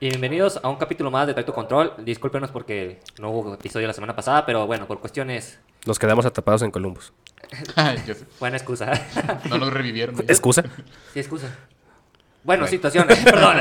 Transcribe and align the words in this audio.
Y 0.00 0.08
bienvenidos 0.08 0.58
a 0.60 0.68
un 0.68 0.76
capítulo 0.76 1.12
más 1.12 1.28
de 1.28 1.34
Tacto 1.34 1.54
Control. 1.54 1.92
Discúlpenos 2.04 2.50
porque 2.50 2.98
no 3.20 3.30
hubo 3.30 3.54
episodio 3.54 3.86
la 3.86 3.92
semana 3.92 4.16
pasada, 4.16 4.44
pero 4.44 4.66
bueno, 4.66 4.88
por 4.88 4.98
cuestiones. 4.98 5.60
Nos 5.86 6.00
quedamos 6.00 6.26
atrapados 6.26 6.62
en 6.62 6.72
Columbus. 6.72 7.12
Buena 8.40 8.56
excusa. 8.56 8.92
No 9.48 9.58
nos 9.58 9.72
revivieron. 9.72 10.14
güey. 10.16 10.26
¿Excusa? 10.28 10.62
sí, 11.12 11.20
excusa. 11.20 11.48
Bueno, 12.44 12.66
situaciones, 12.68 13.18
perdón. 13.24 13.56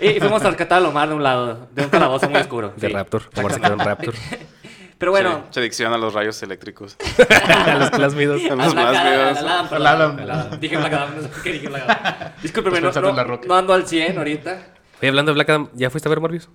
Y, 0.00 0.08
y 0.10 0.20
fuimos 0.20 0.42
a 0.44 0.48
rescatar 0.48 0.78
a 0.78 0.80
Lomar 0.80 1.08
de 1.08 1.14
un 1.16 1.22
lado, 1.22 1.68
de 1.72 1.82
un 1.84 1.90
calabozo 1.90 2.28
muy 2.30 2.40
oscuro. 2.40 2.72
De 2.76 2.86
sí. 2.88 2.92
Raptor. 2.92 3.22
Omar 3.36 3.52
se 3.52 3.60
quedó 3.60 3.72
en 3.72 3.78
Raptor. 3.80 4.14
Pero 4.98 5.10
bueno, 5.12 5.46
Se 5.50 5.60
adicción 5.60 5.92
a 5.92 5.98
los 5.98 6.12
rayos 6.14 6.40
eléctricos. 6.42 6.96
a 7.66 7.74
los 7.76 7.90
plásmidos. 7.90 8.42
A 8.48 8.52
a 8.52 8.56
los 8.56 8.76
al. 8.76 8.86
Al. 8.86 9.74
Al 9.74 9.86
Adam. 9.86 10.60
Dije 10.60 10.76
Black 10.76 10.92
Adam, 10.92 11.16
no 11.16 11.22
sé 11.22 11.28
por 11.28 11.42
qué 11.42 11.52
dije 11.54 11.68
Black 11.68 11.82
Adam. 11.88 12.32
Discúlpeme, 12.42 12.78
Estás 12.78 13.02
no, 13.02 13.12
no, 13.12 13.40
no 13.46 13.54
ando 13.56 13.72
al 13.74 13.86
100 13.88 14.18
ahorita. 14.18 14.66
Oye, 15.00 15.08
hablando 15.08 15.30
de 15.32 15.34
Black 15.34 15.48
Adam, 15.50 15.70
¿ya 15.74 15.88
fuiste 15.90 16.08
a 16.08 16.10
ver 16.10 16.20
Morbius? 16.20 16.50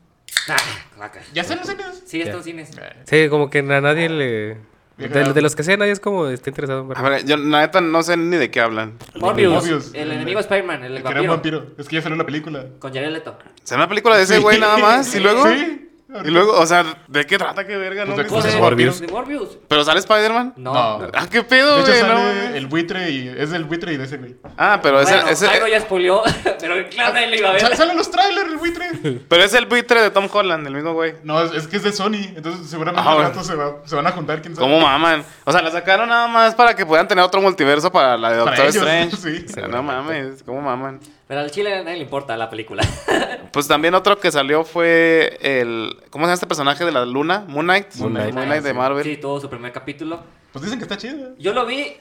Ah, 0.47 0.55
vaca. 0.97 1.21
¿Ya 1.33 1.41
están 1.41 1.57
los 1.57 1.67
cines? 1.67 2.03
Sí, 2.05 2.19
Ya. 2.19 2.25
están 2.25 2.43
cines. 2.43 2.69
Sí, 3.05 3.29
como 3.29 3.49
que 3.49 3.59
a 3.59 3.81
nadie 3.81 4.09
le... 4.09 4.57
De, 4.97 5.07
de 5.33 5.41
los 5.41 5.55
que 5.55 5.63
sé, 5.63 5.75
nadie 5.75 5.91
es 5.91 5.99
como 5.99 6.27
está 6.27 6.49
interesado 6.49 6.81
en 6.81 6.87
ver. 6.87 6.97
A 6.97 7.01
ver, 7.01 7.25
yo 7.25 7.35
la 7.35 7.59
neta 7.61 7.81
no 7.81 8.01
sé 8.01 8.15
ni 8.15 8.37
de 8.37 8.49
qué 8.49 8.61
hablan. 8.61 8.93
Morbius, 9.19 9.53
Morbius. 9.53 9.91
el 9.93 10.11
enemigo 10.11 10.37
de 10.37 10.41
Spider-Man, 10.43 10.83
el, 10.85 10.97
El 10.97 11.03
que 11.03 11.09
era 11.09 11.21
un 11.21 11.27
vampiro. 11.27 11.59
vampiro. 11.59 11.75
Es 11.81 11.87
que 11.89 11.95
ya 11.97 12.01
salió 12.01 12.15
una 12.15 12.25
película. 12.25 12.65
Con 12.79 12.93
Jared 12.93 13.11
Leto. 13.11 13.37
¿Será 13.63 13.81
una 13.81 13.89
película 13.89 14.15
de 14.15 14.23
ese 14.23 14.39
güey 14.39 14.57
nada 14.59 14.77
más? 14.77 15.13
¿Y 15.13 15.19
luego? 15.19 15.45
Sí. 15.49 15.84
Y 16.23 16.29
luego, 16.29 16.53
o 16.59 16.65
sea, 16.65 16.85
¿de 17.07 17.25
qué 17.25 17.37
trata? 17.37 17.65
¿Qué 17.65 17.75
verga? 17.77 18.05
No, 18.05 18.13
Pues 18.13 18.17
de 18.17 18.23
me- 18.23 18.29
cosas 18.29 18.53
de 18.53 18.59
Morbius. 18.59 18.99
De 19.01 19.07
Morbius. 19.07 19.57
¿Pero 19.67 19.83
sale 19.83 19.99
Spider-Man? 19.99 20.53
No. 20.57 20.73
No. 20.99 21.07
Ah, 21.13 21.27
¿qué 21.29 21.43
pedo, 21.43 21.75
De 21.77 21.81
hecho, 21.81 21.91
güey? 21.91 22.01
No, 22.01 22.17
sale 22.17 22.57
el 22.57 22.67
buitre 22.67 23.09
y 23.11 23.27
es 23.27 23.51
el 23.51 23.63
buitre 23.65 23.93
y 23.93 23.97
de 23.97 24.03
ese 24.05 24.17
güey. 24.17 24.35
Ah, 24.57 24.79
pero 24.81 24.99
es, 25.01 25.09
Bueno, 25.09 25.27
el, 25.27 25.33
es 25.33 25.41
el- 25.41 25.49
algo 25.49 25.67
ya 25.67 25.81
spoileó, 25.81 26.23
pero 26.59 26.87
claro, 26.89 27.13
nadie 27.13 27.27
lo 27.27 27.35
iba 27.35 27.49
a 27.49 27.53
ver. 27.53 27.61
Sa- 27.61 27.75
Salen 27.75 27.97
los 27.97 28.09
trailers, 28.11 28.49
el 28.51 28.57
buitre. 28.57 28.85
pero 29.27 29.43
es 29.43 29.53
el 29.53 29.65
buitre 29.65 30.01
de 30.01 30.11
Tom 30.11 30.27
Holland, 30.31 30.65
el 30.67 30.73
mismo 30.73 30.93
güey. 30.93 31.15
No, 31.23 31.41
es, 31.43 31.51
es 31.53 31.67
que 31.67 31.77
es 31.77 31.83
de 31.83 31.91
Sony. 31.91 32.31
Entonces, 32.35 32.67
seguramente 32.69 33.09
Ah, 33.09 33.15
bueno. 33.15 33.43
se, 33.43 33.55
va- 33.55 33.75
se 33.85 33.95
van 33.95 34.07
a 34.07 34.11
juntar. 34.11 34.41
¿quién 34.41 34.55
sabe? 34.55 34.67
¿Cómo 34.67 34.79
maman? 34.79 35.23
O 35.43 35.51
sea, 35.51 35.61
la 35.61 35.71
sacaron 35.71 36.09
nada 36.09 36.27
más 36.27 36.55
para 36.55 36.75
que 36.75 36.85
puedan 36.85 37.07
tener 37.07 37.23
otro 37.23 37.41
multiverso 37.41 37.91
para 37.91 38.17
la 38.17 38.31
de 38.31 38.43
Para 38.43 38.55
Doctor 38.57 38.65
ellos, 38.65 38.75
Strange. 39.11 39.15
sí. 39.17 39.45
O 39.49 39.53
sea, 39.53 39.67
no 39.67 39.83
mames, 39.83 40.43
¿cómo 40.43 40.61
maman? 40.61 40.99
Pero 41.27 41.39
al 41.39 41.51
chile 41.51 41.73
a 41.73 41.83
nadie 41.83 41.97
le 41.97 42.03
importa 42.03 42.37
la 42.37 42.49
película. 42.49 42.83
Pues 43.51 43.69
también 43.69 43.95
otro 43.95 44.19
que 44.19 44.33
salió 44.33 44.65
fue 44.65 45.37
el... 45.41 45.95
¿Cómo 46.09 46.25
se 46.25 46.27
llama 46.27 46.33
este 46.33 46.45
personaje 46.45 46.83
de 46.83 46.91
la 46.91 47.05
luna? 47.05 47.45
Moon 47.47 47.65
Knight. 47.65 47.95
Moon 47.95 48.11
Knight. 48.13 48.33
Moon 48.33 48.47
Knight 48.47 48.63
de 48.63 48.73
Marvel. 48.73 49.01
Sí, 49.01 49.15
tuvo 49.15 49.39
su 49.39 49.49
primer 49.49 49.71
capítulo. 49.71 50.19
Pues 50.51 50.65
dicen 50.65 50.77
que 50.77 50.83
está 50.83 50.97
chido. 50.97 51.37
Yo 51.37 51.53
lo 51.53 51.65
vi, 51.65 51.95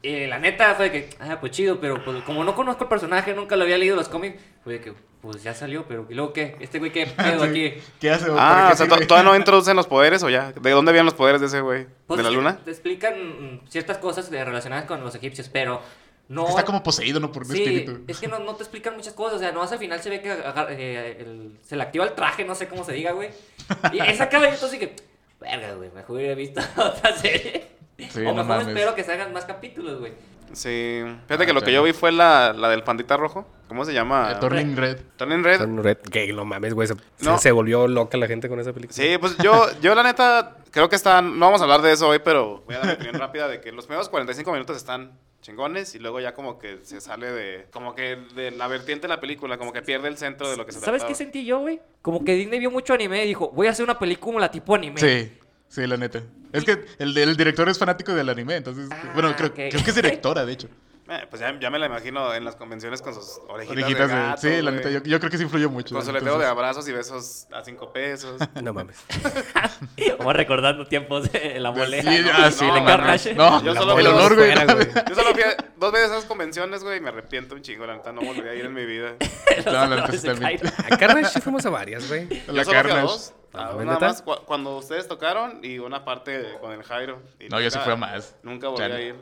y 0.00 0.26
la 0.26 0.38
neta 0.38 0.74
fue 0.76 0.88
de 0.88 0.92
que, 0.92 1.10
ah, 1.20 1.36
pues 1.40 1.52
chido, 1.52 1.78
pero 1.78 2.02
pues, 2.02 2.22
como 2.22 2.42
no 2.42 2.54
conozco 2.54 2.84
el 2.84 2.88
personaje, 2.88 3.34
nunca 3.34 3.54
lo 3.56 3.64
había 3.64 3.76
leído 3.76 3.96
los 3.96 4.08
cómics, 4.08 4.40
fue 4.64 4.74
de 4.74 4.80
que, 4.80 4.94
pues 5.20 5.42
ya 5.42 5.52
salió, 5.52 5.84
pero 5.86 6.06
¿y 6.08 6.14
luego 6.14 6.32
qué? 6.32 6.56
¿Este 6.60 6.78
güey 6.78 6.90
qué 6.90 7.04
pedo 7.16 7.44
Sí. 7.44 7.50
aquí? 7.50 7.82
¿Qué 8.00 8.10
hace? 8.10 8.26
Ah, 8.30 8.70
¿Para 8.70 8.72
o 8.72 8.76
sea, 8.76 8.86
todavía 9.06 9.30
no 9.30 9.36
introducen 9.36 9.76
los 9.76 9.86
poderes 9.86 10.22
o 10.22 10.30
ya. 10.30 10.52
¿De 10.52 10.70
dónde 10.70 10.92
vienen 10.92 11.04
los 11.04 11.14
poderes 11.14 11.42
de 11.42 11.48
ese 11.48 11.60
güey? 11.60 11.86
Pues, 12.06 12.16
¿De 12.16 12.24
la 12.24 12.30
luna? 12.30 12.60
Te 12.64 12.70
explican 12.70 13.60
ciertas 13.68 13.98
cosas 13.98 14.30
relacionadas 14.30 14.86
con 14.86 15.02
los 15.04 15.14
egipcios, 15.14 15.50
pero 15.50 15.82
no... 16.28 16.48
Está 16.48 16.64
como 16.64 16.82
poseído, 16.82 17.20
¿no? 17.20 17.32
Por 17.32 17.42
un 17.44 17.50
Sí, 17.50 17.62
espíritu. 17.62 18.00
es 18.06 18.18
que 18.20 18.28
no, 18.28 18.38
no 18.40 18.54
te 18.54 18.62
explican 18.62 18.94
muchas 18.94 19.14
cosas, 19.14 19.36
o 19.36 19.38
sea, 19.38 19.52
no 19.52 19.62
al 19.62 19.78
final 19.78 20.00
se 20.00 20.10
ve 20.10 20.20
que 20.20 20.30
eh, 20.70 21.16
el- 21.20 21.58
se 21.62 21.76
le 21.76 21.82
activa 21.82 22.04
el 22.04 22.12
traje, 22.14 22.44
no 22.44 22.54
sé 22.54 22.68
cómo 22.68 22.84
se 22.84 22.92
diga, 22.92 23.12
güey. 23.12 23.30
Y 23.92 24.00
esa 24.00 24.28
caballito 24.28 24.66
así 24.66 24.78
que, 24.78 24.94
verga, 25.40 25.72
güey, 25.74 25.90
mejor 25.90 26.16
hubiera 26.16 26.34
visto 26.34 26.60
otra 26.76 27.16
serie. 27.16 27.68
Sí, 27.98 28.20
o 28.20 28.24
no 28.24 28.34
mejor 28.34 28.46
mames. 28.46 28.68
espero 28.68 28.94
que 28.94 29.02
salgan 29.04 29.32
más 29.32 29.44
capítulos, 29.44 29.98
güey. 30.00 30.12
Sí. 30.52 31.02
Fíjate 31.26 31.44
que 31.44 31.50
Ah, 31.50 31.54
lo 31.54 31.60
que 31.60 31.72
yo 31.72 31.82
vi 31.82 31.92
fue 31.92 32.10
la, 32.10 32.54
la 32.54 32.70
del 32.70 32.82
pandita 32.82 33.16
rojo. 33.18 33.46
¿Cómo 33.68 33.84
se 33.84 33.92
llama? 33.92 34.32
Eh, 34.32 34.36
Turning 34.40 34.76
Red. 34.76 34.98
Turning 35.18 35.44
Red. 35.44 35.58
Son 35.58 35.82
red. 35.82 35.98
Que 35.98 36.32
no 36.32 36.46
mames, 36.46 36.72
güey. 36.72 36.88
Se, 36.88 36.94
No. 37.20 37.36
se 37.36 37.52
volvió 37.52 37.86
loca 37.86 38.16
la 38.16 38.26
gente 38.26 38.48
con 38.48 38.58
esa 38.58 38.72
película. 38.72 38.94
Sí, 38.96 39.18
pues 39.18 39.36
yo, 39.38 39.66
yo 39.82 39.94
la 39.94 40.02
neta 40.02 40.56
creo 40.70 40.88
que 40.88 40.96
están, 40.96 41.38
no 41.38 41.46
vamos 41.46 41.60
a 41.60 41.64
hablar 41.64 41.82
de 41.82 41.92
eso 41.92 42.08
hoy, 42.08 42.20
pero 42.24 42.62
voy 42.64 42.76
a 42.76 42.78
dar 42.78 42.86
mi 42.86 42.92
opinión 42.94 43.16
rápida 43.20 43.46
de 43.46 43.60
que 43.60 43.72
los 43.72 43.84
primeros 43.84 44.08
45 44.08 44.50
minutos 44.52 44.74
están 44.78 45.12
chingones 45.40 45.94
y 45.94 45.98
luego 45.98 46.20
ya 46.20 46.34
como 46.34 46.58
que 46.58 46.78
se 46.82 47.00
sale 47.00 47.30
de, 47.30 47.66
como 47.70 47.94
que 47.94 48.16
de 48.34 48.50
la 48.50 48.66
vertiente 48.68 49.02
de 49.02 49.08
la 49.08 49.20
película, 49.20 49.58
como 49.58 49.72
que 49.72 49.82
pierde 49.82 50.08
el 50.08 50.16
centro 50.16 50.50
de 50.50 50.56
lo 50.56 50.66
que 50.66 50.72
se 50.72 50.80
¿Sabes 50.80 51.04
qué 51.04 51.14
sentí 51.14 51.44
yo, 51.44 51.60
güey? 51.60 51.80
Como 52.02 52.24
que 52.24 52.34
Disney 52.34 52.58
vio 52.58 52.70
mucho 52.70 52.94
anime 52.94 53.24
y 53.24 53.28
dijo, 53.28 53.50
voy 53.50 53.66
a 53.66 53.70
hacer 53.70 53.84
una 53.84 53.98
película 53.98 54.50
tipo 54.50 54.74
anime. 54.74 55.00
Sí. 55.00 55.32
Sí, 55.68 55.86
la 55.86 55.96
neta. 55.96 56.22
Es 56.52 56.64
que 56.64 56.84
el, 56.98 57.16
el 57.16 57.36
director 57.36 57.68
es 57.68 57.78
fanático 57.78 58.14
del 58.14 58.28
anime, 58.30 58.56
entonces... 58.56 58.88
Ah, 58.90 59.10
bueno, 59.12 59.34
creo, 59.36 59.48
ok. 59.50 59.54
creo 59.54 59.84
que 59.84 59.90
es 59.90 59.94
directora, 59.94 60.44
de 60.46 60.52
hecho. 60.52 60.68
Eh, 61.10 61.26
pues 61.30 61.40
ya, 61.40 61.58
ya 61.58 61.70
me 61.70 61.78
la 61.78 61.86
imagino 61.86 62.34
en 62.34 62.44
las 62.44 62.54
convenciones 62.56 63.00
con 63.00 63.14
sus 63.14 63.40
orejitas, 63.48 63.82
Orejitas, 63.82 64.08
de 64.10 64.14
gato, 64.14 64.40
Sí, 64.42 64.48
la 64.60 64.70
güey, 64.70 64.74
neta, 64.74 64.90
yo, 64.90 65.02
yo 65.02 65.18
creo 65.18 65.30
que 65.30 65.38
sí 65.38 65.44
influyó 65.44 65.70
mucho. 65.70 65.94
Con 65.94 66.04
su 66.04 66.12
letrero 66.12 66.38
de 66.38 66.44
entonces- 66.44 66.50
abrazos 66.50 66.88
y 66.88 66.92
besos 66.92 67.46
a 67.50 67.64
5 67.64 67.92
pesos. 67.94 68.38
No 68.62 68.74
mames. 68.74 68.98
Como 70.18 70.32
recordando 70.32 70.86
tiempos 70.86 71.30
de 71.32 71.58
la 71.60 71.70
mole. 71.70 72.02
Sí, 72.02 72.08
ah, 72.32 72.50
sí, 72.50 72.64
no, 72.66 72.74
no, 72.80 72.96
no. 72.98 73.06
No, 73.36 73.62
Yo 73.64 73.74
la 73.74 73.80
solo 73.80 73.98
el 73.98 74.06
olor, 74.06 74.34
güey. 74.36 74.54
Yo 74.54 75.14
solo 75.14 75.32
fui 75.32 75.42
a- 75.42 75.56
dos 75.76 75.92
veces 75.92 76.10
a 76.10 76.14
esas 76.16 76.24
convenciones, 76.26 76.82
güey, 76.84 76.98
y 76.98 77.00
me 77.00 77.08
arrepiento 77.08 77.54
un 77.54 77.62
chingo, 77.62 77.86
la 77.86 77.94
neta, 77.96 78.12
no 78.12 78.20
volví 78.20 78.40
a 78.46 78.54
ir 78.54 78.64
en 78.66 78.74
mi 78.74 78.84
vida. 78.84 79.14
No, 79.64 79.72
la 79.72 79.86
neta, 79.96 80.12
sí 80.12 80.26
también. 80.26 80.60
A 80.90 80.96
Carnage 80.96 81.30
sí 81.30 81.40
fuimos 81.40 81.64
a 81.66 81.70
varias, 81.70 82.06
güey. 82.08 82.28
La 82.48 82.64
Carnage. 82.64 83.00
dos. 83.00 83.32
Ah, 83.54 83.72
nada 83.82 83.98
más 83.98 84.22
cu- 84.22 84.36
cuando 84.44 84.76
ustedes 84.76 85.08
tocaron 85.08 85.60
y 85.64 85.78
una 85.78 86.04
parte 86.04 86.58
con 86.60 86.70
el 86.72 86.82
Jairo. 86.84 87.20
Y 87.40 87.48
No, 87.48 87.58
yo 87.60 87.70
sí 87.70 87.76
nunca- 87.78 87.84
fui 87.84 87.92
a 87.94 87.96
más. 87.96 88.36
Nunca 88.42 88.68
volví 88.68 88.82
Chale. 88.82 88.94
a 88.94 89.00
ir. 89.00 89.14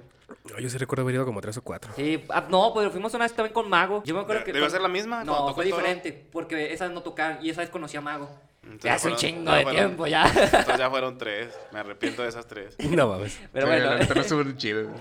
No, 0.50 0.58
yo 0.58 0.68
sí 0.70 0.78
recuerdo 0.78 1.02
haber 1.02 1.14
ido 1.16 1.24
como 1.24 1.40
tres 1.40 1.56
o 1.56 1.62
cuatro. 1.62 1.92
Sí, 1.96 2.24
ah, 2.30 2.44
no, 2.48 2.72
pero 2.74 2.90
fuimos 2.90 3.12
una 3.14 3.24
vez 3.24 3.32
también 3.34 3.52
con 3.54 3.68
Mago. 3.68 4.02
Yo 4.04 4.14
me 4.14 4.20
acuerdo 4.20 4.44
que. 4.44 4.52
¿Debió 4.52 4.68
ser 4.70 4.80
la 4.80 4.88
misma? 4.88 5.22
No, 5.24 5.54
fue 5.54 5.64
diferente, 5.64 6.12
porque 6.32 6.72
esa 6.72 6.84
vez 6.86 6.94
no 6.94 7.02
tocaron 7.02 7.44
y 7.44 7.50
esa 7.50 7.60
vez 7.60 7.70
conocí 7.70 7.96
a 7.96 8.00
Mago. 8.00 8.28
Entonces 8.62 8.82
Ya 8.84 8.94
hace 8.94 9.08
un 9.10 9.14
chingo 9.14 9.52
de 9.52 9.62
fueron- 9.62 9.76
tiempo 9.76 10.06
ya. 10.08 10.24
Entonces 10.26 10.76
ya 10.78 10.90
fueron 10.90 11.16
tres. 11.18 11.56
Me 11.72 11.78
arrepiento 11.78 12.22
de 12.22 12.28
esas 12.30 12.46
tres. 12.48 12.74
No 12.90 13.06
mames. 13.06 13.38
Pero 13.52 13.68
bueno. 13.68 13.90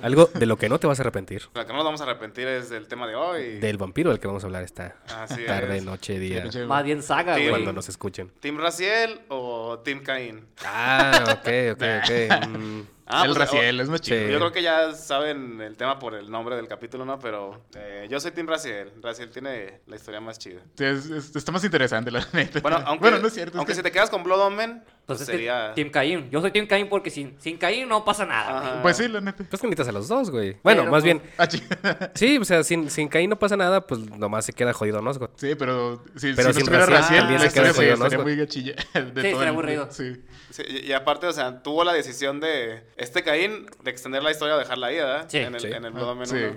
Algo 0.04 0.26
de 0.34 0.46
lo 0.46 0.58
que 0.58 0.70
no 0.70 0.80
te 0.80 0.86
vas 0.86 1.00
a 1.00 1.02
arrepentir. 1.02 1.50
Lo 1.52 1.66
que 1.66 1.72
no 1.72 1.78
nos 1.78 1.86
vamos 1.86 2.02
a 2.02 2.04
arrepentir 2.04 2.48
es 2.48 2.70
del 2.70 2.88
tema 2.88 3.08
de 3.08 3.16
hoy. 3.16 3.58
Del 3.60 3.78
vampiro 3.78 4.12
del 4.12 4.20
que 4.20 4.28
vamos 4.28 4.44
a 4.44 4.46
hablar 4.46 4.62
esta 4.64 4.96
Así 5.08 5.44
tarde, 5.46 5.78
es. 5.78 5.84
noche, 5.84 6.20
día. 6.20 6.46
más 6.68 6.84
bien 6.84 7.02
saga, 7.02 7.34
güey. 7.34 7.50
Cuando 7.50 7.74
nos 7.74 7.90
escuchen. 7.90 8.30
¿Team 8.40 8.58
Raciel 8.60 9.22
o 9.30 9.80
Team 9.80 10.04
Caín? 10.04 10.46
Ah, 10.64 11.24
ok, 11.40 11.74
ok, 11.74 11.84
ok. 12.04 12.48
Mm, 12.56 12.82
el 13.08 13.26
pues, 13.28 13.38
Raciel 13.38 13.80
es 13.80 13.90
más 13.90 14.02
chido. 14.02 14.26
Sí. 14.26 14.32
Yo 14.32 14.40
creo 14.40 14.52
que 14.52 14.62
ya 14.64 14.94
saben 14.94 15.62
el 15.62 15.78
tema 15.78 16.00
por 16.00 16.16
el 16.16 16.30
nombre 16.32 16.56
del 16.56 16.68
capítulo, 16.68 17.06
¿no? 17.06 17.20
Pero 17.20 17.62
eh, 17.76 18.08
yo 18.10 18.20
soy 18.20 18.32
Team 18.32 18.48
Raciel. 18.48 18.92
Raciel 19.02 19.30
tiene 19.30 19.82
la 19.88 19.96
historia 19.96 20.20
más 20.20 20.40
chida. 20.40 20.62
Sí, 20.76 20.84
es- 20.86 21.06
es- 21.12 21.36
está 21.36 21.52
más 21.52 21.64
interesante, 21.64 22.10
la 22.10 22.26
neta. 22.34 22.60
Bueno, 22.62 22.78
aunque, 22.86 23.02
Bueno, 23.02 23.20
no 23.20 23.28
es 23.28 23.34
cierto. 23.34 23.58
aunque 23.58 23.74
que- 23.74 23.78
si 23.78 23.84
te 23.84 23.92
quedas 23.92 24.10
con 24.10 24.24
Blood 24.24 24.40
Omen, 24.42 24.84
Pues 25.06 25.20
pues 25.20 25.22
es 25.22 25.26
que 25.28 25.32
sería... 25.34 25.72
Team 25.76 25.90
Caín. 25.92 26.30
Yo 26.32 26.42
soy 26.42 26.50
Team 26.50 26.66
Caín 26.66 26.90
porque 26.90 27.12
sin, 27.12 27.36
sin 27.40 27.58
Caín 27.58 27.88
no 27.88 28.04
pasa 28.04 28.26
nada. 28.26 28.70
Güey. 28.72 28.82
Pues 28.82 28.98
sí, 28.98 29.08
la 29.08 29.22
neta. 29.22 29.44
Pues 29.48 29.62
que 29.62 29.68
necesitas 29.68 29.88
a 29.90 29.92
los 29.92 30.08
dos, 30.08 30.32
güey. 30.32 30.58
Bueno, 30.64 30.82
Pero, 30.82 30.92
más 30.92 31.04
pues, 31.04 31.04
bien, 31.04 31.22
Ah, 31.38 32.10
sí, 32.16 32.38
o 32.40 32.44
sea, 32.46 32.64
sin, 32.64 32.90
sin 32.90 33.08
Caín 33.08 33.30
no 33.30 33.38
pasa 33.38 33.56
nada, 33.56 33.86
pues 33.86 34.00
nomás 34.02 34.46
se 34.46 34.54
queda 34.54 34.74
jodido 34.74 35.02
Nosgood. 35.02 35.30
Sí, 35.36 35.54
pero 35.54 36.04
si, 36.16 36.34
Pero 36.34 36.52
si 36.54 36.62
sin 36.62 36.72
no 36.72 36.78
estuviera 36.80 36.86
Raciel 36.88 37.02
Raciel, 37.02 37.20
también 37.20 37.40
se 37.42 37.54
queda 37.54 37.74
jodido, 37.74 37.94
estaría 37.94 38.18
¿no? 38.18 38.24
muy 38.24 38.36
gachilla. 38.36 38.74
De 39.14 39.22
Sí, 39.22 39.32
todo 39.32 39.44
el- 39.44 39.48
aburrido. 39.50 39.88
Sí. 39.92 40.24
Sí, 40.50 40.64
y 40.86 40.92
aparte, 40.94 41.28
o 41.28 41.34
sea, 41.34 41.62
tuvo 41.62 41.84
la 41.84 41.94
decisión 41.94 42.40
de 42.40 42.82
este 42.98 43.24
Caín 43.24 43.68
de 43.84 43.92
extender 43.92 44.24
la 44.24 44.32
historia 44.32 44.56
o 44.56 44.58
dejarla 44.58 44.88
ahí, 44.88 44.96
¿verdad? 44.96 45.26
Sí. 45.28 45.38
En 45.38 45.54
el, 45.54 45.62
Sí. 45.62 45.68
en 45.68 45.86
el 45.86 45.98
Omen 45.98 46.26
Sí. 46.26 46.36
1. 46.36 46.56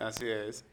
Así 0.00 0.24
es. 0.28 0.64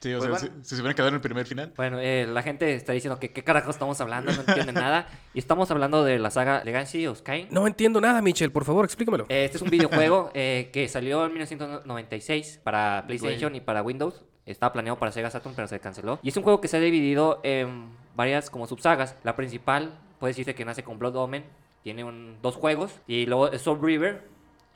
Sí, 0.00 0.14
o 0.14 0.18
Pues 0.18 0.30
sea, 0.40 0.48
bueno. 0.48 0.62
si, 0.62 0.68
si 0.68 0.76
se 0.76 0.80
hubieran 0.82 0.94
quedado 0.94 1.08
en 1.08 1.14
el 1.16 1.20
primer 1.20 1.44
final. 1.46 1.72
Bueno, 1.76 1.98
eh, 2.00 2.26
la 2.28 2.42
gente 2.42 2.72
está 2.74 2.92
diciendo 2.92 3.18
que 3.18 3.30
qué 3.32 3.42
carajo 3.42 3.70
estamos 3.70 4.00
hablando, 4.00 4.32
no 4.32 4.40
entienden 4.40 4.74
nada. 4.76 5.08
Y 5.34 5.38
estamos 5.40 5.70
hablando 5.70 6.04
de 6.04 6.18
la 6.18 6.30
saga 6.30 6.62
Legacy 6.64 7.06
of 7.06 7.22
Kain. 7.22 7.48
No 7.50 7.66
entiendo 7.66 8.00
nada, 8.00 8.22
Michel, 8.22 8.50
por 8.52 8.64
favor, 8.64 8.84
explícamelo. 8.84 9.26
Eh, 9.28 9.44
Este 9.44 9.56
es 9.58 9.62
un 9.62 9.70
videojuego 9.70 10.30
eh, 10.34 10.70
que 10.72 10.88
salió 10.88 11.24
en 11.26 11.32
1996 11.32 12.60
para 12.62 13.04
PlayStation 13.06 13.54
y 13.54 13.60
para 13.60 13.82
Windows. 13.82 14.24
Estaba 14.46 14.72
planeado 14.72 14.98
para 14.98 15.12
Sega 15.12 15.30
Saturn, 15.30 15.54
pero 15.54 15.68
se 15.68 15.78
canceló. 15.80 16.18
Y 16.22 16.28
es 16.30 16.36
un 16.36 16.42
juego 16.42 16.60
que 16.60 16.68
se 16.68 16.76
ha 16.78 16.80
dividido 16.80 17.40
en 17.42 17.90
varias 18.16 18.48
como 18.50 18.66
subsagas. 18.66 19.16
La 19.22 19.36
principal 19.36 19.98
puede 20.18 20.30
decirse 20.30 20.54
que 20.54 20.64
nace 20.64 20.82
con 20.82 20.98
Blood 20.98 21.16
Omen. 21.16 21.44
Tiene 21.82 22.04
un- 22.04 22.38
dos 22.40 22.56
juegos. 22.56 22.92
Y 23.06 23.26
luego 23.26 23.50
es 23.52 23.62
Soul 23.62 23.78
River. 23.82 24.22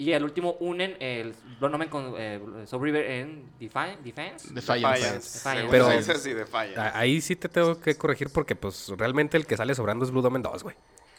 Y 0.02 0.12
al 0.14 0.24
último 0.24 0.56
unen 0.58 0.96
el 0.98 1.32
Omen 1.60 1.88
con 1.88 2.14
eh, 2.18 2.40
Soul 2.66 2.82
River 2.82 3.08
en 3.08 3.44
Defi- 3.60 3.96
Defense. 4.02 4.52
Defiance. 4.52 5.38
Defiance. 5.38 5.68
Pero-. 5.70 6.02
Sí, 6.18 6.32
Defiance. 6.32 6.80
Ahí 6.94 7.20
sí 7.20 7.36
te 7.36 7.48
tengo 7.48 7.80
que 7.80 7.94
corregir 7.94 8.28
porque, 8.30 8.56
pues, 8.56 8.88
realmente 8.98 9.36
el 9.36 9.46
que 9.46 9.56
sale 9.56 9.74
sobrando 9.76 10.04
es 10.04 10.10
Blue 10.10 10.26
Omen 10.26 10.42
2, 10.42 10.64
güey. 10.64 10.74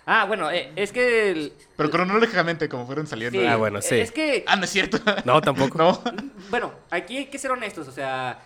Ah, 0.06 0.26
bueno, 0.26 0.52
eh, 0.52 0.70
es 0.76 0.92
que... 0.92 1.32
el- 1.32 1.54
Pero 1.78 1.90
cronológicamente, 1.90 2.68
como 2.68 2.86
fueron 2.86 3.08
saliendo. 3.08 3.40
sí, 3.40 3.46
Ah, 3.48 3.56
bueno, 3.56 3.82
sí. 3.82 3.96
Es 3.96 4.12
que... 4.12 4.44
Ah, 4.48 4.58
no 4.58 4.66
es 4.66 4.70
cierto. 4.70 4.98
No, 5.24 5.40
tampoco. 5.42 5.78
no. 5.78 6.04
Bueno, 6.50 6.74
aquí 6.90 7.16
hay 7.16 7.26
que 7.28 7.38
ser 7.40 7.52
honestos, 7.52 7.88
o 7.88 7.92
sea, 7.94 8.38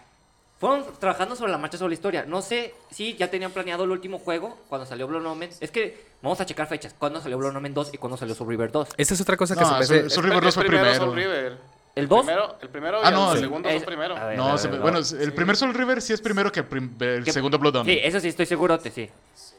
fueron 0.59 0.85
trabajando 0.99 1.35
sobre 1.35 1.51
la 1.51 1.57
marcha 1.57 1.77
sobre 1.77 1.89
la 1.89 1.93
historia. 1.95 2.25
No 2.27 2.41
sé 2.41 2.73
si 2.89 3.15
ya 3.15 3.29
tenían 3.29 3.51
planeado 3.51 3.83
el 3.83 3.91
último 3.91 4.19
juego 4.19 4.57
cuando 4.69 4.85
salió 4.85 5.07
Blood 5.07 5.25
Omen. 5.25 5.49
Es 5.59 5.71
que 5.71 6.03
vamos 6.21 6.39
a 6.41 6.45
checar 6.45 6.67
fechas. 6.67 6.95
¿Cuándo 6.97 7.21
salió 7.21 7.37
Blood 7.37 7.55
Omen 7.55 7.73
2 7.73 7.91
y 7.93 7.97
cuándo 7.97 8.17
salió 8.17 8.33
Soul 8.35 8.49
River 8.49 8.71
2? 8.71 8.89
Esa 8.97 9.13
es 9.13 9.21
otra 9.21 9.37
cosa 9.37 9.55
que 9.55 9.61
No, 9.61 9.67
se 9.67 9.73
me 9.73 9.79
Soul- 9.79 9.99
hace... 10.05 10.09
Soul 10.09 10.23
River 10.25 10.37
El- 10.39 10.43
2 10.45 10.53
fue 10.55 10.63
el 10.63 10.67
primero. 10.69 10.87
primero. 10.89 11.05
Soul 11.05 11.15
River. 11.15 11.57
¿El 11.95 12.07
2? 12.07 12.19
Primero, 12.25 12.57
el 12.61 12.69
primero 12.69 12.99
Ah, 13.03 13.09
y 13.09 13.13
no, 13.13 13.33
el 13.33 13.39
segundo 13.39 13.69
es- 13.69 13.75
son 13.77 13.85
primero. 13.85 14.13
ver. 14.15 14.37
No, 14.37 14.57
se- 14.57 14.69
no. 14.69 14.77
bueno, 14.81 14.99
el 14.99 15.33
primer 15.33 15.55
Soul 15.57 15.73
River 15.73 16.01
sí 16.01 16.13
es 16.13 16.21
primero 16.21 16.51
que 16.51 16.59
el, 16.59 16.65
prim- 16.67 16.95
el 16.99 17.23
¿Qué? 17.23 17.31
segundo 17.31 17.57
Blood 17.57 17.77
Omen. 17.77 17.93
Sí, 17.95 17.99
eso 18.03 18.19
sí, 18.19 18.27
estoy 18.27 18.45
seguro, 18.45 18.77
te 18.79 18.91
sí. 18.91 19.09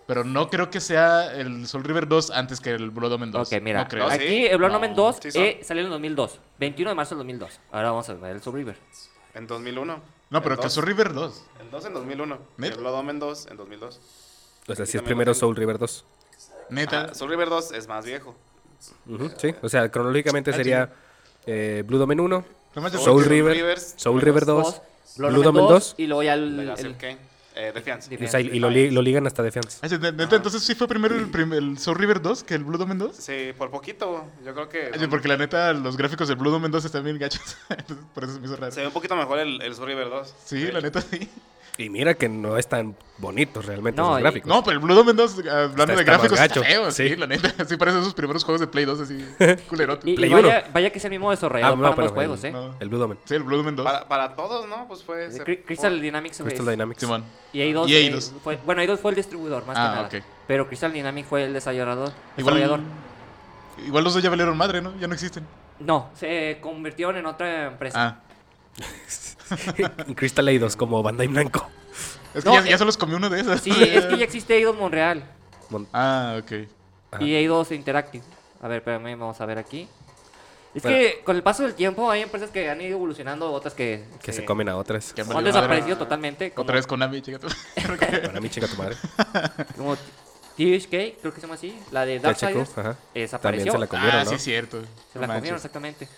Pero 0.06 0.24
no 0.24 0.48
creo 0.48 0.70
que 0.70 0.80
sea 0.80 1.34
el 1.34 1.66
Soul 1.66 1.84
River 1.84 2.06
2 2.08 2.30
antes 2.30 2.60
que 2.60 2.70
el 2.70 2.90
Blood 2.90 3.12
Omen 3.14 3.30
2. 3.32 3.52
Ok, 3.52 3.60
mira. 3.60 3.82
No 3.82 3.88
creo. 3.88 4.04
No, 4.04 4.10
sí. 4.10 4.14
Aquí 4.16 4.46
el 4.46 4.56
Blood 4.56 4.70
No, 4.70 4.76
Omen 4.78 4.94
2 4.94 5.16
sí 5.20 5.30
eh, 5.34 5.60
salió 5.62 5.80
en 5.82 5.86
el 5.86 5.90
2002. 5.92 6.40
21 6.58 6.90
de 6.90 6.94
marzo 6.94 7.10
del 7.14 7.18
2002. 7.18 7.60
Ahora 7.72 7.90
vamos 7.90 8.08
a 8.08 8.14
ver 8.14 8.36
el 8.36 8.42
Soul 8.42 8.54
River. 8.56 8.76
En 9.34 9.46
2001. 9.48 10.00
No, 10.30 10.42
pero 10.42 10.60
El 10.62 10.70
Soul 10.70 10.86
River 10.86 11.12
2. 11.14 11.44
El 11.60 11.70
2 11.70 11.84
en 11.86 11.94
2001. 11.94 12.38
¿Neta? 12.58 12.74
El 12.74 12.80
Blood 12.80 12.94
Omen 12.94 13.18
2 13.18 13.46
en 13.50 13.56
2002. 13.56 14.00
O 14.68 14.74
sea, 14.74 14.86
si 14.86 14.96
es 14.98 15.02
primero. 15.02 15.32
Soul 15.34 15.56
River 15.56 15.78
2. 15.78 16.04
Neta. 16.70 17.08
Ah, 17.10 17.14
Soul 17.14 17.30
River 17.30 17.48
2 17.48 17.72
es 17.72 17.88
más 17.88 18.04
viejo. 18.04 18.34
Ujú, 19.08 19.30
Sí, 19.38 19.54
o 19.62 19.68
sea, 19.68 19.90
cronológicamente 19.90 20.50
Ah, 20.50 20.54
sería 20.56 20.92
eh, 21.46 21.82
Blood 21.86 22.02
Omen 22.02 22.20
1, 22.20 22.44
No 22.74 22.82
manches, 22.82 23.00
Soul 23.02 23.22
porque- 23.22 23.28
River, 23.30 23.52
Rivers, 23.56 23.94
Soul 23.96 24.20
River 24.20 24.44
2, 24.44 24.62
Dos, 24.64 24.82
Blood 25.16 25.30
Blood 25.32 25.46
Omen 25.46 25.48
Omen 25.48 25.62
2 25.62 25.70
2, 25.72 25.94
y 25.96 26.06
luego 26.06 26.22
ya 26.22 26.34
el... 26.34 26.60
El- 26.78 26.96
Kain. 26.98 27.18
Eh, 27.60 27.72
Defiance. 27.74 28.08
y, 28.14 28.24
o 28.24 28.28
sea, 28.28 28.38
y 28.40 28.60
lo, 28.60 28.70
li- 28.70 28.90
lo 28.92 29.02
ligan 29.02 29.26
hasta 29.26 29.42
Defiance. 29.42 29.78
Ah, 29.82 29.88
Neta, 30.12 30.36
entonces 30.36 30.62
sí 30.62 30.76
fue 30.76 30.86
primero 30.86 31.16
el, 31.16 31.28
prim- 31.28 31.52
el 31.54 31.76
Soul 31.76 31.98
River 31.98 32.22
2 32.22 32.44
que 32.44 32.54
el 32.54 32.62
Blood 32.62 32.82
Omen 32.82 32.98
2. 32.98 33.16
Sí, 33.16 33.52
por 33.58 33.68
poquito. 33.72 34.24
Yo 34.46 34.54
creo 34.54 34.68
que. 34.68 34.92
Oye, 34.94 35.08
porque 35.08 35.26
la 35.26 35.36
neta, 35.36 35.72
los 35.72 35.96
gráficos 35.96 36.28
del 36.28 36.36
Blood 36.36 36.54
Omen 36.54 36.70
2 36.70 36.84
están 36.84 37.02
bien 37.02 37.18
gachos. 37.18 37.56
Por 38.14 38.22
eso 38.22 38.34
se 38.34 38.38
me 38.40 38.46
hizo 38.46 38.54
raro. 38.56 38.70
Se 38.70 38.80
ve 38.82 38.86
un 38.86 38.92
poquito 38.92 39.16
mejor 39.16 39.40
el, 39.40 39.60
el 39.60 39.74
Soul 39.74 39.88
River 39.88 40.08
2. 40.08 40.34
Sí, 40.44 40.60
De 40.60 40.72
la 40.72 40.78
hecho. 40.78 40.86
neta 40.86 41.00
sí. 41.00 41.28
Y 41.78 41.88
mira 41.90 42.14
que 42.14 42.28
no 42.28 42.58
es 42.58 42.66
tan 42.68 42.96
bonitos 43.18 43.64
realmente 43.64 44.00
No, 44.02 44.10
los 44.10 44.18
y- 44.18 44.22
gráficos. 44.22 44.48
No, 44.48 44.64
pero 44.64 44.72
el 44.74 44.78
Blood 44.80 44.98
Omen 44.98 45.14
2, 45.16 45.38
hablando 45.38 45.64
Está- 45.68 45.86
de 45.86 45.92
está 45.92 46.02
gráficos, 46.04 46.40
está 46.40 46.62
feo, 46.62 46.90
sí. 46.90 47.08
sí. 47.10 47.16
la 47.16 47.26
neta. 47.28 47.54
Sí, 47.68 47.76
parece 47.76 48.00
esos 48.00 48.14
primeros 48.14 48.42
juegos 48.44 48.60
de 48.60 48.66
Play 48.66 48.84
2 48.84 49.00
así, 49.00 49.24
culerote. 49.68 50.10
Y, 50.10 50.16
vaya, 50.28 50.64
vaya 50.72 50.90
que 50.90 50.98
es 50.98 51.04
el 51.04 51.10
mismo 51.12 51.30
desarrollador 51.30 51.72
Ah, 51.74 51.76
no, 51.76 51.82
para 51.82 51.94
pero 51.94 52.08
ambos 52.08 52.14
juegos, 52.16 52.44
el- 52.44 52.50
¿eh? 52.50 52.52
No. 52.52 52.74
El 52.80 52.88
Blood 52.88 53.02
Omen. 53.02 53.18
Sí, 53.24 53.34
el 53.36 53.42
Blood 53.44 53.60
Omen 53.60 53.76
2. 53.76 53.84
Para, 53.84 54.08
para 54.08 54.34
todos, 54.34 54.68
¿no? 54.68 54.88
Pues 54.88 55.04
fue. 55.04 55.30
se- 55.30 55.44
Cri- 55.44 55.62
Crystal 55.64 56.00
Dynamics 56.00 56.38
Crystal 56.38 56.66
es- 56.66 56.70
Dynamics. 56.72 57.00
Simón. 57.00 57.24
Y 57.52 57.60
Eidos, 57.60 57.88
Y 57.88 57.94
eh, 57.94 57.98
Eidos. 58.06 58.32
fue, 58.42 58.58
bueno, 58.66 58.80
Eidos 58.82 58.98
fue 58.98 59.12
el 59.12 59.16
distribuidor, 59.16 59.64
más 59.64 59.76
Ah, 59.78 60.08
que 60.10 60.16
nada. 60.18 60.26
Pero 60.48 60.66
Crystal 60.66 60.92
Dynamics 60.92 61.28
fue 61.28 61.44
el 61.44 61.52
desarrollador. 61.52 62.10
Igual, 62.36 62.56
desarrollador. 62.56 62.80
igual 63.86 64.02
los 64.04 64.14
dos 64.14 64.22
ya 64.22 64.30
valieron 64.30 64.56
madre, 64.56 64.82
¿no? 64.82 64.92
Ya 64.98 65.06
no 65.06 65.14
existen. 65.14 65.46
No, 65.78 66.10
se 66.14 66.58
convirtieron 66.60 67.16
en 67.18 67.26
otra 67.26 67.66
empresa. 67.68 68.04
Ah. 68.04 68.22
Crystal 70.16 70.46
Eidos 70.48 70.76
como 70.76 71.02
Bandai 71.02 71.28
Namco. 71.28 71.68
Es 72.34 72.44
que 72.44 72.50
No, 72.50 72.56
ya, 72.56 72.64
ya 72.64 72.74
eh, 72.74 72.78
se 72.78 72.84
los 72.84 72.96
comió 72.96 73.16
uno 73.16 73.28
de 73.30 73.40
esos. 73.40 73.60
Sí, 73.60 73.70
es 73.70 74.04
que 74.06 74.16
ya 74.18 74.24
existe 74.24 74.54
Eidos 74.56 74.76
Montreal 74.76 75.24
Mon- 75.70 75.88
Ah, 75.92 76.36
ok. 76.40 76.68
Ajá. 77.10 77.22
y 77.24 77.34
Eidos 77.34 77.72
Interactive. 77.72 78.24
A 78.60 78.68
ver, 78.68 78.78
espérame, 78.78 79.18
vamos 79.18 79.40
a 79.40 79.46
ver 79.46 79.58
aquí. 79.58 79.88
Es 80.74 80.82
Bueno. 80.82 80.98
que 80.98 81.22
con 81.24 81.34
el 81.36 81.42
paso 81.42 81.62
del 81.62 81.74
tiempo 81.74 82.10
hay 82.10 82.20
empresas 82.22 82.50
que 82.50 82.68
han 82.68 82.80
ido 82.80 82.92
evolucionando, 82.92 83.50
otras 83.50 83.72
que, 83.74 84.04
Que 84.22 84.32
se 84.34 84.44
comen 84.44 84.68
a 84.68 84.76
otras. 84.76 85.12
Que 85.14 85.22
han 85.22 85.28
desaparecido 85.44 85.86
madre. 85.88 85.96
totalmente. 85.96 86.50
Como, 86.50 86.64
Otra 86.64 86.76
vez 86.76 86.86
Konami, 86.86 87.22
chica. 87.22 87.38
tú. 87.38 87.48
Para 88.26 88.40
mí, 88.40 88.50
chica 88.50 88.68
tu 88.68 88.76
madre. 88.76 88.96
como 89.76 89.96
THK, 89.96 90.90
creo 91.20 91.32
que 91.32 91.36
se 91.36 91.40
llama 91.42 91.54
así. 91.54 91.78
La 91.90 92.04
de 92.04 92.18
Darksiders. 92.18 92.68
Desapareció. 93.14 93.38
También 93.40 93.72
se 93.72 93.78
la 93.78 93.86
comieron, 93.86 94.20
ah, 94.20 94.24
¿no? 94.24 94.30
sí, 94.30 94.36
es 94.36 94.42
cierto. 94.44 94.80
Se 95.12 95.18
la 95.18 95.26
No 95.26 95.32
comieron 95.34 95.34
manches. 95.34 95.52
exactamente. 95.54 96.08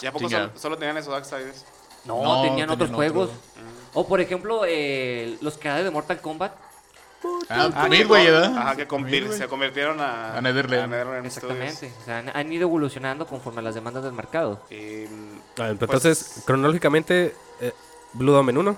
¿Y 0.00 0.06
a 0.06 0.12
poco 0.12 0.28
solo 0.56 0.76
tenían 0.78 0.96
esos 0.96 1.12
Darksiders? 1.12 1.64
No, 2.04 2.22
No, 2.22 2.42
tenían 2.42 2.70
otros 2.70 2.90
tenían 2.90 2.94
juegos. 3.12 3.30
otro. 3.30 3.40
O 3.94 4.06
por 4.06 4.20
ejemplo, 4.20 4.62
eh, 4.66 5.36
los 5.40 5.58
creadores 5.58 5.84
de 5.86 5.90
Mortal 5.90 6.20
Kombat. 6.20 6.52
Ah, 7.50 7.70
Ah, 7.74 7.88
Midway, 7.88 8.26
que, 8.26 8.30
¿verdad? 8.30 8.56
Ajá, 8.56 8.76
que 8.76 8.86
convir- 8.86 9.22
Midway. 9.22 9.38
se 9.38 9.48
convirtieron 9.48 10.00
a, 10.00 10.36
A 10.36 10.40
Netherland. 10.40 11.26
Exactamente. 11.26 11.92
O 12.00 12.04
sea, 12.04 12.18
han, 12.18 12.28
han 12.36 12.52
ido 12.52 12.62
evolucionando 12.62 13.26
conforme 13.26 13.58
a 13.58 13.62
las 13.62 13.74
demandas 13.74 14.04
del 14.04 14.12
mercado. 14.12 14.60
Y, 14.70 15.06
mm, 15.08 15.38
Ah, 15.50 15.54
pues, 15.56 15.70
Entonces, 15.80 16.42
cronológicamente, 16.44 17.34
eh, 17.60 17.72
Blood 18.12 18.36
Omen 18.36 18.56
1, 18.58 18.76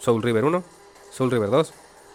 Soul 0.00 0.22
River 0.22 0.44
1, 0.44 0.64
Soul 1.12 1.30
River 1.30 1.50
2. 1.50 1.72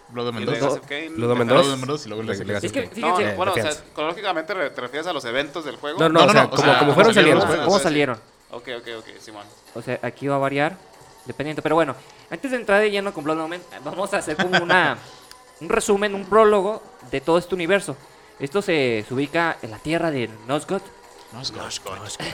Blood 0.10 0.28
Omen 0.28 0.46
2. 0.46 0.54
Legacy 0.56 0.78
of 0.80 0.86
Kain. 0.86 1.16
Blood 1.16 1.32
Omen 1.32 1.48
Blood 1.48 1.64
2. 1.64 1.74
Omen 1.76 1.88
2 1.88 2.06
y 2.06 2.10
luego 2.10 2.24
Legacy 2.24 2.42
of 2.42 2.48
Legacy 2.48 2.66
Es 2.68 2.72
que, 2.74 2.90
Kain. 2.90 3.02
No, 3.02 3.16
fíjense, 3.16 3.32
Eh, 3.34 3.38
bueno, 3.38 3.52
o 3.54 3.56
sea, 3.56 3.72
cronológicamente 3.96 4.54
re- 4.54 4.70
te 4.72 4.82
refieres 4.82 5.08
a 5.08 5.14
los 5.14 5.24
eventos 5.26 5.64
del 5.64 5.78
juego. 5.78 5.98
No, 6.00 6.10
no, 6.10 6.20
No, 6.20 6.24
o 6.26 6.28
no, 6.28 6.32
sea, 6.34 6.42
no, 6.44 6.48
o 6.48 6.52
como, 6.52 6.62
sea, 6.64 6.74
como 6.74 6.80
¿cómo 6.80 6.94
fueron 6.96 7.14
salieron 7.14 7.42
saliendo. 7.42 7.58
los 7.64 7.66
¿Cómo 7.68 7.78
sí. 7.78 7.84
salieron? 7.84 8.33
Ok, 8.54 8.70
ok, 8.80 8.88
ok, 9.00 9.06
Simón. 9.20 9.46
O 9.76 9.82
sea, 9.82 10.00
aquí 10.04 10.28
va 10.28 10.36
a 10.36 10.40
variar, 10.40 10.78
dependiendo. 11.26 11.62
Pero 11.62 11.76
bueno, 11.76 11.96
antes 12.30 12.52
de 12.52 12.58
entrar 12.58 12.82
de 12.82 12.92
lleno 12.92 13.14
con 13.14 13.24
Blood 13.24 13.40
Omen, 13.42 13.62
vamos 13.84 14.14
a 14.14 14.18
hacer 14.18 14.38
como 14.38 14.62
una, 14.64 14.98
un 15.62 15.70
resumen, 15.70 16.14
un 16.16 16.26
prólogo 16.26 16.82
de 17.12 17.20
todo 17.22 17.38
este 17.38 17.56
universo. 17.56 17.98
Esto 18.40 18.62
se, 18.62 19.04
se 19.08 19.14
ubica 19.14 19.58
en 19.62 19.72
la 19.72 19.78
tierra 19.80 20.12
de 20.12 20.30
Nosgoth, 20.48 20.84
No 21.32 21.42
es 21.42 21.52
God. 21.52 21.62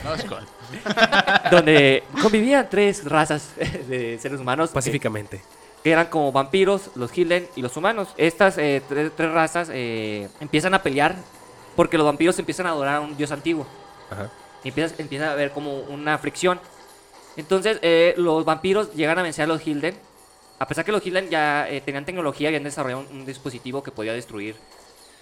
No 0.04 0.14
es 0.14 0.30
God. 0.30 0.44
donde 1.52 2.04
convivían 2.22 2.68
tres 2.70 3.06
razas 3.06 3.50
de 3.56 4.18
seres 4.22 4.40
humanos. 4.40 4.70
que- 4.70 4.74
Pacíficamente. 4.76 5.42
que 5.84 5.92
eran 5.92 6.08
como 6.08 6.32
vampiros, 6.34 6.90
los 6.96 7.16
Hilden 7.18 7.48
y 7.56 7.62
los 7.62 7.76
humanos. 7.78 8.10
Estas 8.18 8.58
eh, 8.58 8.82
tre- 8.90 9.12
tres 9.16 9.32
razas 9.32 9.70
eh, 9.72 10.28
empiezan 10.42 10.74
a 10.74 10.84
pelear 10.84 11.16
porque 11.78 11.98
los 11.98 12.06
vampiros 12.06 12.38
empiezan 12.40 12.66
a 12.66 12.72
adorar 12.72 12.96
a 12.96 13.00
un 13.00 13.16
dios 13.16 13.32
antiguo. 13.32 13.66
Ajá. 14.12 14.30
Y 14.64 14.70
empieza, 14.70 14.96
empieza 14.98 15.30
a 15.30 15.32
haber 15.34 15.52
como 15.52 15.74
una 15.82 16.18
fricción. 16.18 16.60
Entonces 17.38 17.80
eh, 17.82 18.14
los 18.18 18.44
vampiros 18.46 18.94
llegan 18.94 19.18
a 19.20 19.24
vencer 19.24 19.44
a 19.44 19.48
los 19.48 19.66
Hilden. 19.66 19.96
A 20.60 20.68
pesar 20.68 20.84
que 20.84 20.92
los 20.92 21.06
Hilden 21.06 21.30
ya 21.30 21.70
eh, 21.70 21.80
tenían 21.82 22.06
tecnología, 22.06 22.50
habían 22.50 22.64
desarrollado 22.64 23.06
un, 23.10 23.20
un 23.20 23.26
dispositivo 23.26 23.82
que 23.82 23.92
podía 23.92 24.12
destruir. 24.14 24.56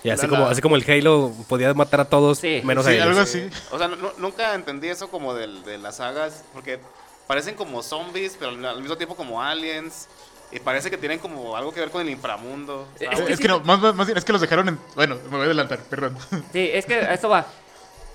Y 0.03 0.09
así 0.09 0.23
La- 0.23 0.29
como, 0.29 0.45
la- 0.45 0.51
así 0.51 0.61
como 0.61 0.75
el 0.75 0.89
Halo 0.89 1.31
podía 1.47 1.73
matar 1.73 1.99
a 2.01 2.05
todos, 2.05 2.39
Sí. 2.39 2.61
menos 2.63 2.85
a 2.85 2.89
Sí, 2.89 2.95
ellos. 2.95 3.07
algo 3.07 3.19
así. 3.19 3.49
O 3.71 3.77
sea, 3.77 3.87
nu- 3.87 4.11
nunca 4.17 4.53
entendí 4.55 4.87
eso 4.87 5.09
como 5.09 5.33
del- 5.35 5.63
de 5.63 5.77
las 5.77 5.97
sagas, 5.97 6.43
porque 6.53 6.79
parecen 7.27 7.55
como 7.55 7.83
zombies, 7.83 8.35
pero 8.39 8.51
al 8.51 8.81
mismo 8.81 8.95
tiempo 8.97 9.15
como 9.15 9.41
aliens. 9.41 10.07
Y 10.51 10.59
parece 10.59 10.89
que 10.89 10.97
tienen 10.97 11.19
como 11.19 11.57
algo 11.57 11.73
que 11.73 11.81
ver 11.81 11.89
con 11.91 12.01
el 12.01 12.09
inframundo. 12.09 12.87
Es 12.95 13.01
Es, 13.01 13.19
que 13.19 13.25
que, 13.25 13.35
sí- 13.37 13.47
no, 13.47 13.59
más, 13.59 13.79
más- 13.79 13.93
más 13.93 14.07
bien 14.07 14.17
es 14.17 14.23
que 14.23 14.31
los 14.31 14.39
dejaron 14.41 14.69
en. 14.69 14.79
Bueno, 14.95 15.15
me 15.25 15.29
voy 15.31 15.41
a 15.41 15.43
adelantar, 15.43 15.79
perdón. 15.89 16.17
Sí, 16.53 16.69
es 16.73 16.85
que 16.85 16.95
a 16.95 17.13
esto 17.13 17.27
va. 17.29 17.45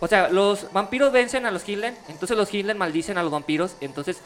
O 0.05 0.09
sea, 0.09 0.29
los 0.31 0.73
vampiros 0.73 1.13
vencen 1.13 1.47
a 1.47 1.53
los 1.53 1.67
Hilden, 1.69 1.97
entonces 2.09 2.37
los 2.37 2.53
Hilden 2.53 2.77
maldicen 2.77 3.19
a 3.19 3.23
los 3.23 3.31
vampiros, 3.31 3.77
entonces 3.81 4.19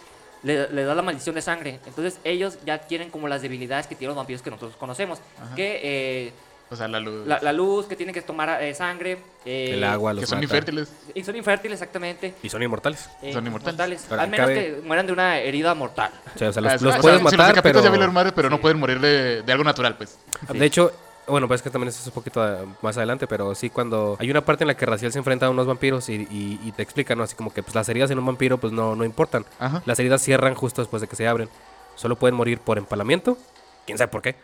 le, 0.43 0.71
le 0.71 0.85
da 0.85 0.95
la 0.95 1.03
maldición 1.03 1.35
de 1.35 1.43
sangre. 1.43 1.81
Entonces 1.87 2.19
ellos 2.25 2.57
ya 2.65 2.79
tienen 2.79 3.11
como 3.11 3.29
las 3.29 3.43
debilidades 3.43 3.87
que 3.87 3.95
tienen 3.95 4.11
los 4.15 4.17
vampiros 4.17 4.41
que 4.41 4.51
nosotros 4.51 4.75
conocemos. 4.79 5.19
Que 5.55 5.81
eh, 5.83 6.33
O 6.71 6.77
sea, 6.77 6.89
la 6.89 6.99
luz. 6.99 7.27
la, 7.27 7.41
la 7.43 7.53
luz, 7.53 7.85
que 7.87 7.95
tienen 7.95 8.15
que 8.15 8.23
tomar 8.23 8.63
eh, 8.63 8.75
sangre. 8.75 9.19
eh, 9.45 9.73
El 9.75 9.85
agua 9.85 10.15
los 10.15 10.21
que 10.23 10.27
son 10.27 10.39
mata. 10.39 10.45
infértiles. 10.45 10.89
Y 11.15 11.23
son 11.23 11.37
infértiles, 11.37 11.75
exactamente. 11.81 12.33
Y 12.43 12.49
son 12.49 12.63
inmortales. 12.63 13.11
eh, 13.21 13.33
Son 13.35 13.47
inmortales. 13.47 14.11
Al 14.11 14.31
menos 14.31 14.47
cabe- 14.47 14.55
que 14.55 14.81
mueran 14.83 15.07
de 15.07 15.13
una 15.13 15.39
herida 15.41 15.75
mortal. 15.75 16.11
O 16.35 16.39
sea, 16.39 16.49
o 16.49 16.53
sea, 16.55 16.63
los, 16.63 16.73
los 16.81 16.91
o 16.91 16.93
sea, 16.93 17.01
puedes 17.03 17.19
si 17.19 17.23
los 17.25 17.33
matar, 17.37 17.63
pero... 17.63 17.83
ya 17.83 17.91
valieron 17.91 18.15
madre, 18.15 18.33
pero 18.33 18.49
no 18.49 18.61
pueden 18.63 18.79
morir 18.79 18.99
de, 18.99 19.43
de 19.43 19.53
algo 19.53 19.63
natural, 19.65 19.97
pues. 19.99 20.17
Sí. 20.51 20.59
De 20.59 20.65
hecho, 20.65 20.91
bueno, 21.29 21.49
pues 21.49 21.59
es 21.59 21.63
que 21.63 21.71
también 21.71 21.89
eso 21.89 22.01
es 22.01 22.07
un 22.07 22.13
poquito 22.13 22.47
eh, 22.47 22.59
más 22.83 22.97
adelante, 22.97 23.27
pero 23.27 23.55
sí 23.55 23.71
cuando 23.71 24.17
hay 24.21 24.31
una 24.31 24.45
parte 24.45 24.65
en 24.65 24.69
la 24.69 24.77
que 24.77 24.87
Raciel 24.87 25.13
se 25.13 25.19
enfrenta 25.19 25.47
a 25.47 25.51
unos 25.51 25.67
vampiros 25.67 26.09
y, 26.09 26.15
y- 26.31 26.61
y 26.65 26.73
te 26.73 26.83
explican, 26.83 27.19
¿no? 27.19 27.25
Así 27.25 27.35
como 27.35 27.53
que 27.53 27.63
pues, 27.63 27.75
las 27.75 27.89
heridas 27.89 28.11
en 28.11 28.19
un 28.19 28.27
vampiro 28.27 28.59
pues 28.59 28.73
no, 28.73 28.95
no 28.95 29.05
importan. 29.05 29.45
Ajá. 29.59 29.83
Las 29.87 29.99
heridas 29.99 30.23
cierran 30.23 30.55
justo 30.55 30.83
después 30.83 31.01
de 31.01 31.09
que 31.09 31.17
se 31.17 31.27
abren. 31.27 31.49
Solo 31.97 32.17
pueden 32.17 32.35
morir 32.35 32.61
por 32.61 32.79
empalamiento, 32.79 33.39
quién 33.87 33.99
sabe 33.99 34.09
por 34.09 34.23
qué. 34.23 34.37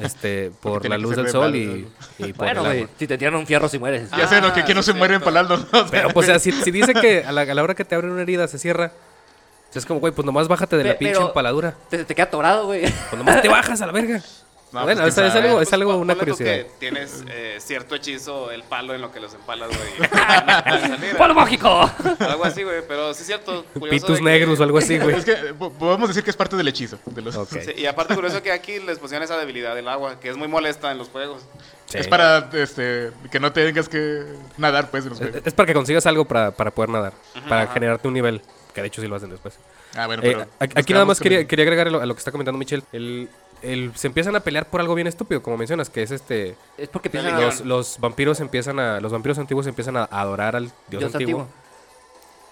Este, 0.00 0.50
por 0.62 0.86
la 0.88 0.98
luz 0.98 1.16
del 1.16 1.26
de 1.26 1.30
sol 1.32 1.54
y, 1.56 1.88
y 2.18 2.32
por 2.32 2.46
Bueno, 2.46 2.66
el 2.66 2.78
agua. 2.82 2.88
si 2.98 3.06
te 3.06 3.16
tiran 3.16 3.34
un 3.36 3.46
fierro 3.46 3.68
si 3.68 3.78
mueres. 3.78 4.10
Ya 4.10 4.26
sé, 4.28 4.40
¿no? 4.40 4.52
Que, 4.52 4.64
que 4.64 4.74
no 4.74 4.82
se 4.82 4.92
muere 4.92 5.14
cierto. 5.18 5.28
empalando. 5.30 5.56
¿no? 5.72 5.86
Pero 5.90 6.10
pues 6.10 6.26
o 6.26 6.30
sea, 6.30 6.38
si, 6.38 6.52
si 6.52 6.70
dice 6.70 6.94
que 6.94 7.24
a 7.24 7.32
la, 7.32 7.42
a 7.42 7.54
la 7.54 7.62
hora 7.62 7.74
que 7.74 7.84
te 7.84 7.94
abren 7.94 8.10
una 8.12 8.22
herida 8.22 8.46
se 8.48 8.58
cierra, 8.58 8.92
es 9.74 9.86
como, 9.86 10.00
güey, 10.00 10.12
pues 10.12 10.26
nomás 10.26 10.48
bájate 10.48 10.76
de 10.76 10.84
la 10.84 10.98
pinche 10.98 11.20
empaladura. 11.20 11.74
Te, 11.90 12.04
te 12.04 12.14
queda 12.14 12.24
atorado, 12.26 12.66
güey. 12.66 12.80
Pues 12.82 13.16
nomás 13.16 13.40
te 13.40 13.48
bajas 13.48 13.80
a 13.80 13.86
la 13.86 13.92
verga. 13.92 14.20
No, 14.72 14.82
bueno, 14.84 15.00
pues, 15.00 15.16
es, 15.16 15.24
es 15.24 15.34
algo, 15.34 15.48
es 15.48 15.54
Pues, 15.68 15.72
algo, 15.72 15.96
una 15.96 16.14
curiosidad. 16.14 16.50
que 16.56 16.66
tienes 16.78 17.24
eh, 17.28 17.56
cierto 17.58 17.94
hechizo, 17.94 18.50
el 18.50 18.62
palo 18.64 18.94
en 18.94 19.00
lo 19.00 19.10
que 19.10 19.18
los 19.18 19.32
empalas, 19.32 19.68
güey. 19.68 20.10
¡Palo 21.18 21.34
mágico! 21.34 21.90
Algo 22.20 22.44
así, 22.44 22.62
güey. 22.62 22.82
Pero 22.86 23.14
sí 23.14 23.22
es 23.22 23.26
cierto. 23.26 23.64
Pitus 23.90 24.18
que- 24.18 24.24
negros 24.24 24.60
o 24.60 24.62
algo 24.62 24.78
así, 24.78 24.98
güey. 24.98 25.16
Es 25.16 25.24
que 25.24 25.32
eh, 25.32 25.54
po- 25.58 25.72
podemos 25.72 26.08
decir 26.08 26.22
que 26.22 26.30
es 26.30 26.36
parte 26.36 26.56
del 26.56 26.68
hechizo. 26.68 26.98
De 27.06 27.22
los... 27.22 27.34
Sí, 27.48 27.58
y 27.76 27.86
aparte 27.86 28.14
curioso 28.14 28.42
que 28.42 28.52
aquí 28.52 28.78
les 28.80 28.98
pusieron 28.98 29.22
esa 29.24 29.38
debilidad 29.38 29.74
del 29.74 29.88
agua, 29.88 30.20
que 30.20 30.28
es 30.28 30.36
muy 30.36 30.48
molesta 30.48 30.90
en 30.92 30.98
los 30.98 31.08
juegos. 31.08 31.42
Sí. 31.86 31.98
Es 31.98 32.08
para 32.08 32.50
este, 32.52 33.10
que 33.30 33.40
no 33.40 33.52
tengas 33.52 33.88
que 33.88 34.24
nadar, 34.58 34.90
pues, 34.90 35.04
en 35.04 35.10
los 35.10 35.20
Es, 35.20 35.26
juegos. 35.30 35.46
es 35.46 35.54
para 35.54 35.66
que 35.66 35.72
consigas 35.74 36.04
algo 36.06 36.26
para, 36.26 36.50
para 36.50 36.70
poder 36.70 36.90
nadar, 36.90 37.14
para 37.48 37.62
ajá. 37.62 37.72
generarte 37.72 38.06
un 38.06 38.12
nivel, 38.14 38.42
que 38.74 38.82
de 38.82 38.88
hecho 38.88 39.00
sí 39.00 39.08
lo 39.08 39.16
hacen 39.16 39.30
después. 39.30 39.58
Ah, 39.96 40.06
bueno, 40.06 40.22
Eh, 40.22 40.26
pero. 40.36 40.40
a- 40.60 40.66
nos 40.66 40.76
aquí 40.76 40.92
nada 40.92 41.06
más 41.06 41.18
quería, 41.18 41.46
quería 41.46 41.62
agregar 41.62 41.86
a 41.88 41.90
lo, 41.90 42.02
a 42.02 42.04
lo 42.06 42.14
que 42.14 42.18
está 42.18 42.30
comentando 42.30 42.58
Michelle. 42.58 42.82
El, 42.92 43.30
el- 43.62 43.92
se 43.96 44.06
empiezan 44.06 44.36
a 44.36 44.40
pelear 44.40 44.68
por 44.68 44.80
algo 44.80 44.94
bien 44.94 45.06
estúpido, 45.06 45.42
como 45.42 45.56
mencionas, 45.56 45.90
que 45.90 46.02
es 46.02 46.10
este... 46.10 46.56
Es 46.76 46.88
porque 46.88 47.10
piensan 47.10 47.34
a 47.34 47.40
Los, 47.40 47.60
los 47.62 47.98
vampiros 48.00 48.40
empiezan 48.40 48.78
a... 48.78 49.00
Los 49.00 49.12
vampiros 49.12 49.38
antiguos 49.38 49.66
empiezan 49.66 49.96
a 49.96 50.04
adorar 50.04 50.56
al 50.56 50.64
dios, 50.88 51.00
Dios 51.00 51.14
antiguo. 51.14 51.40
antiguo. 51.42 51.58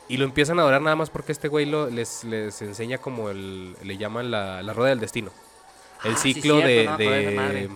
Y 0.08 0.18
lo 0.18 0.25
empiezan 0.25 0.58
a 0.58 0.62
adorar 0.62 0.82
nada 0.82 0.94
más 0.96 1.10
porque 1.10 1.32
este 1.32 1.48
güey 1.48 1.66
lo- 1.66 1.88
les, 1.90 2.25
les 2.25 2.60
enseña 2.62 2.98
como 2.98 3.30
el... 3.30 3.76
Le 3.82 3.96
llaman 3.96 4.30
la, 4.30 4.62
la 4.62 4.72
rueda 4.72 4.90
del 4.90 5.00
destino. 5.00 5.30
El 6.04 6.14
Ah, 6.14 6.16
sí, 6.16 6.34
ciclo 6.34 6.60
cierto, 6.60 6.96
de... 6.98 7.34
no 7.34 7.48
de 7.48 7.70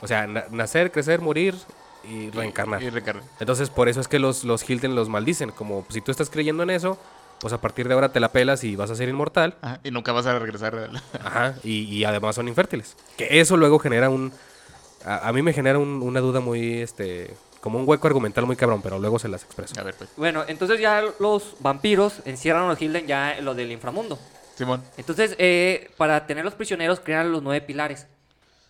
o 0.00 0.06
sea, 0.06 0.26
na- 0.26 0.44
nacer, 0.50 0.90
crecer, 0.92 1.20
morir 1.20 1.54
y 2.04 2.30
reencarnar. 2.30 2.82
Y 2.82 2.88
reencarnar. 2.90 3.24
Entonces, 3.40 3.68
por 3.70 3.88
eso 3.88 4.00
es 4.00 4.08
que 4.08 4.18
los, 4.18 4.44
los 4.44 4.68
Hilden 4.68 4.94
los 4.94 5.08
maldicen. 5.08 5.50
Como 5.50 5.84
si 5.88 6.00
tú 6.00 6.10
estás 6.12 6.30
creyendo 6.30 6.62
en 6.62 6.70
eso, 6.70 6.98
pues 7.40 7.52
a 7.52 7.60
partir 7.60 7.86
de 7.88 7.94
ahora 7.94 8.10
te 8.10 8.20
la 8.20 8.30
pelas 8.32 8.64
y 8.64 8.76
vas 8.76 8.90
a 8.90 8.94
ser 8.96 9.08
inmortal. 9.08 9.54
Ajá, 9.62 9.80
y 9.84 9.90
nunca 9.90 10.12
vas 10.12 10.26
a 10.26 10.38
regresar. 10.38 10.74
a 10.74 10.88
la- 10.88 11.02
Ajá. 11.24 11.54
Y, 11.64 11.82
y 11.84 12.04
además 12.04 12.34
son 12.34 12.48
infértiles. 12.48 12.96
Que 13.16 13.40
eso 13.40 13.56
luego 13.56 13.78
genera 13.78 14.10
un. 14.10 14.32
A, 15.04 15.28
a 15.28 15.32
mí 15.32 15.42
me 15.42 15.52
genera 15.52 15.78
un- 15.78 16.02
una 16.02 16.20
duda 16.20 16.40
muy. 16.40 16.80
este 16.80 17.34
Como 17.60 17.78
un 17.78 17.88
hueco 17.88 18.06
argumental 18.06 18.46
muy 18.46 18.56
cabrón, 18.56 18.82
pero 18.82 18.98
luego 18.98 19.18
se 19.18 19.28
las 19.28 19.44
expreso. 19.44 19.78
A 19.80 19.84
ver, 19.84 19.94
pues. 19.94 20.10
Bueno, 20.16 20.44
entonces 20.48 20.80
ya 20.80 21.02
los 21.20 21.54
vampiros 21.60 22.20
encierran 22.24 22.64
a 22.64 22.68
los 22.68 22.80
Hilden 22.82 23.06
ya 23.06 23.36
en 23.38 23.44
lo 23.44 23.54
del 23.54 23.70
inframundo. 23.72 24.18
Simón. 24.56 24.82
Entonces, 24.96 25.36
eh, 25.38 25.90
para 25.96 26.26
tener 26.26 26.44
los 26.44 26.54
prisioneros, 26.54 26.98
crean 26.98 27.30
los 27.30 27.42
nueve 27.44 27.64
pilares 27.64 28.08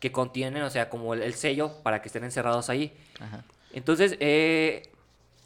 que 0.01 0.13
contienen, 0.13 0.63
o 0.63 0.69
sea, 0.71 0.91
como 0.91 1.15
el, 1.15 1.23
el 1.23 1.33
sello 1.35 1.73
para 1.83 2.03
que 2.03 2.09
estén 2.09 2.25
encerrados 2.25 2.69
ahí. 2.69 2.93
Ajá. 3.19 3.43
Entonces, 3.73 4.17
eh, 4.21 4.91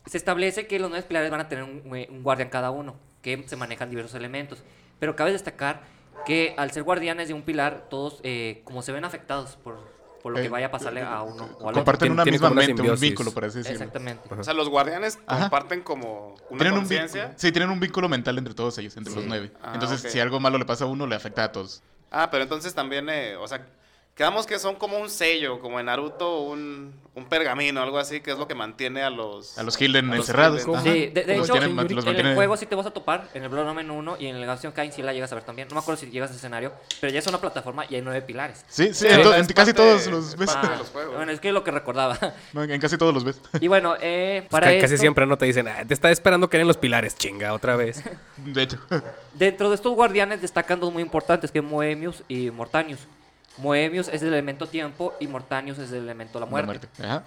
se 0.06 0.16
establece 0.16 0.66
que 0.66 0.80
los 0.80 0.90
nueve 0.90 1.06
pilares 1.06 1.30
van 1.30 1.40
a 1.40 1.48
tener 1.48 1.62
un, 1.64 1.82
un 2.10 2.22
guardián 2.24 2.48
cada 2.50 2.70
uno, 2.72 2.96
que 3.22 3.42
se 3.46 3.56
manejan 3.56 3.88
diversos 3.88 4.14
elementos. 4.14 4.62
Pero 4.98 5.16
cabe 5.16 5.32
destacar 5.32 5.82
que 6.26 6.54
al 6.58 6.70
ser 6.72 6.82
guardianes 6.82 7.28
de 7.28 7.34
un 7.34 7.42
pilar, 7.42 7.86
todos 7.88 8.20
eh, 8.22 8.60
como 8.64 8.82
se 8.82 8.92
ven 8.92 9.04
afectados 9.04 9.56
por, 9.56 9.78
por 10.22 10.32
lo 10.32 10.38
que 10.38 10.46
Eh, 10.46 10.50
vaya 10.50 10.66
a 10.66 10.70
pasarle 10.70 11.02
a 11.02 11.22
uno 11.22 11.44
o 11.44 11.46
al 11.46 11.50
otro. 11.54 11.72
Comparten 11.72 11.98
Tiene- 12.08 12.14
una 12.14 12.24
misma 12.24 12.48
una 12.48 12.56
mente, 12.56 12.72
un 12.72 12.76
simbiosis. 12.78 13.00
vínculo, 13.08 13.32
por 13.32 13.44
así 13.44 13.58
decirlo. 13.58 13.78
Exactamente. 13.78 14.28
O 14.32 14.44
sea, 14.44 14.54
los 14.54 14.68
guardianes 14.68 15.18
Ajá. 15.26 15.42
comparten 15.42 15.82
como 15.82 16.34
una 16.50 16.58
Tienen 16.58 16.72
un 16.74 16.78
conciencia. 16.80 17.22
vínculo, 17.22 17.38
sí, 17.40 17.52
tienen 17.52 17.70
un 17.70 17.80
vínculo 17.80 18.08
mental 18.08 18.38
entre 18.38 18.54
todos 18.54 18.76
ellos, 18.78 18.96
entre 18.96 19.14
los 19.14 19.24
nueve. 19.24 19.50
Ah, 19.62 19.72
Entonces, 19.74 20.04
ok. 20.04 20.10
si 20.10 20.20
algo 20.20 20.38
malo 20.38 20.58
le 20.58 20.64
pasa 20.64 20.84
a 20.84 20.86
uno, 20.86 21.06
le 21.06 21.16
afecta 21.16 21.42
a 21.44 21.50
todos. 21.52 21.82
Ah, 22.10 22.28
pero 22.30 22.44
entonces 22.44 22.74
también, 22.74 23.08
eh, 23.08 23.34
o 23.36 23.48
sea, 23.48 23.66
quedamos 24.14 24.46
que 24.46 24.58
son 24.58 24.76
como 24.76 24.98
un 24.98 25.08
sello, 25.10 25.58
como 25.60 25.80
en 25.80 25.86
Naruto, 25.86 26.40
un, 26.42 26.94
un 27.14 27.24
pergamino, 27.26 27.82
algo 27.82 27.98
así, 27.98 28.20
que 28.20 28.30
es 28.32 28.38
lo 28.38 28.46
que 28.46 28.54
mantiene 28.54 29.02
a 29.02 29.10
los... 29.10 29.56
A 29.58 29.62
los 29.62 29.80
Hilden 29.80 30.06
a 30.10 30.16
los 30.16 30.18
encerrados. 30.28 30.62
Hilden. 30.66 30.82
Sí, 30.82 31.06
de, 31.08 31.20
hecho, 31.36 31.52
tienen- 31.54 31.78
en 31.78 31.94
los 31.96 32.06
el 32.06 32.34
juego 32.34 32.56
sí 32.56 32.66
te 32.66 32.74
vas 32.74 32.86
a 32.86 32.90
topar, 32.90 33.28
en 33.34 33.42
el 33.42 33.48
Blood 33.48 33.68
Omen 33.68 33.90
1 33.90 34.16
y 34.20 34.26
en 34.26 34.36
el 34.36 34.44
Gaussian 34.46 34.72
Kain 34.72 34.92
sí 34.92 35.00
la 35.02 35.12
llegas 35.12 35.32
a 35.32 35.34
ver 35.36 35.44
también. 35.44 35.66
No 35.68 35.74
me 35.74 35.80
acuerdo 35.80 35.98
si 36.00 36.10
llegas 36.10 36.28
a 36.30 36.32
ese 36.32 36.38
escenario, 36.40 36.72
pero 37.00 37.12
ya 37.12 37.18
es 37.20 37.26
una 37.26 37.38
plataforma 37.40 37.84
y 37.88 37.94
hay 37.96 38.02
nueve 38.02 38.20
pilares. 38.22 38.64
Sí, 38.68 38.92
sí, 38.92 39.06
en, 39.08 39.22
to- 39.22 39.34
es 39.34 39.48
en 39.48 39.54
casi 39.54 39.72
todos 39.72 40.06
los 40.08 40.36
ves. 40.36 40.50
Ah, 40.54 40.76
los 40.78 40.88
juegos. 40.92 41.16
bueno, 41.16 41.32
es 41.32 41.40
que 41.40 41.48
es 41.48 41.54
lo 41.54 41.64
que 41.64 41.70
recordaba. 41.70 42.18
No, 42.52 42.62
en 42.62 42.80
casi 42.80 42.98
todos 42.98 43.14
los 43.14 43.24
ves. 43.24 43.40
y 43.60 43.68
bueno, 43.68 43.94
eh, 44.00 44.40
Pues 44.42 44.50
para 44.50 44.66
ca- 44.74 44.80
casi 44.82 44.94
esto, 44.94 45.00
siempre 45.02 45.26
no 45.26 45.38
te 45.38 45.46
dicen, 45.46 45.66
"Ah, 45.68 45.84
te 45.88 45.94
está 45.94 46.10
esperando 46.10 46.48
que 46.50 46.58
en 46.60 46.68
los 46.68 46.76
pilares, 46.76 47.16
chinga, 47.16 47.54
otra 47.54 47.76
vez. 47.76 48.02
De 48.36 48.62
hecho. 48.62 48.78
dentro 49.34 49.70
de 49.70 49.74
estos 49.76 49.94
guardianes 49.94 50.42
destacan 50.42 50.78
dos 50.80 50.92
muy 50.92 51.02
importantes, 51.02 51.50
que 51.50 51.58
es 51.60 51.64
Moemius 51.64 52.22
y 52.28 52.50
Mortanius. 52.50 53.00
Moemius 53.58 54.08
es 54.08 54.22
el 54.22 54.28
elemento 54.28 54.66
tiempo 54.66 55.14
y 55.20 55.26
Mortanius 55.26 55.78
es 55.78 55.90
el 55.92 55.98
elemento 56.04 56.40
la 56.40 56.46
muerte. 56.46 56.88
Ajá. 57.02 57.22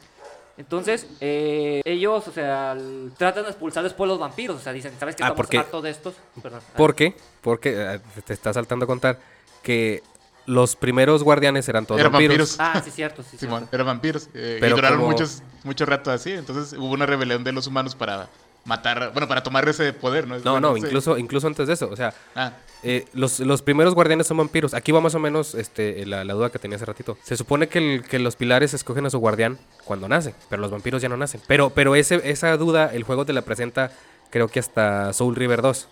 Entonces, 0.57 1.05
eh, 1.19 1.81
ellos, 1.83 2.27
o 2.27 2.31
sea, 2.31 2.77
tratan 3.17 3.43
de 3.43 3.49
expulsar 3.49 3.83
después 3.83 4.07
los 4.07 4.17
vampiros. 4.19 4.55
O 4.55 4.59
sea, 4.61 4.71
dicen, 4.71 4.93
¿sabes 4.97 5.15
qué? 5.15 5.23
Ah, 5.23 5.27
Estamos 5.37 5.53
hartos 5.65 5.83
de 5.83 5.89
estos. 5.89 6.15
Perdón. 6.41 6.61
Ah, 6.65 6.77
¿Por 6.77 6.95
qué? 6.95 7.13
Porque 7.41 7.73
eh, 7.95 7.99
te 8.25 8.33
está 8.33 8.53
saltando 8.53 8.85
a 8.85 8.87
contar 8.87 9.19
que 9.61 10.01
los 10.45 10.75
primeros 10.77 11.23
guardianes 11.23 11.67
eran 11.67 11.85
todos 11.85 11.99
Eran 11.99 12.13
vampiros. 12.13 12.55
vampiros. 12.57 12.77
Ah, 12.77 12.81
sí, 12.85 12.91
cierto, 12.91 13.21
sí, 13.23 13.37
Simón, 13.37 13.61
cierto. 13.61 13.75
eran 13.75 13.87
vampiros. 13.87 14.27
eh, 14.33 14.57
Pero 14.61 14.75
y 14.75 14.79
duraron 14.79 14.99
como- 14.99 15.11
muchos, 15.11 15.43
mucho 15.63 15.85
rato 15.85 16.09
así. 16.11 16.31
Entonces 16.31 16.71
hubo 16.79 16.87
una 16.93 17.05
rebelión 17.05 17.43
de 17.43 17.51
los 17.51 17.67
humanos 17.67 17.93
para 17.95 18.29
matar, 18.65 19.11
bueno, 19.13 19.27
para 19.27 19.41
tomar 19.43 19.67
ese 19.69 19.93
poder, 19.93 20.27
¿no? 20.27 20.37
No, 20.39 20.51
Bueno, 20.51 20.71
no, 20.71 20.77
incluso, 20.77 21.17
incluso 21.17 21.47
antes 21.47 21.67
de 21.67 21.73
eso. 21.73 21.89
O 21.89 21.95
sea, 21.95 22.13
Ah, 22.35 22.51
Eh, 22.83 23.05
los, 23.13 23.39
los 23.39 23.61
primeros 23.63 23.95
guardianes 23.95 24.27
son 24.27 24.37
vampiros. 24.37 24.73
Aquí 24.75 24.91
va 24.91 25.01
más 25.01 25.15
o 25.15 25.19
menos 25.19 25.55
este, 25.55 26.05
la, 26.05 26.23
la 26.23 26.33
duda 26.35 26.51
que 26.51 26.59
tenía 26.59 26.75
hace 26.75 26.85
ratito. 26.85 27.17
Se 27.23 27.35
supone 27.35 27.67
que, 27.67 27.79
el- 27.79 28.03
que 28.03 28.19
los 28.19 28.35
pilares 28.35 28.73
escogen 28.75 29.05
a 29.07 29.09
su 29.09 29.17
guardián 29.19 29.57
cuando 29.85 30.07
nace, 30.07 30.35
pero 30.49 30.61
los 30.61 30.69
vampiros 30.69 31.01
ya 31.01 31.09
no 31.09 31.17
nacen. 31.17 31.41
Pero, 31.47 31.71
pero 31.71 31.95
ese, 31.95 32.21
esa 32.29 32.55
duda 32.57 32.91
el 32.93 33.01
juego 33.03 33.25
te 33.25 33.33
la 33.33 33.41
presenta 33.41 33.91
creo 34.29 34.49
que 34.49 34.59
hasta 34.59 35.13
Soul 35.13 35.35
River 35.35 35.61
2. 35.63 35.87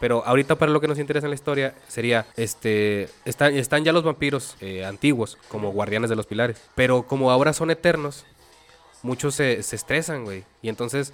Pero 0.00 0.24
ahorita 0.24 0.54
para 0.56 0.70
lo 0.72 0.80
que 0.80 0.86
nos 0.88 0.98
interesa 1.00 1.26
en 1.26 1.32
la 1.32 1.34
historia 1.34 1.74
sería, 1.88 2.24
este, 2.36 3.08
están, 3.24 3.54
están 3.56 3.84
ya 3.84 3.92
los 3.92 4.04
vampiros 4.04 4.56
eh, 4.60 4.84
antiguos 4.86 5.36
como 5.48 5.72
guardianes 5.72 6.08
de 6.08 6.16
los 6.16 6.24
pilares. 6.26 6.62
Pero 6.76 7.02
como 7.02 7.30
ahora 7.32 7.52
son 7.52 7.70
eternos, 7.70 8.24
muchos 9.02 9.34
se, 9.34 9.62
se 9.62 9.76
estresan, 9.76 10.24
güey. 10.24 10.44
Y 10.62 10.68
entonces, 10.68 11.12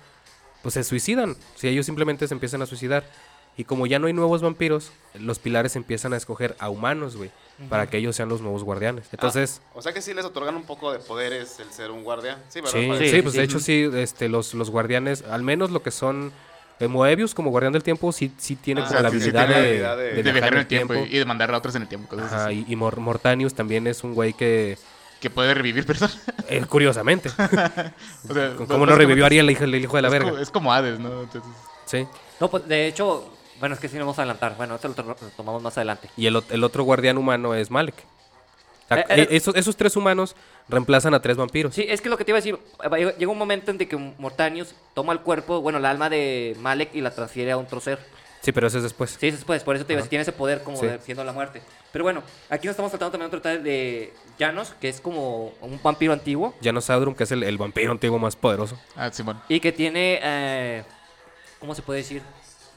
pues 0.65 0.75
se 0.75 0.83
suicidan. 0.83 1.37
Si 1.55 1.69
ellos 1.69 1.87
simplemente 1.87 2.27
se 2.27 2.35
empiezan 2.35 2.61
a 2.63 2.67
suicidar. 2.67 3.05
Y 3.57 3.63
como 3.63 3.87
ya 3.87 4.01
no 4.01 4.09
hay 4.09 4.13
nuevos 4.13 4.43
vampiros, 4.43 4.91
los 5.15 5.39
pilares 5.39 5.77
empiezan 5.77 6.13
a 6.13 6.17
escoger 6.17 6.57
a 6.59 6.71
humanos, 6.71 7.15
güey. 7.17 7.31
Para 7.69 7.87
que 7.87 7.99
ellos 7.99 8.17
sean 8.17 8.29
los 8.29 8.41
nuevos 8.41 8.65
guardianes. 8.65 9.07
Entonces, 9.13 9.61
Ah, 9.67 9.71
o 9.77 9.83
sea 9.83 9.93
que 9.93 10.03
sí 10.03 10.13
les 10.13 10.25
otorgan 10.25 10.57
un 10.57 10.65
poco 10.65 10.91
de 10.93 10.99
poderes 10.99 11.61
el 11.61 11.71
ser 11.71 11.93
un 11.93 12.03
guardián. 12.03 12.43
Sí, 12.49 12.61
¿verdad? 12.61 12.73
sí, 12.73 12.89
sí, 12.99 13.11
Sí, 13.11 13.23
pues 13.23 13.33
sí. 13.35 13.39
de 13.39 13.45
hecho 13.45 13.61
sí, 13.61 13.89
este, 13.95 14.29
los, 14.29 14.55
los 14.55 14.71
guardianes, 14.71 15.23
al 15.23 15.45
menos 15.45 15.71
lo 15.71 15.85
que 15.85 15.93
son 15.93 16.33
eh, 16.81 16.89
Moebius 16.89 17.33
como 17.33 17.51
guardián 17.51 17.73
del 17.73 17.85
tiempo, 17.85 18.11
sí, 18.11 18.33
sí 18.39 18.57
tiene 18.57 18.81
Ah, 18.81 18.87
como 18.89 19.01
la 19.03 19.11
sí, 19.11 19.21
sí 19.21 19.23
habilidad 19.29 19.47
tiene 19.47 19.61
de, 19.63 19.69
habilidad 19.69 19.97
de- 19.99 20.03
de 20.15 20.23
de 20.25 20.33
viajar 20.33 20.53
en 20.55 20.59
el 20.59 20.67
tiempo, 20.67 20.95
y, 20.97 20.99
y 21.15 21.19
de 21.21 21.25
mandar 21.25 21.55
a 21.55 21.59
otros 21.59 21.77
en 21.77 21.83
el 21.83 21.89
tiempo. 21.89 22.09
Cosas 22.09 22.33
Ajá, 22.33 22.47
así. 22.47 22.65
y, 22.67 22.73
y 22.73 22.75
Mor- 22.75 22.99
Mortanius 22.99 23.55
también 23.55 23.87
es 23.87 24.03
un 24.03 24.15
güey 24.15 24.33
que, 24.33 24.77
Que 25.25 25.31
puede 25.31 25.55
revivir 25.55 25.87
personas. 25.87 26.19
eh, 26.49 26.63
curiosamente, 26.69 27.31
O 28.29 28.35
sea, 28.35 28.55
como 28.69 28.85
no 28.85 28.95
revivió 28.95 29.25
Ariel, 29.25 29.47
el 29.47 29.53
hijo, 29.53 29.65
el 29.65 29.75
hijo 29.75 29.97
de 29.97 30.03
la 30.03 30.09
es 30.09 30.13
verga. 30.13 30.31
Como, 30.31 30.43
es 30.43 30.51
como 30.51 30.71
Hades, 30.73 31.01
¿no? 31.01 31.23
Entonces, 31.23 31.51
Sí. 31.87 32.07
No, 32.41 32.51
pues 32.51 32.69
de 32.69 32.87
hecho, 32.89 33.31
bueno, 33.61 33.75
es 33.75 33.81
que 33.81 33.89
sí 33.89 33.95
nos 33.97 34.03
vamos 34.05 34.19
a 34.19 34.23
adelantar. 34.23 34.55
Bueno, 34.59 34.75
esto 34.75 34.89
lo 34.89 34.95
to- 34.95 35.03
lo 35.03 35.15
tomamos 35.37 35.63
más 35.63 35.77
adelante. 35.79 36.11
Y 36.19 36.27
el, 36.27 36.43
el 36.51 36.63
otro 36.63 36.85
guardián 36.85 37.17
humano 37.17 37.55
es 37.55 37.71
Malek. 37.71 37.95
O 38.85 38.89
sea, 38.89 38.99
Eh, 39.01 39.05
eh, 39.09 39.15
eh, 39.23 39.29
esos, 39.31 39.55
esos 39.57 39.77
tres 39.77 39.97
humanos 39.97 40.37
reemplazan 40.69 41.15
a 41.15 41.23
tres 41.23 41.39
vampiros. 41.39 41.75
Sí, 41.75 41.87
es 41.89 42.03
que 42.03 42.11
lo 42.11 42.19
que 42.19 42.25
te 42.27 42.33
iba 42.33 42.39
a 42.39 42.43
decir, 42.43 42.59
llega 43.19 43.33
un 43.33 43.39
momento 43.39 43.71
en 43.71 43.79
que 43.79 43.97
Mortanius 43.97 44.75
toma 44.93 45.15
el 45.15 45.21
cuerpo, 45.21 45.63
bueno, 45.63 45.79
el 45.79 45.87
alma 45.87 46.11
de 46.11 46.55
Malek 46.61 46.95
y 46.95 47.01
la 47.01 47.11
transfiere 47.15 47.53
a 47.53 47.57
otro 47.57 47.81
ser. 47.81 47.99
Sí, 48.45 48.53
pero 48.53 48.67
eso 48.67 48.77
es 48.77 48.83
después. 48.83 49.17
Sí, 49.19 49.31
después, 49.31 49.63
por 49.65 49.75
eso 49.75 49.87
te 49.87 49.95
a 49.95 49.97
decir, 49.97 50.11
tiene 50.11 50.21
ese 50.23 50.33
poder 50.33 50.63
como 50.63 50.77
Sí. 50.77 50.87
de- 50.87 51.01
siendo 51.01 51.25
la 51.25 51.33
muerte. 51.33 51.63
Pero 51.93 52.05
bueno, 52.05 52.23
aquí 52.51 52.67
nos 52.67 52.73
estamos 52.75 52.91
tratando 52.93 53.13
también 53.13 53.31
de 53.31 53.41
tratar 53.41 53.63
de 53.63 54.13
Janos, 54.39 54.75
que 54.81 54.89
es 54.91 55.01
como 55.01 55.53
un 55.63 55.81
vampiro 55.83 56.13
antiguo 56.13 56.55
Janos 56.63 56.85
Saudrum, 56.85 57.15
que 57.15 57.25
es 57.25 57.33
el, 57.33 57.43
el 57.43 57.57
vampiro 57.57 57.91
antiguo 57.91 58.19
más 58.19 58.37
poderoso. 58.37 58.79
ah, 58.97 59.11
Simón. 59.11 59.41
y 59.49 59.61
que 59.61 59.73
tiene, 59.73 60.21
eh, 60.23 60.85
¿cómo 61.59 61.75
se 61.75 61.81
puede 61.83 62.01
decir? 62.01 62.23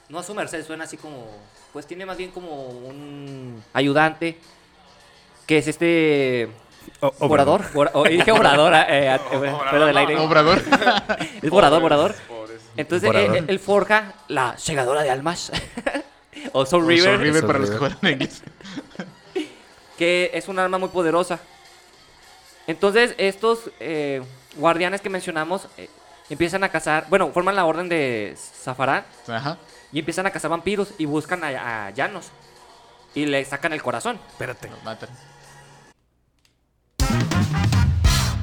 No 0.08 0.20
a 0.20 0.24
su 0.24 0.34
merced, 0.34 0.66
suena 0.66 0.86
así 0.86 0.96
como, 0.96 1.28
pues 1.74 1.86
tiene 1.86 2.06
más 2.06 2.16
bien 2.16 2.32
como 2.32 2.64
un 2.70 3.62
ayudante, 3.74 4.38
que 5.46 5.58
es 5.58 5.68
este 5.68 6.50
O- 7.02 7.12
orador. 7.20 7.66
Ora- 7.74 7.92
o- 7.94 8.04
dije 8.06 8.32
orador, 8.32 8.74
eh, 8.74 9.14
eh, 9.14 9.20
fuera 9.70 9.86
del 9.88 9.98
aire. 9.98 10.18
Obrador. 10.18 10.62
Es 11.42 11.52
orador, 11.52 11.84
orador. 11.84 12.16
Entonces 12.78 13.10
él, 13.14 13.46
él 13.48 13.60
forja 13.60 14.14
la 14.28 14.58
segadora 14.58 15.04
de 15.04 15.10
almas. 15.10 15.52
o 16.54 16.66
Soul 16.66 16.84
O 16.84 16.88
River. 16.88 17.04
Soul 17.04 17.20
River 17.20 17.42
Soul 17.42 17.48
para 17.48 17.60
los 17.60 17.70
que 17.70 17.78
juegan 17.78 17.98
en 18.04 18.12
inglés. 18.14 18.44
que 19.98 20.32
es 20.34 20.48
un 20.48 20.60
arma 20.60 20.78
muy 20.78 20.90
poderosa. 20.90 21.40
Entonces, 22.68 23.16
estos 23.18 23.72
eh, 23.80 24.22
guardianes 24.56 25.02
que 25.02 25.10
mencionamos 25.10 25.68
eh, 25.78 25.90
empiezan 26.30 26.64
a 26.64 26.70
cazar, 26.70 27.08
bueno, 27.10 27.32
forman 27.32 27.56
la 27.56 27.66
orden 27.66 27.90
de 27.90 28.36
Zafarán 28.38 29.06
Ajá. 29.28 29.58
y 29.92 30.00
empiezan 30.00 30.26
a 30.26 30.32
cazar 30.32 30.52
vampiros 30.52 30.94
y 30.98 31.06
buscan 31.06 31.44
a, 31.44 31.88
a 31.88 31.90
Llanos 31.92 32.32
y 33.16 33.26
le 33.26 33.44
sacan 33.46 33.74
el 33.74 33.82
corazón. 33.82 34.20
Espérate. 34.30 34.70
Los 34.70 34.84
matan. 34.84 35.10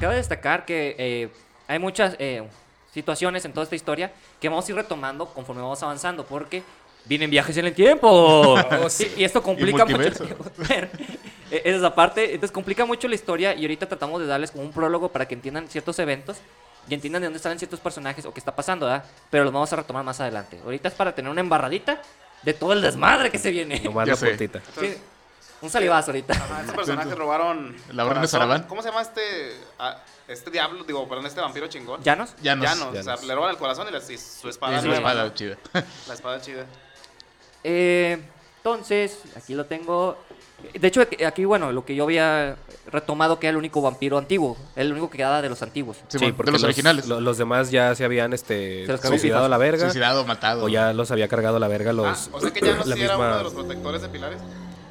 Cabe 0.00 0.16
destacar 0.16 0.64
que 0.64 0.96
eh, 0.98 1.32
hay 1.68 1.78
muchas 1.78 2.16
eh, 2.18 2.48
situaciones 2.94 3.44
en 3.44 3.52
toda 3.52 3.64
esta 3.64 3.74
historia 3.76 4.12
que 4.40 4.48
vamos 4.48 4.66
a 4.66 4.70
ir 4.70 4.76
retomando 4.76 5.26
conforme 5.26 5.60
vamos 5.60 5.82
avanzando, 5.82 6.24
porque 6.24 6.62
vienen 7.04 7.28
viajes 7.28 7.56
en 7.58 7.66
el 7.66 7.74
tiempo. 7.74 8.56
y, 9.16 9.20
y 9.20 9.24
esto 9.24 9.42
complica 9.42 9.84
mucho. 9.84 10.24
eh, 10.70 10.88
esa 11.50 11.76
es 11.76 11.80
la 11.82 11.94
parte. 11.94 12.26
Entonces 12.34 12.52
complica 12.52 12.84
mucho 12.86 13.08
la 13.08 13.14
historia 13.16 13.54
y 13.54 13.62
ahorita 13.62 13.86
tratamos 13.88 14.20
de 14.20 14.26
darles 14.26 14.50
como 14.52 14.64
un 14.64 14.72
prólogo 14.72 15.10
para 15.10 15.26
que 15.26 15.34
entiendan 15.34 15.68
ciertos 15.68 15.98
eventos 15.98 16.38
y 16.88 16.94
entiendan 16.94 17.22
de 17.22 17.26
dónde 17.26 17.38
salen 17.38 17.58
ciertos 17.58 17.80
personajes 17.80 18.24
o 18.26 18.32
qué 18.32 18.38
está 18.40 18.54
pasando, 18.54 18.86
¿verdad? 18.86 19.04
Pero 19.30 19.44
los 19.44 19.52
vamos 19.52 19.72
a 19.72 19.76
retomar 19.76 20.04
más 20.04 20.20
adelante. 20.20 20.60
Ahorita 20.64 20.88
es 20.88 20.94
para 20.94 21.14
tener 21.14 21.30
una 21.30 21.40
embarradita 21.40 22.00
de 22.42 22.54
todo 22.54 22.72
el 22.74 22.82
desmadre 22.82 23.30
que 23.30 23.38
se 23.38 23.50
viene. 23.50 23.80
Nomás 23.80 24.06
Ya 24.06 24.12
la 24.12 24.16
sé. 24.18 24.28
puntita. 24.28 24.60
Sí, 24.78 24.94
un 25.62 25.70
salivazo 25.70 26.10
ahorita. 26.10 26.34
Ajá, 26.34 26.60
estos 26.60 26.74
personajes 26.76 27.16
robaron. 27.16 27.74
La 27.92 28.04
Orden 28.04 28.20
de 28.22 28.28
corazón. 28.28 28.28
Saraván. 28.28 28.62
¿Cómo 28.64 28.82
se 28.82 28.88
llama 28.90 29.00
este. 29.02 29.22
ah, 29.78 29.98
este 30.28 30.50
diablo? 30.50 30.84
Digo, 30.84 31.08
perdón, 31.08 31.26
este 31.26 31.40
vampiro 31.40 31.66
chingón. 31.68 32.02
¿Llanos? 32.02 32.34
Ya 32.42 32.54
nos. 32.56 32.64
Llanos. 32.66 32.88
O 32.88 32.92
sea, 32.92 33.02
Llanos. 33.02 33.24
le 33.24 33.34
roban 33.34 33.50
el 33.50 33.56
corazón 33.56 33.86
y, 33.88 33.92
la- 33.92 33.98
y 33.98 34.18
su 34.18 34.48
espada. 34.48 34.76
Y 34.76 34.80
su 34.80 34.86
nueva, 34.88 35.10
espada 35.10 35.34
chida. 35.34 35.56
La 36.08 36.14
espada 36.14 36.40
chida. 36.40 36.66
Eh, 37.66 38.18
Entonces, 38.58 39.18
aquí 39.36 39.54
lo 39.54 39.64
tengo. 39.66 40.18
De 40.72 40.88
hecho, 40.88 41.02
aquí, 41.26 41.44
bueno, 41.44 41.72
lo 41.72 41.84
que 41.84 41.94
yo 41.94 42.04
había 42.04 42.56
retomado 42.90 43.38
que 43.38 43.46
era 43.46 43.50
el 43.52 43.56
único 43.56 43.80
vampiro 43.82 44.16
antiguo. 44.18 44.56
El 44.76 44.92
único 44.92 45.10
que 45.10 45.18
quedaba 45.18 45.42
de 45.42 45.48
los 45.50 45.60
antiguos. 45.62 45.98
Sí, 46.08 46.18
Sí, 46.18 46.32
porque 46.32 46.50
de 46.50 46.52
los, 46.52 46.64
originales. 46.64 47.06
lo- 47.06 47.20
los 47.20 47.36
demás 47.38 47.70
ya 47.70 47.94
se 47.94 48.04
habían 48.04 48.32
este, 48.32 48.86
Se 48.86 48.92
los 48.92 49.00
suicidado 49.00 49.44
a 49.46 49.48
la 49.48 49.58
verga. 49.58 49.84
Suicidado, 49.84 50.24
matado. 50.26 50.64
O 50.64 50.68
ya 50.68 50.92
los 50.92 51.10
había 51.10 51.28
cargado 51.28 51.56
a 51.56 51.60
la 51.60 51.68
verga 51.68 51.92
los. 51.92 52.06
Ah, 52.06 52.30
o 52.32 52.40
sea 52.40 52.50
que 52.52 52.60
ya 52.60 52.74
no 52.76 52.84
la 52.84 52.94
sí 52.96 53.02
era 53.02 53.14
misma- 53.16 53.26
uno 53.28 53.36
de 53.38 53.44
los 53.44 53.54
protectores 53.54 54.02
de 54.02 54.08
pilares. 54.08 54.38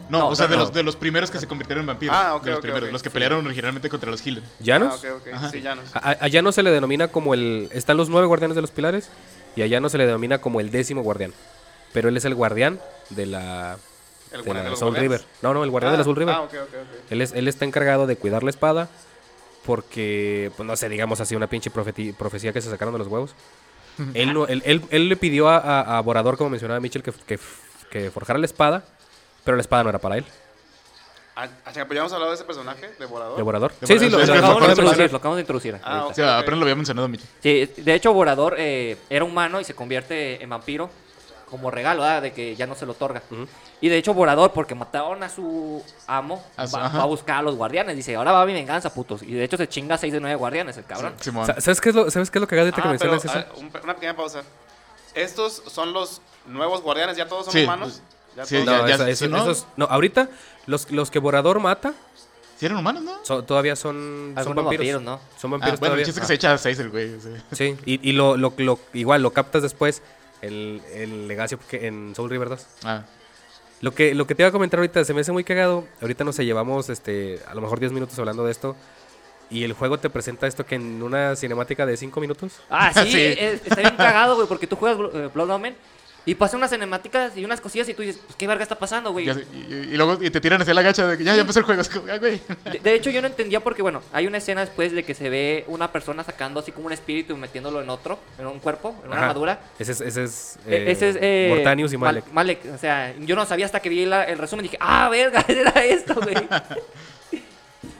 No, 0.10 0.20
No, 0.20 0.28
o 0.30 0.36
sea, 0.36 0.46
no, 0.48 0.52
de, 0.52 0.58
no. 0.58 0.64
Los, 0.64 0.74
de 0.74 0.84
los 0.84 0.96
primeros 0.96 1.32
que 1.32 1.40
se 1.40 1.48
convirtieron 1.48 1.84
en 1.84 1.88
vampiros. 1.88 2.16
Ah, 2.18 2.36
ok, 2.36 2.44
de 2.44 2.52
los 2.52 2.60
primeros, 2.60 2.92
los 2.92 3.02
que 3.04 3.10
Sí. 3.10 3.14
pelearon 3.14 3.46
originalmente 3.46 3.90
contra 3.90 4.12
los 4.12 4.22
Healers. 4.26 4.46
¿Llanos? 4.60 5.02
Ah, 5.06 5.14
ok, 5.16 5.28
ok. 5.44 5.52
Sí, 5.52 5.62
ya 5.62 5.76
no. 5.76 5.82
A- 5.94 6.10
a- 6.12 6.18
allá 6.20 6.42
no 6.42 6.52
se 6.52 6.62
le 6.64 6.72
denomina 6.72 7.08
como 7.08 7.34
el. 7.34 7.70
Están 7.72 7.98
los 7.98 8.10
nueve 8.10 8.28
guardianes 8.28 8.56
de 8.56 8.62
los 8.62 8.72
pilares. 8.72 9.10
Y 9.56 9.62
allá 9.62 9.80
no 9.80 9.88
se 9.90 9.98
le 9.98 10.06
denomina 10.06 10.40
como 10.40 10.60
el 10.60 10.72
décimo 10.72 11.02
guardián. 11.04 11.34
Pero 11.94 12.10
él 12.10 12.18
es 12.18 12.26
el 12.26 12.36
guardián 12.36 12.80
de 13.12 13.26
la. 13.28 13.78
El 14.32 14.40
de 14.40 14.46
guardián 14.46 14.66
la 14.66 14.72
de 14.72 14.78
Soul. 14.78 14.96
River. 14.96 15.24
No, 15.44 15.54
no, 15.54 15.64
el 15.64 15.70
guardián 15.70 15.90
ah, 15.90 15.94
de 15.94 15.98
la 16.00 16.04
Soul 16.04 16.16
River. 16.16 16.36
Ah, 16.36 16.42
ok, 16.42 16.54
ok. 16.64 16.76
Él, 17.12 17.22
es, 17.22 17.34
él 17.34 17.48
está 17.48 17.66
encargado 17.66 18.08
de 18.08 18.16
cuidar 18.16 18.44
la 18.44 18.50
espada. 18.50 18.90
Porque, 19.66 20.52
pues 20.58 20.68
no 20.68 20.76
sé, 20.76 20.90
digamos 20.90 21.22
así, 21.22 21.36
una 21.36 21.48
pinche 21.48 21.72
profeti- 21.72 22.14
profecía 22.14 22.52
que 22.52 22.62
se 22.62 22.70
sacaron 22.70 22.94
de 22.94 22.98
los 23.00 23.08
huevos. 23.08 23.34
él, 24.14 24.34
no- 24.34 24.48
él, 24.48 24.62
él- 24.66 24.82
él 24.90 25.08
le 25.08 25.16
pidió 25.16 25.48
a, 25.50 25.58
a- 25.58 25.98
a 25.98 26.02
Borador, 26.02 26.38
como 26.38 26.50
mencionaba 26.50 26.80
Mitchell, 26.80 27.04
que, 27.04 27.12
que, 27.26 27.40
que 27.90 28.12
forjara 28.12 28.40
la 28.40 28.46
espada. 28.46 28.84
Pero 29.44 29.58
la 29.58 29.62
espada 29.62 29.84
no 29.84 29.90
era 29.90 30.00
para 30.00 30.18
él. 30.18 30.26
Ah, 31.36 31.48
ah, 31.66 31.72
pero 31.74 31.94
ya 31.94 32.00
hemos 32.02 32.14
hablado 32.14 32.30
de 32.32 32.36
ese 32.36 32.44
personaje, 32.46 32.92
de 33.00 33.06
Borador. 33.08 33.38
¿De 33.38 33.42
Borador? 33.44 33.74
De 33.80 33.88
Sí, 33.88 33.98
sí, 33.98 34.08
lo, 34.10 34.20
sí, 34.20 34.28
lo 34.28 34.34
que 34.34 34.40
acabamos 34.40 34.62
de 34.64 34.70
introducir, 34.70 35.12
lo 35.12 35.18
acabamos 35.18 35.38
de 35.38 35.42
introducir. 35.42 35.76
Ah, 35.84 35.92
ahorita. 36.00 36.12
O 36.12 36.14
sea, 36.14 36.38
apenas 36.38 36.60
lo 36.60 36.64
había 36.66 36.76
mencionado, 36.76 37.08
Mitchell. 37.08 37.30
Sí, 37.42 37.82
de 37.82 37.94
hecho, 37.96 38.14
Borador 38.14 38.56
eh, 38.60 38.98
era 39.10 39.26
humano 39.26 39.60
y 39.60 39.64
se 39.64 39.74
convierte 39.74 40.44
en 40.44 40.50
vampiro 40.50 40.92
como 41.50 41.72
regalo, 41.72 42.02
¿verdad? 42.04 42.22
De 42.22 42.34
que 42.34 42.56
ya 42.56 42.68
no 42.68 42.76
se 42.76 42.86
lo 42.86 42.92
otorga. 42.92 43.24
Ujú. 43.32 43.48
Y 43.82 43.90
de 43.90 43.98
hecho, 43.98 44.14
Borador, 44.14 44.52
porque 44.54 44.76
mataron 44.76 45.24
a 45.24 45.30
su 45.30 45.84
amo, 46.06 46.44
A 46.56 46.68
su- 46.68 46.78
va, 46.78 46.88
va 46.90 47.02
a 47.02 47.06
buscar 47.06 47.38
a 47.38 47.42
los 47.42 47.56
guardianes. 47.56 47.96
Dice, 47.96 48.16
ahora 48.16 48.32
va 48.32 48.46
mi 48.46 48.54
venganza, 48.54 48.94
putos. 48.94 49.24
Y 49.24 49.34
de 49.34 49.44
hecho, 49.44 49.58
se 49.58 49.68
chinga 49.68 49.98
6 49.98 50.14
de 50.14 50.20
9 50.20 50.36
guardianes, 50.36 50.78
el 50.78 50.86
cabrón. 50.86 51.16
Sa- 51.20 51.60
¿Sabes 51.62 51.82
qué 51.82 51.90
es 51.90 51.96
lo, 51.96 52.12
¿sabes 52.12 52.30
qué 52.30 52.38
es 52.38 52.42
lo 52.42 52.48
que 52.48 52.60
Ah, 52.60 52.72
pero, 52.76 52.90
mencionas 52.90 53.26
eso? 53.26 53.34
ah, 53.36 53.46
un- 53.58 53.72
una 53.84 53.96
pequeña 53.96 54.16
pausa. 54.16 54.44
Estos 55.16 55.64
son 55.68 55.94
los 55.94 56.22
nuevos 56.46 56.82
guardianes, 56.82 57.18
ya 57.18 57.28
todos 57.28 57.46
son 57.46 57.54
Sí, 57.54 57.64
humanos. 57.64 58.02
Ya 58.36 58.46
sí, 58.46 58.56
ya- 58.58 58.66
No, 58.66 58.88
ya- 58.88 58.98
sí, 58.98 59.12
eso- 59.12 59.28
¿no? 59.28 59.44
esos- 59.44 59.68
no, 59.78 59.86
ahorita 59.86 60.30
los, 60.66 60.90
los 60.92 61.12
que 61.12 61.20
Borador 61.20 61.60
mata 61.60 61.94
¿Sí 62.58 62.66
eran 62.66 62.78
humanos, 62.78 63.04
no? 63.04 63.20
so- 63.24 63.44
todavía 63.44 63.76
son, 63.76 64.34
son 64.44 64.56
vampiros. 64.56 64.66
vampiros, 64.66 65.02
¿no? 65.02 65.20
Son 65.40 65.50
Ah, 65.52 65.58
vampiros 65.58 65.80
bueno, 65.80 65.96
el 65.96 66.02
todavía. 66.02 66.06
chiste 66.06 66.20
es 66.20 66.24
que 66.24 66.28
se 66.28 66.34
echa 66.36 66.54
a 66.54 66.58
seis 66.58 66.80
el 66.80 66.90
güey. 66.90 67.20
sí. 67.20 67.30
Sí, 67.52 67.78
y, 67.86 68.10
y 68.10 68.14
lo, 68.14 68.38
lo, 68.38 68.54
lo- 68.58 68.80
igual 68.94 69.22
lo 69.24 69.32
captas 69.32 69.62
después 69.62 70.02
el, 70.42 70.82
el 70.94 71.28
Legacio 71.28 71.60
que- 71.70 71.88
en 71.88 72.14
Soul 72.16 72.30
River 72.30 72.50
2. 72.50 72.66
Ah, 72.84 73.04
Lo 73.82 73.94
que, 73.94 74.16
lo 74.16 74.26
que 74.28 74.34
te 74.36 74.44
iba 74.44 74.50
a 74.50 74.52
comentar 74.54 74.80
ahorita 74.80 75.04
se 75.04 75.14
me 75.14 75.22
hace 75.22 75.32
muy 75.34 75.44
cagado. 75.44 75.86
Ahorita 76.02 76.24
nos 76.24 76.38
llevamos 76.38 76.90
este, 76.90 77.42
a 77.48 77.54
lo 77.54 77.60
mejor 77.62 77.80
10 77.82 77.92
minutos 77.92 78.18
hablando 78.18 78.46
de 78.46 78.52
esto. 78.52 78.76
Y 79.50 79.66
el 79.66 79.74
juego 79.74 79.98
te 80.00 80.10
presenta 80.10 80.48
esto 80.48 80.66
que 80.66 80.76
en 80.76 81.04
una 81.04 81.36
cinemática 81.36 81.86
de 81.86 81.98
5 81.98 82.22
minutos. 82.22 82.54
Ah, 82.70 82.94
sí, 83.04 83.12
Sí. 83.12 83.22
es- 83.38 83.62
está 83.66 83.82
bien 83.82 83.96
cagado, 83.98 84.36
güey, 84.36 84.48
porque 84.48 84.68
tú 84.68 84.78
juegas 84.78 84.98
eh, 85.14 85.30
Blood 85.34 85.50
Omen 85.50 85.76
y 86.26 86.36
pasa 86.36 86.56
unas 86.58 86.70
cinemáticas 86.72 87.36
y 87.36 87.44
unas 87.44 87.60
cosillas 87.60 87.90
y 87.90 87.94
tú 87.94 88.02
dices, 88.02 88.22
pues, 88.26 88.36
¿qué 88.38 88.48
verga 88.48 88.64
está 88.64 88.80
pasando, 88.80 89.12
güey? 89.12 89.28
y, 89.30 89.32
y- 89.32 89.74
y 89.94 89.98
luego 89.98 90.18
y 90.24 90.30
te 90.30 90.40
tiran 90.40 90.62
hacia 90.62 90.74
la 90.74 90.82
gacha 90.82 91.06
de 91.08 91.18
que 91.18 91.24
ya, 91.24 91.36
ya 91.36 91.42
empezó 91.42 91.60
el 91.60 91.66
juego. 91.66 91.82
Ah, 92.12 92.18
güey. 92.18 92.40
De, 92.72 92.80
de 92.80 92.96
hecho, 92.96 93.10
yo 93.10 93.22
no 93.22 93.28
entendía 93.28 93.60
porque, 93.60 93.82
bueno, 93.82 94.02
hay 94.14 94.26
una 94.28 94.38
escena 94.38 94.62
después 94.62 94.92
de 94.94 95.04
que 95.04 95.14
se 95.14 95.30
ve 95.30 95.66
una 95.68 95.92
persona 95.92 96.24
sacando 96.24 96.60
así 96.62 96.72
como 96.72 96.88
un 96.88 96.94
espíritu 96.94 97.34
y 97.34 97.38
metiéndolo 97.38 97.82
en 97.82 97.90
otro, 97.90 98.20
en 98.40 98.48
un 98.48 98.60
cuerpo, 98.60 98.96
en 99.02 99.08
una 99.08 99.18
Ajá. 99.18 99.26
armadura. 99.26 99.60
Ese 99.80 99.92
es, 99.92 100.02
ese 100.02 100.24
es, 100.24 100.56
Eh, 100.66 100.76
eh, 100.88 100.92
Ese 100.92 101.10
es. 101.10 101.18
eh, 101.20 101.48
Mortanius 101.56 101.92
y 101.94 101.98
Mal- 101.98 102.16
Malek. 102.16 102.32
Malek, 102.32 102.74
o 102.74 102.78
sea, 102.78 103.14
yo 103.20 103.36
no 103.36 103.46
sabía 103.46 103.66
hasta 103.66 103.80
que 103.82 103.90
vi 103.90 104.06
la- 104.06 104.24
el 104.24 104.38
resumen 104.38 104.66
y 104.66 104.70
dije, 104.70 104.78
ah, 104.80 105.10
verga, 105.10 105.44
era 105.48 105.84
esto, 105.84 106.16
güey. 106.16 106.36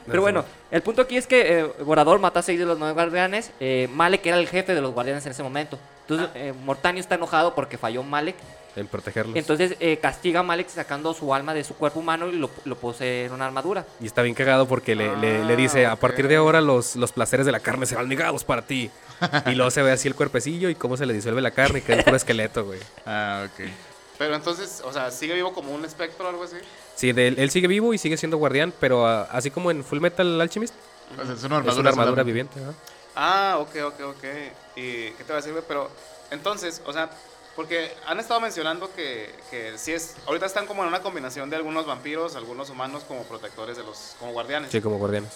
Pero 0.08 0.22
bueno, 0.22 0.44
el 0.72 0.82
punto 0.82 1.02
aquí 1.02 1.18
es 1.18 1.28
que 1.28 1.60
eh, 1.60 1.64
Borador 1.84 2.20
mata 2.20 2.40
a 2.40 2.44
seis 2.44 2.60
de 2.60 2.66
los 2.66 2.78
nueve 2.78 2.94
guardianes. 2.94 3.52
Eh, 3.60 3.88
Malek 3.94 4.26
era 4.26 4.38
el 4.38 4.48
jefe 4.48 4.74
de 4.76 4.82
los 4.82 4.94
guardianes 4.94 5.26
en 5.26 5.32
ese 5.32 5.44
momento. 5.44 5.78
Entonces, 6.02 6.30
eh, 6.36 6.54
Mortanius 6.66 7.06
está 7.06 7.16
enojado 7.16 7.56
porque 7.56 7.78
falló 7.78 8.04
Malek. 8.04 8.36
En 8.76 8.88
protegerlos. 8.88 9.36
Entonces, 9.36 9.76
eh, 9.80 9.98
castiga 10.02 10.40
a 10.40 10.44
Malek 10.44 10.68
sacando 10.68 11.14
su 11.14 11.32
alma 11.34 11.54
de 11.54 11.64
su 11.64 11.76
cuerpo 11.76 12.00
humano 12.00 12.28
y 12.28 12.32
lo, 12.38 12.50
lo 12.66 12.76
posee 12.76 13.26
en 13.26 13.32
una 13.32 13.46
armadura. 13.46 13.86
y 14.02 14.08
está 14.08 14.24
bien 14.24 14.34
cagado 14.34 14.68
porque 14.68 14.96
le, 14.96 15.16
le- 15.18 15.46
le 15.46 15.54
Ah, 15.54 15.56
dice, 15.56 15.86
a 15.86 15.94
ok. 15.94 16.00
partir 16.00 16.28
de 16.28 16.36
ahora 16.38 16.60
los, 16.60 16.96
los 16.96 17.12
placeres 17.12 17.46
de 17.46 17.52
la 17.52 17.60
carne 17.60 17.86
serán 17.86 18.10
negados 18.10 18.44
para 18.44 18.64
ti. 18.64 18.90
y 19.46 19.52
luego 19.52 19.70
se 19.70 19.84
ve 19.84 19.92
así 19.92 20.08
el 20.08 20.16
cuerpecillo 20.16 20.70
y 20.70 20.76
cómo 20.76 20.98
se 20.98 21.06
le 21.06 21.14
disuelve 21.14 21.40
la 21.42 21.52
carne 21.52 21.80
y 21.80 21.82
queda 21.84 21.98
el 22.00 22.04
puro 22.04 22.16
esqueleto, 22.18 22.66
güey. 22.66 22.80
Ah, 23.06 23.46
ok. 23.46 23.66
Pero 24.24 24.36
entonces, 24.36 24.82
o 24.86 24.94
sea, 24.94 25.12
¿sigue 25.12 25.34
vivo 25.34 25.54
como 25.54 25.74
un 25.74 25.84
espectro 25.84 26.26
o 26.26 26.30
algo 26.30 26.44
así? 26.46 26.56
Sí, 26.96 27.12
de 27.12 27.28
él, 27.28 27.36
él 27.38 27.52
sigue 27.52 27.68
vivo 27.68 27.94
y 27.94 27.98
sigue 27.98 28.16
siendo 28.16 28.38
guardián, 28.38 28.74
pero 28.80 29.06
ah, 29.06 29.28
así 29.30 29.52
como 29.52 29.70
en 29.70 29.84
Full 29.84 30.00
Metal 30.00 30.40
Alchemist, 30.40 30.74
es 31.12 31.44
una 31.44 31.58
armadura, 31.58 31.74
es 31.74 31.78
una 31.78 31.90
armadura 31.90 32.24
solamente. 32.24 32.24
viviente. 32.24 32.62
Ah, 33.18 33.58
ok, 33.60 33.76
ok, 33.84 34.00
ok. 34.16 34.24
¿Y 34.78 35.12
qué 35.12 35.24
te 35.28 35.34
va 35.34 35.40
a 35.40 35.42
decir? 35.42 35.54
Pero, 35.68 35.92
entonces, 36.32 36.82
o 36.86 36.94
sea, 36.94 37.10
porque 37.58 37.92
han 38.08 38.22
estado 38.22 38.40
mencionando 38.40 38.90
que, 38.96 39.30
que 39.52 39.78
sí 39.78 39.92
es. 39.92 40.16
Ahorita 40.26 40.46
están 40.46 40.68
como 40.68 40.84
en 40.84 40.88
una 40.88 41.02
combinación 41.02 41.50
de 41.50 41.58
algunos 41.58 41.86
vampiros, 41.86 42.38
algunos 42.38 42.70
humanos 42.70 43.04
como 43.06 43.24
protectores 43.24 43.76
de 43.76 43.84
los. 43.84 44.16
como 44.20 44.32
guardianes. 44.32 44.72
Sí, 44.72 44.80
como 44.80 45.00
guardianes. 45.00 45.34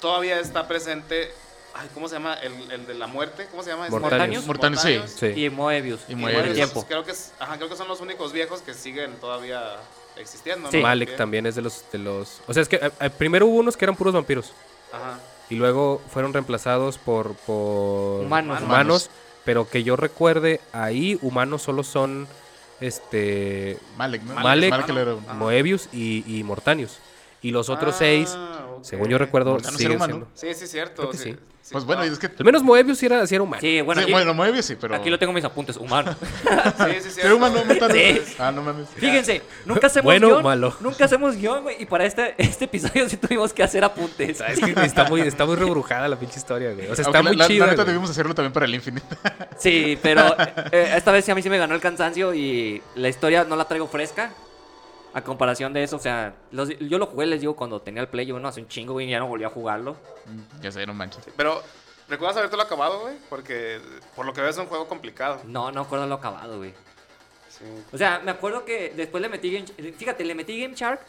Todavía 0.00 0.40
está 0.40 0.66
presente. 0.66 1.30
Ay, 1.74 1.88
¿cómo 1.94 2.08
se 2.08 2.14
llama? 2.16 2.34
El, 2.34 2.70
el 2.72 2.86
de 2.86 2.94
la 2.94 3.06
muerte. 3.06 3.46
¿Cómo 3.50 3.62
se 3.62 3.70
llama? 3.70 3.88
Mortanius. 3.88 4.46
Mortanius, 4.46 4.80
sí. 4.82 5.00
Sí. 5.06 5.26
Y 5.44 5.50
Moebius. 5.50 6.00
Y 6.08 6.12
Y 6.12 6.16
Moebius. 6.16 6.46
el 6.46 6.54
tiempo. 6.54 6.84
Creo 6.88 7.04
que, 7.04 7.12
es, 7.12 7.32
ajá, 7.38 7.56
creo 7.56 7.68
que 7.68 7.76
son 7.76 7.86
los 7.88 8.00
únicos 8.00 8.32
viejos 8.32 8.62
que 8.62 8.74
siguen 8.74 9.14
todavía 9.20 9.76
existiendo. 10.16 10.70
Sí. 10.70 10.78
¿no? 10.78 10.82
Malek 10.84 11.16
también 11.16 11.46
es 11.46 11.54
de 11.54 11.62
los, 11.62 11.84
de 11.92 11.98
los... 11.98 12.40
O 12.48 12.52
sea, 12.54 12.62
es 12.62 12.68
que 12.68 12.76
eh, 12.76 12.90
eh, 13.00 13.10
primero 13.10 13.46
hubo 13.46 13.58
unos 13.58 13.76
que 13.76 13.84
eran 13.84 13.94
puros 13.96 14.12
vampiros. 14.14 14.52
Ajá. 14.92 15.18
Y 15.50 15.54
luego 15.54 16.02
fueron 16.12 16.32
reemplazados 16.32 16.98
por, 16.98 17.34
por 17.34 18.22
Humanos. 18.24 18.60
humanos, 18.62 19.10
Pero 19.44 19.68
que 19.68 19.82
yo 19.84 19.96
recuerde, 19.96 20.60
ahí 20.72 21.18
humanos 21.22 21.62
solo 21.62 21.82
son 21.84 22.26
este 22.80 23.78
Malek, 23.96 24.22
¿no? 24.22 24.34
Malek, 24.34 24.70
Malek. 24.70 25.20
Moebius 25.34 25.88
y, 25.92 26.24
y 26.26 26.42
Mortanius. 26.44 26.98
Y 27.40 27.50
los 27.52 27.68
otros 27.68 27.94
Ah, 27.94 27.98
seis, 27.98 28.36
según 28.82 29.08
yo 29.08 29.18
recuerdo, 29.18 29.58
siguen 29.60 29.92
era 29.92 29.96
humano. 29.96 30.26
siendo. 30.34 30.54
Sí, 30.58 30.60
sí, 30.60 30.66
cierto. 30.70 31.12
Sí, 31.12 31.18
sí. 31.18 31.24
sí. 31.32 31.36
Pues 31.70 31.84
bueno, 31.84 32.00
No, 32.02 32.08
y 32.08 32.12
es 32.12 32.18
que. 32.18 32.28
Al 32.28 32.44
menos 32.46 32.62
Moebius 32.62 32.96
sí 32.96 33.04
era, 33.04 33.26
sí 33.26 33.34
era 33.34 33.44
humano. 33.44 33.60
Sí, 33.60 33.82
bueno, 33.82 34.00
sí, 34.00 34.04
aquí, 34.04 34.12
bueno, 34.12 34.32
Moebius 34.32 34.64
sí, 34.64 34.76
pero. 34.80 34.94
aquí 34.94 35.10
lo 35.10 35.18
tengo 35.18 35.32
en 35.32 35.34
mis 35.34 35.44
apuntes, 35.44 35.76
humano. 35.76 36.16
Sí, 36.78 36.94
sí, 36.94 37.00
Ser 37.02 37.12
cierto. 37.12 37.36
humano. 37.36 37.58
Sí. 37.92 38.22
Ah, 38.38 38.50
no 38.50 38.62
mames. 38.62 38.88
Fíjense, 38.96 39.42
nunca 39.66 39.88
hacemos 39.88 40.04
Bueno 40.04 40.28
guion. 40.28 40.42
malo. 40.42 40.74
Nunca 40.80 41.04
hacemos 41.04 41.36
guion, 41.36 41.64
güey. 41.64 41.82
Y 41.82 41.84
para 41.84 42.06
este, 42.06 42.34
este 42.38 42.64
episodio 42.64 43.06
sí 43.10 43.18
tuvimos 43.18 43.52
que 43.52 43.62
hacer 43.62 43.84
apuntes. 43.84 44.40
Es 44.40 44.60
que 44.60 44.70
está 44.82 45.04
muy, 45.04 45.20
está 45.20 45.44
muy 45.44 45.56
rebrujada 45.56 46.08
la 46.08 46.18
pinche 46.18 46.38
historia, 46.38 46.72
güey. 46.72 46.86
O 46.90 46.94
sea, 46.94 47.02
está 47.04 47.18
Aunque 47.18 47.30
muy 47.32 47.36
la, 47.36 47.44
la- 47.44 47.48
chida. 47.48 47.66
La 47.66 47.72
neta 47.72 47.84
debimos 47.84 48.08
hacerlo 48.08 48.34
también 48.34 48.52
para 48.54 48.64
el 48.64 48.74
Infinite. 48.74 49.04
Sí, 49.58 49.98
pero 50.02 50.22
eh, 50.72 50.94
esta 50.96 51.12
vez 51.12 51.24
sí 51.26 51.30
a 51.32 51.34
mí 51.34 51.42
sí 51.42 51.50
me 51.50 51.58
ganó 51.58 51.74
el 51.74 51.82
cansancio 51.82 52.32
y 52.32 52.80
la 52.94 53.10
historia 53.10 53.44
no 53.44 53.56
la 53.56 53.66
traigo 53.66 53.88
fresca. 53.88 54.30
A 55.14 55.22
comparación 55.22 55.72
de 55.72 55.82
eso, 55.82 55.96
o 55.96 55.98
sea, 56.00 56.34
los- 56.50 56.68
yo 56.78 56.98
lo 56.98 57.06
jugué, 57.06 57.26
les 57.26 57.40
digo, 57.40 57.56
cuando 57.56 57.80
tenía 57.80 58.02
el 58.02 58.08
Play, 58.08 58.26
yo 58.26 58.38
no 58.38 58.48
hace 58.48 58.60
un 58.60 58.68
chingo, 58.68 58.92
güey, 58.92 59.06
y 59.06 59.10
ya 59.10 59.18
no 59.18 59.26
volví 59.26 59.44
a 59.44 59.48
jugarlo. 59.50 59.96
ya 60.60 60.70
sé, 60.70 60.86
no 60.86 60.92
manches. 60.94 61.24
Pero, 61.36 61.62
¿recuerdas 62.08 62.36
habértelo 62.36 62.62
acabado, 62.62 63.00
güey? 63.00 63.16
Porque 63.30 63.80
por 64.14 64.26
lo 64.26 64.32
que 64.32 64.40
veo 64.42 64.50
es 64.50 64.58
un 64.58 64.66
juego 64.66 64.86
complicado. 64.86 65.40
No, 65.44 65.72
no 65.72 65.80
acuerdo 65.82 66.06
lo 66.06 66.16
acabado, 66.16 66.58
güey. 66.58 66.74
Sí. 67.48 67.64
O 67.92 67.98
sea, 67.98 68.20
me 68.24 68.30
acuerdo 68.30 68.64
que 68.64 68.92
después 68.94 69.20
le 69.22 69.28
metí 69.28 69.50
Game... 69.52 69.92
Fíjate, 69.94 70.24
le 70.24 70.34
metí 70.34 70.60
Game 70.60 70.74
Shark 70.74 71.00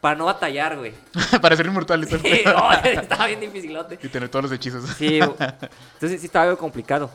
para 0.00 0.14
no 0.14 0.26
batallar, 0.26 0.76
güey. 0.76 0.92
para 1.42 1.56
ser 1.56 1.66
inmortal. 1.66 2.06
Sí, 2.06 2.16
no, 2.44 2.72
estaba 2.84 3.26
bien 3.26 3.40
dificilote. 3.40 3.98
y 4.00 4.08
tener 4.08 4.28
todos 4.28 4.44
los 4.44 4.52
hechizos. 4.52 4.84
Sí, 4.90 5.18
entonces 5.18 6.20
sí 6.20 6.26
estaba 6.26 6.44
algo 6.44 6.58
complicado. 6.58 7.10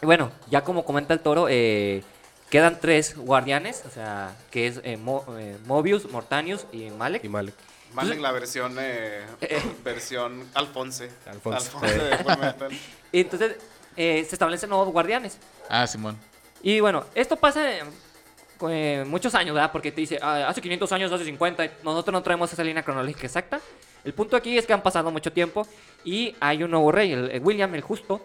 Y 0.00 0.06
bueno, 0.06 0.30
ya 0.48 0.62
como 0.62 0.84
comenta 0.84 1.12
el 1.12 1.20
toro, 1.20 1.48
eh, 1.50 2.02
quedan 2.50 2.78
tres 2.80 3.16
guardianes, 3.16 3.82
o 3.86 3.90
sea, 3.90 4.34
que 4.50 4.66
es 4.66 4.80
eh, 4.84 4.96
Mo- 4.96 5.24
eh, 5.38 5.56
Mobius, 5.66 6.10
Mortanius 6.10 6.66
y 6.72 6.90
Malek. 6.90 7.24
Y 7.24 7.28
Malek. 7.28 7.54
Malek 7.94 8.20
la 8.20 8.32
versión, 8.32 8.76
eh, 8.78 9.24
Eh. 9.40 9.62
versión 9.84 10.46
Alfonse. 10.54 11.10
Alfonso. 11.26 11.78
Alfonse 11.78 11.98
de. 11.98 12.78
Y 13.12 13.20
entonces 13.20 13.56
eh, 13.96 14.24
se 14.28 14.34
establecen 14.34 14.68
nuevos 14.68 14.88
guardianes. 14.92 15.38
Ah, 15.68 15.86
Simón. 15.86 16.16
Y 16.62 16.80
bueno, 16.80 17.04
esto 17.14 17.36
pasa 17.36 17.78
en 17.78 17.86
eh, 18.68 19.04
muchos 19.06 19.34
años, 19.34 19.54
¿verdad? 19.54 19.72
Porque 19.72 19.90
te 19.92 20.00
dice, 20.02 20.18
ah, 20.20 20.46
hace 20.48 20.60
500 20.60 20.92
años, 20.92 21.10
hace 21.12 21.24
50, 21.24 21.64
y 21.64 21.70
nosotros 21.82 22.12
no 22.12 22.22
traemos 22.22 22.52
esa 22.52 22.62
línea 22.64 22.82
cronológica 22.82 23.26
exacta. 23.26 23.60
El 24.04 24.12
punto 24.12 24.36
aquí 24.36 24.56
es 24.58 24.66
que 24.66 24.72
han 24.72 24.82
pasado 24.82 25.10
mucho 25.10 25.32
tiempo 25.32 25.66
y 26.04 26.36
hay 26.40 26.62
un 26.62 26.70
nuevo 26.70 26.92
rey, 26.92 27.12
el, 27.12 27.30
el 27.30 27.42
William 27.42 27.74
el 27.74 27.80
Justo, 27.80 28.20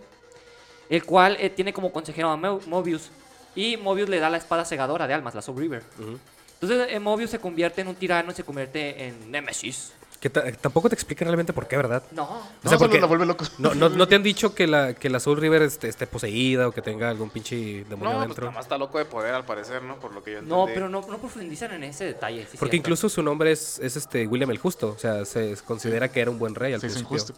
el 0.90 1.04
cual 1.06 1.38
eh, 1.40 1.50
tiene 1.50 1.72
como 1.74 1.92
consejero 1.92 2.30
a 2.30 2.38
Mo- 2.38 2.60
Mobius. 2.68 3.10
Y 3.56 3.78
Mobius 3.78 4.10
le 4.10 4.20
da 4.20 4.30
la 4.30 4.38
espada 4.38 4.66
segadora 4.66 5.08
de 5.08 5.14
almas, 5.14 5.36
la 5.36 5.42
Soul 5.42 5.58
River. 5.60 5.84
Ujú. 6.00 6.20
Entonces 6.62 6.88
eh, 6.92 7.00
Mobius 7.00 7.30
se 7.32 7.40
convierte 7.40 7.82
en 7.82 7.88
un 7.90 7.96
tirano 7.96 8.32
y 8.32 8.36
se 8.36 8.44
convierte 8.44 9.08
en 9.08 9.32
Nemesis. 9.32 9.94
Que 10.22 10.30
ta- 10.30 10.50
tampoco 10.54 10.88
te 10.88 10.96
explican 10.96 11.28
realmente 11.28 11.52
por 11.52 11.68
qué, 11.68 11.76
¿verdad? 11.76 12.02
No. 12.12 12.24
O 12.24 12.42
No, 12.64 12.70
sea, 12.70 12.78
porque 12.78 13.02
la 13.02 13.08
vuelve 13.08 13.26
loco. 13.26 13.44
no, 13.58 13.74
no, 13.76 13.90
no 13.90 14.08
te 14.08 14.16
han 14.16 14.24
dicho 14.24 14.56
que 14.56 14.66
la, 14.68 14.94
que 14.94 15.10
la 15.10 15.20
Soul 15.20 15.38
River 15.38 15.64
esté, 15.64 15.90
esté 15.90 16.08
poseída 16.08 16.66
o 16.70 16.72
que 16.72 16.82
tenga 16.82 17.10
algún 17.10 17.30
pinche 17.30 17.84
demonio 17.90 18.14
No, 18.14 18.20
pues 18.20 18.28
dentro. 18.30 18.46
nada 18.46 18.56
más 18.56 18.64
está 18.66 18.78
loco 18.78 18.98
de 19.00 19.04
poder 19.04 19.34
al 19.34 19.44
parecer, 19.44 19.84
¿no? 19.84 20.00
Por 20.00 20.14
lo 20.14 20.24
que 20.24 20.32
yo 20.32 20.38
entendí. 20.38 20.56
No, 20.56 20.66
pero 20.74 20.88
no, 20.88 21.02
no 21.02 21.18
profundizan 21.18 21.74
en 21.74 21.84
ese 21.84 22.06
detalle. 22.06 22.44
sí, 22.50 22.58
Porque 22.58 22.72
cierto. 22.72 22.76
incluso 22.78 23.10
su 23.10 23.22
nombre 23.22 23.52
es, 23.52 23.80
es 23.80 23.98
este 23.98 24.26
William 24.26 24.50
el 24.52 24.60
Justo. 24.60 24.92
O 24.96 24.98
sea, 24.98 25.26
se 25.26 25.58
considera 25.68 26.08
que 26.10 26.22
era 26.22 26.32
un 26.32 26.40
buen 26.40 26.56
rey 26.56 26.72
al 26.72 26.78
hizo 26.80 26.88
principio. 26.88 27.18
injusto. 27.18 27.34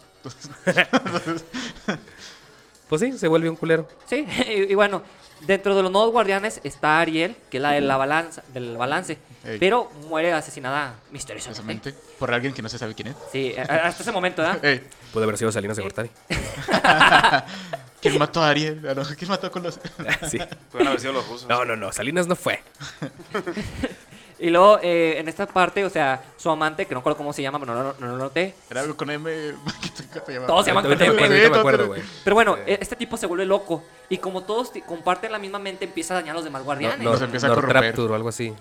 Entonces, 0.64 1.44
Pues 2.88 3.00
sí, 3.00 3.18
se 3.18 3.26
vuelve 3.26 3.50
un 3.50 3.56
culero. 3.56 3.88
Sí, 4.08 4.24
y, 4.46 4.70
y 4.70 4.74
bueno, 4.76 5.02
dentro 5.40 5.74
de 5.76 5.82
los 5.82 5.90
nuevos 5.92 6.12
guardianes 6.12 6.60
está 6.64 7.00
Ariel, 7.00 7.36
que 7.50 7.58
es 7.58 7.62
la 7.62 7.72
de 7.72 7.80
la 7.80 7.96
balanza, 7.96 8.42
del 8.52 8.76
balance. 8.76 9.18
Ey. 9.44 9.58
Pero 9.58 9.90
muere 10.08 10.32
asesinada 10.32 10.94
misteriosamente. 11.12 11.94
Por 12.18 12.32
alguien 12.32 12.52
que 12.52 12.62
no 12.62 12.68
se 12.68 12.78
sabe 12.78 12.94
quién 12.94 13.08
es. 13.08 13.16
Sí, 13.30 13.54
a- 13.56 13.62
a- 13.72 13.86
hasta 13.88 14.02
ese 14.02 14.12
momento, 14.12 14.42
¿verdad? 14.42 14.64
Ey, 14.64 14.82
Puede 15.12 15.24
haber 15.24 15.38
sido 15.38 15.52
Salinas 15.52 15.76
de 15.76 15.82
Gortari. 15.82 16.10
¿Quién 18.00 18.18
mató 18.18 18.42
a 18.42 18.50
Ariel? 18.50 18.84
Ah, 18.88 18.94
no, 18.94 19.02
¿Quién 19.16 19.28
mató 19.30 19.50
con 19.50 19.62
los.? 19.62 19.74
sí. 20.30 20.38
Pudieron 20.70 20.88
haber 20.88 21.00
sido 21.00 21.12
los 21.12 21.26
rusos. 21.28 21.48
No, 21.48 21.64
no, 21.64 21.74
no. 21.76 21.90
Salinas 21.92 22.26
no 22.26 22.36
fue. 22.36 22.62
Y 24.38 24.50
luego, 24.50 24.78
eh, 24.82 25.16
en 25.18 25.28
esta 25.28 25.46
parte, 25.46 25.82
o 25.84 25.88
sea, 25.90 26.22
su 26.36 26.50
amante, 26.50 26.84
que 26.84 26.94
no 26.94 27.00
recuerdo 27.00 27.16
cómo 27.16 27.32
se 27.32 27.40
llama, 27.40 27.58
pero 27.58 27.74
no, 27.74 27.82
lo- 27.82 27.94
no 27.98 28.06
lo 28.08 28.16
noté. 28.18 28.54
Era 28.70 28.82
algo 28.82 28.94
con 28.96 29.10
M. 29.10 29.30
Todos 30.46 30.64
se 30.64 30.70
llaman 30.70 30.84
con 30.84 30.92
M. 31.02 31.48
me 31.50 31.56
acuerdo, 31.56 31.86
güey. 31.86 32.02
Pero 32.22 32.34
bueno, 32.34 32.56
e- 32.66 32.78
este 32.80 32.96
tipo 32.96 33.16
se 33.16 33.26
vuelve 33.26 33.46
loco. 33.46 33.82
Y 34.08 34.18
como 34.18 34.42
todos 34.42 34.72
comparten 34.86 35.32
la 35.32 35.38
misma 35.38 35.58
mente, 35.58 35.84
empieza 35.86 36.14
a 36.14 36.18
dañar 36.20 36.32
a 36.32 36.34
los 36.34 36.44
demás 36.44 36.62
guardianes. 36.64 37.00
No, 37.00 37.12
Nos 37.12 37.22
empieza 37.22 37.46
a 37.46 37.50
o 38.10 38.14
algo 38.14 38.28
así. 38.28 38.52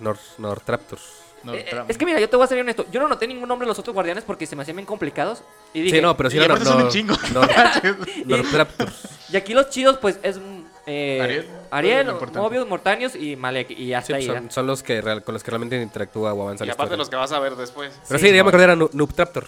No, 1.44 1.54
Eh, 1.54 1.66
eh, 1.72 1.84
es 1.90 1.98
que 1.98 2.06
mira, 2.06 2.20
yo 2.20 2.28
te 2.30 2.36
voy 2.38 2.46
a 2.46 2.48
ser 2.48 2.60
honesto. 2.60 2.86
Yo 2.92 3.00
no 3.00 3.08
noté 3.08 3.28
ningún 3.28 3.48
nombre 3.48 3.66
de 3.66 3.70
los 3.70 3.78
otros 3.78 3.94
guardianes 3.94 4.24
porque 4.24 4.48
se 4.48 4.56
me 4.56 4.64
hacían 4.64 4.78
bien 4.78 4.88
complicados. 4.88 5.44
Y 5.74 5.82
dije, 5.82 5.98
Sí, 5.98 6.02
no, 6.02 6.18
pero 6.18 6.30
sí. 6.30 6.38
Nor- 6.38 7.96
Nortraptor. 8.26 8.90
Y 9.32 9.38
aquí 9.38 9.54
los 9.54 9.70
chidos, 9.70 9.98
pues, 9.98 10.20
es 10.24 10.38
mm, 10.40 10.64
eh, 10.88 11.48
Ariel. 11.78 12.12
Mobius, 12.34 12.68
Mortanius 12.68 13.16
y 13.16 13.36
Malek. 13.36 13.72
Y 13.72 13.94
hasta 13.94 14.08
Sí, 14.08 14.14
pues 14.14 14.22
ahí. 14.30 14.36
son, 14.36 14.46
¿eh? 14.46 14.52
son 14.52 14.68
los 14.68 14.84
que 14.84 15.02
real- 15.02 15.24
con 15.24 15.34
los 15.34 15.44
que 15.44 15.52
realmente 15.52 15.82
interactúa 15.82 16.34
o 16.34 16.42
avanza 16.44 16.64
Y 16.64 16.68
la 16.68 16.74
aparte 16.74 16.94
historia. 16.96 16.98
los 16.98 17.10
que 17.10 17.16
vas 17.16 17.32
a 17.32 17.40
ver 17.40 17.56
después. 17.56 17.94
Pero 18.08 18.20
Sí, 18.20 18.28
sí, 18.28 18.32
ya 18.32 18.38
me 18.38 18.44
no. 18.44 18.50
acordé, 18.50 18.64
era 18.64 18.76
Nu- 18.76 18.90
Noobtraptor. 18.94 19.48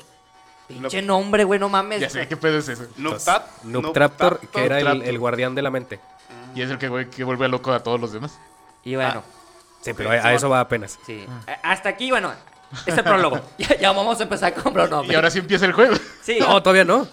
Pinche 0.68 1.02
nombre, 1.02 1.44
güey, 1.46 1.60
no 1.60 1.70
mames. 1.70 2.02
Ya 2.02 2.10
sé, 2.10 2.28
¿qué 2.28 2.36
pedo 2.36 2.58
es 2.58 2.68
eso? 2.68 2.86
Noobtat. 2.98 3.48
Noobtraptor, 3.64 4.40
que 4.52 4.66
era 4.66 4.80
el, 4.80 5.18
guardián 5.20 5.56
de 5.56 5.62
la 5.62 5.70
mente. 5.72 6.00
Y 6.56 6.62
es 6.62 6.70
el 6.70 6.78
que, 6.78 6.90
güey, 6.90 7.10
que 7.10 7.24
vuelve 7.24 7.48
loco 7.48 7.72
a 7.72 7.82
todos 7.82 8.00
los 8.02 8.12
demás. 8.12 8.38
Y 8.84 8.96
bueno, 8.96 9.24
Sí, 9.82 9.92
Ok, 9.92 9.98
pero 9.98 10.10
a, 10.10 10.34
eso 10.34 10.50
va 10.50 10.60
apenas. 10.60 10.98
sí. 11.06 11.26
Hasta 11.64 11.88
aquí, 11.90 12.10
bueno, 12.10 12.34
es 12.86 12.98
el 12.98 13.04
prólogo. 13.04 13.40
ya, 13.58 13.78
ya 13.78 13.92
vamos 13.92 14.20
a 14.20 14.24
empezar 14.24 14.54
con 14.56 14.74
pronombre. 14.74 15.14
Y 15.14 15.16
ahora 15.16 15.30
sí 15.30 15.40
empieza 15.40 15.66
el 15.66 15.72
juego. 15.74 15.96
Sí, 16.22 16.38
No, 16.40 16.62
todavía 16.62 16.84
no. 16.84 17.08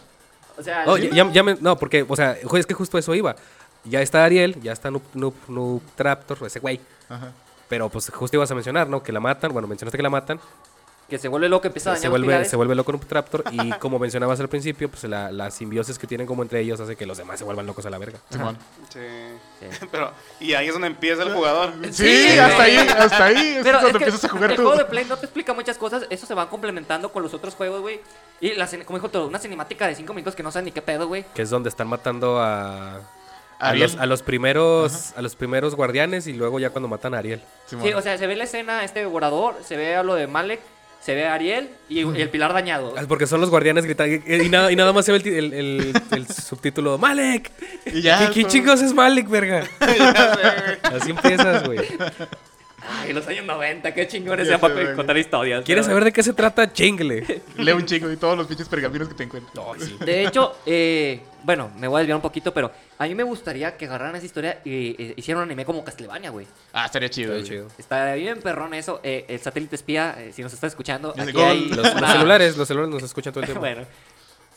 o 0.56 0.62
sea, 0.62 0.84
No, 0.86 0.96
sí. 0.96 1.10
ya, 1.12 1.30
ya 1.30 1.42
me- 1.44 1.56
no, 1.60 1.76
porque, 1.76 2.04
o 2.08 2.16
sea, 2.16 2.32
es 2.32 2.66
que 2.66 2.74
justo 2.74 2.96
eso 2.98 3.14
iba. 3.14 3.36
Ya 3.84 4.00
está 4.00 4.24
Ariel, 4.24 4.60
ya 4.62 4.72
está 4.72 4.90
Noob, 4.90 5.02
Noob, 5.14 5.34
Noobtraptor, 5.48 6.38
ese 6.46 6.60
güey. 6.60 6.80
Ajá. 7.08 7.32
Pero 7.68 7.88
pues 7.88 8.10
justo 8.10 8.36
ibas 8.36 8.50
a 8.50 8.54
mencionar, 8.54 8.88
¿no? 8.88 9.02
Que 9.02 9.12
la 9.12 9.20
matan. 9.20 9.52
Bueno, 9.52 9.66
mencionaste 9.68 9.96
que 9.98 10.02
la 10.02 10.10
matan. 10.10 10.38
que 11.08 11.18
se 11.18 11.28
vuelve 11.28 11.48
loco, 11.50 11.66
empieza 11.66 11.90
a 11.90 11.92
dañar 11.92 12.00
Se 12.02 12.06
los 12.08 12.12
vuelve, 12.12 12.26
pilares. 12.28 12.48
se 12.50 12.56
vuelve 12.56 12.74
loco 12.74 12.92
Noobtraptor. 12.92 13.44
Y 13.52 13.70
como 13.78 13.98
mencionabas 13.98 14.40
al 14.40 14.48
principio, 14.48 14.88
pues 14.90 15.04
la, 15.04 15.30
la 15.32 15.50
simbiosis 15.50 15.98
que 15.98 16.06
tienen 16.06 16.26
como 16.26 16.42
entre 16.42 16.60
ellos 16.60 16.80
hace 16.80 16.96
que 16.96 17.04
los 17.04 17.18
demás 17.18 17.38
se 17.38 17.44
vuelvan 17.44 17.66
locos 17.66 17.84
a 17.86 17.90
la 17.90 17.98
verga. 17.98 18.18
Simón. 18.30 18.56
Sí. 18.90 19.00
Sí. 19.60 19.86
Pero, 19.92 20.12
y 20.40 20.54
ahí 20.54 20.66
es 20.68 20.72
donde 20.72 20.88
empieza 20.88 21.22
el 21.22 21.32
jugador. 21.34 21.72
Sí, 21.90 21.92
Sí, 21.92 22.38
hasta 22.38 22.62
ahí, 22.62 22.76
hasta 22.76 23.24
ahí. 23.24 23.48
Es 23.58 23.62
Pero 23.64 23.80
cuando 23.80 23.88
es 23.88 23.92
que 23.98 24.04
empiezas 24.04 24.24
a 24.24 24.28
jugar 24.28 24.50
el 24.50 24.56
tú. 24.56 24.62
juego 24.62 24.78
de 24.78 24.84
Play 24.86 25.04
no 25.06 25.16
te 25.18 25.26
explica 25.26 25.52
muchas 25.52 25.76
cosas, 25.78 26.06
eso 26.08 26.26
se 26.26 26.34
va 26.34 26.48
complementando 26.48 27.12
con 27.12 27.22
los 27.22 27.34
otros 27.34 27.54
juegos, 27.54 27.80
güey. 27.82 28.00
Y 28.40 28.54
la, 28.54 28.66
cine- 28.66 28.84
como 28.86 28.98
dijo 28.98 29.10
todo, 29.10 29.26
una 29.26 29.38
cinemática 29.38 29.86
de 29.86 29.94
5 29.94 30.12
minutos 30.14 30.34
que 30.34 30.42
no 30.42 30.50
saben 30.50 30.66
ni 30.66 30.72
qué 30.72 30.80
pedo, 30.82 31.06
güey. 31.06 31.24
Que 31.34 31.42
es 31.42 31.50
donde 31.50 31.68
están 31.68 31.88
matando 31.88 32.38
a... 32.40 33.00
A 33.58 33.74
los, 33.74 33.96
a 33.96 34.06
los 34.06 34.22
primeros 34.22 35.12
a 35.16 35.22
los 35.22 35.36
primeros 35.36 35.74
guardianes 35.74 36.26
y 36.26 36.32
luego 36.32 36.58
ya 36.60 36.70
cuando 36.70 36.88
matan 36.88 37.14
a 37.14 37.18
Ariel. 37.18 37.40
Sí, 37.66 37.76
o 37.92 38.02
sea, 38.02 38.18
se 38.18 38.26
ve 38.26 38.36
la 38.36 38.44
escena, 38.44 38.84
este 38.84 39.00
devorador, 39.00 39.56
se 39.64 39.76
ve 39.76 39.96
a 39.96 40.02
lo 40.02 40.14
de 40.14 40.26
Malek, 40.26 40.60
se 41.00 41.14
ve 41.14 41.26
a 41.26 41.34
Ariel 41.34 41.70
y, 41.88 42.00
y 42.00 42.20
el 42.22 42.30
pilar 42.30 42.52
dañado. 42.52 42.94
Ah, 42.96 43.02
Porque 43.06 43.26
son 43.26 43.40
los 43.40 43.50
guardianes 43.50 43.84
gritando 43.84 44.14
y, 44.26 44.34
y 44.34 44.48
nada, 44.48 44.72
y 44.72 44.76
nada 44.76 44.92
más 44.92 45.04
se 45.04 45.12
ve 45.12 45.18
el, 45.18 45.26
el- 45.28 45.52
el- 45.54 45.92
el 46.12 46.26
subtítulo 46.28 46.98
Malek. 46.98 47.50
Y 47.86 48.00
ya. 48.02 48.18
¿Qué, 48.28 48.34
qué 48.34 48.40
todo- 48.42 48.50
chingos 48.50 48.82
es 48.82 48.92
Malek, 48.94 49.28
verga? 49.28 49.64
Así 50.82 51.10
empiezas, 51.10 51.64
güey. 51.66 51.78
Ay, 52.86 53.12
los 53.12 53.26
años 53.26 53.46
90, 53.46 53.94
qué 53.94 54.06
chingones 54.06 54.46
Ya 54.48 54.58
para 54.58 54.94
contar 54.94 55.16
historias. 55.16 55.64
¿Quieres 55.64 55.86
saber 55.86 56.04
de 56.04 56.12
qué 56.12 56.22
se 56.22 56.32
trata? 56.32 56.72
Chingle. 56.72 57.42
Lee 57.56 57.72
un 57.72 57.86
chingo 57.86 58.10
y 58.10 58.16
todos 58.16 58.36
los 58.36 58.46
pinches 58.46 58.68
pergaminos 58.68 59.08
que 59.08 59.14
te 59.14 59.22
encuentras. 59.24 59.98
De 60.00 60.24
hecho, 60.26 60.56
eh, 60.66 61.20
bueno, 61.42 61.70
me 61.78 61.88
voy 61.88 61.98
a 61.98 62.00
desviar 62.00 62.16
un 62.16 62.22
poquito, 62.22 62.52
pero 62.52 62.70
a 62.98 63.06
mí 63.06 63.14
me 63.14 63.22
gustaría 63.22 63.76
que 63.76 63.86
agarraran 63.86 64.16
esa 64.16 64.26
historia 64.26 64.60
y 64.64 64.96
eh, 65.02 65.14
hicieran 65.16 65.42
un 65.42 65.48
anime 65.48 65.64
como 65.64 65.84
Castlevania, 65.84 66.30
güey. 66.30 66.46
Ah, 66.72 66.86
estaría 66.86 67.08
chido. 67.10 67.32
Güey. 67.32 67.44
chido. 67.44 67.68
Está 67.78 68.14
bien 68.14 68.40
perrón 68.40 68.74
eso. 68.74 69.00
Eh, 69.02 69.24
el 69.28 69.40
satélite 69.40 69.76
espía, 69.76 70.16
eh, 70.18 70.32
si 70.32 70.42
nos 70.42 70.52
está 70.52 70.66
escuchando, 70.66 71.14
aquí 71.18 71.32
Gol. 71.32 71.44
hay 71.44 71.68
Los, 71.68 72.00
los 72.00 72.10
celulares, 72.12 72.56
los 72.56 72.68
celulares 72.68 72.94
nos 72.94 73.02
escuchan 73.02 73.32
todo 73.32 73.40
el 73.42 73.46
tiempo. 73.48 73.60
bueno, 73.60 73.82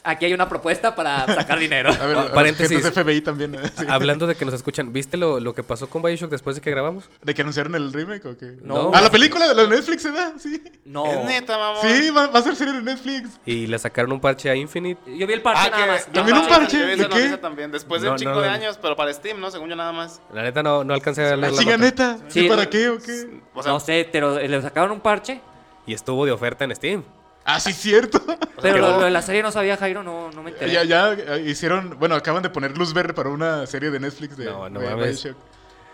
aquí 0.07 0.25
hay 0.25 0.33
una 0.33 0.47
propuesta 0.49 0.95
para 0.95 1.25
sacar 1.25 1.59
dinero. 1.59 1.91
A 2.01 2.05
ver, 2.05 2.31
paréntesis. 2.31 2.85
FBI 2.91 3.21
también. 3.21 3.55
¿eh? 3.55 3.59
Sí. 3.77 3.85
Hablando 3.89 4.27
de 4.27 4.35
que 4.35 4.45
nos 4.45 4.53
escuchan, 4.53 4.93
¿viste 4.93 5.17
lo, 5.17 5.39
lo 5.39 5.53
que 5.53 5.63
pasó 5.63 5.89
con 5.89 6.01
Bioshock 6.01 6.29
después 6.31 6.55
de 6.55 6.61
que 6.61 6.71
grabamos? 6.71 7.09
¿De 7.21 7.33
que 7.33 7.41
anunciaron 7.41 7.75
el 7.75 7.91
remake 7.93 8.25
o 8.25 8.37
qué? 8.37 8.57
No. 8.61 8.91
Ah, 8.93 9.01
la 9.01 9.09
película 9.11 9.47
de 9.47 9.55
la 9.55 9.67
Netflix 9.67 10.01
se 10.03 10.11
da, 10.11 10.33
sí. 10.37 10.63
No. 10.85 11.05
Es 11.05 11.25
neta, 11.25 11.57
mamón. 11.57 11.81
Sí, 11.81 12.09
va, 12.11 12.27
va 12.27 12.39
a 12.39 12.41
ser 12.41 12.55
serie 12.55 12.73
de 12.73 12.81
Netflix. 12.81 13.39
Y 13.45 13.67
le 13.67 13.77
sacaron 13.79 14.11
un 14.11 14.19
parche 14.19 14.49
a 14.49 14.55
Infinite. 14.55 15.01
Yo 15.17 15.27
vi 15.27 15.33
el 15.33 15.41
parche 15.41 15.63
Ah, 15.65 15.69
nada 15.69 15.87
más. 15.87 16.07
¿También 16.07 16.37
un 16.37 16.47
parche? 16.47 16.79
Yo 16.79 16.85
vi 16.85 16.93
esa 16.93 17.07
¿De 17.07 17.29
qué? 17.29 17.37
también. 17.37 17.71
Después 17.71 18.01
de 18.01 18.07
No, 18.07 18.13
un 18.13 18.19
chingo 18.19 18.35
no, 18.35 18.41
de 18.41 18.49
años, 18.49 18.79
pero 18.81 18.95
para 18.95 19.13
Steam, 19.13 19.39
¿no? 19.39 19.51
Según 19.51 19.69
yo 19.69 19.75
nada 19.75 19.91
más. 19.91 20.21
La 20.33 20.43
neta 20.43 20.63
no, 20.63 20.83
no 20.83 20.93
alcancé 20.93 21.23
a 21.25 21.35
leer 21.35 21.53
la 21.53 21.59
Chinga 21.59 21.77
neta. 21.77 22.17
¿Sí, 22.29 22.47
¿Para 22.47 22.69
qué 22.69 22.89
o 22.89 22.97
qué? 22.99 23.41
O 23.53 23.63
sea, 23.63 23.71
no 23.71 23.79
sé, 23.79 24.07
pero 24.11 24.39
le 24.39 24.61
sacaron 24.61 24.91
un 24.91 24.99
parche. 25.01 25.41
Y 25.85 25.93
estuvo 25.93 26.25
de 26.25 26.31
oferta 26.31 26.65
en 26.65 26.75
Steam. 26.75 27.03
Ah, 27.49 27.59
sí, 27.61 27.71
cierto. 27.73 28.21
Pero 28.61 28.77
lo, 28.79 28.89
lo 28.99 29.05
de 29.05 29.09
la 29.11 29.21
serie 29.21 29.41
no 29.41 29.51
sabía, 29.51 29.77
Jairo, 29.77 30.03
no, 30.03 30.29
no 30.31 30.43
me 30.43 30.51
enteré. 30.51 30.71
Ya, 30.71 30.83
ya 30.83 31.13
eh, 31.13 31.43
hicieron, 31.47 31.97
bueno, 31.97 32.15
acaban 32.15 32.43
de 32.43 32.49
poner 32.49 32.77
luz 32.77 32.93
verde 32.93 33.13
para 33.13 33.29
una 33.29 33.65
serie 33.65 33.89
de 33.89 33.99
Netflix 34.01 34.35
de, 34.35 34.45
No, 34.45 34.69
no 34.69 34.79
de 34.81 34.89
mames. 34.89 35.23
Bioshock. 35.23 35.41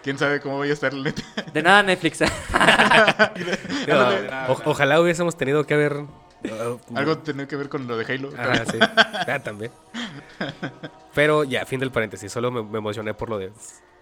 Quién 0.04 0.18
sabe 0.18 0.42
cómo 0.42 0.58
vaya 0.60 0.72
a 0.72 0.74
estar 0.74 0.94
la 0.94 1.04
neta. 1.04 1.22
De 1.54 1.62
nada 1.64 1.84
Netflix. 1.84 2.20
No, 3.88 4.54
o- 4.54 4.62
ojalá 4.66 5.00
hubiésemos 5.00 5.38
tenido 5.38 5.66
que 5.66 5.74
haber... 5.74 5.94
uh, 5.98 6.80
Algo 6.96 7.18
tener 7.20 7.48
que 7.48 7.56
ver 7.56 7.70
con 7.70 7.88
lo 7.88 7.98
de 7.98 8.12
Halo. 8.14 8.32
Ah, 8.38 8.64
sí. 8.70 8.80
Ah, 8.82 9.40
también. 9.44 9.72
Pero 11.14 11.44
ya, 11.44 11.66
fin 11.66 11.80
del 11.80 11.92
paréntesis. 11.92 12.32
Solo 12.32 12.52
me, 12.52 12.64
me 12.64 12.80
emocioné 12.80 13.14
por 13.14 13.30
lo 13.30 13.38
de 13.38 13.52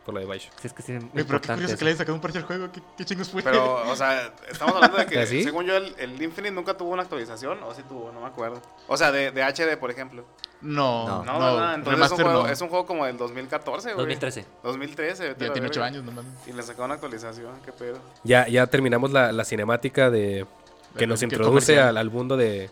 por 0.06 0.14
lo 0.16 0.20
de 0.20 0.26
Bioshock. 0.26 0.52
Sí, 0.60 0.68
es 0.68 0.74
que 0.74 0.82
sí, 0.82 0.94
Oye, 0.94 1.26
pero 1.26 1.40
qué 1.42 1.48
curioso 1.50 1.78
que 1.78 1.84
le 1.86 1.90
hayan 1.92 1.98
sacado 2.00 2.16
un 2.16 2.22
parche 2.22 2.38
al 2.40 2.46
juego. 2.46 2.72
¿Qué, 2.72 2.82
qué 2.98 3.06
chingos 3.06 3.30
fue? 3.30 3.44
Pero, 3.44 3.88
o 3.90 3.96
sea, 3.96 4.34
estamos 4.50 4.76
hablando 4.76 4.98
de 4.98 5.06
que, 5.06 5.20
¿Ah, 5.22 5.26
sí? 5.26 5.44
según 5.44 5.66
yo, 5.66 5.76
el, 5.78 5.94
el 6.00 6.22
Infinite 6.22 6.52
nunca 6.54 6.76
tuvo 6.76 6.90
una 6.92 7.04
actualización, 7.04 7.62
o 7.64 7.74
sí 7.76 7.84
tuvo, 7.88 8.12
no 8.12 8.22
me 8.22 8.28
acuerdo. 8.28 8.62
O 8.88 8.98
sea, 8.98 9.12
de, 9.12 9.32
de 9.32 9.44
HD, 9.44 9.78
por 9.78 9.92
ejemplo. 9.92 10.26
No, 10.62 11.24
No. 11.24 11.24
no, 11.24 11.60
No. 11.60 11.74
Entonces 11.76 12.06
es 12.06 12.12
un, 12.12 12.18
juego, 12.24 12.44
no. 12.44 12.50
es 12.50 12.62
un 12.62 12.70
juego 12.70 12.86
como 12.86 13.06
del 13.06 13.18
2014, 13.18 13.90
güey. 13.94 13.98
2013. 13.98 14.46
2013, 14.64 15.24
vete 15.30 15.46
a 15.46 15.48
Ya 15.48 15.54
tiene 15.54 15.68
verga. 15.68 15.82
8 15.82 15.84
años, 15.84 16.04
no 16.04 16.12
mames. 16.12 16.32
Y 16.48 16.54
le 16.54 16.62
sacaron 16.64 16.86
una 16.86 16.94
actualización, 16.96 17.54
qué 17.66 17.72
pedo. 17.72 18.00
Ya, 18.24 18.48
ya 18.48 18.68
terminamos 18.68 19.12
la, 19.12 19.32
la 19.32 19.44
cinemática 19.46 20.10
de 20.10 20.46
que 20.98 21.08
nos 21.08 21.24
introduce 21.24 21.80
al, 21.80 21.96
al 21.98 22.10
mundo 22.12 22.38
de, 22.38 22.70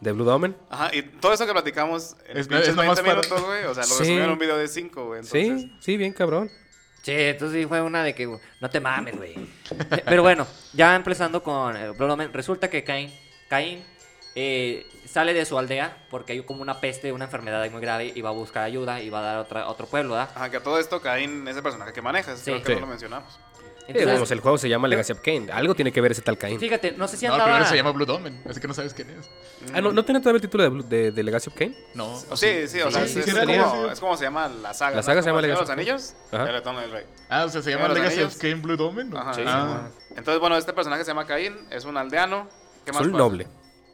de 0.00 0.12
Blue 0.12 0.24
Domen. 0.24 0.56
Ajá, 0.70 0.90
y 0.94 1.02
todo 1.02 1.32
eso 1.32 1.46
que 1.46 1.52
platicamos 1.52 2.16
en 2.26 2.38
Es- 2.38 2.48
pinches 2.48 2.68
es 2.70 2.76
nomás 2.76 2.96
20 2.96 3.02
para- 3.02 3.20
minutos, 3.22 3.44
güey. 3.46 3.64
O 3.66 3.74
sea, 3.74 3.82
lo 3.84 3.88
Sí. 3.88 3.98
resumieron 4.00 4.26
en 4.26 4.32
un 4.32 4.38
video 4.38 4.56
de 4.56 4.66
5, 4.68 5.04
güey. 5.06 5.20
Entonces, 5.20 5.60
Sí, 5.62 5.72
sí, 5.80 5.96
bien 5.96 6.12
cabrón. 6.12 6.50
Sí, 7.02 7.12
entonces 7.14 7.60
sí 7.62 7.66
fue 7.66 7.80
una 7.80 8.02
de 8.02 8.14
que 8.14 8.26
no 8.60 8.70
te 8.70 8.80
mames, 8.80 9.16
güey. 9.16 9.34
Pero 10.04 10.22
bueno, 10.22 10.46
ya 10.72 10.94
empezando 10.94 11.42
con 11.42 11.76
el 11.76 11.94
resulta 12.32 12.68
que 12.68 12.84
Caín, 12.84 13.12
Caín 13.48 13.82
eh, 14.34 14.86
sale 15.06 15.32
de 15.32 15.44
su 15.46 15.58
aldea 15.58 15.96
porque 16.10 16.32
hay 16.34 16.42
como 16.42 16.60
una 16.62 16.80
peste, 16.80 17.12
una 17.12 17.24
enfermedad 17.24 17.68
muy 17.70 17.80
grave 17.80 18.12
y 18.14 18.20
va 18.20 18.28
a 18.30 18.32
buscar 18.32 18.62
ayuda 18.64 19.00
y 19.00 19.10
va 19.10 19.20
a 19.20 19.22
dar 19.22 19.36
a 19.36 19.40
otra, 19.40 19.62
a 19.62 19.68
otro 19.68 19.86
pueblo, 19.86 20.14
¿verdad? 20.14 20.30
Ajá, 20.34 20.50
que 20.50 20.58
a 20.58 20.62
todo 20.62 20.78
esto 20.78 21.00
Caín 21.00 21.46
es 21.48 21.56
el 21.56 21.62
personaje 21.62 21.92
que 21.92 22.02
manejas. 22.02 22.38
Sí. 22.40 22.50
Creo 22.50 22.62
que 22.62 22.66
Sí. 22.68 22.74
no 22.74 22.80
lo 22.82 22.86
mencionamos. 22.88 23.38
Eh, 23.88 23.92
vamos, 24.04 24.12
Entonces, 24.12 24.30
el 24.32 24.40
juego 24.40 24.58
se 24.58 24.68
llama 24.68 24.86
Legacy 24.86 25.12
of 25.12 25.20
Kain. 25.20 25.50
Algo 25.50 25.74
tiene 25.74 25.90
que 25.92 26.00
ver 26.02 26.12
ese 26.12 26.20
tal 26.20 26.36
Cain. 26.36 26.60
fíjate, 26.60 26.92
no 26.92 27.08
sé 27.08 27.16
si 27.16 27.26
No, 27.26 27.32
andaba... 27.32 27.50
primero 27.52 27.70
se 27.70 27.76
llama 27.76 27.90
Blue 27.92 28.04
Domen, 28.04 28.42
así 28.48 28.60
que 28.60 28.68
no 28.68 28.74
sabes 28.74 28.92
quién 28.92 29.08
es. 29.10 29.30
Ah, 29.72 29.80
¿no, 29.80 29.92
¿no 29.92 30.04
tiene 30.04 30.20
todavía 30.20 30.36
el 30.36 30.42
título 30.42 30.62
de, 30.62 30.68
Blue- 30.68 30.82
de, 30.86 31.10
de 31.10 31.22
Legacy 31.22 31.48
of 31.48 31.56
Kain? 31.56 31.74
No. 31.94 32.12
O 32.30 32.36
sí, 32.36 32.68
sí, 32.68 32.80
o 32.82 32.90
sea, 32.90 33.06
Sí, 33.06 33.06
es, 33.06 33.12
sí, 33.12 33.18
es 33.20 33.24
sí, 33.26 33.32
como, 33.56 33.86
sí. 33.86 33.92
es 33.92 34.00
como 34.00 34.16
se 34.18 34.24
llama 34.24 34.46
la 34.48 34.74
saga. 34.74 34.96
La 34.96 35.02
saga 35.02 35.16
¿no? 35.16 35.22
se 35.22 35.28
llama 35.30 35.40
Legacy 35.40 35.60
los. 35.62 35.70
Anillos, 35.70 36.14
Ajá. 36.30 36.42
el 36.44 36.52
retorno 36.52 36.80
del 36.80 36.90
rey. 36.90 37.04
Ah, 37.30 37.44
o 37.46 37.48
sea, 37.48 37.62
se 37.62 37.70
llama 37.70 37.88
¿Los 37.88 37.96
Legacy 37.96 38.14
anillos? 38.16 38.34
of 38.34 38.40
Kain 38.42 38.60
Blue 38.62 38.76
Domen. 38.76 39.08
¿no? 39.10 39.18
Ajá. 39.18 39.32
Sí, 39.34 39.42
Ah. 39.46 39.88
Entonces, 40.10 40.38
bueno, 40.38 40.56
este 40.58 40.72
personaje 40.74 41.02
se 41.04 41.08
llama 41.10 41.26
Caín, 41.26 41.56
es 41.70 41.84
un 41.86 41.96
aldeano. 41.96 42.46
¿Qué 42.84 42.92
más 42.92 42.98
Soy 42.98 43.06
un 43.06 43.12
pasa? 43.14 43.24
noble. 43.24 43.46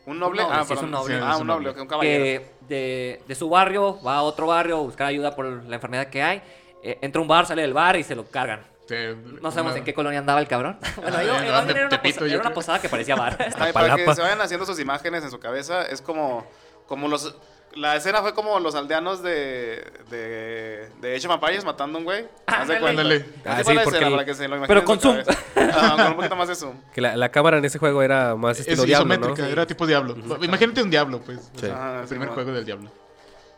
Un 0.06 0.18
noble. 0.18 0.42
Un 0.42 0.48
noble, 0.48 0.56
ah, 0.60 0.64
sí, 0.66 0.72
es 0.74 0.80
perdón. 0.80 0.84
un 0.86 0.90
noble. 0.90 1.14
Sí, 1.14 1.20
Ah, 1.24 1.36
un 1.36 1.46
noble, 1.46 1.66
noble. 1.66 1.70
ok, 1.70 1.80
un 1.82 1.86
caballero. 1.86 2.24
que 2.24 2.50
de, 2.68 3.22
de 3.28 3.34
su 3.36 3.48
barrio 3.48 4.02
va 4.02 4.16
a 4.16 4.22
otro 4.22 4.48
barrio 4.48 4.76
a 4.78 4.80
buscar 4.80 5.06
ayuda 5.06 5.34
por 5.36 5.46
la 5.46 5.76
enfermedad 5.76 6.08
que 6.08 6.20
hay. 6.22 6.42
Eh, 6.82 6.98
entra 7.00 7.20
a 7.20 7.22
un 7.22 7.28
bar, 7.28 7.46
sale 7.46 7.62
del 7.62 7.72
bar 7.72 7.96
y 7.96 8.02
se 8.02 8.14
lo 8.14 8.26
cargan. 8.26 8.60
Sí, 8.86 8.94
No 9.40 9.50
sabemos 9.50 9.72
una- 9.72 9.78
en 9.78 9.84
qué 9.84 9.94
colonia 9.94 10.18
andaba 10.18 10.40
el 10.40 10.46
cabrón. 10.48 10.78
bueno, 10.96 11.16
Ah, 11.18 11.22
yo- 11.22 11.36
era 11.38 11.60
una, 11.62 11.88
Tepito, 11.88 12.18
posa- 12.20 12.26
yo 12.28 12.34
era 12.34 12.40
una 12.40 12.54
posada 12.54 12.80
que 12.80 12.88
parecía 12.88 13.14
bar. 13.16 13.36
Ay, 13.58 13.72
para 13.72 13.96
que 13.96 14.14
se 14.14 14.20
vayan 14.20 14.40
haciendo 14.40 14.66
sus 14.66 14.78
imágenes 14.78 15.24
en 15.24 15.30
su 15.30 15.38
cabeza, 15.38 15.82
es 15.86 16.02
como, 16.02 16.46
como 16.86 17.08
los... 17.08 17.34
La 17.76 17.96
escena 17.96 18.20
fue 18.22 18.34
como 18.34 18.60
los 18.60 18.76
aldeanos 18.76 19.20
de, 19.20 19.84
de, 20.08 20.88
de 21.00 21.16
Age 21.16 21.26
of 21.26 21.34
Empires 21.34 21.64
matando 21.64 21.96
a 21.96 21.98
un 21.98 22.04
güey. 22.04 22.24
Haz 22.46 22.68
de 22.68 22.78
cuenta. 22.78 23.02
Ah, 23.02 23.64
sí, 23.64 23.74
la 23.74 23.82
porque 23.82 23.96
escena, 23.96 24.06
el- 24.06 24.12
para 24.12 24.24
que 24.24 24.34
se 24.34 24.46
lo 24.46 24.56
imaginen 24.58 24.68
Pero 24.68 24.84
con 24.84 25.00
zoom. 25.00 25.16
con 25.24 26.06
un 26.06 26.14
poquito 26.14 26.36
más 26.36 26.46
de 26.48 26.54
zoom. 26.54 26.76
Que 26.94 27.00
la, 27.00 27.16
la 27.16 27.30
cámara 27.30 27.58
en 27.58 27.64
ese 27.64 27.80
juego 27.80 28.00
era 28.02 28.36
más 28.36 28.60
Es 28.60 28.68
estilo 28.68 28.84
diablo, 28.84 29.08
¿no? 29.08 29.14
isométrica, 29.14 29.48
era 29.50 29.66
tipo 29.66 29.88
diablo. 29.88 30.14
Imagínate 30.40 30.82
un 30.82 30.90
diablo, 30.90 31.20
pues. 31.20 31.50
Sí. 31.56 31.66
Ajá, 31.66 32.02
el 32.02 32.04
sí, 32.06 32.10
primer 32.10 32.28
juego 32.28 32.52
del 32.52 32.64
diablo. 32.64 32.92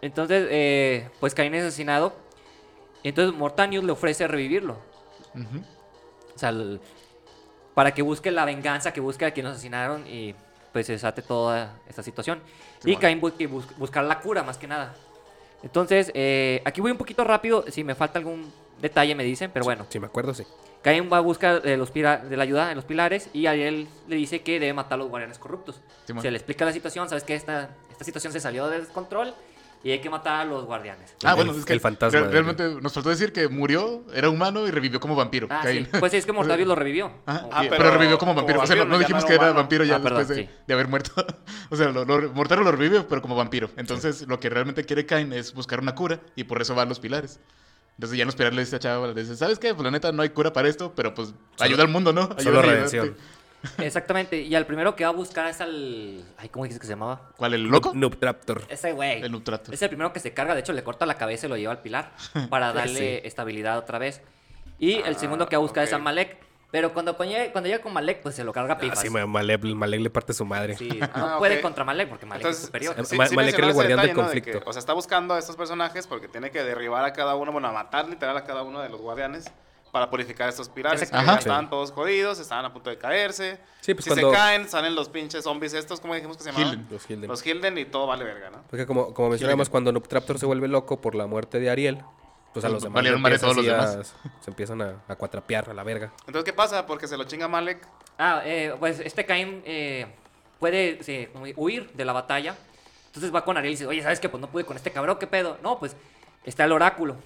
Entonces, 0.00 0.46
eh, 0.50 1.10
pues 1.20 1.34
Caín 1.34 1.54
es 1.54 1.64
asesinado. 1.64 2.16
Entonces 3.02 3.38
Mortanius 3.38 3.84
le 3.84 3.92
ofrece 3.92 4.26
revivirlo. 4.26 4.78
Ujú. 5.36 5.58
O 6.34 6.38
sea, 6.38 6.48
el- 6.50 6.80
para 7.74 7.92
que 7.92 8.02
busque 8.02 8.30
la 8.30 8.44
venganza, 8.44 8.92
que 8.92 9.00
busque 9.00 9.24
a 9.26 9.30
quienes 9.32 9.52
asesinaron 9.52 10.06
y 10.06 10.34
pues 10.72 10.86
se 10.86 10.92
desate 10.92 11.22
toda 11.22 11.74
esta 11.88 12.02
situación. 12.02 12.40
y. 12.84 12.96
Caín 12.96 13.20
busque 13.20 13.46
bus- 13.46 13.76
buscar 13.78 14.04
la 14.04 14.20
cura 14.20 14.42
más 14.42 14.58
que 14.58 14.66
nada. 14.66 14.94
Entonces, 15.62 16.10
eh, 16.14 16.62
aquí 16.64 16.80
voy 16.80 16.90
un 16.92 16.98
poquito 16.98 17.24
rápido. 17.24 17.64
Si 17.68 17.82
me 17.84 17.94
falta 17.94 18.18
algún 18.18 18.52
detalle 18.80 19.14
me 19.14 19.24
dicen, 19.24 19.50
pero 19.52 19.64
bueno. 19.64 19.86
Si 19.88 19.98
me 19.98 20.06
acuerdo, 20.06 20.34
sí. 20.34 20.44
Caín 20.82 21.08
va 21.12 21.16
a 21.16 21.20
buscar 21.20 21.62
de, 21.62 21.76
los 21.76 21.90
pira- 21.90 22.18
de 22.18 22.36
la 22.36 22.42
ayuda 22.44 22.70
en 22.70 22.76
los 22.76 22.84
pilares 22.84 23.28
y 23.32 23.46
Ariel 23.46 23.88
le 24.06 24.16
dice 24.16 24.42
que 24.42 24.60
debe 24.60 24.72
matar 24.74 24.94
a 24.94 24.96
los 24.98 25.08
guardianes 25.08 25.38
corruptos. 25.38 25.80
Se 26.22 26.30
le 26.30 26.36
explica 26.36 26.64
la 26.64 26.72
situación, 26.72 27.08
sabes 27.08 27.24
que 27.24 27.34
esta, 27.34 27.70
esta 27.90 28.04
situación 28.04 28.32
se 28.32 28.38
salió 28.40 28.68
de 28.68 28.80
descontrol 28.80 29.34
y 29.86 29.92
hay 29.92 30.00
que 30.00 30.10
matar 30.10 30.40
a 30.40 30.44
los 30.44 30.64
guardianes. 30.64 31.14
Ah, 31.24 31.30
El- 31.30 31.36
bueno, 31.36 31.52
es 31.52 31.64
que 31.64 31.72
el 31.72 31.80
fantasma 31.80 32.18
re- 32.18 32.26
de- 32.26 32.32
realmente 32.32 32.68
nos 32.82 32.92
faltó 32.92 33.08
decir 33.10 33.32
que 33.32 33.48
murió, 33.48 34.02
era 34.12 34.28
humano 34.28 34.66
y 34.66 34.70
revivió 34.72 34.98
como 34.98 35.14
vampiro. 35.14 35.46
Ah, 35.48 35.62
sí. 35.64 35.86
Pues 36.00 36.10
sí, 36.10 36.18
es 36.18 36.26
que 36.26 36.32
Mortavius 36.58 36.66
lo 36.66 36.74
revivió. 36.74 37.12
Ajá, 37.24 37.46
Ah, 37.52 37.64
y- 37.64 37.68
pero 37.68 37.82
pero, 37.84 37.90
revivió 37.94 38.18
como 38.18 38.32
como 38.34 38.34
vampiro. 38.46 38.60
o 38.62 38.66
sea, 38.66 38.74
no, 38.76 38.80
vampiro, 38.80 38.88
no 38.88 39.00
ya 39.00 39.06
dijimos 39.06 39.24
que 39.24 39.34
era 39.34 39.52
vampiro 39.52 39.84
ya 39.84 39.96
Ah, 39.96 40.02
perdón, 40.02 40.18
después 40.18 40.36
de, 40.38 40.44
sí. 40.46 40.50
de 40.66 40.74
haber 40.74 40.88
muerto. 40.88 41.12
o 41.70 41.76
sea, 41.76 41.90
lo, 41.90 42.04
lo- 42.04 42.18
revive, 42.72 43.02
pero 43.08 43.22
como 43.22 43.36
vampiro. 43.36 43.70
Entonces, 43.76 44.26
lo 44.26 44.40
que 44.40 44.50
realmente 44.50 44.84
quiere 44.84 45.06
Cain 45.06 45.32
es 45.32 45.54
buscar 45.54 45.78
una 45.80 45.94
cura 45.94 46.18
y 46.34 46.42
por 46.44 46.60
eso 46.60 46.74
va 46.74 46.82
a 46.82 46.86
los 46.86 46.98
pilares. 46.98 47.38
Entonces, 47.96 48.18
ya 48.18 48.22
en 48.24 48.26
los 48.26 48.34
pilares 48.36 48.54
le 48.56 48.62
dice 48.64 48.76
a 48.76 48.78
Chava, 48.78 49.06
le 49.06 49.14
dice, 49.14 49.36
¿sabes 49.36 49.58
qué? 49.58 49.72
Pues 49.72 49.84
la 49.84 49.90
neta 49.90 50.10
no 50.12 50.20
hay 50.22 50.28
cura 50.30 50.52
para 50.52 50.68
esto, 50.68 50.92
pero 50.94 51.14
pues 51.14 51.32
ayuda 51.60 51.82
al 51.84 51.88
mundo, 51.88 52.12
¿no? 52.12 52.22
Ayuda 52.22 52.42
Solo 52.42 52.58
a 52.58 52.62
ayudarte". 52.62 52.74
redención. 52.90 53.16
Exactamente. 53.78 54.40
Y 54.40 54.54
al 54.54 54.66
primero 54.66 54.96
que 54.96 55.04
va 55.04 55.10
a 55.10 55.12
buscar 55.12 55.46
es 55.48 55.60
al. 55.60 56.24
Ay, 56.38 56.48
¿cómo 56.48 56.64
dices 56.64 56.78
que 56.80 56.86
se 56.86 56.92
llamaba? 56.92 57.30
¿Cuál, 57.36 57.54
el 57.54 57.64
loco? 57.64 57.92
Noob 57.94 58.16
Traptor. 58.18 58.62
Ese 58.68 58.92
güey. 58.92 59.22
El 59.22 59.32
Nutrato. 59.32 59.72
Es 59.72 59.80
el 59.82 59.88
primero 59.88 60.12
que 60.12 60.20
se 60.20 60.32
carga. 60.32 60.54
De 60.54 60.60
hecho, 60.60 60.72
le 60.72 60.82
corta 60.84 61.06
la 61.06 61.14
cabeza 61.14 61.46
y 61.46 61.48
lo 61.48 61.56
lleva 61.56 61.72
al 61.72 61.82
pilar 61.82 62.12
para 62.50 62.72
darle 62.72 63.26
estabilidad 63.26 63.78
otra 63.78 63.98
vez. 63.98 64.22
Y 64.78 64.94
el 64.94 65.16
segundo 65.16 65.48
que 65.48 65.56
va 65.56 65.60
a 65.60 65.62
buscar 65.62 65.84
es 65.84 65.92
a. 65.92 65.98
Malek. 65.98 66.44
Pero 66.72 66.92
cuando, 66.92 67.16
cuando 67.16 67.62
llega, 67.62 67.80
con 67.80 67.92
Malek, 67.92 68.22
pues 68.22 68.34
se 68.34 68.42
lo 68.42 68.52
carga 68.52 68.76
pipas. 68.76 68.98
Así 68.98 69.08
Malek, 69.08 69.62
Malek 69.62 70.00
le 70.00 70.10
parte 70.10 70.34
su 70.34 70.44
madre. 70.44 70.76
Sí, 70.76 70.88
no 71.00 71.06
Ah, 71.14 71.36
puede 71.38 71.60
contra 71.60 71.84
Malek 71.84 72.08
porque 72.08 72.26
Malek 72.26 72.42
es 72.44 72.64
Entonces, 72.64 72.66
superior. 72.66 72.94
sí, 72.98 73.04
sí, 73.06 73.16
Ma- 73.16 73.26
sí 73.28 73.36
Malek 73.36 73.56
era 73.56 73.68
el 73.68 73.72
guardián 73.72 73.98
del 74.00 74.08
detalle, 74.08 74.22
¿no? 74.22 74.28
De 74.28 74.40
conflicto. 74.40 74.60
que, 74.64 74.68
o 74.68 74.72
sea, 74.72 74.80
está 74.80 74.92
buscando 74.92 75.34
a 75.34 75.38
estos 75.38 75.56
personajes 75.56 76.06
porque 76.08 76.26
tiene 76.26 76.50
que 76.50 76.62
derribar 76.64 77.04
a 77.04 77.12
cada 77.12 77.36
uno, 77.36 77.52
bueno, 77.52 77.68
a 77.68 77.72
matar 77.72 78.08
literal 78.08 78.36
a 78.36 78.44
cada 78.44 78.62
uno 78.64 78.80
de 78.82 78.88
los 78.88 79.00
guardianes 79.00 79.46
para 79.96 80.10
purificar 80.10 80.46
estos 80.50 80.68
pilares. 80.68 81.10
Que 81.10 81.16
ya 81.16 81.36
estaban 81.36 81.70
todos 81.70 81.90
jodidos, 81.90 82.38
estaban 82.38 82.66
a 82.66 82.72
punto 82.74 82.90
de 82.90 82.98
caerse. 82.98 83.58
Sí, 83.80 83.94
pues 83.94 84.04
si 84.04 84.10
cuando- 84.10 84.28
se 84.30 84.36
caen, 84.36 84.68
salen 84.68 84.94
los 84.94 85.08
pinches 85.08 85.42
zombies 85.42 85.72
estos, 85.72 86.00
¿cómo 86.00 86.14
dijimos 86.14 86.36
que 86.36 86.42
se 86.42 86.50
llamaban? 86.52 86.74
Hilden. 86.74 86.86
Los 86.90 87.10
Hilden. 87.10 87.28
Los 87.30 87.46
Hilden 87.46 87.78
y 87.78 87.86
todo 87.86 88.06
vale 88.06 88.24
verga, 88.24 88.50
¿no? 88.50 88.62
Porque 88.68 88.84
como, 88.84 89.14
como 89.14 89.30
mencionamos, 89.30 89.70
cuando 89.70 89.90
Noob 89.92 90.06
Traptor 90.06 90.38
se 90.38 90.44
vuelve 90.44 90.68
loco 90.68 91.00
por 91.00 91.14
la 91.14 91.26
muerte 91.26 91.58
de 91.60 91.70
Ariel, 91.70 92.02
pues 92.52 92.62
a 92.66 92.68
los 92.68 92.82
demás 92.82 92.96
Valieron 92.96 93.20
le 93.20 93.22
madre 93.22 93.36
empieza 93.36 93.46
todos 93.54 93.56
los 93.56 93.66
así 93.74 93.88
a- 93.88 93.90
demás. 93.92 94.14
se 94.44 94.50
empiezan 94.50 94.82
a, 94.82 94.96
a 95.08 95.16
cuatrapear 95.16 95.70
a 95.70 95.72
la 95.72 95.82
verga. 95.82 96.12
Entonces, 96.26 96.44
¿qué 96.44 96.52
pasa? 96.52 96.84
Porque 96.84 97.08
se 97.08 97.16
lo 97.16 97.24
chinga 97.24 97.48
Malek. 97.48 97.88
Ah, 98.18 98.42
eh, 98.44 98.74
pues 98.78 99.00
este 99.00 99.24
Caín 99.24 99.62
eh, 99.64 100.04
puede 100.60 101.02
sí, 101.04 101.26
huir 101.56 101.90
de 101.94 102.04
la 102.04 102.12
batalla. 102.12 102.54
Entonces 103.06 103.34
va 103.34 103.46
con 103.46 103.56
Ariel 103.56 103.72
y 103.72 103.76
dice, 103.76 103.86
oye, 103.86 104.02
¿sabes 104.02 104.20
qué? 104.20 104.28
Pues 104.28 104.42
no 104.42 104.48
pude 104.48 104.64
con 104.64 104.76
este 104.76 104.90
cabrón, 104.92 105.16
¿qué 105.18 105.26
pedo? 105.26 105.56
No, 105.62 105.78
pues 105.78 105.96
está 106.44 106.64
el 106.64 106.72
oráculo. 106.72 107.16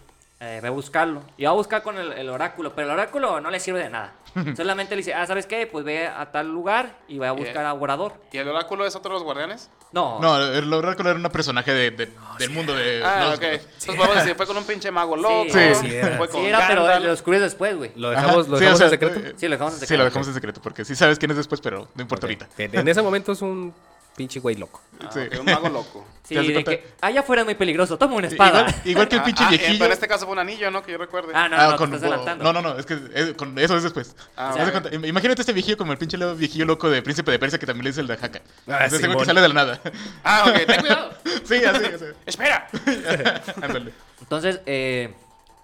Eh, 0.42 0.58
ve 0.62 0.68
a 0.68 0.70
buscarlo. 0.70 1.22
Y 1.36 1.44
va 1.44 1.50
a 1.50 1.54
buscar 1.54 1.82
con 1.82 1.98
el, 1.98 2.12
el 2.12 2.30
oráculo, 2.30 2.74
pero 2.74 2.88
el 2.88 2.94
oráculo 2.94 3.42
no 3.42 3.50
le 3.50 3.60
sirve 3.60 3.80
de 3.80 3.90
nada. 3.90 4.14
Solamente 4.56 4.94
le 4.94 5.00
dice, 5.00 5.12
ah, 5.12 5.26
¿sabes 5.26 5.44
qué? 5.44 5.66
Pues 5.66 5.84
ve 5.84 6.06
a 6.06 6.32
tal 6.32 6.48
lugar 6.48 6.96
y 7.08 7.18
va 7.18 7.28
a 7.28 7.32
buscar 7.32 7.66
a 7.66 7.74
Orador. 7.74 8.14
¿Y 8.32 8.38
el 8.38 8.48
oráculo 8.48 8.86
es 8.86 8.96
otro 8.96 9.10
de 9.10 9.14
los 9.16 9.22
guardianes? 9.22 9.68
No, 9.92 10.18
No, 10.20 10.38
el 10.42 10.72
oráculo 10.72 11.10
era 11.10 11.18
un 11.18 11.24
personaje 11.30 11.72
de, 11.74 11.90
de- 11.90 12.08
del 12.38 12.50
mundo 12.50 12.74
de... 12.74 13.02
Ah, 13.04 13.26
los- 13.26 13.36
ok. 13.36 13.42
Entonces 13.42 13.94
podemos 13.96 14.14
decir, 14.16 14.34
fue 14.34 14.46
con 14.46 14.56
un 14.56 14.64
pinche 14.64 14.90
mago 14.90 15.14
loco. 15.16 15.44
Sí, 15.50 15.74
sí 15.74 15.94
era. 15.94 16.16
Fue 16.16 16.26
sí 16.28 16.32
con 16.32 16.44
era, 16.46 16.66
pero 16.66 17.00
lo 17.00 17.10
descubres 17.10 17.42
después, 17.42 17.76
güey. 17.76 17.92
Lo 17.96 18.08
Ajá, 18.10 18.22
dejamos, 18.22 18.48
lo 18.48 18.56
sí, 18.56 18.60
dejamos 18.64 18.80
o 18.80 18.84
en 18.84 18.90
secreto. 18.90 19.20
eh, 19.20 19.34
Sí, 19.36 19.46
lo 19.46 19.52
dejamos 19.52 19.74
en 19.74 19.80
Sí, 19.80 19.86
secreto. 19.86 19.98
lo 19.98 20.04
dejamos 20.04 20.28
en 20.28 20.34
secreto, 20.34 20.60
porque 20.62 20.84
sí 20.86 20.94
sabes 20.96 21.18
quién 21.18 21.32
es 21.32 21.36
después, 21.36 21.60
pero 21.60 21.86
no 21.94 22.00
importa 22.02 22.26
ahorita. 22.26 22.48
En 22.56 22.88
ese 22.88 23.02
momento 23.02 23.32
es 23.32 23.42
un 23.42 23.74
pinche 24.20 24.38
güey 24.38 24.54
loco. 24.56 24.82
Ah, 25.02 25.08
Sí. 25.10 25.20
ok, 25.20 25.38
un 25.40 25.46
mago 25.46 25.68
loco. 25.70 26.06
Sí, 26.30 26.34
¿Te 26.36 26.42
das 26.42 26.46
de 26.46 26.52
cuenta? 26.52 26.70
que 26.70 26.86
allá 27.00 27.20
afuera 27.20 27.42
es 27.42 27.46
muy 27.46 27.54
peligroso, 27.56 27.98
toma 27.98 28.14
una 28.14 28.28
espada. 28.28 28.60
Igual, 28.60 28.74
igual 28.84 29.08
que 29.08 29.14
el 29.16 29.20
Ah, 29.22 29.24
pinche 29.24 29.42
ah, 29.42 29.46
eh, 29.46 29.50
viejillo. 29.50 29.78
Pero 29.78 29.86
en 29.86 29.92
este 29.92 30.06
caso 30.06 30.26
fue 30.26 30.32
un 30.34 30.38
anillo, 30.38 30.70
¿no? 30.70 30.80
Que 30.82 30.92
yo 30.92 30.98
recuerde. 30.98 31.32
Ah, 31.34 31.48
no, 31.48 31.56
Ah, 31.58 31.68
no, 31.70 31.76
con- 31.76 31.90
te 31.90 31.96
estás 31.96 32.08
adelantando. 32.08 32.44
no, 32.44 32.52
no, 32.52 32.62
no, 32.74 32.78
es 32.78 32.86
que 32.86 32.94
es- 33.14 33.32
con- 33.32 33.58
eso 33.58 33.76
es 33.76 33.82
después. 33.82 34.14
Ah, 34.36 34.50
¿Te 34.52 34.58
das 34.60 34.68
ok. 34.68 34.72
cuenta? 34.80 34.90
Im- 34.90 35.08
Imagínate 35.08 35.40
este 35.42 35.52
viejillo 35.52 35.76
como 35.76 35.90
el 35.92 35.98
pinche 35.98 36.16
lo- 36.18 36.36
viejillo 36.36 36.66
loco 36.66 36.88
de 36.90 37.02
Príncipe 37.02 37.30
de 37.32 37.38
Persia 37.40 37.58
que 37.58 37.66
también 37.66 37.82
le 37.84 37.90
dice 37.90 38.02
el 38.02 38.06
de 38.06 38.16
Jaca. 38.16 38.42
Ah, 38.68 38.88
Simón. 38.88 39.18
que 39.18 39.24
sale 39.24 39.40
de 39.40 39.48
la 39.48 39.54
nada. 39.54 39.80
Ah, 40.22 40.44
ok, 40.46 40.66
ten 40.66 40.80
cuidado. 40.82 41.10
sí, 41.44 41.64
así, 41.64 41.84
así. 41.86 42.04
Espera. 42.26 42.68
Ándale. 43.62 43.92
Entonces, 44.20 44.60
eh, 44.66 45.12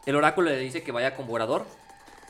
el 0.06 0.16
oráculo 0.16 0.50
le 0.50 0.58
dice 0.58 0.82
que 0.82 0.90
vaya 0.90 1.14
con 1.14 1.28
Borador. 1.28 1.64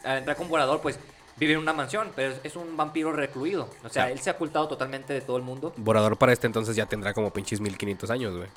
Al 0.04 0.18
entrar 0.18 0.36
con 0.36 0.48
Borador, 0.48 0.80
pues 0.82 0.98
vive 1.36 1.52
en 1.54 1.58
una 1.58 1.72
mansión, 1.72 2.10
pero 2.16 2.32
es, 2.32 2.40
es 2.44 2.56
un 2.56 2.76
vampiro 2.76 3.12
recluido. 3.12 3.68
O 3.84 3.88
sea, 3.88 4.10
él 4.10 4.18
se 4.20 4.30
ha 4.30 4.34
ocultado 4.34 4.68
totalmente 4.68 5.12
de 5.12 5.20
todo 5.20 5.36
el 5.36 5.42
mundo. 5.42 5.72
Borador 5.76 6.16
para 6.16 6.32
este 6.32 6.46
entonces 6.46 6.76
ya 6.76 6.86
tendrá 6.86 7.12
como 7.14 7.32
pinches 7.32 7.60
1500 7.60 8.10
años, 8.10 8.36
güey. 8.36 8.48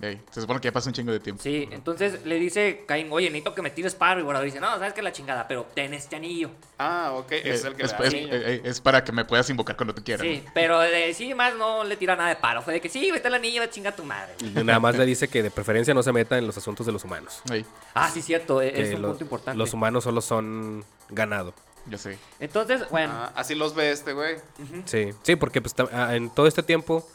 Ey, 0.00 0.20
se 0.32 0.40
supone 0.40 0.58
que 0.60 0.66
ya 0.66 0.72
pasa 0.72 0.88
un 0.90 0.94
chingo 0.94 1.12
de 1.12 1.20
tiempo. 1.20 1.40
Sí, 1.40 1.68
entonces 1.70 2.24
le 2.26 2.34
dice 2.36 2.82
Caín, 2.88 3.06
oye, 3.12 3.26
necesito 3.28 3.54
que 3.54 3.62
me 3.62 3.70
tires 3.70 3.94
paro. 3.94 4.18
Y 4.18 4.24
Borador 4.24 4.44
dice, 4.46 4.58
no, 4.58 4.66
sabes 4.70 4.94
que 4.94 5.02
la 5.02 5.12
chingada, 5.12 5.46
pero 5.46 5.64
ten 5.74 5.94
este 5.94 6.16
anillo. 6.16 6.50
Ah, 6.76 7.12
ok. 7.14 7.30
Eh, 7.30 7.42
Es 7.44 7.64
el 7.64 7.76
que 7.76 7.84
es, 7.84 7.92
le 7.92 7.98
da 7.98 8.04
es- 8.06 8.14
anillo. 8.14 8.34
eh, 8.34 8.42
eh, 8.56 8.60
es 8.64 8.80
para 8.80 9.04
que 9.04 9.12
me 9.12 9.24
puedas 9.24 9.48
invocar 9.50 9.76
cuando 9.76 9.94
tú 9.94 10.02
quieras. 10.02 10.26
Sí, 10.26 10.42
pero 10.54 10.80
de 10.80 11.14
sí 11.14 11.34
más 11.34 11.54
no 11.54 11.84
le 11.84 11.96
tira 11.96 12.16
nada 12.16 12.30
de 12.30 12.34
paro. 12.36 12.62
Fue 12.62 12.72
de 12.74 12.80
que 12.80 12.88
sí, 12.88 13.10
está 13.14 13.28
el 13.28 13.34
anillo, 13.34 13.64
chinga 13.66 13.94
tu 13.94 14.02
madre. 14.02 14.34
Y 14.40 14.46
nada 14.64 14.80
más 14.80 14.96
le 14.96 15.06
dice 15.06 15.28
que 15.28 15.40
de 15.40 15.52
preferencia 15.52 15.94
no 15.94 16.02
se 16.02 16.10
meta 16.12 16.36
en 16.36 16.48
los 16.48 16.56
asuntos 16.56 16.84
de 16.84 16.90
los 16.90 17.04
humanos. 17.04 17.40
¿no? 17.48 17.54
Ey, 17.54 17.64
Ah, 17.94 18.10
sí, 18.10 18.22
cierto, 18.22 18.60
es 18.60 18.72
Que 18.88 18.96
un 18.96 19.02
lo- 19.02 19.08
punto 19.10 19.22
importante. 19.22 19.56
Los 19.56 19.72
humanos 19.72 20.02
solo 20.02 20.20
son 20.20 20.84
ganado. 21.10 21.54
Yo 21.86 21.98
sé. 21.98 22.18
Entonces, 22.40 22.82
bueno, 22.90 23.12
Ah, 23.14 23.32
así 23.36 23.54
los 23.54 23.74
ve 23.74 23.90
este 23.92 24.12
güey. 24.12 24.36
Sí, 24.84 25.10
sí, 25.22 25.36
porque 25.36 25.60
pues, 25.60 25.74
ah, 25.92 26.14
en 26.14 26.30
todo 26.30 26.46
este 26.46 26.62
tiempo, 26.62 27.06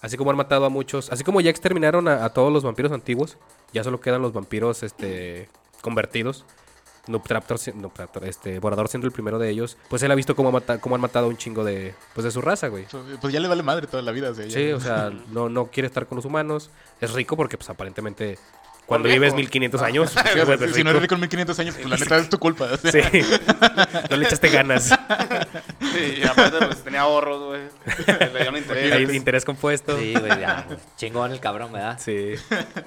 así 0.00 0.16
como 0.16 0.30
han 0.30 0.36
matado 0.36 0.64
a 0.64 0.68
muchos, 0.68 1.10
así 1.12 1.24
como 1.24 1.40
ya 1.40 1.50
exterminaron 1.50 2.08
a, 2.08 2.24
a 2.24 2.30
todos 2.32 2.52
los 2.52 2.62
vampiros 2.64 2.92
antiguos, 2.92 3.36
ya 3.72 3.82
solo 3.84 4.00
quedan 4.00 4.22
los 4.22 4.32
vampiros 4.32 4.82
este, 4.82 5.48
convertidos. 5.80 6.44
Noob 7.08 7.24
Traptor, 7.24 7.58
si- 7.58 7.72
Noob 7.72 7.92
Traptor, 7.92 8.24
este, 8.26 8.60
Borador 8.60 8.86
siendo 8.86 9.08
el 9.08 9.12
primero 9.12 9.40
de 9.40 9.48
ellos, 9.50 9.76
pues 9.90 10.04
él 10.04 10.12
ha 10.12 10.14
visto 10.14 10.36
cómo, 10.36 10.50
ha 10.50 10.52
mata- 10.52 10.78
cómo 10.80 10.94
han 10.94 11.00
matado 11.00 11.26
a 11.26 11.28
un 11.28 11.36
chingo 11.36 11.64
de, 11.64 11.96
pues, 12.14 12.22
de 12.24 12.30
su 12.30 12.40
raza, 12.40 12.68
güey. 12.68 12.86
Pues 13.20 13.32
ya 13.34 13.40
le 13.40 13.48
vale 13.48 13.64
madre 13.64 13.88
toda 13.88 14.04
la 14.04 14.12
vida. 14.12 14.30
o 14.30 14.34
sea, 14.34 14.44
ya- 14.46 14.52
Sí, 14.52 14.70
o 14.70 14.78
sea, 14.78 15.10
no, 15.32 15.48
no 15.48 15.66
quiere 15.66 15.88
estar 15.88 16.06
con 16.06 16.14
los 16.14 16.24
humanos. 16.24 16.70
Es 17.00 17.12
rico 17.12 17.36
porque, 17.36 17.56
pues, 17.56 17.68
aparentemente, 17.70 18.38
cuando 18.86 19.08
viejo. 19.08 19.20
vives 19.20 19.34
1500 19.34 19.82
años, 19.82 20.10
Sí, 20.12 20.18
o 20.18 20.22
sea, 20.22 20.32
te 20.34 20.44
vuelves 20.44 20.74
si, 20.74 20.84
no 20.84 20.90
eres 20.90 21.02
rico. 21.02 21.14
rico 21.14 21.14
en 21.14 21.20
1500 21.22 21.58
años, 21.60 21.74
pues 21.76 21.88
la 21.88 21.96
neta 21.96 22.16
es 22.18 22.28
tu 22.28 22.38
culpa. 22.38 22.64
o 22.72 22.76
sea. 22.76 22.90
Sí. 22.92 23.20
no 24.10 24.16
le 24.16 24.24
echaste 24.26 24.48
ganas. 24.48 24.88
Sí, 25.80 26.14
y 26.18 26.26
aparte 26.26 26.58
pues 26.66 26.82
tenía 26.84 27.00
ahorros, 27.02 27.42
güey. 27.44 27.60
Le 28.18 28.28
dieron 28.30 28.56
interés. 28.56 28.92
Hay 28.92 29.16
interés 29.16 29.44
compuesto. 29.44 29.98
sí, 29.98 30.14
güey, 30.18 30.40
ya, 30.40 30.64
pues, 30.66 30.80
chingón 30.96 31.32
el 31.32 31.40
cabrón, 31.40 31.72
¿verdad? 31.72 31.98
Sí. 32.02 32.34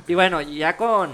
Y 0.07 0.13
bueno, 0.15 0.41
ya 0.41 0.75
con, 0.77 1.11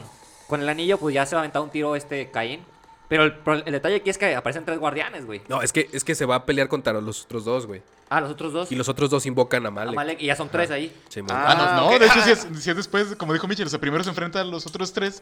con 0.48 0.62
el 0.62 0.70
anillo, 0.70 0.98
pues 0.98 1.14
ya 1.16 1.26
se 1.26 1.36
va 1.36 1.42
a 1.42 1.44
aventar 1.44 1.62
un 1.62 1.70
tiro 1.70 1.96
este 1.96 2.30
Caín. 2.32 2.66
Pero 3.12 3.24
el, 3.26 3.64
detalle 3.74 3.98
aquí 3.98 4.10
es 4.10 4.18
que 4.18 4.34
aparecen 4.34 4.64
tres 4.64 4.80
guardianes, 4.80 5.26
güey. 5.26 5.42
No, 5.50 5.62
es 5.62 5.74
que, 5.74 5.90
es 5.92 6.06
que 6.06 6.16
se 6.16 6.26
va 6.26 6.36
a 6.36 6.46
pelear 6.46 6.70
contra 6.70 6.94
los 6.94 7.26
otros 7.26 7.44
dos, 7.44 7.68
güey. 7.68 7.82
Ah, 8.10 8.22
los 8.22 8.32
otros 8.32 8.54
dos. 8.54 8.72
Y 8.72 8.76
los 8.76 8.88
otros 8.88 9.10
dos 9.10 9.26
invocan 9.26 9.66
a 9.66 9.70
Malek. 9.70 9.92
Amalek, 9.92 10.22
y 10.22 10.28
ya 10.28 10.36
son 10.38 10.48
tres 10.48 10.72
ahí. 10.72 10.96
Ah, 11.18 11.20
no, 11.22 11.26
Ah, 11.30 11.74
no, 11.76 11.88
ok. 11.90 12.00
de 12.00 12.06
hecho, 12.06 12.20
Ah. 12.20 12.24
si, 12.24 12.32
es, 12.32 12.48
si 12.62 12.70
es 12.70 12.76
después, 12.78 13.14
como 13.18 13.34
dijo 13.34 13.50
Mitchell, 13.50 13.68
o 13.68 13.70
sea, 13.70 13.80
primero 13.82 14.02
se 14.06 14.10
enfrenta 14.12 14.40
a 14.40 14.46
los 14.46 14.66
otros 14.66 14.94
tres, 14.94 15.22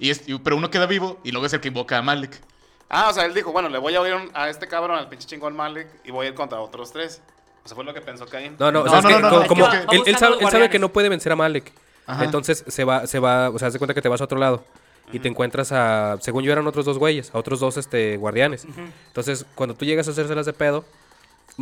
y 0.00 0.10
es, 0.10 0.28
y- 0.28 0.36
pero 0.40 0.56
uno 0.56 0.68
queda 0.68 0.86
vivo 0.86 1.20
y 1.22 1.30
luego 1.30 1.46
es 1.46 1.52
el 1.52 1.60
que 1.60 1.68
invoca 1.68 1.96
a 1.96 2.02
Malek. 2.02 2.40
Ah, 2.88 3.08
o 3.08 3.12
sea, 3.12 3.24
él 3.24 3.34
dijo, 3.34 3.52
bueno, 3.52 3.68
le 3.68 3.78
voy 3.78 3.94
a 3.94 4.00
oír 4.00 4.14
a 4.34 4.48
este 4.48 4.66
cabrón, 4.66 4.98
al 4.98 5.08
pinche 5.08 5.28
chingón 5.28 5.54
Malek, 5.54 5.88
y 6.04 6.10
voy 6.10 6.26
a 6.26 6.30
ir 6.30 6.34
contra 6.34 6.58
otros 6.58 6.90
tres. 6.90 7.22
O 7.64 7.68
sea, 7.68 7.76
fue 7.76 7.84
lo 7.84 7.94
que 7.94 8.00
pensó 8.00 8.26
Caín. 8.26 8.56
No, 8.58 8.72
no, 8.72 8.80
o 8.80 8.84
No, 8.84 8.90
sea, 8.90 8.98
es 8.98 9.04
no, 9.04 9.10
que 9.10 9.20
no, 9.22 9.46
como 9.46 9.66
él, 10.06 10.16
sabe, 10.50 10.70
que 10.70 10.78
no 10.80 10.88
puede 10.88 11.08
vencer 11.08 11.30
a 11.30 11.36
Malek. 11.36 11.72
Ajá. 12.04 12.24
Entonces 12.24 12.64
se 12.66 12.82
va, 12.82 13.06
se 13.06 13.20
va, 13.20 13.50
o 13.50 13.58
sea, 13.60 13.70
se 13.70 13.78
cuenta 13.78 13.94
que 13.94 14.02
te 14.02 14.08
vas 14.08 14.20
a 14.20 14.24
otro 14.24 14.38
lado. 14.40 14.64
Y 15.12 15.20
te 15.20 15.28
encuentras 15.28 15.72
a, 15.72 16.18
según 16.20 16.44
yo 16.44 16.52
eran 16.52 16.66
otros 16.66 16.84
dos 16.84 16.98
güeyes, 16.98 17.34
a 17.34 17.38
otros 17.38 17.60
dos 17.60 17.76
este, 17.76 18.16
guardianes. 18.16 18.66
Entonces, 19.08 19.46
cuando 19.54 19.74
tú 19.74 19.84
llegas 19.84 20.08
a 20.08 20.10
hacérselas 20.10 20.46
de 20.46 20.52
pedo, 20.52 20.84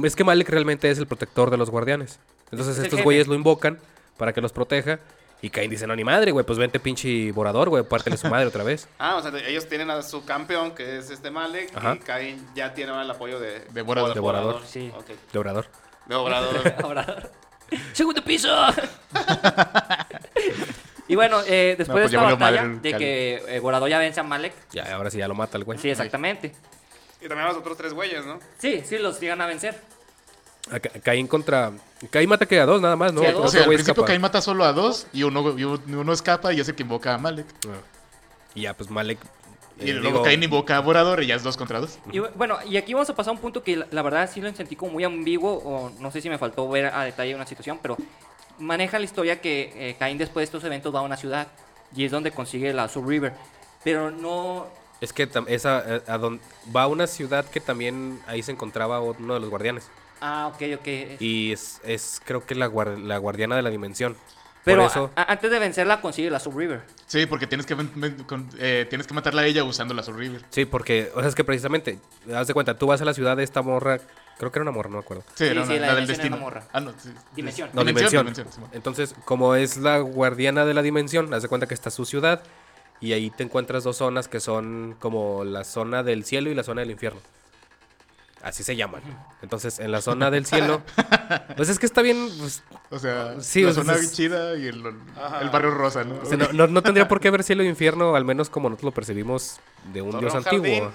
es 0.03 0.17
que 0.17 0.25
Malek 0.25 0.49
realmente 0.49 0.91
es 0.91 0.99
el 0.99 1.07
protector 1.07 1.51
de 1.51 1.57
los 1.57 1.71
guardianes. 1.71 2.19
Entonces 2.51 2.79
Es 2.79 2.85
estos 2.85 3.03
güeyes 3.03 3.27
lo 3.27 3.35
invocan 3.35 3.79
para 4.17 4.33
que 4.33 4.41
los 4.41 4.53
proteja. 4.53 4.99
Y 5.43 5.51
Cain 5.51 5.71
dice, 5.71 5.87
no, 5.87 5.95
ni 5.95 6.03
madre, 6.03 6.33
güey, 6.33 6.47
pues 6.47 6.59
vente 6.59 6.81
pinche 6.81 7.31
vorador, 7.31 7.69
güey, 7.69 7.85
pártele 7.85 8.17
su 8.17 8.27
madre 8.29 8.47
otra 8.47 8.65
vez. 8.65 8.89
Ah, 8.99 9.17
o 9.17 9.23
sea, 9.23 9.31
ellos 9.47 9.69
tienen 9.69 9.91
a 9.91 10.03
su 10.03 10.25
campeón, 10.25 10.75
que 10.75 10.99
es 10.99 11.11
este 11.11 11.31
Malek, 11.31 11.77
Ajá. 11.77 11.95
y 11.95 11.99
Cain 11.99 12.47
ya 12.55 12.73
tiene 12.73 12.91
ahora 12.91 13.05
el 13.05 13.11
apoyo 13.11 13.39
de... 13.39 13.61
De 13.71 13.83
Vorador. 13.83 14.15
De 14.15 14.21
Vorador. 14.21 14.63
Sí. 14.67 14.91
Ok. 14.97 15.11
De 15.33 15.39
obrador. 15.39 15.67
De 16.07 16.15
Obrador. 16.15 17.31
¡Segundo 17.93 18.23
piso! 18.23 18.49
y 21.09 21.15
bueno, 21.15 21.41
eh, 21.47 21.75
después 21.79 21.89
No, 21.89 21.95
pues 21.95 22.11
de 22.11 22.17
esta 22.17 22.21
madre 22.23 22.35
batalla, 22.37 22.63
el 22.63 22.83
de 22.83 22.97
que 22.97 23.43
eh, 23.49 23.61
Borador 23.61 23.89
ya 23.89 23.99
vence 23.99 24.21
a 24.21 24.23
Malek. 24.23 24.53
Ya, 24.73 24.95
ahora 24.95 25.11
sí 25.11 25.19
ya 25.19 25.29
lo 25.29 25.35
mata 25.35 25.57
el 25.59 25.65
güey. 25.65 25.79
Sí, 25.79 25.91
exactamente. 25.91 26.53
y 27.21 27.29
también 27.29 27.47
a 27.47 27.49
los 27.49 27.59
otros 27.59 27.77
tres 27.77 27.93
güeyes, 27.93 28.25
¿no? 28.27 28.39
Sí, 28.59 28.83
sí, 28.85 28.99
los 28.99 29.21
llegan 29.21 29.41
a 29.41 29.47
vencer. 29.47 29.81
A 30.71 30.81
Ca- 30.81 30.91
Caín 31.03 31.27
contra. 31.29 31.73
Caín 32.11 32.29
mata 32.29 32.45
que 32.47 32.59
a 32.59 32.67
dos 32.67 32.81
nada 32.83 32.97
más, 32.97 33.13
¿no? 33.13 33.21
Sí. 33.23 33.27
O 33.35 33.49
sea, 33.49 33.63
al 33.63 33.69
principio 33.69 33.93
escapa. 33.93 34.07
Cain 34.07 34.21
mata 34.21 34.41
solo 34.41 34.65
a 34.65 34.73
dos 34.73 35.07
y 35.13 35.23
uno, 35.23 35.57
y 35.57 35.63
uno 35.65 36.13
escapa 36.13 36.53
y 36.53 36.61
ese 36.61 36.75
que 36.75 36.83
invoca 36.83 37.15
a 37.15 37.19
Malek. 37.19 37.47
Ah. 37.69 37.77
Y 38.55 38.63
ya, 38.63 38.75
pues 38.75 38.91
Malek. 38.91 39.19
Y 39.79 39.91
eh, 39.91 39.93
luego 39.93 40.09
digo, 40.09 40.23
Cain 40.25 40.43
invoca 40.43 40.77
a 40.77 40.81
Vorador 40.81 41.23
y 41.23 41.27
ya 41.27 41.35
es 41.37 41.43
dos 41.45 41.57
contra 41.57 41.79
dos. 41.81 41.99
Y 42.11 42.19
bu- 42.19 42.31
bueno, 42.35 42.59
y 42.69 42.79
aquí 42.79 42.95
vamos 42.95 43.09
a 43.11 43.15
pasar 43.15 43.31
a 43.31 43.35
un 43.35 43.39
punto 43.41 43.63
que 43.63 43.77
la, 43.77 43.87
la 43.91 44.03
verdad 44.03 44.29
sí 44.33 44.41
lo 44.41 44.53
sentí 44.55 44.75
como 44.75 44.93
muy 44.93 45.05
ambiguo, 45.05 45.53
o 45.65 45.91
no 46.01 46.11
sé 46.11 46.21
si 46.21 46.29
me 46.31 46.39
faltó 46.39 46.69
ver 46.69 46.87
a 46.87 47.05
detalle 47.05 47.35
una 47.35 47.47
situación, 47.47 47.79
pero 47.81 47.97
maneja 48.59 48.99
la 48.99 49.05
historia 49.05 49.41
que 49.41 49.73
eh, 49.91 49.97
Cain 49.99 50.19
después 50.19 50.43
de 50.43 50.45
estos 50.45 50.65
eventos 50.65 50.95
va 50.95 51.01
a 51.01 51.03
una 51.03 51.17
ciudad 51.17 51.49
y 51.95 52.05
es 52.05 52.11
donde 52.13 52.31
consigue 52.33 52.73
la 52.73 52.89
Soul 52.89 53.07
River. 53.09 53.33
Pero 53.85 54.11
no. 54.11 54.67
Es 55.01 55.13
que 55.13 55.29
esa, 55.49 55.97
eh, 55.97 56.03
a 56.07 56.19
don- 56.19 56.41
va 56.75 56.85
a 56.85 56.87
una 56.87 57.07
ciudad 57.07 57.45
que 57.45 57.61
también 57.61 58.21
ahí 58.27 58.43
se 58.43 58.53
encontraba 58.53 59.01
uno 59.01 59.35
de 59.35 59.41
los 59.41 59.51
guardianes. 59.51 59.89
Ah, 60.21 60.51
ok, 60.55 60.63
ok. 60.81 61.21
Y 61.21 61.53
es, 61.53 61.81
es 61.85 62.21
creo 62.25 62.45
que 62.45 62.55
la, 62.55 62.69
guar- 62.69 62.97
la 62.99 63.19
guardiana 63.19 63.55
de 63.57 63.63
la 63.63 63.71
dimensión. 63.71 64.17
Pero 64.65 64.83
Por 64.83 64.91
eso. 64.91 65.11
a- 65.15 65.21
a- 65.23 65.33
antes 65.33 65.51
de 65.51 65.59
vencerla 65.61 66.01
consigue 66.01 66.31
la 66.31 66.41
Soul 66.41 66.57
River. 66.57 66.83
Sí, 67.07 67.27
porque 67.27 67.47
tienes 67.47 67.67
que, 67.67 67.77
eh, 68.59 68.87
tienes 68.89 69.07
que 69.07 69.15
matarla 69.15 69.43
a 69.43 69.47
ella 69.47 69.63
usando 69.63 69.95
la 69.95 70.03
Soul 70.03 70.17
River. 70.19 70.43
Sí, 70.51 70.65
porque, 70.65 71.13
o 71.15 71.21
sea, 71.21 71.29
es 71.29 71.35
que 71.37 71.45
precisamente, 71.45 72.01
haz 72.35 72.49
de 72.49 72.55
cuenta, 72.55 72.77
tú 72.77 72.87
vas 72.89 73.01
a 73.01 73.05
la 73.05 73.15
ciudad 73.15 73.37
de 73.37 73.45
esta 73.45 73.63
morra, 73.63 74.01
creo 74.39 74.51
que 74.53 74.59
era 74.59 74.63
una 74.63 74.71
morra, 74.73 74.91
no 74.91 74.97
me 74.99 75.03
acuerdo. 75.03 75.23
Sí, 75.35 75.45
Sí, 75.45 75.45
era 75.45 75.65
sí, 75.67 75.73
una- 75.73 75.81
la 75.81 75.87
la, 75.89 75.95
del 75.95 76.05
dimensión 76.07 76.07
era 76.07 76.07
destino. 76.17 76.37
una 76.37 76.45
morra. 76.45 76.63
Ah, 76.73 76.81
no, 76.81 76.93
sí. 76.99 77.11
Dimensión. 77.35 77.71
No, 77.73 77.85
dimensión. 77.85 78.23
dimensión, 78.25 78.53
Simón. 78.53 78.71
Entonces, 78.73 79.15
como 79.25 79.55
es 79.55 79.77
la 79.79 79.99
guardiana 79.99 80.65
de 80.65 80.75
la 80.75 80.83
dimensión, 80.83 81.33
haz 81.35 81.43
de 81.43 81.49
cuenta 81.49 81.67
que 81.67 81.75
está 81.75 81.91
su 81.91 82.05
ciudad 82.05 82.43
y 83.01 83.13
ahí 83.13 83.31
te 83.31 83.43
encuentras 83.43 83.85
dos 83.85 83.97
zonas 83.99 84.29
que 84.29 84.41
son 84.41 84.97
como 84.99 85.45
la 85.45 85.65
zona 85.65 86.03
del 86.03 86.25
cielo 86.25 86.51
y 86.51 86.55
la 86.55 86.63
zona 86.63 86.81
del 86.81 86.91
infierno. 86.91 87.21
Así 88.43 88.63
se 88.63 88.77
llaman. 88.77 89.03
Entonces, 89.43 89.79
en 89.81 89.91
la 89.91 90.01
zona 90.01 90.31
del 90.31 90.47
cielo, 90.47 90.83
pues 91.57 91.69
es 91.69 91.79
que 91.81 91.87
está 91.87 92.03
bien, 92.03 92.29
pues, 92.39 92.63
O 92.91 92.99
sea, 92.99 93.41
Sí, 93.41 93.63
la 93.63 93.71
o 93.71 93.73
sea, 93.73 93.83
zona 93.83 93.95
es- 93.97 94.13
chida 94.13 94.57
y 94.57 94.67
el, 94.67 94.83
barrio 95.51 95.71
rosa, 95.73 96.05
¿no? 96.05 96.17
o 96.23 96.25
sea, 96.27 96.37
no, 96.37 96.53
no- 96.53 96.67
no 96.69 96.83
tendría 96.83 97.09
por 97.09 97.19
qué 97.19 97.29
haber 97.29 97.43
cielo 97.43 97.63
e 97.63 97.67
infierno, 97.67 98.15
al 98.15 98.25
menos 98.25 98.49
como 98.49 98.69
nosotros 98.69 98.91
lo 98.91 98.95
percibimos 98.95 99.59
de 99.93 100.03
un 100.03 100.21
dios 100.21 100.35
antiguo. 100.35 100.93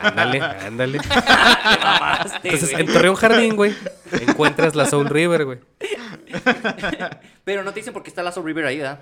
Ándale, 0.00 0.40
ándale. 0.40 1.00
Entonces, 2.44 2.72
en 2.72 2.86
Torreón 2.86 3.16
Jardín, 3.16 3.56
güey, 3.56 3.74
encuentras 4.12 4.74
la 4.76 4.86
Soul 4.86 5.08
River, 5.08 5.44
güey. 5.46 5.58
Pero 7.44 7.64
no 7.64 7.72
te 7.72 7.80
dicen 7.80 7.92
por 7.92 8.02
qué 8.02 8.10
está 8.10 8.22
la 8.22 8.30
Soul 8.32 8.46
River 8.46 8.66
ahí, 8.66 8.78
¿verdad? 8.78 9.00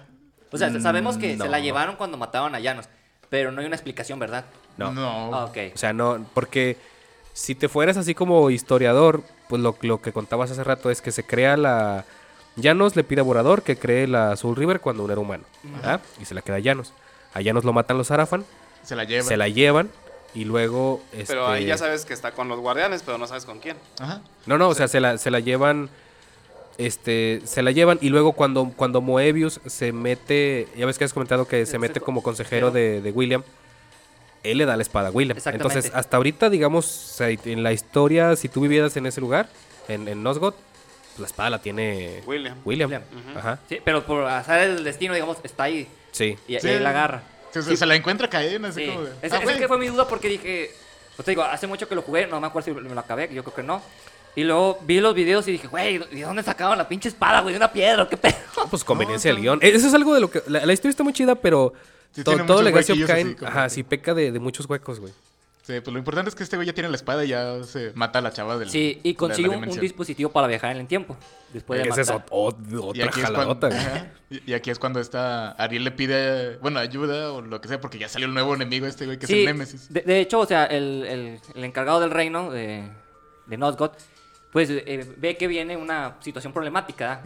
O 0.53 0.59
sea, 0.59 0.81
sabemos 0.81 1.19
que 1.19 1.37
no. 1.37 1.45
se 1.45 1.51
la 1.51 1.61
llevaron 1.61 1.97
cuando 1.97 2.17
mataban 2.17 2.55
a 2.55 2.61
Llanos, 2.61 2.89
pero 3.29 3.51
no 3.51 3.61
hay 3.61 3.67
una 3.67 3.75
explicación, 3.77 4.19
¿verdad? 4.19 4.45
No. 4.77 4.93
No. 4.93 5.35
Ah, 5.35 5.45
ok. 5.47 5.57
O 5.75 5.79
sea, 5.79 5.93
no, 5.93 6.25
porque 6.33 6.77
si 7.37 7.55
te 7.55 7.69
fueras 7.69 7.99
así 7.99 8.15
como 8.15 8.49
historiador, 8.49 9.23
pues 9.51 9.61
lo, 9.61 9.77
lo 9.83 10.01
que 10.01 10.11
contabas 10.11 10.51
hace 10.51 10.65
rato 10.65 10.91
es 10.91 11.03
que 11.03 11.13
se 11.13 11.23
crea 11.23 11.59
la... 11.59 12.07
Llanos 12.57 12.97
le 12.97 13.05
pide 13.05 13.21
a 13.21 13.25
Borador 13.25 13.63
que 13.63 13.77
cree 13.77 14.07
la 14.07 14.35
Soul 14.37 14.57
River 14.57 14.81
cuando 14.81 15.05
uno 15.05 15.13
era 15.13 15.21
humano. 15.21 15.45
¿ah? 15.85 16.01
Y 16.19 16.25
se 16.25 16.33
la 16.33 16.41
queda 16.41 16.57
a 16.57 16.61
Llanos. 16.61 16.95
A 17.35 17.43
Llanos 17.43 17.65
lo 17.65 17.75
matan 17.75 17.99
los 17.99 18.11
Arafan, 18.11 18.47
Se 18.83 18.97
la 18.97 19.05
lleva. 19.05 19.23
se 19.23 19.37
la 19.37 19.49
llevan 19.49 19.91
y 20.35 20.47
luego... 20.47 21.03
Pero 21.27 21.47
ahí 21.47 21.65
este, 21.65 21.69
ya 21.69 21.77
sabes 21.77 22.07
que 22.07 22.15
está 22.15 22.33
con 22.33 22.49
los 22.49 22.59
guardianes, 22.59 23.03
pero 23.05 23.19
no 23.19 23.27
sabes 23.27 23.45
con 23.45 23.59
quién. 23.61 23.77
Ajá. 24.01 24.23
No, 24.47 24.57
no, 24.57 24.71
o 24.71 24.75
sea, 24.75 24.89
se 24.89 25.01
la, 25.01 25.19
se 25.19 25.31
la 25.31 25.41
llevan... 25.41 25.91
Este, 26.79 27.43
se 27.45 27.63
la 27.63 27.71
llevan 27.71 27.99
y 28.01 28.09
luego 28.09 28.33
cuando, 28.33 28.73
cuando 28.75 29.03
Moebius 29.03 29.61
se 29.67 29.93
mete, 29.93 30.69
ya 30.75 30.87
ves 30.87 30.97
que 30.97 31.05
has 31.05 31.13
comentado 31.13 31.47
que 31.47 31.67
se 31.67 31.79
mete 31.79 32.01
como 32.01 32.23
consejero 32.23 32.71
de, 32.71 33.03
de 33.03 33.11
William, 33.13 33.43
él 34.43 34.59
le 34.59 34.67
da 34.67 34.77
la 34.77 34.83
espada 34.83 35.09
a 35.09 35.11
William. 35.11 35.37
Exactamente. 35.37 35.67
Entonces, 35.75 35.93
hasta 35.95 36.17
ahorita, 36.17 36.51
digamos, 36.51 37.21
en 37.21 37.63
la 37.63 37.73
historia, 37.73 38.37
si 38.37 38.49
tú 38.49 38.61
vivieras 38.63 38.97
en 38.97 39.07
ese 39.07 39.21
lugar, 39.21 39.49
en, 39.89 40.07
en 40.09 40.23
Nosgoth, 40.23 40.55
pues 40.55 41.19
la 41.21 41.27
espada 41.27 41.51
la 41.51 41.63
tiene 41.63 42.23
William. 42.27 42.59
William. 42.65 42.91
William. 42.91 43.03
Ajá, 43.37 43.59
Sí, 43.69 43.79
pero 43.85 44.05
por 44.05 44.25
azar 44.25 44.61
el 44.61 44.85
destino, 44.85 45.15
digamos, 45.15 45.39
está 45.43 45.65
ahí 45.65 45.89
sí. 46.13 46.37
y, 46.47 46.59
Sí. 46.59 46.67
y 46.67 46.71
ahí 46.71 46.79
la 46.81 46.91
agarra. 46.91 47.23
Sí, 47.53 47.63
sea, 47.63 47.77
Se 47.77 47.87
la 47.87 47.95
encuentra 47.97 48.29
caer, 48.29 48.65
así 48.67 48.85
Sí. 48.85 48.91
como 48.91 49.03
de. 49.05 49.13
Ese, 49.23 49.37
ah, 49.37 49.41
que 49.59 49.67
fue 49.69 49.79
mi 49.79 49.87
duda 49.87 50.07
porque 50.07 50.29
dije, 50.29 50.71
pues 51.17 51.25
te 51.25 51.31
digo, 51.33 51.43
hace 51.43 51.67
mucho 51.67 51.89
que 51.89 51.95
lo 51.95 52.03
jugué, 52.03 52.27
no 52.27 52.39
me 52.41 52.47
acuerdo 52.47 52.67
si 52.75 52.81
me 52.81 52.95
lo 52.95 53.01
acabé, 53.01 53.31
yo 53.33 53.43
creo 53.43 53.55
que 53.55 53.63
no. 53.63 53.81
Y 54.35 54.45
luego 54.45 54.79
vi 54.83 55.01
los 55.01 55.15
videos 55.15 55.49
y 55.49 55.53
dije, 55.53 55.67
güey, 55.67 55.97
¿de 55.97 56.21
dónde 56.21 56.43
sacaron 56.43 56.77
la 56.77 56.87
pinche 56.87 57.09
espada, 57.09 57.41
güey? 57.41 57.55
De 57.55 57.57
una 57.57 57.73
piedra, 57.73 58.03
¿o 58.03 58.09
¿qué 58.11 58.19
pedo? 58.19 58.35
Pues 58.69 58.85
conveniencia 58.85 59.33
del 59.33 59.41
guion. 59.41 59.59
Eso 59.63 59.87
es 59.89 59.95
algo 59.95 60.13
de 60.13 60.21
lo 60.21 60.31
que... 60.31 60.43
La, 60.49 60.67
la 60.67 60.73
historia 60.75 60.91
está 60.91 61.03
muy 61.03 61.15
chida, 61.15 61.35
pero 61.37 61.73
Sí, 62.17 62.25
todo 62.25 62.39
muchos 62.39 62.65
Legacy 62.65 63.03
of 63.03 63.07
Kain, 63.09 63.37
ajá, 63.45 63.65
que- 63.65 63.71
sí 63.71 63.83
peca 63.83 64.15
de, 64.15 64.33
de 64.33 64.39
muchos 64.41 64.67
huecos, 64.69 64.99
güey. 65.01 65.13
Sí, 65.63 65.81
pues 65.81 65.93
lo 65.93 65.99
importante 65.99 66.29
es 66.29 66.37
que 66.37 66.45
este 66.45 66.55
güey 66.55 66.65
ya 66.69 66.73
tiene 66.73 66.89
la 66.89 66.95
espada 66.95 67.25
y 67.25 67.29
ya 67.29 67.65
se 67.65 67.91
mata 67.97 68.21
a 68.21 68.23
la 68.23 68.31
chava 68.33 68.57
del. 68.57 68.71
Sí, 68.71 69.01
y 69.03 69.15
consigue 69.15 69.49
un, 69.49 69.69
dispositivo 69.81 70.31
para 70.31 70.47
viajar 70.47 70.71
en 70.71 70.83
el 70.83 70.87
tiempo. 70.87 71.17
Después 71.53 71.83
de 71.83 71.89
Esa 71.89 72.01
es 72.03 72.09
matar. 72.09 72.27
ot- 72.29 72.57
ot- 72.69 72.97
Y 72.97 73.01
otra 73.03 73.07
aquí, 73.07 73.21
es 73.21 73.31
cuando, 73.33 73.67
ajá, 73.67 74.13
y 74.31 74.51
y 74.53 74.55
aquí 74.55 74.71
es 74.71 74.79
cuando 74.79 75.01
esta 75.01 75.51
Ariel 75.53 75.83
le 75.83 75.91
pide, 75.91 76.57
bueno, 76.59 76.79
ayuda 76.79 77.33
o 77.33 77.41
lo 77.43 77.61
que 77.61 77.67
sea, 77.67 77.81
porque 77.81 77.99
ya 77.99 78.09
salió 78.09 78.29
el 78.29 78.35
nuevo 78.35 78.55
enemigo 78.55 78.87
este 78.87 79.07
güey 79.07 79.19
que 79.19 79.25
es 79.27 79.31
el 79.33 79.45
Némesis. 79.45 79.93
De, 79.93 80.03
de 80.03 80.21
hecho, 80.21 80.39
o 80.39 80.47
sea, 80.47 80.67
el, 80.67 81.05
el- 81.05 81.41
el 81.57 81.65
encargado 81.65 81.99
del 81.99 82.13
reino 82.13 82.49
de, 82.53 82.89
de 83.47 83.57
Nosgoth, 83.57 83.95
pues 84.53 84.71
eh, 84.71 85.15
ve 85.17 85.37
que 85.37 85.49
viene 85.49 85.77
una 85.77 86.17
situación 86.21 86.53
problemática, 86.53 87.23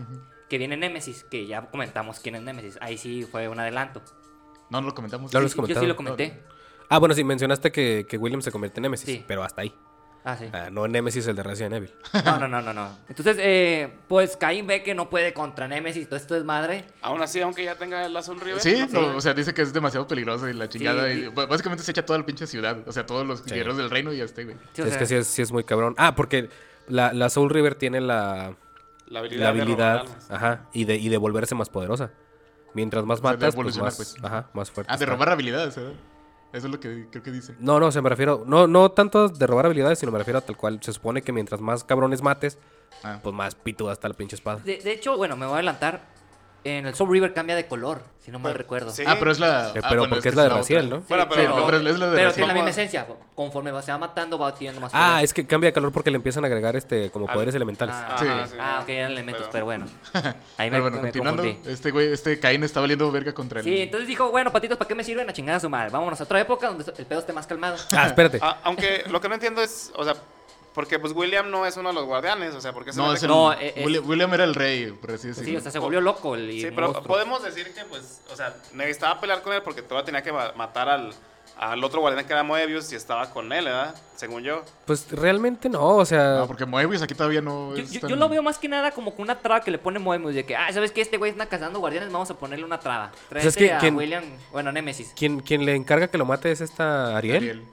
que 0.49 0.57
viene 0.57 0.79
Némesis, 0.79 1.25
que 1.31 1.47
ya 1.47 1.61
comentamos 1.67 2.21
quién 2.21 2.37
es 2.37 2.43
Némesis. 2.43 2.79
Ahí 2.81 2.97
sí 2.97 3.29
fue 3.31 3.49
un 3.49 3.61
adelanto. 3.61 4.01
No, 4.71 4.81
no 4.81 4.87
lo 4.89 4.95
comentamos. 4.95 5.31
Claro, 5.31 5.49
Sí, 5.49 5.57
lo 5.59 5.67
sí, 5.67 5.75
yo 5.75 5.81
sí 5.81 5.87
lo 5.87 5.97
comenté. 5.97 6.43
Ah, 6.89 6.99
bueno, 6.99 7.15
sí, 7.15 7.23
mencionaste 7.25 7.71
que, 7.71 8.07
que 8.09 8.17
William 8.17 8.43
se 8.43 8.51
convierte 8.51 8.81
en 8.81 8.83
Nemesis, 8.83 9.07
Sí. 9.07 9.25
pero 9.27 9.43
hasta 9.45 9.63
ahí. 9.63 9.75
Ah, 10.23 10.37
sí. 10.37 10.45
Ah, 10.53 10.69
no 10.71 10.85
en 10.85 10.93
Nemesis 10.93 11.27
el 11.29 11.37
de 11.37 11.43
Resident 11.43 11.75
Evil. 11.77 11.95
No, 12.27 12.39
no, 12.39 12.47
no, 12.49 12.61
no, 12.61 12.75
no. 12.75 12.99
Entonces, 13.09 13.39
eh, 13.41 13.91
pues 14.07 14.37
Caín 14.37 14.67
ve 14.67 14.83
que 14.83 14.95
no 14.95 15.09
puede 15.09 15.33
contra 15.33 15.67
Némesis, 15.67 16.09
todo 16.09 16.17
esto 16.19 16.37
es 16.37 16.45
madre. 16.45 16.85
Aún 17.01 17.23
así, 17.23 17.41
aunque 17.41 17.65
ya 17.65 17.77
tenga 17.77 18.05
Azul 18.07 18.39
River. 18.39 18.61
Sí, 18.61 18.85
no 18.93 19.01
no, 19.13 19.17
o 19.17 19.21
sea, 19.23 19.33
dice 19.33 19.55
que 19.55 19.63
es 19.63 19.73
demasiado 19.73 20.07
peligroso 20.07 20.47
y 20.49 20.53
la 20.53 20.69
chingada. 20.69 21.11
Sí, 21.11 21.21
y 21.21 21.23
sí. 21.25 21.29
básicamente 21.35 21.83
se 21.85 21.93
echa 21.93 22.05
toda 22.05 22.19
la 22.19 22.27
pinche 22.27 22.47
ciudad. 22.47 22.77
O 22.87 22.93
sea, 22.93 23.07
todos 23.07 23.27
los 23.27 23.45
guerreros 23.47 23.79
del 23.79 23.89
reino 23.89 24.13
y 24.13 24.21
este, 24.21 24.45
güey. 24.45 24.57
Sí, 24.75 24.83
o 24.83 24.85
es 24.85 24.91
sea, 24.91 24.99
que 24.99 25.07
sí 25.07 25.15
es, 25.15 25.27
sí 25.27 25.41
es 25.43 25.53
muy 25.53 25.65
cabrón. 25.65 25.95
Ah, 25.97 26.15
porque 26.15 26.51
la, 26.87 27.15
la 27.15 27.31
Soul 27.31 27.49
River 27.49 27.77
tiene 27.77 28.03
la, 28.03 28.57
La 29.07 29.21
habilidad. 29.21 29.43
la 29.45 29.49
habilidad 29.49 29.93
de 29.95 29.99
robar 30.01 30.01
almas. 30.01 30.31
ajá, 30.31 30.67
y, 30.75 30.85
de, 30.85 30.97
y 30.97 31.09
de 31.09 31.17
volverse 31.17 31.55
más 31.55 31.71
poderosa. 31.71 32.11
Mientras 32.75 33.05
más 33.05 33.19
O 33.19 33.23
sea, 33.23 33.31
de 33.33 33.37
matas, 33.39 33.55
pues 33.57 33.79
más, 33.79 33.97
pues. 33.97 34.17
ajá, 34.23 34.49
más 34.53 34.71
fuerte. 34.71 34.93
Ah, 34.93 34.97
de 34.97 35.07
robar 35.07 35.31
habilidades, 35.31 35.77
¿verdad? 35.77 35.93
Eso 36.53 36.67
es 36.67 36.73
lo 36.73 36.81
que 36.81 37.07
creo 37.11 37.23
que 37.23 37.31
dice. 37.31 37.55
No, 37.61 37.79
no, 37.79 37.87
o 37.87 37.93
sea, 37.93 38.03
me 38.03 38.09
refiero. 38.09 38.43
No, 38.47 38.67
no 38.67 38.91
tanto 38.91 39.29
de 39.29 39.47
robar 39.47 39.67
habilidades, 39.67 39.99
sino 40.01 40.11
me 40.13 40.19
refiero 40.19 40.39
a 40.39 40.43
tal 40.43 40.57
cual. 40.57 40.81
Se 40.83 40.93
supone 40.93 41.23
que 41.23 41.33
mientras 41.33 41.61
más 41.61 41.85
cabrones 41.85 42.23
mates, 42.23 42.59
Ah. 43.05 43.21
pues 43.23 43.35
más 43.35 43.55
pituda 43.55 43.93
está 43.93 44.09
la 44.09 44.15
pinche 44.15 44.35
espada. 44.37 44.59
de, 44.65 44.79
de 44.79 44.93
hecho, 44.93 45.17
bueno, 45.17 45.37
me 45.37 45.47
voy 45.47 45.53
a 45.53 45.57
adelantar. 45.59 46.03
En 46.63 46.87
el 46.87 46.95
Soul 46.95 47.11
River 47.11 47.33
cambia 47.33 47.57
de 47.57 47.67
color, 47.67 48.03
si 48.23 48.31
no 48.31 48.39
mal 48.39 48.53
recuerdo. 48.55 48.91
sí. 48.91 49.03
Ah, 49.07 49.17
pero 49.19 49.31
es 49.33 49.39
la. 49.39 49.69
Eh, 49.69 49.81
ah, 49.83 49.87
pero 49.89 50.03
bueno, 50.03 50.11
porque 50.17 50.29
es 50.29 50.35
que 50.35 50.37
la 50.37 50.43
de. 50.43 50.49
Raciel, 50.51 50.91
¿no? 50.91 51.01
Bueno, 51.09 51.25
Sí, 51.25 51.31
pero- 51.35 51.57
no, 51.57 51.65
pero 51.67 51.77
es 51.79 51.99
la 51.99 52.07
de 52.11 52.17
pero 52.17 52.33
tiene 52.33 52.49
la 52.49 52.55
misma 52.55 52.69
esencia. 52.71 53.07
Conforme 53.35 53.71
va- 53.71 53.81
se 53.81 53.91
va 53.93 53.97
matando, 53.99 54.39
va 54.39 54.49
adquiriendo 54.49 54.79
más 54.81 54.91
Ah, 54.95 55.13
poder. 55.13 55.25
es 55.25 55.33
que 55.33 55.47
cambia 55.47 55.69
de 55.69 55.73
calor 55.73 55.91
porque 55.91 56.11
le 56.11 56.17
empiezan 56.17 56.45
a 56.45 56.49
agregar 56.49 56.77
este 56.77 57.11
como 57.11 57.27
Ah, 57.29 57.33
poderes 57.33 57.55
elementales. 57.55 57.95
Ah, 57.97 58.17
Sí. 58.19 58.27
ah, 58.29 58.47
ah, 58.61 58.81
ok, 58.83 58.89
eran 58.91 59.13
elementos, 59.13 59.43
pero, 59.51 59.53
Pero- 59.53 59.65
bueno. 59.65 59.87
Ahí 60.59 60.69
me, 60.69 60.77
Pero 60.77 60.83
bueno, 60.83 60.97
me 60.99 61.03
continuando, 61.03 61.43
confundí. 61.45 61.71
este 61.71 61.91
güey, 61.93 62.13
este 62.13 62.39
Caín 62.39 62.63
está 62.63 62.81
valiendo 62.81 63.11
verga 63.11 63.33
contra 63.33 63.61
el. 63.61 63.65
Sí, 63.65 63.81
entonces 63.81 64.07
dijo, 64.07 64.31
bueno, 64.31 64.53
patitos, 64.53 64.77
¿para 64.77 64.87
qué 64.89 64.95
me 64.95 65.03
sirven 65.05 65.31
a 65.31 65.33
chingar 65.33 65.57
a 65.57 65.61
su 65.61 65.71
madre? 65.71 65.89
Vámonos 65.91 66.21
a 66.21 66.25
otra 66.25 66.41
época 66.41 66.67
donde 66.69 66.85
el 66.99 67.07
pedo 67.07 67.21
esté 67.21 67.33
más 67.33 67.47
calmado. 67.47 67.77
Ah, 67.93 68.07
espérate. 68.07 68.39
Ah, 68.43 68.59
aunque 68.65 69.05
lo 69.11 69.19
que 69.21 69.29
no 69.29 69.35
entiendo 69.35 69.63
es, 69.63 69.93
o 69.97 70.05
sea, 70.05 70.15
porque 70.75 70.99
pues 70.99 71.13
William 71.15 71.51
no 71.51 71.67
es 71.67 71.77
uno 71.77 71.89
de 71.91 71.95
los 71.95 72.05
guardianes, 72.05 72.55
o 72.55 72.61
sea, 72.61 72.73
porque 72.73 72.93
se 72.93 72.99
No, 72.99 73.05
mete 73.09 73.17
es 73.19 73.23
el, 73.25 73.29
con- 73.29 73.39
No, 73.39 73.53
eh, 73.53 73.75
eh. 73.77 73.83
William, 73.85 74.09
William 74.09 74.35
era 74.35 74.45
el 74.45 74.55
rey, 74.55 74.91
por 74.93 75.13
así 75.13 75.29
decirlo. 75.29 75.51
Sí, 75.51 75.57
o 75.57 75.61
sea, 75.61 75.71
se 75.71 75.79
volvió 75.79 76.01
loco 76.01 76.35
el 76.35 76.51
y 76.51 76.61
Sí, 76.63 76.69
pero 76.75 76.89
monstruo. 76.89 77.07
podemos 77.07 77.43
decir 77.43 77.73
que, 77.75 77.85
pues, 77.85 78.21
o 78.33 78.37
sea, 78.37 78.55
necesitaba 78.75 79.21
pelear 79.21 79.43
con 79.43 79.53
él 79.53 79.63
porque 79.63 79.83
todavía 79.83 80.05
tenía 80.07 80.23
que 80.23 80.33
ma- 80.33 80.53
matar 80.57 80.89
al, 80.89 81.13
al 81.59 81.85
otro 81.85 82.01
guardián 82.01 82.25
que 82.27 82.33
era 82.33 82.43
Moebius 82.43 82.91
y 82.93 82.97
estaba 82.97 83.29
con 83.31 83.53
él, 83.53 83.65
¿verdad? 83.67 83.95
Según 84.17 84.43
yo. 84.43 84.63
Pues 84.87 85.11
realmente 85.11 85.69
no, 85.69 85.97
o 85.97 86.05
sea. 86.07 86.37
No, 86.39 86.47
porque 86.47 86.65
Moebius 86.65 87.03
aquí 87.03 87.15
todavía 87.15 87.41
no 87.43 87.75
Yo, 87.75 87.83
es 87.83 87.91
yo- 87.91 88.01
tan- 88.01 88.11
yo 88.11 88.17
lo 88.17 88.29
veo 88.29 88.43
más 88.43 88.57
que 88.59 88.69
nada 88.69 88.93
como 88.93 89.15
que 89.15 89.21
una 89.23 89.39
traba 89.39 89.61
que 89.63 89.71
le 89.71 89.79
pone 89.79 89.99
Moebius 89.99 90.35
de 90.35 90.47
que, 90.47 90.57
ah, 90.57 90.73
¿sabes 90.73 90.93
qué? 90.93 91.01
Este 91.03 91.17
güey 91.19 91.33
está 91.33 91.47
cazando 91.47 91.81
guardianes, 91.81 92.11
vamos 92.13 92.31
a 92.31 92.35
ponerle 92.39 92.65
una 92.65 92.79
traba. 92.81 93.11
Tráete 93.29 93.29
Pues 93.31 93.47
es 93.47 93.57
que 93.57 93.73
a 93.73 93.79
quien- 93.79 93.97
William, 93.97 94.25
bueno, 94.53 94.73
Nemesis. 94.73 95.13
quien, 95.17 95.41
quien 95.41 95.67
le 95.67 95.75
encarga 95.75 96.09
que 96.09 96.17
lo 96.17 96.25
mate 96.25 96.51
es 96.53 96.61
esta 96.63 97.17
Ariel. 97.17 97.37
Ariel. 97.37 97.65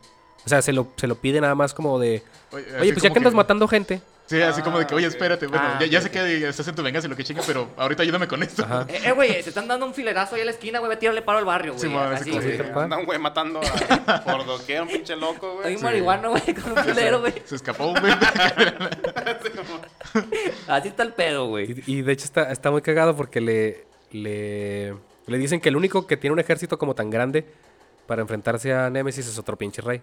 O 0.47 0.49
sea, 0.49 0.61
se 0.61 0.71
lo, 0.71 0.87
se 0.95 1.07
lo 1.07 1.15
pide 1.15 1.41
nada 1.41 1.55
más 1.55 1.73
como 1.73 1.99
de. 1.99 2.23
Oye, 2.53 2.93
pues 2.93 3.01
ya 3.03 3.09
que 3.09 3.19
andas 3.19 3.33
matando 3.33 3.67
gente, 3.67 4.01
Sí, 4.27 4.41
así 4.41 4.61
como 4.61 4.79
de 4.79 4.87
que, 4.87 4.95
oye, 4.95 5.05
espérate, 5.07 5.45
bueno, 5.47 5.61
Ah, 5.65 5.83
ya, 5.85 5.99
sé 6.01 6.09
que 6.09 6.47
estás 6.47 6.65
en 6.69 6.75
tu 6.75 6.83
venganza 6.83 7.07
y 7.07 7.09
lo 7.09 7.17
que 7.17 7.23
chinga, 7.25 7.41
pero 7.45 7.69
ahorita 7.75 8.03
ayúdame 8.03 8.27
con 8.29 8.41
esto. 8.43 8.63
Ajá. 8.63 8.85
Eh, 8.87 9.01
eh, 9.05 9.11
güey, 9.11 9.43
se 9.43 9.49
están 9.49 9.67
dando 9.67 9.85
un 9.85 9.93
filerazo 9.93 10.35
ahí 10.35 10.41
a 10.41 10.45
la 10.45 10.51
esquina, 10.51 10.79
güey, 10.79 10.97
tirarle 10.97 11.21
paro 11.21 11.39
al 11.39 11.45
barrio, 11.45 11.73
güey. 11.73 11.81
Sí, 11.81 11.89
mo, 11.89 11.99
así, 11.99 12.31
güey. 12.31 12.57
tal 12.57 12.71
cual. 12.71 12.83
Anda 12.85 12.97
un 12.97 13.05
güey 13.05 13.19
matando 13.19 13.59
a, 13.61 14.23
por 14.25 14.45
doquier, 14.45 14.81
un 14.83 14.87
pinche 14.87 15.15
loco, 15.17 15.55
güey. 15.55 15.67
Hay 15.67 15.73
un 15.73 15.79
Sí. 15.79 15.83
marihuano, 15.85 16.29
güey, 16.31 16.53
con 16.55 16.71
un 16.77 16.83
filero, 16.83 17.19
güey. 17.21 17.33
Se 17.45 17.55
escapó, 17.55 17.91
güey. 17.91 18.13
Así 20.67 20.87
está 20.89 21.03
el 21.03 21.13
pedo, 21.13 21.47
güey. 21.47 21.83
Y, 21.85 21.97
y 21.97 22.01
de 22.01 22.11
hecho 22.13 22.25
está, 22.25 22.51
está 22.51 22.71
muy 22.71 22.81
cagado 22.81 23.15
porque 23.15 23.41
le, 23.41 23.85
le, 24.11 24.93
le 25.25 25.37
dicen 25.37 25.59
que 25.61 25.69
el 25.69 25.75
único 25.75 26.07
que 26.07 26.17
tiene 26.17 26.33
un 26.33 26.39
ejército 26.39 26.77
como 26.77 26.95
tan 26.95 27.09
grande 27.09 27.45
para 28.05 28.21
enfrentarse 28.21 28.73
a 28.73 28.89
Nemesis 28.89 29.27
es 29.27 29.37
otro 29.37 29.57
pinche 29.57 29.81
rey. 29.81 30.01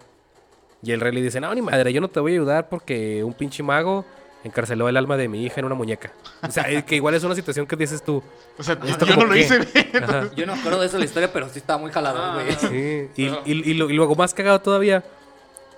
Y 0.85 0.91
el 0.91 1.01
rey 1.01 1.11
le 1.13 1.21
dice, 1.21 1.41
no, 1.41 1.53
ni 1.53 1.61
madre, 1.61 1.91
yo 1.91 1.99
no 1.99 2.07
te 2.09 2.19
voy 2.19 2.33
a 2.33 2.35
ayudar 2.35 2.69
porque 2.69 3.23
un 3.23 3.33
pinche 3.33 3.63
mago 3.63 4.05
encarceló 4.43 4.87
el 4.87 4.95
alma 4.97 5.17
de 5.17 5.27
mi 5.27 5.43
hija 5.43 5.59
en 5.59 5.65
una 5.65 5.73
muñeca. 5.73 6.11
O 6.47 6.51
sea, 6.51 6.65
que 6.85 6.95
igual 6.95 7.15
es 7.15 7.23
una 7.23 7.33
situación 7.33 7.65
que 7.65 7.75
dices 7.75 8.03
tú. 8.03 8.21
O 8.59 8.61
sea, 8.63 8.77
¿Esto 8.85 9.05
yo 9.07 9.15
no 9.15 9.25
lo 9.25 9.33
qué? 9.33 9.39
hice. 9.39 9.59
Ajá. 10.03 10.29
Yo 10.35 10.45
no 10.45 10.53
acuerdo 10.53 10.79
de 10.81 10.85
eso 10.87 10.99
la 10.99 11.05
historia, 11.05 11.33
pero 11.33 11.49
sí 11.49 11.57
estaba 11.57 11.79
muy 11.79 11.91
jalado, 11.91 12.19
Ah. 12.21 12.39
Sí, 12.59 13.09
y, 13.15 13.25
y- 13.25 13.31
y 13.45 13.73
lo- 13.73 13.89
y 13.89 13.93
luego 13.93 14.13
más 14.15 14.35
cagado 14.35 14.61
todavía, 14.61 15.03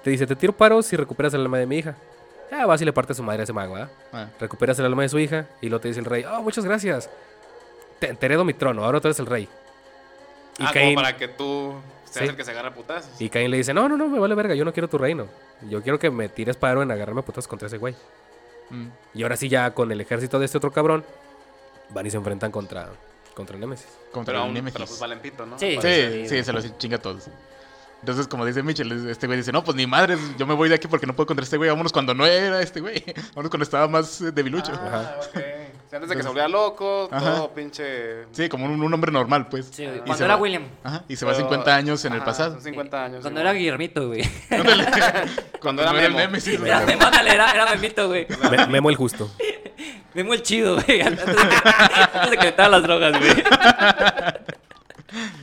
te 0.04 0.10
dice, 0.10 0.28
te 0.28 0.36
tiro 0.36 0.52
paros 0.52 0.86
si 0.86 0.98
recuperas 0.98 1.34
el 1.34 1.42
alma 1.42 1.58
de 1.58 1.66
mi 1.66 1.78
hija. 1.78 1.96
Ah, 2.52 2.66
vas 2.66 2.82
y 2.82 2.86
le 2.86 2.92
parte 2.92 3.14
a 3.14 3.16
su 3.16 3.24
madre 3.24 3.42
a 3.42 3.44
ese 3.44 3.54
mago, 3.54 3.76
¿ah? 3.78 3.90
Ah, 4.12 4.28
Recuperas 4.40 4.78
el 4.80 4.86
alma 4.86 5.04
de 5.04 5.10
su 5.10 5.20
hija 5.20 5.48
y 5.62 5.70
luego 5.70 5.82
te 5.82 5.88
dice 5.88 6.00
el 6.02 6.06
rey, 6.06 6.26
oh, 6.30 6.42
muchas 6.42 6.66
gracias. 6.66 7.10
Te, 8.00 8.14
te 8.14 8.26
heredo 8.26 8.44
mi 8.44 8.54
trono, 8.54 8.84
ahora 8.84 9.00
tú 9.00 9.08
eres 9.08 9.20
el 9.20 9.26
rey. 9.26 9.48
Y, 10.60 10.64
Ah, 10.66 10.72
Caín, 10.74 10.96
como 10.96 11.04
para 11.06 11.16
que 11.18 11.28
tú 11.30 11.74
Sí. 12.10 12.24
el 12.24 12.36
que 12.36 12.44
se 12.44 12.52
agarra 12.52 12.70
a 12.70 12.74
putazos. 12.74 13.20
y 13.22 13.30
Caín 13.30 13.52
le 13.52 13.58
dice, 13.58 13.74
no, 13.74 13.88
no, 13.90 13.98
no, 13.98 14.08
me 14.08 14.20
vale 14.20 14.34
verga, 14.36 14.56
yo 14.56 14.64
no 14.66 14.74
quiero 14.74 14.88
tu 14.88 14.98
reino. 14.98 15.28
Yo 15.70 15.82
quiero 15.82 16.00
que 16.00 16.10
me 16.10 16.30
tires 16.30 16.56
paro 16.58 16.82
en 16.82 16.92
agarrarme 16.92 17.22
putas 17.24 17.48
contra 17.48 17.68
ese 17.68 17.78
güey. 17.78 17.96
mm. 18.70 18.88
Y 19.16 19.24
ahora 19.24 19.36
sí 19.38 19.50
ya 19.50 19.72
con 19.74 19.92
el 19.92 20.00
ejército 20.02 20.40
de 20.40 20.46
este 20.46 20.58
otro 20.58 20.72
cabrón, 20.72 21.04
van 21.90 22.06
y 22.06 22.10
se 22.10 22.18
enfrentan 22.18 22.52
contra, 22.52 22.90
contra 23.34 23.58
Nemesis. 23.58 23.88
Contra 24.12 24.34
Pero, 24.34 24.40
el 24.40 24.44
aún, 24.46 24.54
Nemesis. 24.54 24.74
pero 24.74 24.86
pues 24.88 25.00
valen 25.00 25.20
pito, 25.20 25.46
¿no? 25.46 25.58
Sí. 25.60 25.78
Sí, 25.82 26.28
sí, 26.28 26.44
se 26.44 26.54
los 26.54 26.78
chinga 26.78 26.98
a 26.98 27.02
todos. 27.02 27.28
Entonces, 28.00 28.28
como 28.28 28.46
dice 28.46 28.62
Mitchell, 28.62 29.10
este 29.10 29.26
güey 29.26 29.38
dice, 29.38 29.52
no, 29.52 29.64
pues 29.64 29.76
ni 29.76 29.88
madres, 29.88 30.20
yo 30.38 30.46
me 30.46 30.54
voy 30.54 30.70
de 30.70 30.76
aquí 30.76 30.88
porque 30.88 31.08
no 31.08 31.16
puedo 31.16 31.26
contra 31.26 31.44
este 31.44 31.58
güey, 31.58 31.70
vámonos 31.70 31.92
cuando 31.92 32.14
no 32.14 32.28
era 32.28 32.62
este 32.62 32.80
güey, 32.80 33.04
vámonos 33.34 33.50
cuando 33.50 33.64
estaba 33.64 33.88
más 33.88 34.22
eh, 34.22 34.32
debilucho. 34.32 34.72
Ah, 34.76 35.16
antes 35.96 36.10
de 36.10 36.16
que 36.18 36.22
se 36.22 36.28
volviera 36.28 36.48
loco, 36.50 37.08
Ajá. 37.12 37.36
todo 37.36 37.54
pinche... 37.54 38.26
Sí, 38.32 38.50
como 38.50 38.66
un, 38.66 38.82
un 38.82 38.94
hombre 38.94 39.12
normal, 39.12 39.48
pues. 39.48 39.68
Sí, 39.72 39.86
güey. 39.86 39.98
Y 39.98 40.02
Cuando 40.02 40.26
era 40.26 40.36
va- 40.36 40.42
William. 40.42 40.64
Ajá, 40.84 41.04
y 41.08 41.16
se 41.16 41.26
va 41.26 41.32
Pero- 41.32 41.44
50 41.46 41.76
años 41.76 42.04
en 42.06 42.14
el 42.14 42.18
Ajá, 42.20 42.26
pasado. 42.26 42.54
son 42.54 42.62
50 42.64 43.06
años. 43.06 43.22
Cuando 43.22 43.40
era. 43.42 43.54
Guillermito, 43.54 44.08
güey. 44.08 44.24
Cuando 45.62 45.82
era 45.84 45.92
era 45.98 46.02
el 46.06 46.08
Memo. 46.14 46.20
Nemesis. 46.20 46.60
Era 46.62 46.82
güey. 46.84 46.96
Memo, 46.96 47.06
ándale, 47.08 47.34
era, 47.34 47.52
era 47.52 47.66
Memito, 47.76 48.08
güey. 48.08 48.28
Me- 48.52 48.68
Memo 48.68 48.90
el 48.90 48.96
justo. 48.96 49.32
Memo 50.14 50.34
el 50.34 50.42
chido, 50.42 50.76
güey. 50.82 51.02
Antes 51.02 51.26
de 51.26 51.34
que, 51.36 51.40
antes 52.14 52.32
de 52.32 52.38
que 52.38 52.44
le 52.44 52.50
estaban 52.50 52.72
las 52.72 52.84
drogas, 52.84 53.20
güey. 53.20 53.44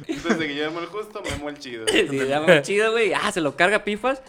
Entonces 0.07 0.38
de 0.38 0.47
Guillermo 0.47 0.80
el 0.80 0.86
Justo, 0.86 1.22
Memo 1.22 1.49
el 1.49 1.59
Chido. 1.59 1.86
Sí, 1.88 2.07
era 2.18 2.40
Memo 2.40 2.53
el 2.53 2.62
chido, 2.62 2.92
güey. 2.92 3.12
Ah, 3.14 3.32
se 3.32 3.40
lo 3.40 3.57
carga 3.57 3.82
pifas. 3.84 4.20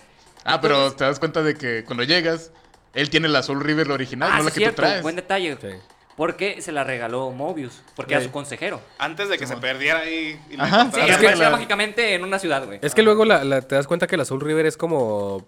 Ah, 0.44 0.62
pero 0.62 0.94
te 0.94 1.04
das 1.04 1.20
cuenta 1.20 1.44
de 1.44 1.56
que 1.56 1.84
cuando 1.84 2.04
llegas, 2.04 2.52
él 2.94 3.10
tiene 3.10 3.28
la 3.28 3.44
Soul 3.44 3.62
River 3.64 3.92
original, 3.92 4.30
Ah, 4.32 4.38
no 4.38 4.44
sí, 4.44 4.46
la 4.46 4.52
que 4.52 4.60
cierto. 4.60 4.76
tú 4.76 4.82
traes. 4.88 5.02
Buen 5.02 5.16
detalle. 5.16 5.58
Sí. 5.60 5.68
Porque 6.16 6.62
se 6.62 6.72
la 6.72 6.84
regaló 6.86 7.32
Mobius. 7.32 7.82
Porque 7.96 8.14
era 8.14 8.24
su 8.24 8.32
consejero. 8.32 8.80
Antes 8.98 9.28
de 9.28 9.38
que 9.38 9.46
se 9.48 9.58
perdiera 9.58 10.00
ahí 10.00 10.40
y 10.50 10.60
Ajá. 10.60 10.90
Sí, 10.94 11.00
es 11.02 11.06
que 11.08 11.12
aparecía 11.14 11.36
la- 11.46 11.50
mágicamente 11.52 12.14
en 12.14 12.24
una 12.24 12.40
ciudad, 12.40 12.66
güey. 12.66 12.80
Es 12.82 12.96
que 12.96 13.04
luego 13.04 13.26
la- 13.26 13.44
la- 13.44 13.62
te 13.62 13.76
das 13.76 13.86
cuenta 13.88 14.08
que 14.08 14.16
la 14.18 14.24
Soul 14.26 14.42
River 14.42 14.66
es 14.66 14.78
como. 14.78 15.46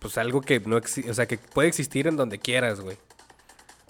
Pues 0.00 0.16
algo 0.18 0.40
que 0.40 0.58
no 0.60 0.76
existe. 0.78 1.10
O 1.10 1.14
sea, 1.14 1.26
que 1.26 1.36
puede 1.38 1.68
existir 1.68 2.06
en 2.06 2.16
donde 2.16 2.38
quieras, 2.38 2.80
güey. 2.80 2.96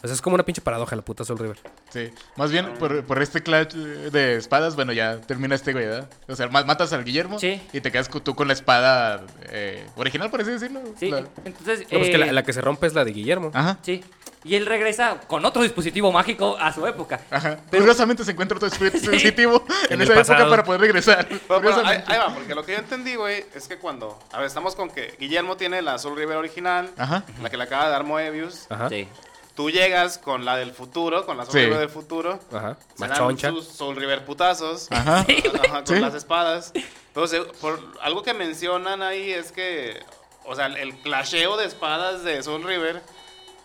O 0.03 0.07
sea, 0.07 0.15
es 0.15 0.23
como 0.23 0.35
una 0.35 0.45
pinche 0.45 0.61
paradoja 0.63 0.97
la 0.97 1.03
puta 1.03 1.25
Soul 1.25 1.39
River. 1.39 1.59
Sí, 1.91 2.11
más 2.37 2.51
bien 2.51 2.73
por, 2.79 3.05
por 3.05 3.21
este 3.23 3.43
clash 3.43 3.75
de 3.75 4.37
espadas, 4.37 4.75
bueno, 4.77 4.93
ya 4.93 5.21
termina 5.21 5.55
este 5.55 5.73
güey, 5.73 5.87
¿verdad? 5.87 6.09
O 6.29 6.35
sea, 6.37 6.49
ma- 6.49 6.65
matas 6.65 6.93
al 6.93 7.05
Guillermo 7.05 7.39
Sí. 7.39 7.61
y 7.73 7.81
te 7.81 7.93
quedas 7.93 8.09
tú 8.09 8.35
con 8.35 8.47
la 8.49 8.55
espada 8.55 9.23
eh, 9.51 9.87
original, 9.97 10.31
por 10.31 10.41
así 10.41 10.51
decirlo. 10.53 10.81
Sí, 10.99 11.11
La- 11.11 11.25
entonces. 11.45 11.81
No, 11.91 11.99
pues 11.99 12.09
que 12.11 12.15
eh, 12.17 12.19
la, 12.19 12.33
la 12.33 12.43
que 12.43 12.53
se 12.53 12.61
rompe 12.61 12.87
es 12.87 12.95
la 12.95 13.05
de 13.05 13.13
Guillermo. 13.13 13.51
Ajá, 13.55 13.79
Sí. 13.83 14.03
Y 14.43 14.55
él 14.55 14.65
regresa 14.65 15.21
con 15.27 15.45
otro 15.45 15.61
dispositivo 15.63 16.11
mágico 16.13 16.57
a 16.59 16.73
su 16.73 16.87
época. 16.87 17.21
ajá. 17.31 17.59
Curiosamente 17.71 18.25
se 18.25 18.31
encuentra 18.31 18.57
otro 18.57 18.71
dispositivo 18.91 19.67
en, 19.91 20.01
esa 20.01 20.15
época 20.19 20.49
para 20.49 20.65
poder 20.65 20.81
regresar. 20.81 21.27
Pero, 21.29 21.61
pero, 21.61 21.87
ahí, 21.87 22.03
ahí 22.07 22.19
va, 22.19 22.33
porque 22.35 22.55
lo 22.55 22.65
que 22.65 22.73
yo 22.73 22.79
entendí, 22.79 23.17
güey, 23.17 23.45
es 23.55 23.69
que 23.69 23.77
cuando... 23.77 24.19
A 24.33 24.39
ver, 24.39 24.47
estamos 24.47 24.75
con 24.75 24.89
que 24.89 25.15
Guillermo 25.21 25.59
tiene 25.59 25.83
la 25.83 25.99
Soul 25.99 26.17
River 26.17 26.39
original, 26.39 26.89
Ajá. 26.97 27.23
la 27.43 27.51
que 27.51 27.59
le 27.59 27.65
acaba 27.65 27.85
de 27.85 27.91
dar 27.91 28.05
Moebius. 28.05 28.65
Ajá. 28.71 28.89
Sí. 28.89 29.07
Tú 29.55 29.71
llegas 29.71 30.17
con 30.19 30.45
la 30.45 30.57
del 30.57 30.73
futuro, 30.73 31.27
con 31.27 31.37
la 31.37 31.45
Soul 31.45 31.53
Sí. 31.59 31.65
River 31.67 31.79
del 31.81 31.89
futuro. 31.91 32.41
Ajá. 32.53 32.77
Se 32.97 33.07
dan 33.09 33.39
sus 33.39 33.67
Soul 33.69 33.97
River 33.97 34.25
putazos. 34.25 34.91
Ajá. 34.91 35.27
Ajá, 35.65 35.85
con 35.85 35.97
Sí. 35.97 36.01
las 36.01 36.15
espadas. 36.15 36.73
Entonces, 37.09 37.41
por 37.61 37.79
algo 38.01 38.23
que 38.23 38.33
mencionan 38.33 39.03
ahí 39.03 39.31
es 39.33 39.53
que, 39.53 40.01
o 40.45 40.55
sea, 40.55 40.67
el 40.67 40.95
clasheo 41.01 41.57
de 41.57 41.67
espadas 41.67 42.23
de 42.25 42.43
Soul 42.43 42.63
River 42.63 43.03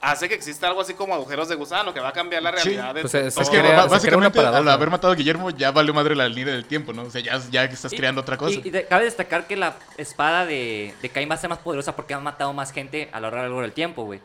hace 0.01 0.27
que 0.27 0.35
exista 0.35 0.67
algo 0.67 0.81
así 0.81 0.93
como 0.93 1.13
agujeros 1.15 1.47
de 1.49 1.55
gusano, 1.55 1.93
que 1.93 1.99
va 1.99 2.09
a 2.09 2.13
cambiar 2.13 2.43
la 2.43 2.51
Sí. 2.57 2.69
realidad 2.69 2.93
de 2.93 3.01
Pues 3.01 3.13
es- 3.15 3.33
todo. 3.33 3.43
Es 3.43 3.49
que 3.49 3.59
crea- 3.59 3.73
una 3.73 3.85
básicamente 3.85 4.39
al 4.39 4.67
haber 4.67 4.89
matado 4.89 5.13
a 5.13 5.15
Guillermo 5.15 5.49
ya 5.51 5.71
valió 5.71 5.93
madre 5.93 6.15
la 6.15 6.27
línea 6.27 6.53
del 6.53 6.65
tiempo, 6.65 6.93
¿no? 6.93 7.03
O 7.03 7.09
sea, 7.09 7.21
ya, 7.21 7.39
ya 7.49 7.63
estás 7.63 7.91
Y- 7.93 7.95
creando 7.97 8.21
otra 8.21 8.37
cosa. 8.37 8.51
Y, 8.55 8.61
y 8.67 8.69
de- 8.69 8.85
cabe 8.85 9.05
destacar 9.05 9.47
que 9.47 9.55
la 9.55 9.75
espada 9.97 10.45
de, 10.45 10.93
de 11.01 11.09
Caín 11.09 11.29
va 11.29 11.35
a 11.35 11.37
ser 11.37 11.49
más 11.49 11.59
poderosa 11.59 11.95
porque 11.95 12.13
han 12.13 12.23
matado 12.23 12.51
más 12.53 12.71
gente 12.71 13.09
a 13.13 13.19
lo 13.19 13.31
largo 13.31 13.61
del 13.61 13.71
tiempo, 13.71 14.03
güey. 14.03 14.19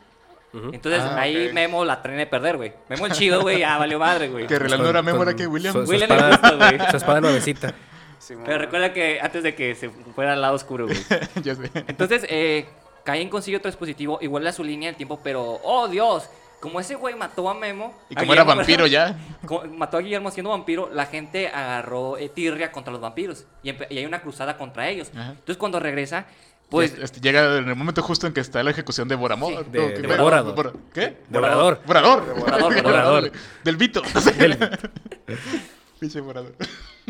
Ujú. 0.53 0.71
Entonces 0.73 1.01
Ah, 1.03 1.21
ahí 1.21 1.49
ok. 1.49 1.53
Memo 1.53 1.85
la 1.85 2.03
trae 2.03 2.17
de 2.17 2.27
perder, 2.27 2.57
güey. 2.57 2.73
Memo 2.89 3.07
el 3.07 3.13
chido, 3.13 3.41
güey, 3.43 3.61
ya 3.61 3.79
valió 3.79 3.99
madre, 3.99 4.29
güey. 4.29 4.47
que 4.47 4.59
no 4.59 4.89
era 4.89 5.03
Memo, 5.03 5.23
era 5.23 5.35
que 5.35 5.47
William. 5.47 5.73
Su, 5.73 5.85
su 5.85 5.91
William 5.91 6.11
espada, 6.11 6.37
justo, 6.37 6.57
güey. 6.59 6.91
su 6.91 6.97
espada 6.97 7.21
nuevecita. 7.21 7.75
Sí, 8.19 8.35
Pero 8.45 8.59
recuerda 8.59 8.93
que 8.93 9.19
antes 9.21 9.43
de 9.43 9.55
que 9.55 9.75
se 9.75 9.89
fuera 9.89 10.35
al 10.35 10.41
lado 10.41 10.55
oscuro, 10.55 10.87
güey. 10.87 10.99
ya 11.43 11.55
sé. 11.55 11.71
Entonces, 11.87 12.27
eh, 12.29 12.69
Caín 13.05 13.29
consigue 13.29 13.57
otro 13.57 13.71
dispositivo 13.71 14.19
vuelve 14.29 14.49
a 14.49 14.53
su 14.53 14.63
línea 14.63 14.89
del 14.89 14.97
tiempo, 14.97 15.21
pero, 15.23 15.59
oh 15.65 15.89
Dios, 15.89 16.29
como 16.61 16.79
ese 16.79 16.95
güey 16.97 17.15
mató 17.15 17.49
a 17.49 17.55
Memo. 17.55 17.97
Y 18.11 18.15
como 18.15 18.33
era 18.35 18.45
vampiro 18.45 18.87
ya. 18.87 19.19
mató 19.77 19.97
a 19.97 20.01
Guillermo 20.01 20.31
siendo 20.31 20.51
vampiro, 20.51 20.91
la 20.93 21.07
gente 21.07 21.49
agarró 21.49 22.19
eh, 22.19 22.29
tirria 22.29 22.71
contra 22.71 22.93
los 22.93 23.01
vampiros 23.01 23.47
y, 23.63 23.71
y 23.71 23.99
hay 23.99 24.05
una 24.05 24.21
cruzada 24.21 24.59
contra 24.59 24.89
ellos. 24.89 25.11
Ajá. 25.15 25.31
Entonces, 25.31 25.57
cuando 25.57 25.81
regresa, 25.81 26.27
pues. 26.71 26.95
Este, 26.99 27.21
llega 27.21 27.59
en 27.59 27.68
el 27.68 27.77
momento 27.77 28.03
justo 28.03 28.27
en 28.27 28.33
que 28.33 28.41
está 28.41 28.62
la 28.62 28.71
ejecución 28.71 29.09
de 29.09 29.16
Boramor. 29.16 29.64
Sí. 29.64 29.71
¿no? 29.73 29.83
De- 29.89 29.95
¿Qué? 29.95 30.01
de 30.07 30.16
Borador. 30.16 30.55
Bora- 30.55 30.73
¿Qué? 30.95 31.16
Devorador. 31.29 31.81
Borador. 31.87 32.35
Borador, 32.39 32.83
Borador. 32.83 33.33
Del 33.64 33.77
Vito. 33.77 34.03
Pinche 36.01 36.21
Borador. 36.21 36.55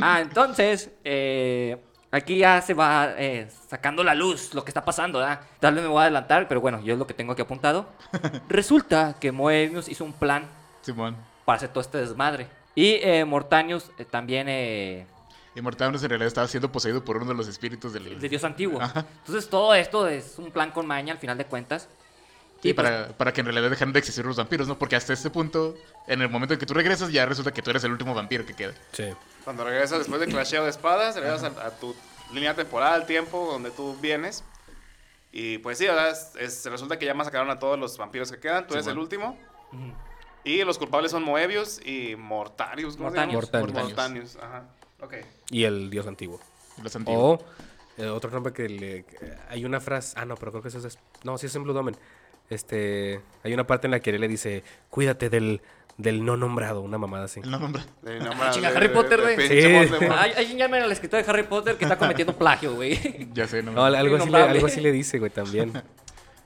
Ah, 0.00 0.20
entonces, 0.20 0.90
eh, 1.04 1.76
aquí 2.10 2.38
ya 2.38 2.60
se 2.60 2.74
va 2.74 3.10
eh, 3.16 3.48
sacando 3.68 4.02
la 4.02 4.14
luz 4.14 4.52
lo 4.54 4.64
que 4.64 4.70
está 4.70 4.84
pasando, 4.84 5.18
¿verdad? 5.20 5.40
Tal 5.60 5.74
vez 5.74 5.82
me 5.84 5.88
voy 5.88 5.98
a 6.00 6.02
adelantar, 6.02 6.48
pero 6.48 6.60
bueno, 6.60 6.80
yo 6.82 6.94
es 6.94 6.98
lo 6.98 7.06
que 7.06 7.14
tengo 7.14 7.32
aquí 7.32 7.42
apuntado. 7.42 7.86
Resulta 8.48 9.14
que 9.20 9.30
Moebius 9.32 9.88
hizo 9.88 10.04
un 10.04 10.12
plan 10.12 10.44
Simón. 10.82 11.16
para 11.44 11.56
hacer 11.58 11.68
todo 11.68 11.80
este 11.82 11.98
desmadre. 11.98 12.48
Y 12.74 12.94
eh, 13.02 13.24
Mortanius 13.24 13.90
eh, 13.98 14.04
también 14.04 14.46
eh, 14.48 15.06
Y 15.54 15.60
Mortaunus 15.60 16.02
en 16.04 16.10
realidad 16.10 16.28
estaba 16.28 16.46
siendo 16.46 16.70
poseído 16.70 17.04
por 17.04 17.16
uno 17.16 17.26
de 17.26 17.34
los 17.34 17.48
espíritus 17.48 17.92
del... 17.92 18.18
de 18.20 18.28
Dios 18.28 18.44
antiguo. 18.44 18.80
Ajá. 18.80 19.04
Entonces 19.18 19.48
todo 19.50 19.74
esto 19.74 20.06
es 20.06 20.38
un 20.38 20.50
plan 20.52 20.70
con 20.70 20.86
maña 20.86 21.12
al 21.12 21.18
final 21.18 21.36
de 21.38 21.44
cuentas. 21.46 21.88
Sí, 22.62 22.68
Y, 22.68 22.74
pues, 22.74 22.86
para, 22.88 23.08
para 23.16 23.32
que 23.32 23.40
en 23.40 23.46
realidad 23.46 23.70
dejaran 23.70 23.92
de 23.92 23.98
existir 23.98 24.24
los 24.24 24.36
vampiros, 24.36 24.68
¿no? 24.68 24.78
Porque 24.78 24.94
hasta 24.94 25.12
este 25.12 25.30
punto, 25.30 25.74
en 26.06 26.20
el 26.22 26.28
momento 26.28 26.54
en 26.54 26.60
que 26.60 26.66
tú 26.66 26.74
regresas, 26.74 27.10
ya 27.10 27.24
resulta 27.26 27.52
que 27.52 27.62
tú 27.62 27.70
eres 27.70 27.82
el 27.84 27.90
último 27.92 28.14
vampiro 28.14 28.44
que 28.46 28.54
queda. 28.54 28.74
Sí. 28.92 29.06
Cuando 29.44 29.64
regresas 29.64 29.98
después 29.98 30.20
de 30.20 30.26
clasheo 30.26 30.62
de 30.64 30.70
espadas, 30.70 31.16
regresas 31.16 31.44
a, 31.56 31.66
a 31.66 31.70
tu 31.70 31.96
línea 32.32 32.54
temporal, 32.54 33.06
tiempo, 33.06 33.48
donde 33.50 33.70
tú 33.70 33.96
vienes. 34.00 34.44
Y 35.32 35.58
pues 35.58 35.78
sí, 35.78 35.86
¿verdad? 35.86 36.10
Es- 36.10 36.36
es- 36.38 36.66
resulta 36.66 36.98
que 36.98 37.06
ya 37.06 37.14
masacraron 37.14 37.50
a 37.50 37.58
todos 37.58 37.78
los 37.78 37.96
vampiros 37.96 38.30
que 38.30 38.38
quedan. 38.38 38.66
Tú 38.66 38.74
Sí, 38.74 38.78
eres 38.78 38.86
el 38.88 38.98
último. 38.98 39.38
ujú. 39.72 39.92
Y 40.44 40.62
los 40.64 40.78
culpables 40.78 41.10
son 41.12 41.22
Moebius 41.22 41.80
y 41.84 42.14
Mortarius. 42.16 42.96
¿cómo 42.96 43.10
se 43.10 43.16
llama? 43.16 43.32
Mortanius. 43.32 43.72
Mortanius. 43.72 43.96
Mortanius, 43.96 44.36
ajá. 44.36 44.64
Ok. 45.02 45.14
Y 45.50 45.64
el 45.64 45.90
dios 45.90 46.06
antiguo. 46.06 46.40
Los 46.82 46.94
antiguos. 46.96 47.40
O 47.40 47.44
eh, 48.00 48.08
otro 48.08 48.30
nombre 48.30 48.52
que 48.52 48.68
le. 48.68 49.04
Hay 49.48 49.64
una 49.64 49.80
frase. 49.80 50.14
Ah, 50.18 50.24
no, 50.24 50.36
pero 50.36 50.52
creo 50.52 50.62
que 50.62 50.68
eso 50.68 50.86
es. 50.86 50.98
No, 51.24 51.36
sí 51.38 51.46
es 51.46 51.54
en 51.54 51.64
Blue 51.64 51.72
Domain. 51.72 51.96
Este. 52.48 53.20
Hay 53.44 53.52
una 53.52 53.66
parte 53.66 53.86
en 53.86 53.90
la 53.90 54.00
que 54.00 54.10
él 54.10 54.20
le 54.20 54.28
dice: 54.28 54.64
Cuídate 54.88 55.28
del, 55.28 55.60
del 55.98 56.24
no 56.24 56.36
nombrado. 56.36 56.80
Una 56.80 56.98
mamada 56.98 57.24
así. 57.24 57.40
No. 57.40 57.58
De 58.02 58.20
nombre 58.20 58.50
Chinga, 58.52 58.68
Harry 58.68 58.88
Potter, 58.88 59.20
güey. 59.20 59.36
Sí. 59.48 59.60
Ay, 60.36 60.56
llamen 60.56 60.82
al 60.82 60.92
escritor 60.92 61.22
de 61.22 61.30
Harry 61.30 61.42
Potter 61.42 61.76
que 61.76 61.84
está 61.84 61.98
cometiendo 61.98 62.36
plagio, 62.36 62.74
güey. 62.74 63.28
Ya 63.32 63.46
sé, 63.46 63.62
no. 63.62 63.72
No, 63.72 63.84
algo 63.84 64.16
así, 64.16 64.30
le, 64.30 64.38
algo 64.38 64.66
así 64.66 64.80
le 64.80 64.92
dice, 64.92 65.18
güey, 65.18 65.30
también. 65.30 65.72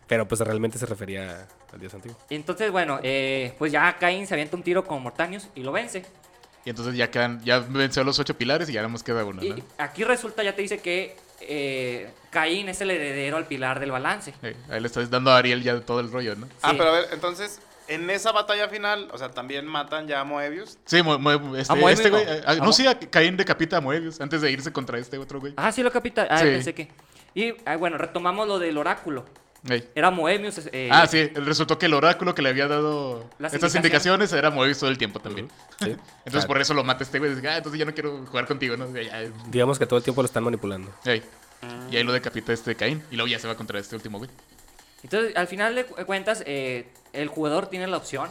Pero 0.06 0.28
pues 0.28 0.40
realmente 0.40 0.78
se 0.78 0.86
refería 0.86 1.46
al 1.72 1.80
dios 1.80 1.94
antiguo. 1.94 2.16
Entonces, 2.28 2.70
bueno, 2.70 3.00
eh, 3.02 3.54
pues 3.58 3.72
ya 3.72 3.96
Caín 3.98 4.26
se 4.26 4.34
avienta 4.34 4.56
un 4.56 4.62
tiro 4.62 4.84
con 4.84 5.02
Mortanius 5.02 5.48
y 5.54 5.62
lo 5.62 5.72
vence. 5.72 6.04
Y 6.64 6.70
entonces 6.70 6.94
ya 6.96 7.10
quedan, 7.10 7.42
ya 7.44 7.58
venció 7.60 8.02
los 8.04 8.18
ocho 8.18 8.34
pilares 8.36 8.68
y 8.70 8.72
ya 8.72 8.86
más 8.88 9.02
queda 9.02 9.24
uno, 9.24 9.42
Y 9.44 9.50
¿no? 9.50 9.56
aquí 9.78 10.02
resulta, 10.04 10.42
ya 10.42 10.54
te 10.54 10.62
dice 10.62 10.78
que 10.78 11.14
eh, 11.40 12.10
Caín 12.30 12.68
es 12.70 12.80
el 12.80 12.90
heredero 12.90 13.36
al 13.36 13.46
pilar 13.46 13.80
del 13.80 13.90
balance. 13.90 14.32
Ahí 14.70 14.80
le 14.80 14.86
estás 14.86 15.10
dando 15.10 15.30
a 15.30 15.36
Ariel 15.38 15.62
ya 15.62 15.80
todo 15.80 16.00
el 16.00 16.10
rollo, 16.10 16.36
¿no? 16.36 16.48
Ah, 16.62 16.72
pero 16.72 16.88
a 16.88 16.92
ver, 16.92 17.08
entonces, 17.12 17.60
en 17.86 18.08
esa 18.08 18.32
batalla 18.32 18.68
final, 18.70 19.08
o 19.12 19.18
sea, 19.18 19.30
también 19.30 19.66
matan 19.66 20.08
ya 20.08 20.20
a 20.20 20.24
Moebius. 20.24 20.78
Sí, 20.86 21.02
Mo- 21.02 21.18
Mo- 21.18 21.54
este, 21.56 21.70
A 21.72 21.76
Moebius 21.76 22.00
este 22.00 22.10
güey. 22.10 22.24
no. 22.24 22.32
eh, 22.32 22.42
ah, 22.46 22.52
A 22.52 22.56
no, 22.56 22.72
sí, 22.72 22.86
a 22.86 22.98
Caín 22.98 23.36
decapita 23.36 23.76
a 23.76 23.80
Moebius 23.82 24.20
antes 24.22 24.40
de 24.40 24.50
irse 24.50 24.72
contra 24.72 24.98
este 24.98 25.18
otro 25.18 25.40
güey. 25.40 25.52
Ah, 25.58 25.70
sí, 25.70 25.82
lo 25.82 25.90
capita. 25.92 26.26
Ah, 26.30 26.38
Sí. 26.38 26.44
pensé 26.46 26.74
que. 26.74 26.88
Y 27.34 27.52
ah, 27.66 27.76
bueno, 27.76 27.98
retomamos 27.98 28.48
lo 28.48 28.58
del 28.58 28.78
oráculo. 28.78 29.26
Ey. 29.68 29.88
Era 29.94 30.10
Moemius. 30.10 30.60
eh, 30.72 30.88
Ah, 30.92 31.06
sí, 31.06 31.26
resultó 31.28 31.78
que 31.78 31.86
el 31.86 31.94
oráculo 31.94 32.34
que 32.34 32.42
le 32.42 32.50
había 32.50 32.68
dado 32.68 33.24
estas 33.52 33.74
indicaciones 33.74 34.32
era 34.32 34.50
Moebius 34.50 34.78
todo 34.78 34.90
el 34.90 34.98
tiempo 34.98 35.20
también. 35.20 35.48
Sí. 35.78 35.86
Entonces 36.26 36.34
O 36.34 36.38
sea, 36.40 36.46
por 36.46 36.60
eso 36.60 36.74
lo 36.74 36.84
mata 36.84 37.02
este 37.02 37.18
güey. 37.18 37.34
Dice, 37.34 37.48
ah, 37.48 37.56
entonces 37.56 37.78
ya 37.78 37.84
no 37.86 37.94
quiero 37.94 38.24
jugar 38.26 38.46
contigo, 38.46 38.76
¿no? 38.76 38.92
Ya, 38.94 39.02
ya. 39.02 39.30
Digamos 39.48 39.78
que 39.78 39.86
todo 39.86 39.96
el 39.98 40.02
tiempo 40.04 40.20
lo 40.22 40.26
están 40.26 40.44
manipulando. 40.44 40.92
Ey. 41.04 41.22
Y 41.90 41.96
ahí 41.96 42.02
lo 42.04 42.12
decapita 42.12 42.52
este 42.52 42.74
Caín. 42.74 43.02
Y 43.10 43.16
luego 43.16 43.28
ya 43.28 43.38
se 43.38 43.48
va 43.48 43.54
contra 43.54 43.78
este 43.78 43.96
último 43.96 44.18
güey. 44.18 44.28
Entonces, 45.02 45.34
al 45.36 45.46
final 45.46 45.74
de 45.74 45.84
cu- 45.86 46.04
cuentas, 46.04 46.42
eh, 46.46 46.86
el 47.14 47.28
jugador 47.28 47.68
tiene 47.68 47.86
la 47.86 47.96
opción 47.96 48.28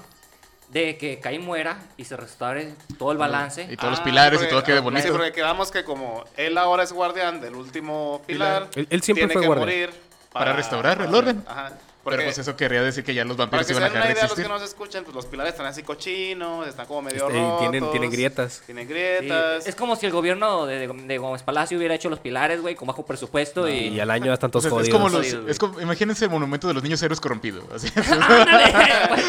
de 0.70 0.98
que 0.98 1.20
Caín 1.20 1.44
muera 1.44 1.78
y 1.98 2.06
se 2.06 2.16
restaure 2.18 2.74
todo 2.98 3.12
el 3.12 3.18
balance. 3.18 3.68
Y 3.72 3.76
todos 3.76 3.92
los 3.92 4.00
Ah, 4.00 4.04
pilares 4.04 4.40
y 4.40 4.44
porque- 4.44 4.50
todo 4.52 4.64
quede 4.64 4.78
ah, 4.78 4.82
bonito. 4.82 5.04
Sí, 5.08 5.12
porque 5.12 5.32
quedamos 5.32 5.72
que 5.72 5.84
como 5.84 6.24
él 6.38 6.58
ahora 6.58 6.84
es 6.84 6.92
guardián 6.94 7.42
del 7.42 7.56
último 7.56 8.22
pilar, 8.28 8.70
Pilar. 8.70 8.70
Él- 8.76 8.88
él 8.90 9.02
siempre 9.02 9.22
tiene 9.28 9.34
fue 9.34 9.42
que 9.42 9.48
guardián. 9.48 9.68
morir 9.68 9.90
Para 10.34 10.54
restaurar 10.54 11.00
el 11.00 11.06
para- 11.06 11.18
orden. 11.18 11.44
Ajá. 11.48 11.70
Pero 12.04 12.18
Porque- 12.18 12.26
pues 12.26 12.38
eso 12.38 12.58
querría 12.58 12.84
decir 12.84 13.06
que 13.06 13.14
ya 13.14 13.24
los 13.24 13.38
Para 13.38 13.46
vampiros 13.46 13.66
que 13.68 13.74
se 13.74 13.80
iban 13.80 13.84
a 13.84 13.86
den 13.86 13.94
dejar 13.94 14.02
una 14.02 14.08
de 14.08 14.12
idea 14.14 14.24
a 14.24 14.26
los 14.26 14.32
existir. 14.34 14.52
que 14.52 14.60
nos 14.60 14.70
escuchan, 14.70 15.04
pues 15.06 15.16
los 15.16 15.26
pilares 15.26 15.54
están 15.54 15.66
así 15.68 15.84
cochinos, 15.84 16.68
están 16.68 16.86
como 16.86 17.02
medio 17.02 17.28
Este, 17.30 17.40
rotos. 17.40 17.60
tienen- 17.62 17.92
tienen 17.92 18.12
grietas. 18.12 18.62
Tienen 18.66 18.88
Sí, 18.90 18.94
grietas. 18.94 19.66
es 19.66 19.74
como 19.76 19.96
si 19.96 20.06
el 20.06 20.12
gobierno 20.12 20.66
de, 20.66 20.86
de 20.90 21.18
Gómez 21.18 21.44
Palacio 21.44 21.78
hubiera 21.78 21.96
hecho 21.96 22.10
los 22.10 22.20
pilares, 22.20 22.60
güey, 22.62 22.76
con 22.76 22.90
bajo 22.90 23.06
presupuesto 23.06 23.70
y... 23.70 23.88
Y 23.88 24.00
al 24.02 24.12
año 24.12 24.26
ya 24.26 24.34
están 24.34 24.52
todos 24.52 24.66
es 24.66 24.72
jodidos. 24.72 24.90
como 24.94 25.08
los, 25.08 25.20
Jodidos, 25.22 25.40
güey. 25.44 25.52
es 25.52 25.60
como, 25.60 25.80
imagínense 25.80 26.26
el 26.26 26.32
monumento 26.32 26.68
de 26.68 26.74
los 26.74 26.84
niños 26.84 27.02
héroes 27.02 27.22
corrompidos. 27.22 27.64
Así, 27.74 27.88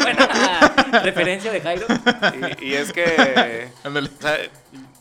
buena 0.01 1.01
referencia 1.03 1.51
de 1.51 1.61
Jairo. 1.61 1.85
Y, 2.59 2.65
y 2.65 2.73
es 2.73 2.91
que. 2.91 3.69
ándale. 3.83 4.09
o 4.17 4.21
sea, 4.21 4.37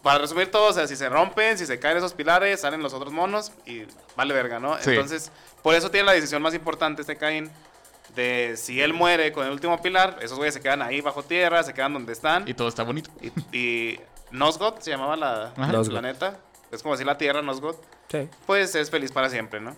para 0.02 0.18
resumir 0.18 0.50
todo, 0.50 0.68
o 0.68 0.72
sea, 0.72 0.86
si 0.86 0.96
se 0.96 1.08
rompen, 1.08 1.56
si 1.56 1.66
se 1.66 1.78
caen 1.78 1.96
esos 1.96 2.12
pilares, 2.12 2.60
salen 2.60 2.82
los 2.82 2.92
otros 2.92 3.12
monos 3.12 3.52
y 3.66 3.84
vale 4.16 4.34
verga, 4.34 4.58
¿no? 4.60 4.76
Sí. 4.80 4.90
Entonces, 4.90 5.30
por 5.64 5.74
eso 5.74 5.90
tiene 5.90 6.06
la 6.06 6.12
decisión 6.12 6.40
más 6.40 6.54
importante 6.54 7.00
este 7.02 7.16
Caín. 7.16 7.50
De 8.14 8.54
si 8.56 8.80
él 8.80 8.92
muere 8.92 9.32
con 9.32 9.44
el 9.44 9.50
último 9.52 9.82
pilar, 9.82 10.18
esos 10.22 10.36
güeyes 10.38 10.54
se 10.54 10.60
quedan 10.60 10.82
ahí 10.82 11.00
bajo 11.00 11.24
tierra, 11.24 11.64
se 11.64 11.74
quedan 11.74 11.94
donde 11.94 12.12
están. 12.12 12.46
Y 12.46 12.54
todo 12.54 12.68
está 12.68 12.84
bonito. 12.84 13.10
Y, 13.20 13.56
y 13.58 14.00
Nosgoth 14.30 14.80
se 14.82 14.90
llamaba 14.92 15.16
la, 15.16 15.52
el 15.56 15.72
Nosgoth. 15.72 15.90
planeta. 15.90 16.38
Es 16.70 16.80
como 16.82 16.94
decir 16.94 17.06
la 17.06 17.18
tierra, 17.18 17.42
Nosgoth. 17.42 17.82
Sí, 18.08 18.28
Pues 18.46 18.72
es 18.76 18.88
feliz 18.90 19.10
para 19.10 19.28
siempre, 19.30 19.60
¿no? 19.60 19.74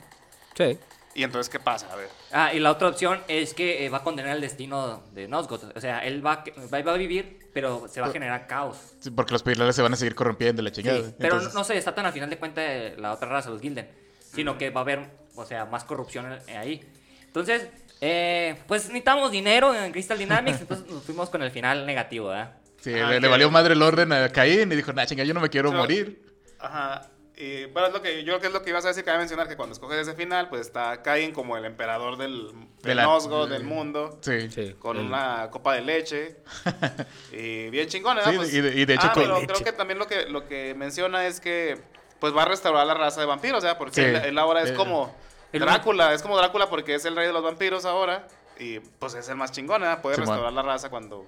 sí. 0.54 0.78
Y 1.14 1.22
entonces, 1.24 1.48
¿qué 1.48 1.58
pasa? 1.58 1.90
A 1.90 1.96
ver. 1.96 2.10
Ah, 2.30 2.52
y 2.52 2.58
la 2.58 2.70
otra 2.70 2.88
opción 2.88 3.22
es 3.26 3.54
que 3.54 3.86
eh, 3.86 3.88
va 3.88 3.98
a 3.98 4.02
condenar 4.02 4.36
el 4.36 4.42
destino 4.42 5.02
de 5.12 5.26
Nosgoth. 5.28 5.74
O 5.74 5.80
sea, 5.80 6.00
él 6.04 6.20
va, 6.24 6.44
va, 6.70 6.82
va 6.82 6.92
a 6.92 6.96
vivir, 6.98 7.48
pero 7.54 7.88
se 7.88 8.02
va 8.02 8.08
a 8.08 8.10
generar 8.10 8.46
caos. 8.46 8.76
Sí, 9.00 9.10
porque 9.10 9.32
los 9.32 9.42
pilares 9.42 9.74
se 9.74 9.80
van 9.80 9.94
a 9.94 9.96
seguir 9.96 10.14
corrompiendo 10.14 10.60
la 10.60 10.68
Sí, 10.68 10.82
chingada. 10.82 10.98
pero 11.18 11.36
Entonces, 11.36 11.54
no 11.54 11.64
se 11.64 11.72
desatan 11.72 12.04
al 12.04 12.12
final 12.12 12.28
de 12.28 12.36
cuentas 12.36 12.98
la 12.98 13.14
otra 13.14 13.30
raza, 13.30 13.48
los 13.48 13.62
Gilden. 13.62 13.88
Sino 14.34 14.58
que 14.58 14.68
va 14.68 14.80
a 14.80 14.82
haber, 14.82 15.08
o 15.36 15.44
sea, 15.46 15.64
más 15.66 15.84
corrupción 15.84 16.32
eh, 16.48 16.56
ahí. 16.56 16.82
Entonces, 17.26 17.68
eh, 18.00 18.56
pues 18.66 18.84
necesitamos 18.86 19.30
dinero 19.30 19.74
en 19.74 19.92
Crystal 19.92 20.18
Dynamics, 20.18 20.60
entonces 20.62 20.90
nos 20.90 21.02
fuimos 21.04 21.30
con 21.30 21.42
el 21.42 21.50
final 21.50 21.86
negativo, 21.86 22.28
¿verdad? 22.28 22.56
Sí, 22.80 22.94
Ah, 22.94 23.10
le, 23.18 23.26
valió 23.28 23.50
madre 23.50 23.74
el 23.74 23.82
orden 23.82 24.12
a 24.12 24.28
Caín 24.30 24.70
y 24.72 24.76
dijo, 24.76 24.92
nah, 24.92 25.06
chinga, 25.06 25.24
yo 25.24 25.34
no 25.34 25.40
me 25.40 25.48
quiero 25.50 25.70
Pero- 25.70 25.80
morir. 25.80 26.22
Ajá. 26.58 27.08
Y 27.38 27.66
bueno, 27.66 27.88
es 27.88 27.92
lo 27.92 28.00
que 28.00 28.24
yo 28.24 28.28
creo 28.32 28.40
que 28.40 28.46
es 28.46 28.52
lo 28.54 28.62
que 28.62 28.70
ibas 28.70 28.84
a 28.86 28.88
decir, 28.88 29.04
que 29.04 29.10
voy 29.10 29.16
a 29.16 29.18
mencionar 29.18 29.46
que 29.46 29.56
cuando 29.56 29.74
escoges 29.74 29.98
ese 29.98 30.14
final, 30.16 30.48
pues 30.48 30.62
está 30.62 31.02
Caín 31.02 31.32
como 31.32 31.54
el 31.58 31.66
emperador 31.66 32.16
del, 32.16 32.46
De 32.82 32.88
del 32.88 32.96
la- 32.96 33.18
de- 33.18 33.48
del 33.52 33.64
mundo. 33.64 34.18
Sí. 34.22 34.48
Sí. 34.50 34.74
Con 34.78 34.96
una 34.98 35.50
copa 35.50 35.74
de 35.74 35.82
leche. 35.82 36.36
y 37.32 37.68
bien 37.70 37.88
chingón, 37.88 38.16
¿verdad? 38.16 38.30
Sí, 38.30 38.36
Pues- 38.38 38.54
y 38.54 38.60
de- 38.62 38.74
y 38.80 38.84
de 38.86 38.94
hecho 38.94 39.08
ah, 39.08 39.12
con 39.12 39.22
pero 39.22 39.34
leche. 39.40 39.46
creo 39.52 39.64
que 39.64 39.72
también 39.72 39.98
lo 39.98 40.06
que, 40.06 40.26
lo 40.30 40.46
que 40.46 40.74
menciona 40.78 41.26
es 41.26 41.40
que 41.40 41.78
pues 42.20 42.34
va 42.36 42.42
a 42.42 42.46
restaurar 42.46 42.86
la 42.86 42.94
raza 42.94 43.20
de 43.20 43.26
vampiros, 43.26 43.62
¿verdad? 43.62 43.78
Porque 43.78 43.94
Sí. 43.94 44.00
él, 44.02 44.16
él 44.16 44.38
ahora 44.38 44.62
es 44.62 44.70
Eh, 44.70 44.74
como 44.74 45.14
el- 45.52 45.60
Drácula, 45.60 46.12
es 46.12 46.22
como 46.22 46.36
Drácula 46.36 46.68
porque 46.68 46.94
es 46.94 47.04
el 47.04 47.14
rey 47.16 47.26
de 47.26 47.32
los 47.32 47.42
vampiros 47.42 47.84
ahora. 47.84 48.26
Y 48.58 48.78
pues 48.80 49.14
es 49.14 49.28
el 49.28 49.36
más 49.36 49.52
chingón, 49.52 49.82
¿verdad? 49.82 50.00
Puede 50.00 50.16
Simón. 50.16 50.28
restaurar 50.30 50.52
la 50.52 50.62
raza 50.62 50.88
cuando, 50.88 51.26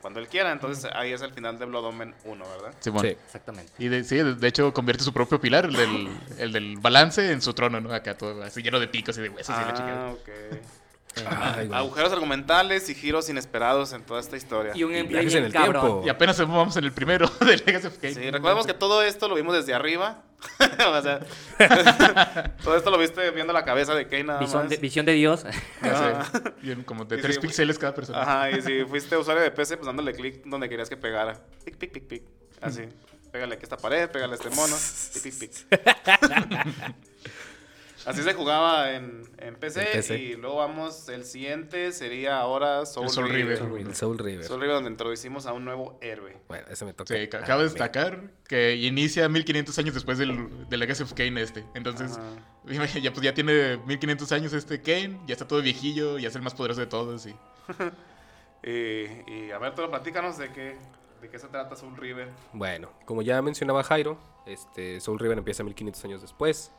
cuando 0.00 0.20
él 0.20 0.28
quiera. 0.28 0.52
Entonces 0.52 0.90
ahí 0.94 1.12
es 1.12 1.20
el 1.20 1.32
final 1.34 1.58
de 1.58 1.66
Blood 1.66 1.84
Omen 1.84 2.14
1, 2.24 2.44
¿verdad? 2.48 2.74
Simón. 2.80 3.02
Sí. 3.02 3.08
Exactamente. 3.08 3.70
Y 3.78 3.88
de, 3.88 4.04
sí, 4.04 4.16
de, 4.16 4.34
de 4.34 4.48
hecho 4.48 4.72
convierte 4.72 5.04
su 5.04 5.12
propio 5.12 5.38
pilar, 5.40 5.66
el 5.66 5.74
del, 5.74 6.08
el 6.38 6.52
del 6.52 6.78
balance, 6.78 7.30
en 7.30 7.42
su 7.42 7.52
trono, 7.52 7.80
¿no? 7.80 7.92
Acá 7.94 8.16
todo 8.16 8.42
así 8.42 8.62
lleno 8.62 8.80
de 8.80 8.88
picos 8.88 9.18
y 9.18 9.20
de 9.20 9.28
huesos 9.28 9.54
y 9.54 9.60
la. 9.60 10.06
Ah, 10.08 10.12
ok. 10.12 10.28
Ay. 11.26 11.68
Agujeros 11.72 12.12
argumentales 12.12 12.88
y 12.88 12.94
giros 12.94 13.28
inesperados 13.28 13.92
en 13.92 14.02
toda 14.04 14.20
esta 14.20 14.36
historia. 14.36 14.72
Y 14.74 14.84
un 14.84 14.90
viajes 15.08 15.34
en 15.34 15.44
el 15.44 15.52
cabrón. 15.52 15.82
tiempo. 15.82 16.02
Y 16.06 16.08
apenas 16.08 16.38
vamos 16.38 16.76
en 16.76 16.84
el 16.84 16.92
primero 16.92 17.28
de 17.40 17.56
Legacy 17.58 17.86
of 17.86 17.98
Kain. 17.98 18.14
Sí, 18.14 18.30
recordemos 18.30 18.66
que 18.66 18.74
todo 18.74 19.02
esto 19.02 19.28
lo 19.28 19.34
vimos 19.34 19.54
desde 19.54 19.74
arriba. 19.74 20.22
o 20.88 21.02
sea, 21.02 21.20
todo 22.64 22.76
esto 22.76 22.90
lo 22.90 22.98
viste 22.98 23.30
viendo 23.30 23.52
la 23.52 23.64
cabeza 23.64 23.94
de 23.94 24.08
Kane 24.08 24.24
nada 24.24 24.40
Visión 24.40 24.62
más. 24.62 24.70
de, 24.70 24.76
visión 24.78 25.06
de 25.06 25.12
Dios. 25.12 25.40
Sé. 25.40 25.50
Bien, 26.62 26.82
como 26.82 27.04
de 27.04 27.16
Y 27.18 27.22
3 27.22 27.34
sí, 27.36 27.40
píxeles 27.40 27.78
cada 27.78 27.94
persona. 27.94 28.22
Ajá, 28.22 28.50
y 28.50 28.60
si 28.62 28.84
fuiste 28.84 29.16
usuario 29.16 29.42
de 29.42 29.50
PC, 29.52 29.76
pues 29.76 29.86
dándole 29.86 30.12
clic 30.14 30.42
donde 30.44 30.68
querías 30.68 30.88
que 30.88 30.96
pegara. 30.96 31.38
Pic, 31.64 31.76
pic, 31.76 31.92
pic, 31.92 32.08
pic. 32.08 32.22
Así. 32.60 32.82
Pégale 33.30 33.54
aquí 33.54 33.62
esta 33.62 33.76
pared, 33.76 34.10
pégale 34.10 34.32
a 34.32 34.36
este 34.36 34.50
mono. 34.50 34.76
Pic, 35.14 35.22
pic, 35.22 35.38
pic. 35.38 37.11
Así 38.06 38.22
se 38.22 38.34
jugaba 38.34 38.92
en, 38.92 39.22
en, 39.38 39.54
PC, 39.56 39.80
En 39.82 39.92
PC. 39.92 40.18
Y 40.18 40.34
luego 40.36 40.56
vamos, 40.56 41.08
el 41.08 41.24
siguiente 41.24 41.92
sería 41.92 42.38
ahora 42.40 42.84
Soul, 42.86 43.08
River. 43.30 43.62
River. 43.62 43.86
El 43.86 43.94
Soul 43.94 44.18
River. 44.18 44.44
Soul 44.44 44.60
River, 44.60 44.74
donde 44.76 44.90
introducimos 44.90 45.46
a 45.46 45.52
un 45.52 45.64
nuevo 45.64 45.98
héroe. 46.00 46.36
Bueno, 46.48 46.66
ese 46.70 46.84
me 46.84 46.92
toca. 46.94 47.14
Sí, 47.14 47.22
Ah, 47.24 47.28
cabe 47.30 47.44
mira. 47.44 47.62
destacar 47.64 48.20
que 48.48 48.76
inicia 48.76 49.28
1500 49.28 49.78
años 49.78 49.94
después 49.94 50.18
del, 50.18 50.68
del 50.68 50.80
Legacy 50.80 51.02
of 51.04 51.12
Kane 51.14 51.40
este. 51.40 51.64
Entonces, 51.74 52.18
ya, 53.00 53.12
pues 53.12 53.22
ya 53.24 53.34
tiene 53.34 53.76
1500 53.86 54.32
años 54.32 54.52
este 54.52 54.80
Kane, 54.82 55.20
ya 55.26 55.32
está 55.34 55.46
todo 55.46 55.62
viejillo, 55.62 56.18
ya 56.18 56.28
es 56.28 56.34
el 56.34 56.42
más 56.42 56.54
poderoso 56.54 56.80
de 56.80 56.86
todos. 56.86 57.26
Y... 57.26 57.34
Y, 58.64 58.70
y 59.26 59.50
a 59.52 59.58
ver, 59.58 59.74
tú 59.74 59.82
platícanos 59.90 60.38
de 60.38 60.52
qué, 60.52 60.76
de 61.20 61.28
qué 61.28 61.36
se 61.38 61.48
trata 61.48 61.74
Soul 61.74 61.96
River. 61.96 62.28
Bueno, 62.52 62.92
como 63.06 63.22
ya 63.22 63.42
mencionaba 63.42 63.82
Jairo, 63.82 64.18
este 64.46 65.00
Soul 65.00 65.18
River 65.18 65.38
empieza 65.38 65.64
1500 65.64 66.04
años 66.04 66.22
después. 66.22 66.70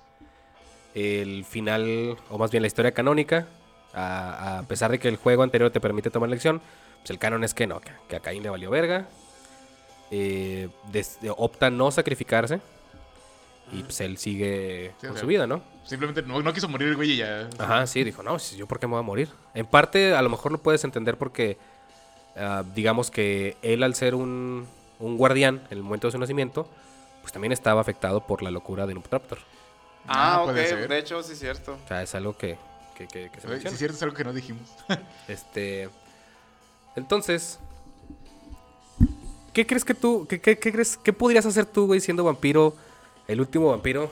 El 0.94 1.44
final, 1.46 2.18
o 2.30 2.38
más 2.38 2.52
bien 2.52 2.62
la 2.62 2.68
historia 2.68 2.92
canónica, 2.94 3.48
a, 3.94 4.60
a 4.60 4.64
pesar 4.64 4.92
de 4.92 5.00
que 5.00 5.08
el 5.08 5.18
juego 5.18 5.44
anterior 5.44 5.72
te 5.72 5.80
permite 5.80 6.10
tomar 6.10 6.30
lección, 6.30 6.62
pues 7.02 7.10
el 7.12 7.20
canon 7.20 7.44
es 7.44 7.54
que 7.54 7.68
no, 7.68 7.80
que, 7.80 7.92
que 8.08 8.16
a 8.16 8.20
Caín 8.20 8.44
le 8.44 8.50
valió 8.50 8.70
verga. 8.70 9.08
Eh, 10.12 10.70
des- 10.92 11.18
opta 11.38 11.70
no 11.70 11.92
sacrificarse. 11.92 12.60
Y 13.72 13.82
pues 13.82 14.02
él 14.02 14.18
sigue 14.18 14.92
Sí, 15.00 15.08
o 15.08 15.10
con 15.10 15.16
sea, 15.16 15.22
su 15.22 15.28
vida, 15.28 15.48
¿no? 15.48 15.62
Simplemente 15.84 16.22
no, 16.22 16.42
no 16.42 16.54
quiso 16.54 16.68
morir 16.68 16.90
el 16.90 16.96
güey 16.96 17.12
y 17.14 17.18
ya. 17.18 17.50
Ajá, 17.58 17.88
sí, 17.88 18.04
dijo, 18.04 18.22
no, 18.22 18.38
si 18.38 18.56
yo 18.56 18.68
por 18.68 18.80
qué 18.80 18.86
me 18.86 18.92
voy 18.92 19.00
a 19.00 19.04
morir. 19.04 19.30
En 19.56 19.66
parte, 19.66 20.14
a 20.14 20.22
lo 20.22 20.30
mejor 20.30 20.52
lo 20.52 20.60
puedes 20.60 20.84
entender 20.84 21.18
porque, 21.18 21.58
ah, 22.36 22.64
digamos 22.76 23.10
que 23.10 23.58
él 23.64 23.82
al 23.82 23.96
ser 23.96 24.14
un, 24.16 24.68
un 25.00 25.18
guardián 25.18 25.62
en 25.72 25.78
el 25.78 25.84
momento 25.84 26.08
de 26.08 26.12
su 26.12 26.20
nacimiento, 26.20 26.68
pues 27.22 27.34
también 27.34 27.52
estaba 27.52 27.82
afectado 27.82 28.28
por 28.28 28.44
la 28.44 28.52
locura 28.52 28.86
de 28.86 28.94
Nuptraptor. 28.94 29.40
Ah, 30.08 30.36
Ah, 30.36 30.44
ok, 30.44 30.54
de 30.54 30.98
hecho, 30.98 31.22
sí 31.24 31.34
es 31.34 31.40
cierto. 31.40 31.78
O 31.84 31.88
sea, 31.88 32.02
es 32.04 32.14
algo 32.16 32.38
que, 32.38 32.58
que, 32.96 33.08
que- 33.08 33.30
que 33.30 33.40
se 33.42 33.60
Sí, 33.62 33.68
es 33.68 33.78
cierto, 33.78 33.96
es 33.98 34.04
algo 34.04 34.16
que 34.16 34.24
no 34.24 34.34
dijimos. 34.34 34.70
Este, 35.28 35.90
entonces, 36.96 37.60
¿qué 39.54 39.66
crees 39.66 39.86
que 39.86 39.94
tú, 39.94 40.26
qué, 40.28 40.40
qué- 40.42 40.58
qué 40.58 40.72
crees, 40.72 40.98
qué 40.98 41.14
podrías 41.14 41.46
hacer 41.46 41.66
tú, 41.66 41.88
güey, 41.88 42.00
siendo 42.00 42.24
vampiro, 42.24 42.76
el 43.28 43.40
último 43.40 43.70
vampiro, 43.70 44.12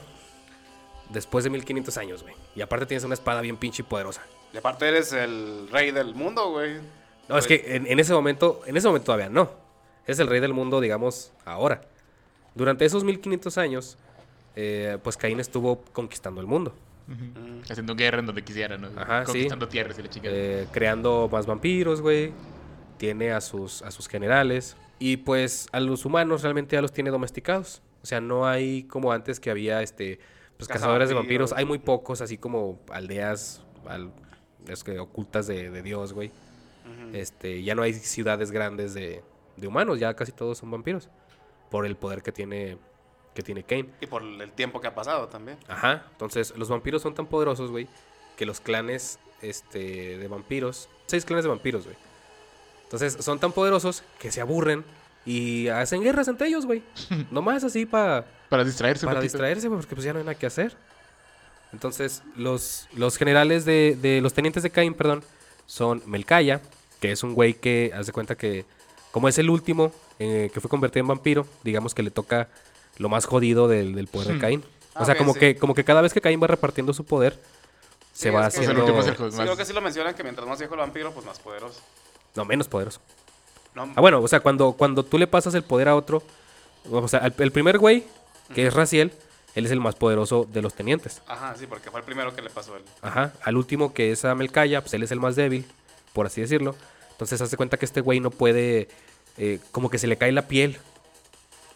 después 1.10 1.44
de 1.44 1.50
1500 1.50 1.96
años, 1.98 2.22
güey? 2.22 2.34
Y 2.54 2.62
aparte 2.62 2.86
tienes 2.86 3.04
una 3.04 3.14
espada 3.14 3.40
bien 3.40 3.56
pinche 3.56 3.82
y 3.82 3.86
poderosa. 3.86 4.22
Y 4.52 4.56
aparte 4.58 4.86
eres 4.88 5.12
el 5.12 5.68
rey 5.70 5.90
del 5.90 6.14
mundo, 6.14 6.50
güey. 6.50 6.80
No, 7.28 7.38
es 7.38 7.46
que 7.46 7.76
en, 7.76 7.86
en 7.86 7.98
ese 8.00 8.12
momento, 8.12 8.60
en 8.66 8.76
ese 8.76 8.86
momento 8.86 9.06
todavía 9.06 9.28
no. 9.30 9.50
Es 10.06 10.18
el 10.18 10.26
rey 10.26 10.40
del 10.40 10.52
mundo, 10.52 10.80
digamos, 10.80 11.32
ahora. 11.44 11.82
Durante 12.54 12.84
esos 12.84 13.04
1500 13.04 13.56
años, 13.56 13.96
eh, 14.56 14.98
pues 15.02 15.16
Caín 15.16 15.40
estuvo 15.40 15.82
conquistando 15.92 16.40
el 16.40 16.46
mundo. 16.46 16.74
Haciendo 17.68 17.94
guerra 17.94 18.20
en 18.20 18.26
donde 18.26 18.42
quisiera, 18.42 18.78
¿no? 18.78 18.88
Ajá, 18.96 19.20
sí. 19.26 19.32
Conquistando 19.32 19.68
tierras 19.68 19.98
y 19.98 20.02
la 20.02 20.08
chingada. 20.08 20.34
eh, 20.36 20.66
creando 20.72 21.28
más 21.30 21.46
vampiros, 21.46 22.00
güey. 22.00 22.32
Tiene 22.96 23.32
a 23.32 23.40
sus, 23.40 23.82
a 23.82 23.90
sus 23.90 24.08
generales. 24.08 24.76
Y 24.98 25.18
pues 25.18 25.68
a 25.72 25.80
los 25.80 26.04
humanos 26.04 26.42
realmente 26.42 26.76
ya 26.76 26.82
los 26.82 26.92
tiene 26.92 27.10
domesticados. 27.10 27.82
O 28.02 28.06
sea, 28.06 28.20
no 28.20 28.46
hay 28.46 28.84
como 28.84 29.12
antes 29.12 29.40
que 29.40 29.50
había 29.50 29.82
este 29.82 30.20
pues, 30.56 30.68
cazadores 30.68 31.08
de 31.08 31.14
vampiros. 31.16 31.52
Hay 31.52 31.64
muy 31.64 31.78
pocos, 31.78 32.20
así 32.20 32.38
como 32.38 32.80
aldeas 32.90 33.62
al- 33.86 34.12
es 34.68 34.84
que 34.84 34.98
ocultas 35.00 35.46
de, 35.48 35.70
de 35.70 35.82
Dios, 35.82 36.12
güey. 36.12 36.30
Este, 37.12 37.62
ya 37.62 37.74
no 37.74 37.82
hay 37.82 37.92
ciudades 37.94 38.50
grandes 38.52 38.94
de, 38.94 39.22
de 39.56 39.66
humanos, 39.66 39.98
ya 39.98 40.14
casi 40.14 40.32
todos 40.32 40.58
son 40.58 40.70
vampiros. 40.70 41.10
Por 41.70 41.84
el 41.84 41.96
poder 41.96 42.22
que 42.22 42.32
tiene 42.32 42.78
que 43.34 43.42
tiene 43.42 43.62
Kane. 43.62 43.88
Y 44.00 44.06
por 44.06 44.22
el 44.22 44.52
tiempo 44.52 44.80
que 44.80 44.88
ha 44.88 44.94
pasado 44.94 45.28
también. 45.28 45.58
Ajá. 45.68 46.06
Entonces, 46.12 46.56
los 46.56 46.68
vampiros 46.68 47.02
son 47.02 47.14
tan 47.14 47.26
poderosos, 47.26 47.70
güey, 47.70 47.88
que 48.36 48.46
los 48.46 48.60
clanes 48.60 49.18
este, 49.40 50.18
de 50.18 50.28
vampiros. 50.28 50.88
Seis 51.06 51.24
clanes 51.24 51.44
de 51.44 51.50
vampiros, 51.50 51.84
güey. 51.84 51.96
Entonces, 52.84 53.24
son 53.24 53.38
tan 53.38 53.52
poderosos 53.52 54.02
que 54.18 54.30
se 54.30 54.40
aburren 54.40 54.84
y 55.24 55.68
hacen 55.68 56.02
guerras 56.02 56.28
entre 56.28 56.48
ellos, 56.48 56.66
güey. 56.66 56.82
Nomás 57.30 57.64
así 57.64 57.86
para 57.86 58.26
Para 58.48 58.64
distraerse 58.64 59.06
para 59.06 59.20
distraerse, 59.20 59.68
güey, 59.68 59.80
porque 59.80 59.94
pues 59.94 60.04
ya 60.04 60.12
no 60.12 60.18
hay 60.18 60.24
nada 60.24 60.38
que 60.38 60.46
hacer. 60.46 60.76
Entonces, 61.72 62.22
los, 62.36 62.88
los 62.92 63.16
generales 63.16 63.64
de, 63.64 63.96
de 64.00 64.20
los 64.20 64.34
tenientes 64.34 64.62
de 64.62 64.70
Cain, 64.70 64.92
perdón, 64.92 65.24
son 65.64 66.02
Melkaya, 66.04 66.60
que 67.00 67.12
es 67.12 67.22
un 67.22 67.34
güey 67.34 67.54
que 67.54 67.92
hace 67.94 68.12
cuenta 68.12 68.36
que, 68.36 68.66
como 69.10 69.26
es 69.26 69.38
el 69.38 69.48
último 69.48 69.90
eh, 70.18 70.50
que 70.52 70.60
fue 70.60 70.68
convertido 70.68 71.00
en 71.00 71.08
vampiro, 71.08 71.46
digamos 71.64 71.94
que 71.94 72.02
le 72.02 72.10
toca 72.10 72.48
lo 72.98 73.08
más 73.08 73.24
jodido 73.26 73.68
del, 73.68 73.94
del 73.94 74.06
poder 74.06 74.28
de 74.28 74.34
Hmm. 74.34 74.40
Cain. 74.40 74.64
Ah, 74.94 75.02
o 75.02 75.04
sea, 75.04 75.14
ok, 75.14 75.18
como, 75.18 75.32
sí. 75.34 75.40
que, 75.40 75.56
como 75.56 75.74
que 75.74 75.84
cada 75.84 76.02
vez 76.02 76.12
que 76.12 76.20
Cain 76.20 76.40
va 76.42 76.46
repartiendo 76.46 76.92
su 76.92 77.04
poder, 77.04 77.38
se 78.12 78.30
va 78.30 78.44
que- 78.44 78.50
sea, 78.50 78.62
haciendo... 78.62 78.86
el 79.00 79.32
Sí, 79.32 79.38
creo 79.38 79.56
que 79.56 79.64
sí 79.64 79.72
lo 79.72 79.80
mencionan 79.80 80.14
que 80.14 80.22
mientras 80.22 80.46
más 80.46 80.58
viejo 80.58 80.74
el 80.74 80.80
vampiro, 80.80 81.12
pues 81.12 81.24
más 81.24 81.38
poderoso. 81.38 81.80
No, 82.34 82.44
menos 82.44 82.68
poderoso. 82.68 83.00
No, 83.74 83.90
Ah, 83.96 84.00
bueno, 84.02 84.20
o 84.20 84.28
sea, 84.28 84.40
cuando, 84.40 84.72
cuando 84.72 85.02
tú 85.02 85.18
le 85.18 85.26
pasas 85.26 85.54
el 85.54 85.62
poder 85.62 85.88
a 85.88 85.96
otro, 85.96 86.22
o 86.90 87.08
sea, 87.08 87.20
el, 87.20 87.34
el 87.38 87.52
primer 87.52 87.78
güey, 87.78 88.04
que 88.54 88.66
es 88.66 88.74
Raciel, 88.74 89.12
él 89.54 89.64
es 89.66 89.72
el 89.72 89.80
más 89.80 89.94
poderoso 89.94 90.46
de 90.52 90.60
los 90.60 90.74
tenientes. 90.74 91.22
Ajá, 91.26 91.54
sí, 91.58 91.66
porque 91.66 91.90
fue 91.90 92.00
el 92.00 92.04
primero 92.06 92.34
que 92.34 92.42
le 92.42 92.50
pasó 92.50 92.76
él. 92.76 92.82
Ajá, 93.00 93.32
al 93.42 93.56
último 93.56 93.94
que 93.94 94.12
es 94.12 94.24
a 94.26 94.34
Melkaya, 94.34 94.82
pues 94.82 94.92
él 94.94 95.02
es 95.02 95.10
el 95.10 95.20
más 95.20 95.36
débil, 95.36 95.64
por 96.12 96.26
así 96.26 96.40
decirlo. 96.42 96.74
Entonces 97.12 97.40
hace 97.40 97.56
cuenta 97.56 97.78
que 97.78 97.84
este 97.86 98.00
güey 98.02 98.20
no 98.20 98.30
puede, 98.30 98.88
eh, 99.38 99.58
como 99.70 99.88
que 99.88 99.98
se 99.98 100.06
le 100.06 100.16
cae 100.18 100.32
la 100.32 100.48
piel. 100.48 100.78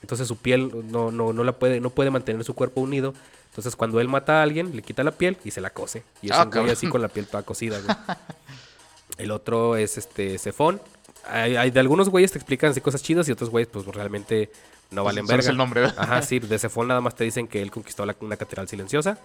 Entonces 0.07 0.29
su 0.29 0.37
piel 0.37 0.71
no, 0.93 1.11
no, 1.11 1.33
no 1.33 1.43
la 1.43 1.51
puede, 1.51 1.81
no 1.81 1.91
puede 1.91 2.11
mantener 2.13 2.45
su 2.45 2.55
cuerpo 2.55 2.81
unido. 2.81 3.13
Entonces 3.51 3.75
cuando 3.75 3.99
él 4.01 4.07
mata 4.07 4.39
a 4.39 4.43
alguien, 4.45 4.77
le 4.77 4.83
quita 4.83 5.03
la 5.03 5.11
piel 5.11 5.37
y 5.43 5.51
se 5.51 5.61
la 5.61 5.71
cose. 5.71 6.05
Y 6.23 6.27
es 6.27 6.33
Ah, 6.37 6.45
un 6.45 6.51
güey 6.53 6.71
así 6.71 6.87
con 6.89 7.03
la 7.03 7.09
piel 7.09 7.27
toda 7.27 7.43
cocida, 7.43 7.81
güey. 7.81 7.97
El 9.19 9.33
otro 9.33 9.77
es 9.77 9.99
este 9.99 10.39
Cefón. 10.39 10.81
Hay, 11.29 11.57
hay 11.57 11.73
de 11.73 11.81
algunos 11.81 12.09
güeyes 12.09 12.31
te 12.31 12.39
explican 12.39 12.71
así 12.71 12.81
cosas 12.81 13.03
chidas 13.03 13.29
y 13.29 13.33
otros 13.33 13.51
güeyes 13.51 13.69
pues 13.69 13.85
realmente 13.87 14.49
no 14.93 15.03
valen 15.03 15.27
Solo 15.27 15.39
es 15.41 15.45
verga. 15.47 15.51
el 15.51 15.57
nombre, 15.57 15.81
¿verdad? 15.81 15.97
Ajá, 15.99 16.23
sí, 16.23 16.39
de 16.39 16.57
Cefón 16.61 16.87
nada 16.87 17.01
más 17.01 17.17
te 17.17 17.25
dicen 17.25 17.49
que 17.49 17.61
él 17.63 17.73
conquistó 17.73 18.07
la- 18.07 18.15
una 18.21 18.37
catedral 18.37 18.69
silenciosa, 18.69 19.19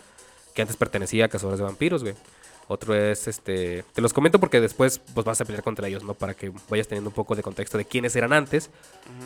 que 0.55 0.63
antes 0.63 0.77
pertenecía 0.77 1.25
a 1.25 1.27
cazadores 1.27 1.59
de 1.59 1.65
vampiros, 1.65 2.01
güey. 2.01 2.15
Otro 2.71 2.95
es, 2.95 3.27
este, 3.27 3.83
te 3.93 4.01
los 4.01 4.13
comento 4.13 4.39
porque 4.39 4.61
después 4.61 4.99
pues 5.13 5.25
vas 5.25 5.41
a 5.41 5.45
pelear 5.45 5.61
contra 5.63 5.87
ellos, 5.89 6.03
¿no? 6.05 6.13
Para 6.13 6.33
que 6.33 6.53
vayas 6.69 6.87
teniendo 6.87 7.09
un 7.09 7.13
poco 7.13 7.35
de 7.35 7.43
contexto 7.43 7.77
de 7.77 7.83
quiénes 7.83 8.15
eran 8.15 8.31
antes, 8.31 8.69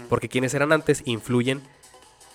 porque 0.09 0.29
quiénes 0.29 0.53
eran 0.55 0.71
antes 0.71 1.03
influyen 1.05 1.61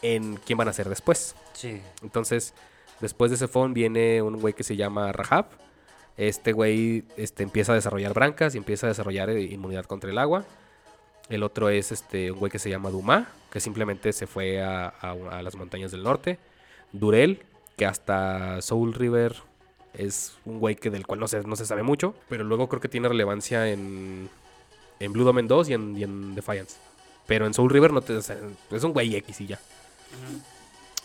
en 0.02 0.36
quién 0.36 0.56
van 0.56 0.68
a 0.68 0.72
ser 0.72 0.88
después. 0.88 1.34
Sí. 1.52 1.80
Entonces, 2.02 2.54
después 3.00 3.30
de 3.32 3.36
Cefón 3.38 3.74
viene 3.74 4.22
un 4.22 4.36
güey 4.40 4.54
que 4.54 4.62
se 4.62 4.76
llama 4.76 5.10
Rahab. 5.10 5.46
Este 6.16 6.52
güey 6.52 7.02
este, 7.16 7.42
empieza 7.42 7.72
a 7.72 7.74
desarrollar 7.74 8.14
brancas 8.14 8.54
y 8.54 8.58
empieza 8.58 8.86
a 8.86 8.90
desarrollar 8.90 9.30
eh, 9.30 9.42
inmunidad 9.42 9.86
contra 9.86 10.10
el 10.10 10.18
agua. 10.18 10.44
El 11.28 11.42
otro 11.42 11.70
es 11.70 11.90
este, 11.92 12.30
un 12.30 12.38
güey 12.38 12.52
que 12.52 12.58
se 12.60 12.70
llama 12.70 12.90
Duma, 12.90 13.28
que 13.50 13.58
simplemente 13.60 14.12
se 14.12 14.26
fue 14.26 14.62
a, 14.62 14.86
a- 14.88 15.12
a 15.38 15.42
las 15.42 15.56
montañas 15.56 15.90
del 15.90 16.02
norte. 16.02 16.38
Durel, 16.92 17.42
que 17.76 17.86
hasta 17.86 18.60
Soul 18.62 18.94
River 18.94 19.34
es 19.94 20.34
un 20.44 20.58
güey 20.58 20.76
que 20.76 20.90
del 20.90 21.06
cual 21.06 21.20
no 21.20 21.28
se, 21.28 21.42
no 21.42 21.56
se 21.56 21.66
sabe 21.66 21.82
mucho, 21.82 22.14
pero 22.28 22.44
luego 22.44 22.68
creo 22.68 22.80
que 22.80 22.88
tiene 22.88 23.08
relevancia 23.08 23.68
en, 23.68 24.28
en 24.98 25.12
Blue 25.12 25.24
Domain 25.24 25.48
2 25.48 25.68
y 25.68 25.72
en, 25.74 25.96
y 25.96 26.04
en 26.04 26.34
Defiance. 26.34 26.76
Pero 27.26 27.46
en 27.46 27.54
Soul 27.54 27.70
River 27.70 27.92
no 27.92 28.00
te, 28.00 28.14
o 28.14 28.22
sea, 28.22 28.36
es 28.70 28.84
un 28.84 28.92
güey 28.92 29.14
X 29.16 29.40
y 29.40 29.46
ya. 29.48 29.60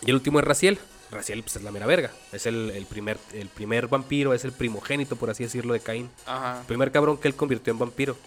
Y 0.06 0.10
el 0.10 0.16
último 0.16 0.40
es 0.40 0.46
Raciel. 0.46 0.80
Raciel 1.12 1.44
pues, 1.44 1.56
es 1.56 1.64
la 1.64 1.72
mera 1.72 1.86
verga. 1.86 2.12
Es 2.32 2.46
el, 2.46 2.72
el 2.72 2.86
primer, 2.86 3.18
el 3.34 3.48
primer 3.48 3.88
vampiro, 3.88 4.34
es 4.34 4.44
el 4.44 4.52
primogénito, 4.52 5.16
por 5.16 5.30
así 5.30 5.44
decirlo, 5.44 5.74
de 5.74 5.80
Caín. 5.80 6.10
Ajá. 6.26 6.62
El 6.62 6.66
primer 6.66 6.92
cabrón 6.92 7.18
que 7.18 7.28
él 7.28 7.36
convirtió 7.36 7.72
en 7.72 7.80
vampiro. 7.80 8.18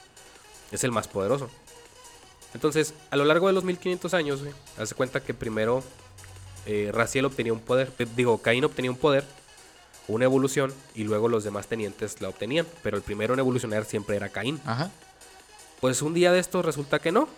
Es 0.70 0.84
el 0.84 0.92
más 0.92 1.09
poderoso. 1.09 1.50
Entonces, 2.54 2.94
a 3.11 3.16
lo 3.16 3.24
largo 3.24 3.46
de 3.46 3.52
los 3.52 3.64
1500 3.64 4.14
años, 4.14 4.40
güey, 4.40 4.52
hace 4.78 4.94
cuenta 4.94 5.20
que 5.20 5.34
primero 5.34 5.82
eh, 6.66 6.90
Raciel 6.92 7.24
obtenía 7.24 7.52
un 7.52 7.61
poder. 7.61 7.92
digo, 8.16 8.38
Caín 8.38 8.64
obtenía 8.64 8.90
un 8.90 8.96
poder, 8.96 9.24
una 10.09 10.24
evolución, 10.24 10.72
y 10.94 11.04
luego 11.04 11.28
los 11.28 11.44
demás 11.44 11.66
tenientes 11.68 12.20
la 12.20 12.28
obtenían. 12.28 12.66
Pero 12.82 12.96
el 12.96 13.02
primero 13.02 13.34
en 13.34 13.40
evolucionar 13.40 13.84
siempre 13.84 14.16
era 14.16 14.28
Caín. 14.30 14.61
Ajá. 14.66 14.90
Pues 15.80 16.02
un 16.02 16.14
día 16.14 16.32
de 16.32 16.40
estos 16.40 16.64
resulta 16.64 16.98
que 16.98 17.12
no. 17.12 17.28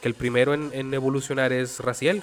Que 0.00 0.08
el 0.08 0.14
primero 0.14 0.54
en, 0.54 0.70
en 0.72 0.92
evolucionar 0.94 1.52
es 1.52 1.80
Raciel. 1.80 2.22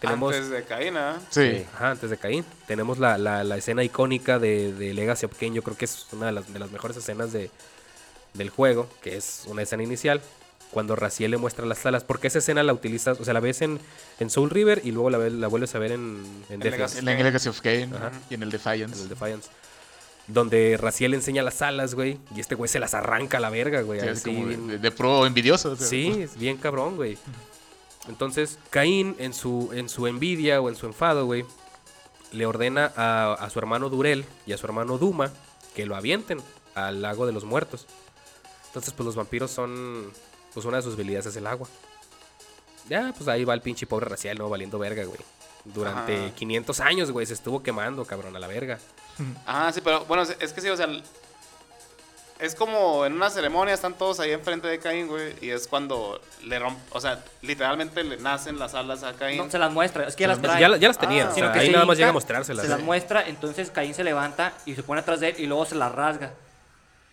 Tenemos. 0.00 0.34
Antes 0.34 0.50
de 0.50 0.64
Caína. 0.64 1.20
Sí. 1.30 1.64
Ajá, 1.74 1.90
antes 1.92 2.10
de 2.10 2.16
Caín. 2.18 2.44
Tenemos 2.66 2.98
la, 2.98 3.18
la- 3.18 3.44
la 3.44 3.56
escena 3.56 3.82
icónica 3.84 4.38
de, 4.38 4.72
de 4.72 4.92
Legacy 4.94 5.26
of 5.26 5.38
Kain. 5.38 5.54
Yo 5.54 5.62
creo 5.62 5.76
que 5.76 5.84
es 5.84 6.06
una 6.12 6.26
de 6.26 6.32
las, 6.32 6.52
de 6.52 6.58
las 6.58 6.70
mejores 6.70 6.96
escenas 6.96 7.32
de, 7.32 7.50
del 8.34 8.50
juego, 8.50 8.88
que 9.00 9.16
es 9.16 9.44
una 9.46 9.62
escena 9.62 9.82
inicial. 9.84 10.20
Cuando 10.72 10.96
Raciel 10.96 11.30
le 11.30 11.36
muestra 11.36 11.64
las 11.66 11.84
alas. 11.86 12.02
Porque 12.02 12.26
esa 12.26 12.38
escena 12.38 12.62
la 12.64 12.72
utilizas, 12.72 13.20
o 13.20 13.24
sea, 13.24 13.34
la 13.34 13.40
ves 13.40 13.62
en, 13.62 13.78
en 14.18 14.30
Soul 14.30 14.50
River 14.50 14.80
y 14.84 14.90
luego 14.90 15.10
la, 15.10 15.18
la 15.18 15.46
vuelves 15.46 15.74
a 15.74 15.78
ver 15.78 15.92
en, 15.92 16.24
en 16.48 16.58
Defiance, 16.60 16.98
En 16.98 17.04
la 17.04 17.14
Legacy 17.14 17.48
of 17.50 17.60
Ajá. 17.64 18.10
y 18.30 18.34
en 18.34 18.42
el 18.42 18.48
en 18.48 18.50
Defiance. 18.50 19.02
el 19.02 19.08
Defiance. 19.08 19.48
Donde 20.28 20.76
Raciel 20.80 21.14
enseña 21.14 21.42
las 21.42 21.60
alas, 21.62 21.94
güey. 21.94 22.18
Y 22.34 22.40
este 22.40 22.54
güey 22.54 22.68
se 22.68 22.78
las 22.80 22.94
arranca 22.94 23.36
a 23.36 23.40
la 23.40 23.50
verga, 23.50 23.82
güey. 23.82 24.00
Sí, 24.00 24.06
es 24.06 24.18
así, 24.20 24.32
como 24.34 24.46
bien- 24.46 24.66
de, 24.68 24.78
de 24.78 24.90
pro 24.90 25.26
envidioso. 25.26 25.72
o 25.72 25.76
sea, 25.76 25.86
Sí, 25.86 26.08
es 26.22 26.36
bien 26.38 26.56
cabrón, 26.56 26.96
güey. 26.96 27.18
Entonces, 28.08 28.58
Caín, 28.70 29.14
en 29.18 29.32
su, 29.34 29.70
en 29.74 29.88
su 29.88 30.06
envidia 30.06 30.60
o 30.60 30.68
en 30.68 30.74
su 30.76 30.86
enfado, 30.86 31.26
güey, 31.26 31.44
le 32.32 32.46
ordena 32.46 32.92
a, 32.96 33.34
a 33.34 33.50
su 33.50 33.58
hermano 33.58 33.90
Durel 33.90 34.24
y 34.46 34.52
a 34.52 34.58
su 34.58 34.66
hermano 34.66 34.96
Duma 34.98 35.30
que 35.74 35.86
lo 35.86 35.96
avienten 35.96 36.40
al 36.74 37.02
lago 37.02 37.26
de 37.26 37.32
los 37.32 37.44
muertos. 37.44 37.86
Entonces, 38.68 38.94
pues 38.94 39.04
los 39.04 39.16
vampiros 39.16 39.50
son. 39.50 40.10
Pues 40.54 40.66
una 40.66 40.76
de 40.78 40.82
sus 40.82 40.94
habilidades 40.94 41.26
es 41.26 41.36
el 41.36 41.46
agua. 41.46 41.68
Ya, 42.88 43.12
pues 43.16 43.28
ahí 43.28 43.44
va 43.44 43.54
el 43.54 43.60
pinche 43.60 43.86
pobre 43.86 44.06
racial, 44.06 44.36
¿no? 44.38 44.48
Valiendo 44.48 44.78
verga, 44.78 45.04
güey. 45.04 45.18
Durante 45.64 46.16
Ajá. 46.26 46.34
500 46.34 46.80
años, 46.80 47.10
güey, 47.12 47.24
se 47.26 47.34
estuvo 47.34 47.62
quemando, 47.62 48.04
cabrón, 48.04 48.34
a 48.36 48.38
la 48.40 48.48
verga. 48.48 48.78
Ajá, 49.46 49.72
sí, 49.72 49.80
pero 49.80 50.04
bueno, 50.06 50.24
es- 50.24 50.52
que 50.52 50.60
sí, 50.60 50.68
o 50.68 50.76
sea, 50.76 50.88
es 52.40 52.56
como 52.56 53.06
en 53.06 53.12
una 53.12 53.30
ceremonia, 53.30 53.72
están 53.72 53.94
todos 53.94 54.18
ahí 54.18 54.32
enfrente 54.32 54.66
de 54.66 54.80
Caín, 54.80 55.06
güey, 55.06 55.34
y 55.40 55.50
es 55.50 55.68
cuando 55.68 56.20
le 56.42 56.58
romp, 56.58 56.76
o 56.90 57.00
sea, 57.00 57.22
literalmente 57.40 58.02
le 58.02 58.16
nacen 58.16 58.58
las 58.58 58.74
alas 58.74 59.04
a 59.04 59.12
Caín. 59.12 59.38
No, 59.38 59.48
se 59.48 59.58
las 59.60 59.72
muestra, 59.72 60.08
es 60.08 60.16
que 60.16 60.22
ya 60.22 60.28
las 60.28 60.42
trae. 60.42 60.60
Ya, 60.60 60.68
la- 60.68 60.76
ya 60.76 60.88
las 60.88 60.98
tenía, 60.98 61.26
Ah, 61.26 61.30
o 61.30 61.34
Sino 61.34 61.46
sea, 61.46 61.52
que 61.54 61.60
ahí 61.60 61.70
nada 61.70 61.84
más 61.84 61.96
llega 61.96 62.10
a 62.10 62.12
mostrárselas. 62.12 62.64
Se 62.64 62.68
las 62.68 62.78
güey. 62.78 62.86
muestra, 62.86 63.28
entonces 63.28 63.70
Caín 63.70 63.94
se 63.94 64.02
levanta 64.02 64.52
y 64.66 64.74
se 64.74 64.82
pone 64.82 65.00
atrás 65.02 65.20
de 65.20 65.28
él 65.28 65.36
y 65.38 65.46
luego 65.46 65.64
se 65.66 65.76
las 65.76 65.92
rasga. 65.92 66.32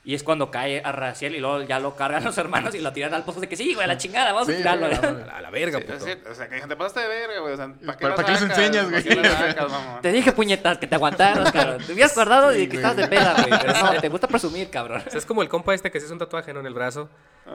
Y 0.09 0.15
es 0.15 0.23
cuando 0.23 0.49
cae 0.49 0.81
a 0.83 0.91
Raciel 0.91 1.35
y 1.35 1.39
luego 1.39 1.61
ya 1.61 1.77
lo 1.79 1.95
cargan 1.95 2.23
los 2.23 2.35
hermanos 2.39 2.73
y 2.73 2.79
lo 2.79 2.91
tiran 2.91 3.13
al 3.13 3.23
pozo 3.23 3.41
de 3.41 3.47
que 3.47 3.55
sí, 3.55 3.75
güey, 3.75 3.83
a 3.83 3.87
la 3.87 3.97
chingada, 3.99 4.33
vamos 4.33 4.47
Sí, 4.47 4.53
a 4.53 4.57
tirarlo. 4.57 4.87
A 4.87 5.39
la 5.39 5.51
verga, 5.51 5.77
Sí, 5.77 5.83
puto. 5.83 5.99
sí, 5.99 6.11
o 6.31 6.33
sea, 6.33 6.49
que 6.49 6.61
te 6.61 6.75
pasaste 6.75 7.01
de 7.01 7.07
verga, 7.07 7.39
güey, 7.41 7.53
o 7.53 7.57
sea, 7.57 7.67
¿para 7.67 7.77
qué, 7.95 8.01
¿Para- 8.01 8.09
las 8.09 8.15
para 8.15 8.25
qué 8.25 8.31
les 8.31 8.41
enseñas, 8.41 8.85
¿Para 8.85 9.67
güey? 9.83 10.01
Te 10.01 10.11
dije 10.11 10.31
puñetas 10.31 10.79
que 10.79 10.87
te 10.87 10.95
aguantaron, 10.95 11.43
cabrón. 11.53 11.83
Te 11.85 11.93
hubieras 11.93 12.15
guardado 12.15 12.57
y 12.57 12.67
que 12.67 12.77
estabas 12.77 12.97
de 12.97 13.07
peda, 13.07 13.35
güey. 13.35 13.61
Pero 13.61 13.73
no, 13.83 13.91
te 14.01 14.09
gusta 14.09 14.27
presumir, 14.27 14.71
cabrón. 14.71 15.03
O 15.05 15.09
sea, 15.11 15.19
es 15.19 15.27
como 15.27 15.43
el 15.43 15.47
compa 15.47 15.75
este 15.75 15.91
que 15.91 15.99
se 15.99 16.07
hizo 16.07 16.13
un 16.13 16.19
tatuaje 16.19 16.55
¿no? 16.55 16.59
en 16.61 16.65
el 16.65 16.73
brazo, 16.73 17.07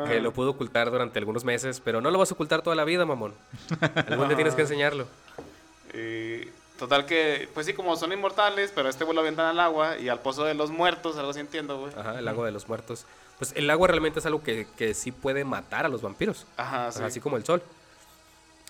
que 0.06 0.20
lo 0.20 0.32
pudo 0.32 0.50
ocultar 0.50 0.92
durante 0.92 1.18
algunos 1.18 1.42
meses, 1.44 1.80
pero 1.84 2.00
no 2.00 2.12
lo 2.12 2.18
vas 2.20 2.30
a 2.30 2.34
ocultar 2.34 2.62
toda 2.62 2.76
la 2.76 2.84
vida, 2.84 3.04
mamón. 3.04 3.34
Algún 4.08 4.28
día 4.28 4.36
tienes 4.36 4.54
que 4.54 4.62
enseñarlo. 4.62 5.08
Y 5.92 6.48
total 6.84 7.06
que, 7.06 7.48
pues 7.54 7.66
sí, 7.66 7.74
como 7.74 7.96
son 7.96 8.12
inmortales, 8.12 8.72
pero 8.74 8.88
este 8.88 9.04
güey 9.04 9.14
lo 9.14 9.20
avientan 9.20 9.46
al 9.46 9.60
agua 9.60 9.98
y 9.98 10.08
al 10.08 10.20
pozo 10.20 10.44
de 10.44 10.54
los 10.54 10.70
muertos, 10.70 11.16
algo 11.16 11.30
así 11.30 11.40
entiendo, 11.40 11.78
güey. 11.78 11.92
Ajá, 11.96 12.18
el 12.18 12.28
agua 12.28 12.46
de 12.46 12.52
los 12.52 12.68
muertos. 12.68 13.06
Pues 13.38 13.52
el 13.56 13.68
agua 13.70 13.88
realmente 13.88 14.20
es 14.20 14.26
algo 14.26 14.42
que, 14.42 14.66
que 14.76 14.94
sí 14.94 15.10
puede 15.10 15.44
matar 15.44 15.86
a 15.86 15.88
los 15.88 16.02
vampiros. 16.02 16.46
Ajá, 16.56 16.92
sí. 16.92 17.02
Así 17.02 17.20
como 17.20 17.36
el 17.36 17.44
sol. 17.44 17.62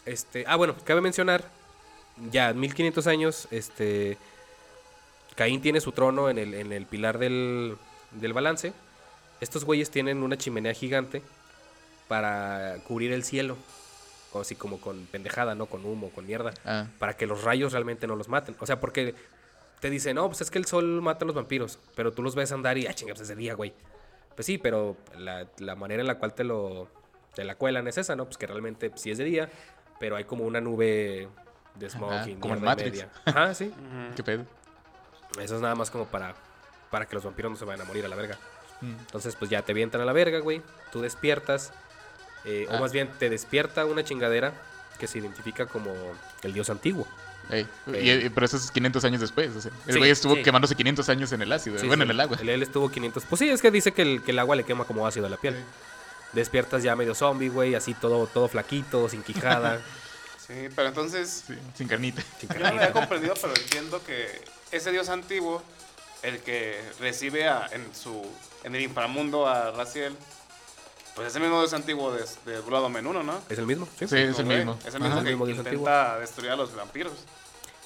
Este, 0.07 0.45
ah, 0.47 0.57
bueno, 0.57 0.75
cabe 0.85 1.01
mencionar, 1.01 1.45
ya 2.31 2.53
1500 2.53 3.07
años, 3.07 3.49
este, 3.51 4.19
Caín 5.35 5.61
tiene 5.61 5.81
su 5.81 5.93
trono 5.93 6.31
en 6.31 6.39
el, 6.39 6.55
en 6.55 6.73
el 6.73 6.87
pilar 6.87 7.19
del, 7.19 7.77
del 8.13 8.33
balance. 8.33 8.73
Estos 9.41 9.65
güeyes 9.65 9.91
tienen 9.91 10.23
una 10.23 10.39
chimenea 10.39 10.73
gigante 10.75 11.23
para 12.09 12.77
cubrir 12.87 13.13
el 13.13 13.25
cielo. 13.25 13.57
O 14.35 14.41
así 14.41 14.55
como 14.55 14.81
con 14.81 15.07
pendejada, 15.07 15.55
¿no? 15.55 15.67
Con 15.67 15.85
humo, 15.85 16.11
con 16.11 16.27
mierda. 16.27 16.53
Ah. 16.65 16.87
Para 16.99 17.17
que 17.17 17.27
los 17.27 17.45
rayos 17.45 17.73
realmente 17.73 18.07
no 18.07 18.17
los 18.17 18.29
maten. 18.29 18.57
O 18.61 18.67
sea, 18.67 18.81
porque 18.81 19.15
te 19.81 19.91
dicen, 19.91 20.17
no, 20.17 20.27
pues 20.27 20.41
es 20.41 20.51
que 20.51 20.59
el 20.59 20.67
sol 20.67 21.01
mata 21.01 21.25
a 21.25 21.27
los 21.27 21.35
vampiros. 21.37 21.79
Pero 21.95 22.13
tú 22.13 22.23
los 22.23 22.35
ves 22.35 22.53
andar 22.53 22.77
y, 22.77 22.87
ah, 22.87 22.95
chinga, 22.95 23.15
pues 23.15 23.23
es 23.23 23.29
de 23.29 23.37
día, 23.37 23.55
güey. 23.55 23.73
Pues 24.35 24.47
sí, 24.47 24.59
pero 24.59 24.97
la, 25.17 25.47
la 25.59 25.77
manera 25.77 26.01
en 26.01 26.09
la 26.09 26.19
cual 26.19 26.35
te 26.35 26.45
lo 26.45 26.89
te 27.35 27.45
la 27.45 27.57
cuelan 27.57 27.87
es 27.89 27.99
esa, 27.99 28.17
¿no? 28.17 28.25
Pues 28.25 28.39
que 28.39 28.47
realmente 28.47 28.91
sí 28.95 29.11
es 29.11 29.19
de 29.19 29.25
día, 29.25 29.49
pero 29.99 30.17
hay 30.17 30.25
como 30.25 30.45
una 30.45 30.61
nube 30.61 31.29
de 31.75 31.87
y 31.87 31.91
como 31.91 32.13
en 32.13 32.41
mierda 32.41 32.57
y 32.57 32.61
Matrix. 32.61 32.91
media. 32.91 33.11
Ajá, 33.25 33.55
sí. 33.55 33.73
¿Qué 34.17 34.23
pedo? 34.23 34.45
Eso 35.41 35.57
es 35.57 35.61
nada 35.61 35.75
más 35.75 35.91
como 35.91 36.07
para, 36.07 36.35
para 36.91 37.07
que 37.07 37.15
los 37.15 37.25
vampiros 37.25 37.51
no 37.51 37.57
se 37.57 37.65
vayan 37.65 37.83
a 37.83 37.85
morir 37.85 38.05
a 38.05 38.09
la 38.09 38.17
verga. 38.17 38.39
Mm. 38.81 38.95
Entonces, 39.01 39.35
pues 39.37 39.51
ya 39.51 39.63
te 39.63 39.73
avientan 39.73 40.01
a 40.01 40.05
la 40.05 40.13
verga, 40.13 40.39
güey. 40.39 40.63
Tú 40.93 41.01
despiertas. 41.01 41.73
Eh, 42.45 42.67
O 42.71 42.75
Ah. 42.75 42.81
más 42.81 42.93
bien, 42.93 43.09
te 43.19 43.31
despierta 43.31 43.85
una 43.85 44.05
chingadera 44.05 44.53
que 44.99 45.07
se 45.07 45.19
identifica 45.19 45.67
como 45.67 45.93
el 46.43 46.53
dios 46.53 46.71
antiguo. 46.71 47.07
Ey, 47.51 47.67
Eh. 47.93 48.01
y- 48.23 48.27
y- 48.27 48.29
pero 48.31 48.47
eso 48.47 48.57
es 48.57 48.71
500 48.71 49.05
años 49.05 49.21
después. 49.21 49.55
o 49.55 49.61
sea, 49.61 49.71
el 49.87 49.93
Sí, 49.93 49.99
güey 49.99 50.11
estuvo 50.11 50.35
sí. 50.35 50.43
quemándose 50.43 50.75
500 50.75 51.09
años 51.09 51.31
en 51.33 51.43
el 51.43 51.53
ácido. 51.53 51.79
Sí, 51.79 51.87
bueno, 51.87 52.03
sí, 52.05 52.09
en 52.09 52.11
el 52.13 52.21
agua. 52.21 52.39
Él, 52.41 52.49
él 52.49 52.63
estuvo 52.63 52.91
500. 52.91 53.25
Pues 53.25 53.39
sí, 53.41 53.49
es 53.51 53.61
que 53.61 53.71
dice 53.71 53.93
que 53.93 54.03
el, 54.03 54.23
que 54.23 54.31
el 54.31 54.39
agua 54.39 54.57
le 54.57 54.65
quema 54.65 54.85
como 54.85 55.07
ácido 55.07 55.27
a 55.27 55.29
la 55.29 55.37
piel. 55.37 55.57
Despiertas 56.33 56.83
ya 56.83 56.97
medio 56.97 57.15
zombie, 57.15 57.49
güey, 57.49 57.75
así 57.75 57.95
todo, 57.95 58.27
todo 58.27 58.49
flaquito, 58.49 59.09
sin 59.09 59.23
quijada. 59.23 59.81
Sí, 60.47 60.69
pero 60.77 60.89
entonces, 60.89 61.45
Sí, 61.47 61.55
sin 61.75 61.89
carnita. 61.89 62.23
sin 62.39 62.51
yo 62.51 62.55
no 62.57 62.61
lo 62.61 62.67
había 62.67 62.81
carnita. 62.81 63.01
comprendido, 63.01 63.33
pero 63.41 63.55
entiendo 63.57 64.05
que 64.05 64.45
ese 64.73 64.93
dios 64.93 65.09
antiguo, 65.09 65.63
el 66.23 66.41
que 66.41 66.83
recibe 67.01 67.49
a- 67.49 67.67
en 67.73 67.95
su 67.95 68.23
en 68.63 68.75
el 68.75 68.83
inframundo 68.83 69.47
a 69.49 69.71
Raziel, 69.71 70.15
pues 71.15 71.29
es 71.29 71.37
el 71.37 71.43
mismo 71.43 71.59
dios 71.61 71.73
antiguo 71.73 72.13
de, 72.13 72.25
de 72.47 72.61
Blood 72.61 72.85
Omen 72.85 73.07
1, 73.07 73.23
¿no? 73.23 73.41
¿Es 73.49 73.59
el 73.59 73.67
mismo? 73.67 73.87
Sí. 73.99 74.07
Sí, 74.09 74.17
es 74.19 74.39
el 74.39 74.47
mismo. 74.47 74.79
Es 74.87 74.95
el 74.95 75.01
mismo 75.01 75.17
Ajá. 75.17 75.25
que 75.25 75.31
El 75.31 75.37
mismo 75.37 75.49
intenta 75.49 76.19
destruir 76.19 76.51
a 76.51 76.57
los 76.57 76.75
vampiros. 76.75 77.13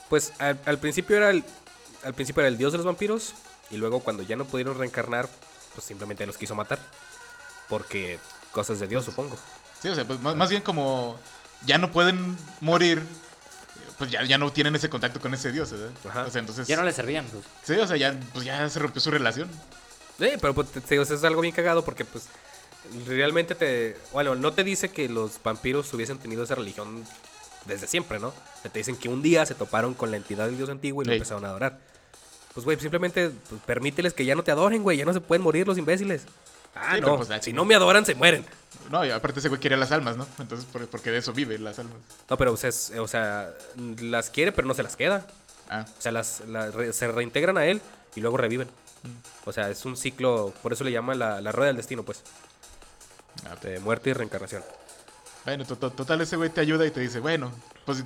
Pues 0.08 0.32
al, 0.38 0.58
al 0.64 0.78
principio 0.78 1.16
era 1.16 1.30
el, 1.30 1.44
al 2.04 2.14
principio 2.14 2.40
era 2.40 2.48
el 2.48 2.56
dios 2.56 2.72
de 2.72 2.78
los 2.78 2.86
vampiros 2.86 3.34
y 3.70 3.76
luego 3.76 4.00
cuando 4.00 4.22
ya 4.22 4.36
no 4.36 4.44
pudieron 4.46 4.78
reencarnar, 4.78 5.28
pues 5.74 5.86
simplemente 5.86 6.24
los 6.26 6.38
quiso 6.38 6.54
matar. 6.54 6.78
Porque 7.68 8.18
cosas 8.52 8.80
de 8.80 8.86
Dios, 8.86 9.04
supongo. 9.04 9.36
Sí, 9.82 9.88
o 9.88 9.94
sea, 9.94 10.06
pues 10.06 10.20
más, 10.20 10.34
más 10.34 10.48
bien 10.48 10.62
como 10.62 11.18
ya 11.66 11.76
no 11.76 11.92
pueden 11.92 12.36
morir, 12.60 13.02
pues 13.98 14.10
ya, 14.10 14.24
ya 14.24 14.38
no 14.38 14.50
tienen 14.50 14.74
ese 14.76 14.88
contacto 14.88 15.20
con 15.20 15.34
ese 15.34 15.52
dios, 15.52 15.70
¿verdad? 15.72 15.90
Ajá. 16.08 16.22
O 16.24 16.30
sea, 16.30 16.40
entonces... 16.40 16.66
Ya 16.66 16.76
no 16.76 16.84
le 16.84 16.92
servían. 16.92 17.26
pues. 17.26 17.44
Sí, 17.64 17.74
o 17.74 17.86
sea, 17.86 17.96
ya, 17.98 18.18
pues 18.32 18.44
ya 18.46 18.68
se 18.70 18.78
rompió 18.78 19.00
su 19.02 19.10
relación. 19.10 19.50
Sí, 20.18 20.30
pero 20.40 20.54
pues, 20.54 20.70
te- 20.72 20.80
te 20.80 20.88
digo, 20.94 21.02
eso 21.02 21.14
es 21.14 21.22
algo 21.24 21.42
bien 21.42 21.54
cagado 21.54 21.84
porque 21.84 22.04
pues 22.04 22.24
realmente 23.06 23.54
te... 23.54 23.96
Bueno, 24.12 24.34
no 24.34 24.52
te 24.52 24.64
dice 24.64 24.90
que 24.90 25.08
los 25.08 25.40
vampiros 25.42 25.92
hubiesen 25.94 26.18
tenido 26.18 26.42
esa 26.44 26.54
religión 26.54 27.04
desde 27.66 27.86
siempre, 27.86 28.18
¿no? 28.18 28.32
Te 28.62 28.78
dicen 28.78 28.96
que 28.96 29.08
un 29.08 29.22
día 29.22 29.44
se 29.46 29.54
toparon 29.54 29.94
con 29.94 30.10
la 30.10 30.16
entidad 30.16 30.46
del 30.46 30.56
dios 30.56 30.70
antiguo 30.70 31.02
y 31.02 31.06
lo 31.06 31.12
Sí. 31.12 31.16
empezaron 31.16 31.44
a 31.44 31.48
adorar. 31.48 31.78
Pues, 32.54 32.64
güey, 32.64 32.78
simplemente 32.80 33.30
pues, 33.48 33.60
permíteles 33.66 34.14
que 34.14 34.24
ya 34.24 34.34
no 34.34 34.42
te 34.42 34.50
adoren, 34.50 34.82
güey. 34.82 34.96
Ya 34.96 35.04
no 35.04 35.12
se 35.12 35.20
pueden 35.20 35.42
morir 35.42 35.66
los 35.66 35.78
imbéciles. 35.78 36.22
Ah, 36.74 36.94
Sí, 36.96 37.00
no. 37.00 37.16
pues, 37.16 37.28
si 37.44 37.52
no 37.52 37.64
me 37.64 37.74
adoran, 37.74 38.04
se 38.06 38.14
mueren. 38.14 38.44
No, 38.90 39.04
y 39.04 39.10
aparte 39.10 39.40
ese 39.40 39.48
güey 39.48 39.60
quería 39.60 39.76
las 39.76 39.92
almas, 39.92 40.16
¿no? 40.16 40.26
Entonces, 40.38 40.66
por- 40.72 40.86
porque 40.88 41.10
de 41.10 41.18
eso 41.18 41.32
vive 41.32 41.58
las 41.58 41.78
almas. 41.78 41.96
No, 42.28 42.36
pero 42.36 42.52
o 42.52 42.56
sea, 42.56 42.70
es- 42.70 42.92
o 42.98 43.06
sea, 43.08 43.52
las 44.00 44.30
quiere, 44.30 44.52
pero 44.52 44.66
no 44.66 44.74
se 44.74 44.82
las 44.82 44.96
queda. 44.96 45.26
Ah, 45.68 45.84
O 45.98 46.00
sea, 46.02 46.12
las, 46.12 46.42
re- 46.72 46.92
se 46.92 47.08
reintegran 47.08 47.58
a 47.58 47.66
él 47.66 47.80
y 48.14 48.20
luego 48.20 48.36
reviven. 48.38 48.68
O 49.44 49.52
sea, 49.52 49.70
es 49.70 49.84
un 49.84 49.96
ciclo, 49.96 50.52
por 50.62 50.72
eso 50.72 50.82
le 50.84 50.90
llaman 50.92 51.18
la, 51.18 51.40
la 51.40 51.52
rueda 51.52 51.68
del 51.68 51.76
destino, 51.76 52.02
pues. 52.02 52.22
Ah, 53.46 53.56
De 53.62 53.78
muerte 53.80 54.10
y 54.10 54.12
reencarnación. 54.12 54.62
Bueno, 55.44 55.64
to- 55.64 55.76
to- 55.76 55.90
total, 55.92 56.20
ese 56.20 56.36
güey 56.36 56.50
te 56.50 56.60
ayuda 56.60 56.86
y 56.86 56.90
te 56.90 57.00
dice, 57.00 57.20
bueno, 57.20 57.52
pues 57.86 58.04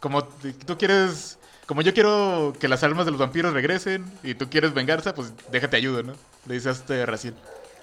como 0.00 0.24
tú 0.24 0.76
quieres, 0.76 1.38
como 1.66 1.82
yo 1.82 1.94
quiero 1.94 2.52
que 2.60 2.68
las 2.68 2.82
almas 2.82 3.06
de 3.06 3.12
los 3.12 3.20
vampiros 3.20 3.52
regresen 3.54 4.04
y 4.22 4.34
tú 4.34 4.50
quieres 4.50 4.74
venganza, 4.74 5.14
pues 5.14 5.32
déjate 5.50 5.76
ayudo, 5.76 6.02
¿no? 6.02 6.14
Le 6.46 6.54
dice 6.54 6.68
a 6.68 6.72
este 6.72 7.06
Raciel. 7.06 7.34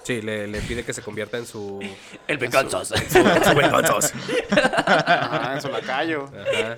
Sí, 0.03 0.21
le, 0.21 0.47
le 0.47 0.59
pide 0.61 0.83
que 0.83 0.91
se 0.93 1.01
convierta 1.01 1.37
en 1.37 1.45
su... 1.45 1.79
El 2.27 2.37
venganzas. 2.37 2.91
en 2.91 3.09
su, 3.09 3.17
en 3.19 3.43
su 3.43 3.55
venganzas. 3.55 4.13
Ajá, 4.51 5.53
en 5.55 5.61
su 5.61 5.69
lacayo. 5.69 6.25
Ajá. 6.25 6.77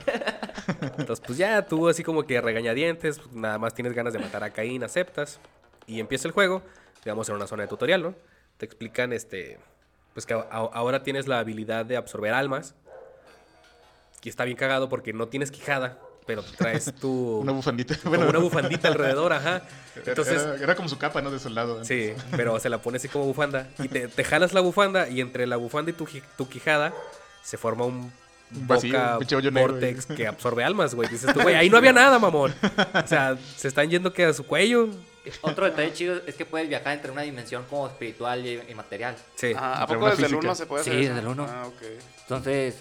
Entonces, 0.97 1.23
pues 1.25 1.37
ya 1.37 1.63
tú 1.65 1.89
así 1.89 2.03
como 2.03 2.23
que 2.25 2.39
regañadientes, 2.39 3.19
nada 3.31 3.57
más 3.57 3.73
tienes 3.73 3.93
ganas 3.93 4.13
de 4.13 4.19
matar 4.19 4.43
a 4.43 4.51
Caín, 4.51 4.83
aceptas. 4.83 5.39
Y 5.87 5.99
empieza 5.99 6.27
el 6.27 6.33
juego, 6.33 6.61
digamos 7.03 7.27
en 7.29 7.35
una 7.35 7.47
zona 7.47 7.63
de 7.63 7.67
tutorial, 7.69 8.01
¿no? 8.03 8.15
Te 8.57 8.65
explican, 8.65 9.11
este, 9.11 9.57
pues 10.15 10.25
que 10.25 10.33
a- 10.33 10.41
ahora 10.49 11.03
tienes 11.03 11.27
la 11.27 11.37
habilidad 11.37 11.85
de 11.85 11.95
absorber 11.97 12.33
almas. 12.33 12.73
Y 14.23 14.29
está 14.29 14.43
bien 14.43 14.57
cagado 14.57 14.89
porque 14.89 15.13
no 15.13 15.27
tienes 15.27 15.51
quijada, 15.51 15.99
pero 16.25 16.41
traes 16.57 16.91
tu... 16.99 17.39
Una 17.43 17.51
bufandita. 17.51 17.95
como 18.03 18.27
una 18.27 18.39
bufandita 18.39 18.87
alrededor, 18.87 19.31
ajá. 19.33 19.61
Entonces, 20.03 20.41
era, 20.41 20.55
era 20.55 20.75
como 20.75 20.89
su 20.89 20.97
capa, 20.97 21.21
¿no? 21.21 21.29
De 21.29 21.37
soldado. 21.37 21.85
Sí, 21.85 22.13
pero 22.35 22.59
se 22.59 22.69
la 22.69 22.81
pone 22.81 22.97
así 22.97 23.07
como 23.07 23.25
bufanda. 23.25 23.67
Y 23.77 23.87
te, 23.87 24.07
te 24.07 24.23
jalas 24.23 24.51
la 24.53 24.61
bufanda 24.61 25.07
y 25.09 25.21
entre 25.21 25.45
la 25.45 25.57
bufanda 25.57 25.91
y 25.91 25.93
tu, 25.93 26.07
tu 26.37 26.49
quijada 26.49 26.91
se 27.43 27.57
forma 27.57 27.85
un 27.85 28.11
boca 28.49 29.19
vortex 29.51 30.07
que 30.07 30.25
absorbe 30.25 30.63
almas, 30.63 30.95
güey. 30.95 31.07
Dices 31.07 31.31
tú, 31.31 31.39
güey, 31.43 31.53
ahí 31.53 31.69
no 31.69 31.77
había 31.77 31.93
nada, 31.93 32.17
mamón. 32.17 32.51
O 33.03 33.07
sea, 33.07 33.37
se 33.57 33.67
están 33.67 33.91
yendo 33.91 34.11
que 34.11 34.25
a 34.25 34.33
su 34.33 34.43
cuello. 34.47 34.89
Otro 35.41 35.65
detalle 35.65 35.93
chido 35.93 36.21
es 36.25 36.35
que 36.35 36.45
puedes 36.45 36.67
viajar 36.69 36.93
entre 36.93 37.11
una 37.11 37.21
dimensión 37.23 37.65
como 37.69 37.87
espiritual 37.87 38.45
y, 38.45 38.61
y 38.69 38.75
material. 38.75 39.15
Sí. 39.35 39.53
Ajá, 39.55 39.83
¿A 39.83 39.87
poco 39.87 40.05
desde 40.09 40.23
el 40.23 40.29
física. 40.29 40.39
1 40.47 40.55
se 40.55 40.65
puede 40.65 40.83
Sí, 40.83 40.89
hacer 40.91 41.01
eso? 41.01 41.09
desde 41.13 41.21
el 41.21 41.27
uno. 41.27 41.47
Ah, 41.49 41.67
ok. 41.67 41.81
Entonces, 42.21 42.75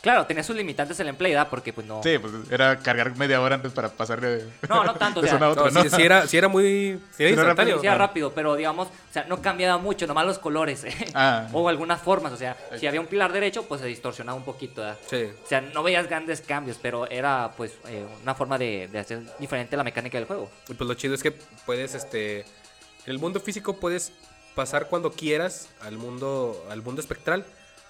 claro, 0.00 0.26
tenía 0.26 0.42
sus 0.42 0.56
limitantes 0.56 0.98
el 1.00 1.08
empleo, 1.08 1.30
¿verdad? 1.32 1.48
Porque 1.50 1.72
pues 1.72 1.86
no... 1.86 2.02
Sí, 2.02 2.18
pues 2.18 2.32
era 2.50 2.78
cargar 2.78 3.16
media 3.16 3.40
hora 3.40 3.56
antes 3.56 3.72
para 3.72 3.88
pasar 3.88 4.20
de, 4.20 4.44
No, 4.68 4.84
no 4.84 4.94
tanto, 4.94 5.20
o 5.20 5.22
de 5.22 5.28
sea, 5.28 5.38
a 5.38 5.48
otra, 5.48 5.64
No, 5.64 5.70
¿no? 5.70 5.82
sí, 5.82 5.90
sí 5.90 6.02
era, 6.02 6.26
sí 6.26 6.36
era 6.36 6.48
muy. 6.48 7.00
Sí 7.16 7.24
era 7.24 7.30
instantáneo. 7.30 7.80
Sí, 7.80 7.86
era 7.86 7.96
rápido, 7.96 8.32
pero 8.32 8.54
digamos, 8.56 8.88
o 8.88 9.12
sea, 9.12 9.24
no 9.24 9.40
cambiaba 9.42 9.78
mucho, 9.78 10.06
nomás 10.06 10.26
los 10.26 10.38
colores. 10.38 10.84
¿eh? 10.84 10.94
Ah. 11.14 11.48
O 11.52 11.68
algunas 11.68 12.00
formas, 12.00 12.32
o 12.32 12.36
sea, 12.36 12.56
si 12.78 12.86
había 12.86 13.00
un 13.00 13.06
pilar 13.06 13.32
derecho, 13.32 13.64
pues 13.64 13.80
se 13.80 13.86
distorsionaba 13.86 14.36
un 14.36 14.44
poquito, 14.44 14.80
¿verdad? 14.82 14.98
Sí. 15.08 15.24
O 15.44 15.48
sea, 15.48 15.60
no 15.60 15.82
veías 15.82 16.08
grandes 16.08 16.40
cambios, 16.40 16.78
pero 16.80 17.08
era 17.10 17.52
pues 17.56 17.72
eh, 17.88 18.04
una 18.22 18.34
forma 18.34 18.58
de, 18.58 18.88
de 18.90 18.98
hacer 18.98 19.20
diferente 19.38 19.76
la 19.76 19.84
mecánica 19.84 20.18
del 20.18 20.26
juego. 20.26 20.50
Y 20.68 20.74
pues 20.74 20.86
lo 20.86 20.94
chido 20.94 21.14
es 21.14 21.22
que 21.22 21.32
puedes, 21.66 21.94
este. 21.94 22.40
En 22.40 23.12
el 23.14 23.18
mundo 23.18 23.40
físico 23.40 23.76
puedes 23.76 24.12
pasar 24.54 24.88
cuando 24.88 25.10
quieras 25.12 25.68
al 25.80 25.96
mundo, 25.96 26.66
al 26.70 26.82
mundo 26.82 27.00
espectral. 27.00 27.44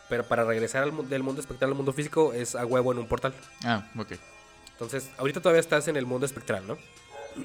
Pero 0.08 0.24
para 0.24 0.44
regresar 0.44 0.82
al, 0.84 1.08
del 1.08 1.22
mundo 1.22 1.40
espectral 1.40 1.70
al 1.70 1.76
mundo 1.76 1.92
físico 1.92 2.32
es 2.32 2.54
a 2.54 2.64
huevo 2.64 2.92
en 2.92 2.98
un 2.98 3.06
portal. 3.06 3.34
Ah, 3.64 3.86
ok. 3.98 4.12
Entonces, 4.72 5.10
ahorita 5.18 5.40
todavía 5.40 5.60
estás 5.60 5.88
en 5.88 5.96
el 5.96 6.06
mundo 6.06 6.24
espectral, 6.24 6.66
¿no? 6.66 6.78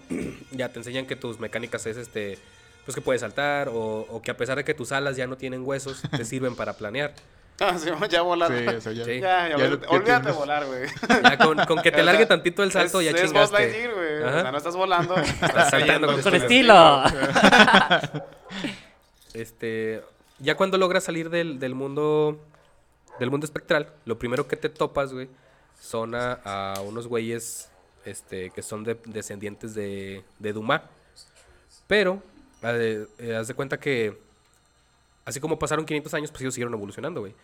ya 0.51 0.69
te 0.69 0.79
enseñan 0.79 1.05
que 1.05 1.15
tus 1.15 1.39
mecánicas 1.39 1.85
es 1.85 1.97
este. 1.97 2.37
Pues 2.85 2.95
que 2.95 3.01
puedes 3.01 3.21
saltar, 3.21 3.69
o, 3.69 4.01
o 4.09 4.21
que 4.21 4.29
a 4.31 4.35
pesar 4.37 4.57
de 4.57 4.65
que 4.65 4.73
tus 4.73 4.91
alas 4.91 5.15
ya 5.15 5.25
no 5.25 5.37
tienen 5.37 5.63
huesos, 5.65 6.01
te 6.15 6.25
sirven 6.25 6.55
para 6.55 6.73
planear. 6.73 7.13
Ah, 7.59 7.77
sí, 7.77 7.89
ya 8.09 8.21
volar. 8.23 8.49
Sí, 8.51 8.67
o 8.67 8.81
sea, 8.81 8.91
ya. 8.91 9.05
Sí. 9.05 9.19
Ya, 9.21 9.47
ya, 9.47 9.49
Ya 9.49 9.55
olvídate, 9.55 9.69
lo- 9.69 9.81
ya 9.81 9.89
olvídate 9.89 10.13
de 10.13 10.31
tienes- 10.33 10.35
volar, 10.37 10.65
güey. 10.65 10.89
Ya 11.23 11.37
con, 11.37 11.57
con 11.65 11.81
que 11.81 11.91
te 11.91 12.03
largue 12.03 12.25
tantito 12.25 12.63
el 12.63 12.71
salto, 12.71 12.99
es, 12.99 13.05
ya 13.05 13.11
es 13.11 13.21
Buzz 13.21 13.31
chingaste. 13.31 13.57
Lightyear, 13.57 13.93
güey. 13.93 14.21
O 14.23 14.41
sea, 14.41 14.51
no 14.51 14.57
estás 14.57 14.75
volando. 14.75 15.15
Estás 15.17 15.69
saltando 15.71 16.07
con, 16.07 16.21
Con 16.21 16.35
estilo. 16.35 17.03
estilo. 17.05 18.23
Este, 19.33 20.01
ya 20.39 20.55
cuando 20.55 20.77
logras 20.77 21.03
salir 21.03 21.29
del, 21.29 21.59
del 21.59 21.73
mundo 21.75 22.39
del 23.19 23.29
mundo 23.31 23.45
espectral, 23.45 23.93
lo 24.05 24.17
primero 24.17 24.47
que 24.47 24.55
te 24.57 24.69
topas, 24.69 25.13
güey, 25.13 25.29
son 25.79 26.15
a, 26.15 26.33
a 26.75 26.81
unos 26.81 27.07
güeyes 27.07 27.69
este, 28.05 28.49
que 28.51 28.61
son 28.61 28.83
de- 28.83 28.99
descendientes 29.05 29.73
de, 29.75 30.23
de 30.39 30.53
Dumas. 30.53 30.81
Pero, 31.87 32.21
eh, 32.63 33.05
eh, 33.19 33.35
haz 33.35 33.47
de 33.47 33.53
cuenta 33.53 33.79
que, 33.79 34.17
así 35.25 35.39
como 35.39 35.59
pasaron 35.59 35.85
500 35.85 36.13
años, 36.13 36.31
pues 36.31 36.41
ellos 36.41 36.53
siguieron 36.53 36.73
evolucionando, 36.73 37.21
güey. 37.21 37.35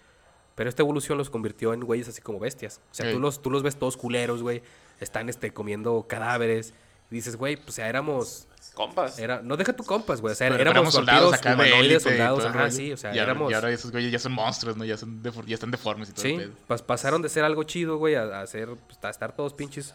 Pero 0.55 0.69
esta 0.69 0.81
evolución 0.81 1.17
los 1.17 1.29
convirtió 1.29 1.73
en 1.73 1.81
güeyes 1.81 2.07
así 2.09 2.21
como 2.21 2.39
bestias. 2.39 2.81
O 2.91 2.93
sea, 2.93 3.11
tú, 3.11 3.19
los, 3.19 3.41
tú 3.41 3.49
los 3.49 3.63
ves 3.63 3.77
todos 3.77 3.95
culeros, 3.95 4.41
güey. 4.41 4.61
Están 4.99 5.29
este, 5.29 5.53
comiendo 5.53 6.05
cadáveres. 6.07 6.73
Y 7.09 7.15
dices, 7.15 7.37
güey, 7.37 7.55
pues 7.55 7.75
sea, 7.75 7.87
éramos... 7.87 8.47
Compas. 8.79 9.19
Era, 9.19 9.41
no 9.41 9.57
deja 9.57 9.73
tu 9.73 9.83
compas, 9.83 10.21
güey. 10.21 10.31
O 10.31 10.35
sea, 10.35 10.47
Pero 10.49 10.61
éramos, 10.71 10.93
soldados 10.93 11.33
acá 11.33 11.53
de 11.55 11.79
élite 11.79 11.99
soldados. 11.99 12.45
Ajá, 12.45 12.59
rollo. 12.59 12.71
sí, 12.71 12.93
o 12.93 12.97
sea, 12.97 13.13
y 13.13 13.19
ahora, 13.19 13.31
éramos... 13.31 13.51
y 13.51 13.53
ahora 13.55 13.71
esos 13.71 13.91
güeyes 13.91 14.09
ya 14.09 14.19
son 14.19 14.31
monstruos, 14.31 14.77
¿no? 14.77 14.85
Ya, 14.85 14.95
son 14.95 15.21
defor- 15.21 15.45
ya 15.45 15.55
están 15.55 15.69
deformes 15.69 16.07
y 16.09 16.13
todo 16.13 16.21
Sí, 16.21 16.33
el 16.35 16.51
pedo. 16.51 16.85
pasaron 16.85 17.21
de 17.21 17.27
ser 17.27 17.43
algo 17.43 17.63
chido, 17.63 17.97
güey, 17.97 18.15
a, 18.15 18.39
a 18.39 18.47
ser, 18.47 18.69
pues, 18.87 18.97
a 19.03 19.09
estar 19.09 19.35
todos 19.35 19.53
pinches, 19.53 19.93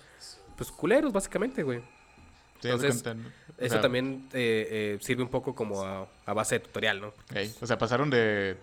pues 0.59 0.71
culeros, 0.71 1.15
básicamente, 1.15 1.63
güey. 1.63 1.79
Sí, 2.61 2.69
de 2.69 2.75
Entonces, 2.75 3.03
Eso 3.57 3.73
sea, 3.75 3.81
también 3.81 4.29
eh, 4.35 4.69
eh, 4.71 4.99
sirve 5.01 5.23
un 5.23 5.31
poco 5.31 5.55
como 5.55 5.83
a, 5.83 6.07
a 6.27 6.33
base 6.35 6.57
de 6.57 6.61
tutorial, 6.61 7.01
¿no? 7.01 7.15
ey, 7.35 7.51
o 7.63 7.67
sea, 7.67 7.79
pasaron 7.79 8.11
de, 8.11 8.57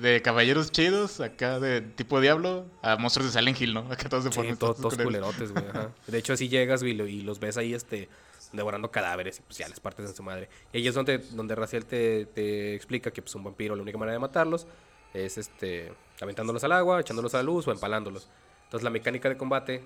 de 0.00 0.22
caballeros 0.22 0.72
chidos, 0.72 1.20
acá 1.20 1.60
de 1.60 1.82
tipo 1.82 2.18
diablo, 2.20 2.64
a 2.80 2.96
monstruos 2.96 3.30
de 3.32 3.38
Silent 3.38 3.60
Hill, 3.60 3.74
¿no? 3.74 3.80
Acá 3.92 4.08
todos 4.08 4.24
Sí, 4.24 4.30
deformes. 4.30 4.58
todos, 4.58 4.76
todos 4.78 4.96
culerotes, 4.96 5.52
güey. 5.52 5.64
ajá. 5.68 5.90
De 6.06 6.16
hecho, 6.18 6.32
así 6.32 6.48
llegas 6.48 6.82
güey, 6.82 6.98
y 6.98 7.20
los 7.22 7.40
ves 7.40 7.56
ahí, 7.58 7.74
este, 7.74 8.08
devorando 8.56 8.90
cadáveres 8.90 9.38
y 9.38 9.42
pues 9.42 9.58
ya 9.58 9.68
les 9.68 9.78
partes 9.80 10.08
en 10.10 10.16
su 10.16 10.22
madre. 10.22 10.48
Y 10.72 10.78
ahí 10.78 10.88
es 10.88 10.94
donde, 10.94 11.18
donde 11.18 11.54
Raciel 11.54 11.84
te, 11.84 12.26
te 12.26 12.74
explica 12.74 13.10
que 13.10 13.22
pues 13.22 13.34
un 13.34 13.44
vampiro, 13.44 13.76
la 13.76 13.82
única 13.82 13.98
manera 13.98 14.14
de 14.14 14.18
matarlos 14.18 14.66
es, 15.14 15.38
este, 15.38 15.92
aventándolos 16.20 16.62
al 16.64 16.72
agua, 16.72 17.00
echándolos 17.00 17.34
a 17.34 17.38
la 17.38 17.42
luz 17.44 17.66
o 17.68 17.72
empalándolos. 17.72 18.28
Entonces 18.64 18.82
la 18.84 18.90
mecánica 18.90 19.28
de 19.28 19.36
combate, 19.36 19.84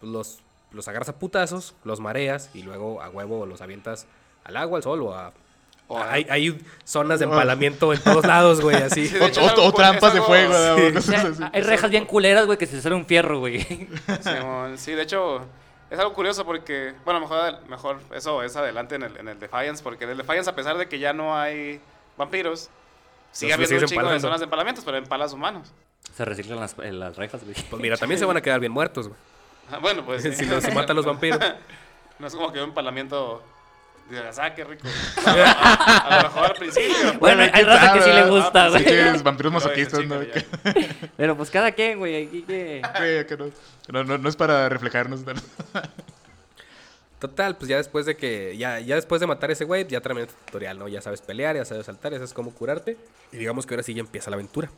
pues, 0.00 0.10
los, 0.10 0.38
los 0.72 0.88
agarras 0.88 1.08
a 1.10 1.18
putazos, 1.18 1.74
los 1.84 2.00
mareas 2.00 2.50
y 2.54 2.62
luego 2.62 3.02
a 3.02 3.10
huevo 3.10 3.44
los 3.46 3.60
avientas 3.60 4.06
al 4.44 4.56
agua, 4.56 4.78
al 4.78 4.82
sol 4.82 5.02
o 5.02 5.14
a... 5.14 5.32
O 5.92 5.98
a- 5.98 6.12
hay, 6.12 6.24
hay 6.30 6.56
zonas 6.84 7.18
de 7.18 7.24
empalamiento 7.24 7.92
en 7.92 8.00
todos 8.00 8.24
lados, 8.24 8.60
güey, 8.60 8.76
así. 8.82 9.08
Sí, 9.08 9.16
hecho, 9.20 9.40
O, 9.44 9.72
trampas 9.72 10.14
de 10.14 10.22
fuego, 10.22 10.54
sí. 10.76 10.96
O 10.96 11.00
sea, 11.00 11.50
hay 11.52 11.62
rejas 11.62 11.90
bien 11.90 12.06
culeras, 12.06 12.46
güey, 12.46 12.56
que 12.56 12.66
se 12.66 12.80
sale 12.80 12.94
un 12.94 13.04
fierro, 13.06 13.40
güey. 13.40 13.60
Sí, 14.76 14.92
de 14.92 15.02
hecho, 15.02 15.40
es 15.90 15.98
algo 15.98 16.12
curioso 16.14 16.44
porque, 16.44 16.94
bueno, 17.04 17.20
mejor, 17.20 17.60
mejor 17.68 18.00
eso 18.14 18.42
es 18.42 18.54
adelante 18.56 18.94
en 18.94 19.02
el, 19.02 19.16
en 19.16 19.28
el 19.28 19.38
Defiance, 19.38 19.82
porque 19.82 20.04
en 20.04 20.10
el 20.10 20.16
Defiance, 20.18 20.48
a 20.48 20.54
pesar 20.54 20.78
de 20.78 20.88
que 20.88 20.98
ya 20.98 21.12
no 21.12 21.36
hay 21.36 21.80
vampiros, 22.16 22.70
sigue 23.32 23.52
habiendo 23.52 23.76
un 23.76 23.84
chingo 23.86 24.08
de 24.10 24.20
zonas 24.20 24.40
de 24.40 24.44
empalamientos, 24.44 24.84
pero 24.84 24.96
empalas 24.96 25.32
humanos. 25.32 25.72
Se 26.14 26.24
reciclan 26.24 26.60
las, 26.60 26.76
eh, 26.78 26.92
las 26.92 27.16
rejas, 27.16 27.42
güey. 27.44 27.54
Pues 27.68 27.82
mira, 27.82 27.96
también 27.96 28.18
se 28.18 28.24
van 28.24 28.36
a 28.36 28.40
quedar 28.40 28.60
bien 28.60 28.72
muertos, 28.72 29.08
güey. 29.08 29.18
Ah, 29.70 29.78
bueno, 29.78 30.04
pues 30.04 30.22
sí. 30.22 30.32
Si, 30.34 30.46
los- 30.46 30.72
matan 30.74 30.96
los 30.96 31.04
vampiros. 31.06 31.38
No 32.18 32.26
es 32.26 32.34
como 32.34 32.52
que 32.52 32.58
un 32.58 32.68
empalamiento. 32.68 33.42
Ah, 34.38 34.54
qué 34.54 34.64
rico. 34.64 34.86
A, 35.26 35.30
a 36.08 36.16
lo 36.22 36.28
mejor 36.28 36.44
al 36.50 36.54
principio. 36.56 37.18
Bueno, 37.18 37.42
hay 37.52 37.62
raza 37.64 37.92
que 37.94 38.02
sí 38.02 38.10
le 38.10 38.28
gusta, 38.30 38.66
Ah, 38.66 38.68
Sí, 38.68 38.72
güey. 38.72 38.84
que 38.84 39.10
es 39.10 39.22
vampiros 39.22 39.52
masoquistas, 39.52 40.04
¿no? 40.06 40.20
Pero 41.16 41.36
pues 41.36 41.50
cada 41.50 41.72
quien, 41.72 41.98
güey. 41.98 42.26
Aquí 42.26 42.42
que... 42.42 42.82
Sí, 42.84 43.26
que 43.26 43.36
no, 43.36 43.50
no, 43.92 44.04
no, 44.04 44.18
no 44.18 44.28
es 44.28 44.36
para 44.36 44.68
reflejarnos. 44.68 45.20
¿no? 45.24 45.32
Total, 47.18 47.56
pues 47.56 47.68
ya 47.68 47.76
después 47.76 48.06
de 48.06 48.16
que. 48.16 48.56
Ya, 48.56 48.80
ya 48.80 48.94
después 48.94 49.20
de 49.20 49.26
matar 49.26 49.50
a 49.50 49.52
ese 49.52 49.64
güey, 49.66 49.86
ya 49.86 50.00
termina 50.00 50.26
el 50.26 50.32
tutorial, 50.46 50.78
¿no? 50.78 50.88
Ya 50.88 51.02
sabes 51.02 51.20
pelear, 51.20 51.54
ya 51.54 51.66
sabes 51.66 51.84
saltar, 51.84 52.12
ya 52.12 52.18
sabes 52.18 52.32
cómo 52.32 52.50
curarte. 52.54 52.96
Y 53.30 53.36
digamos 53.36 53.66
que 53.66 53.74
ahora 53.74 53.82
sí 53.82 53.92
ya 53.92 54.00
empieza 54.00 54.30
la 54.30 54.36
aventura. 54.36 54.70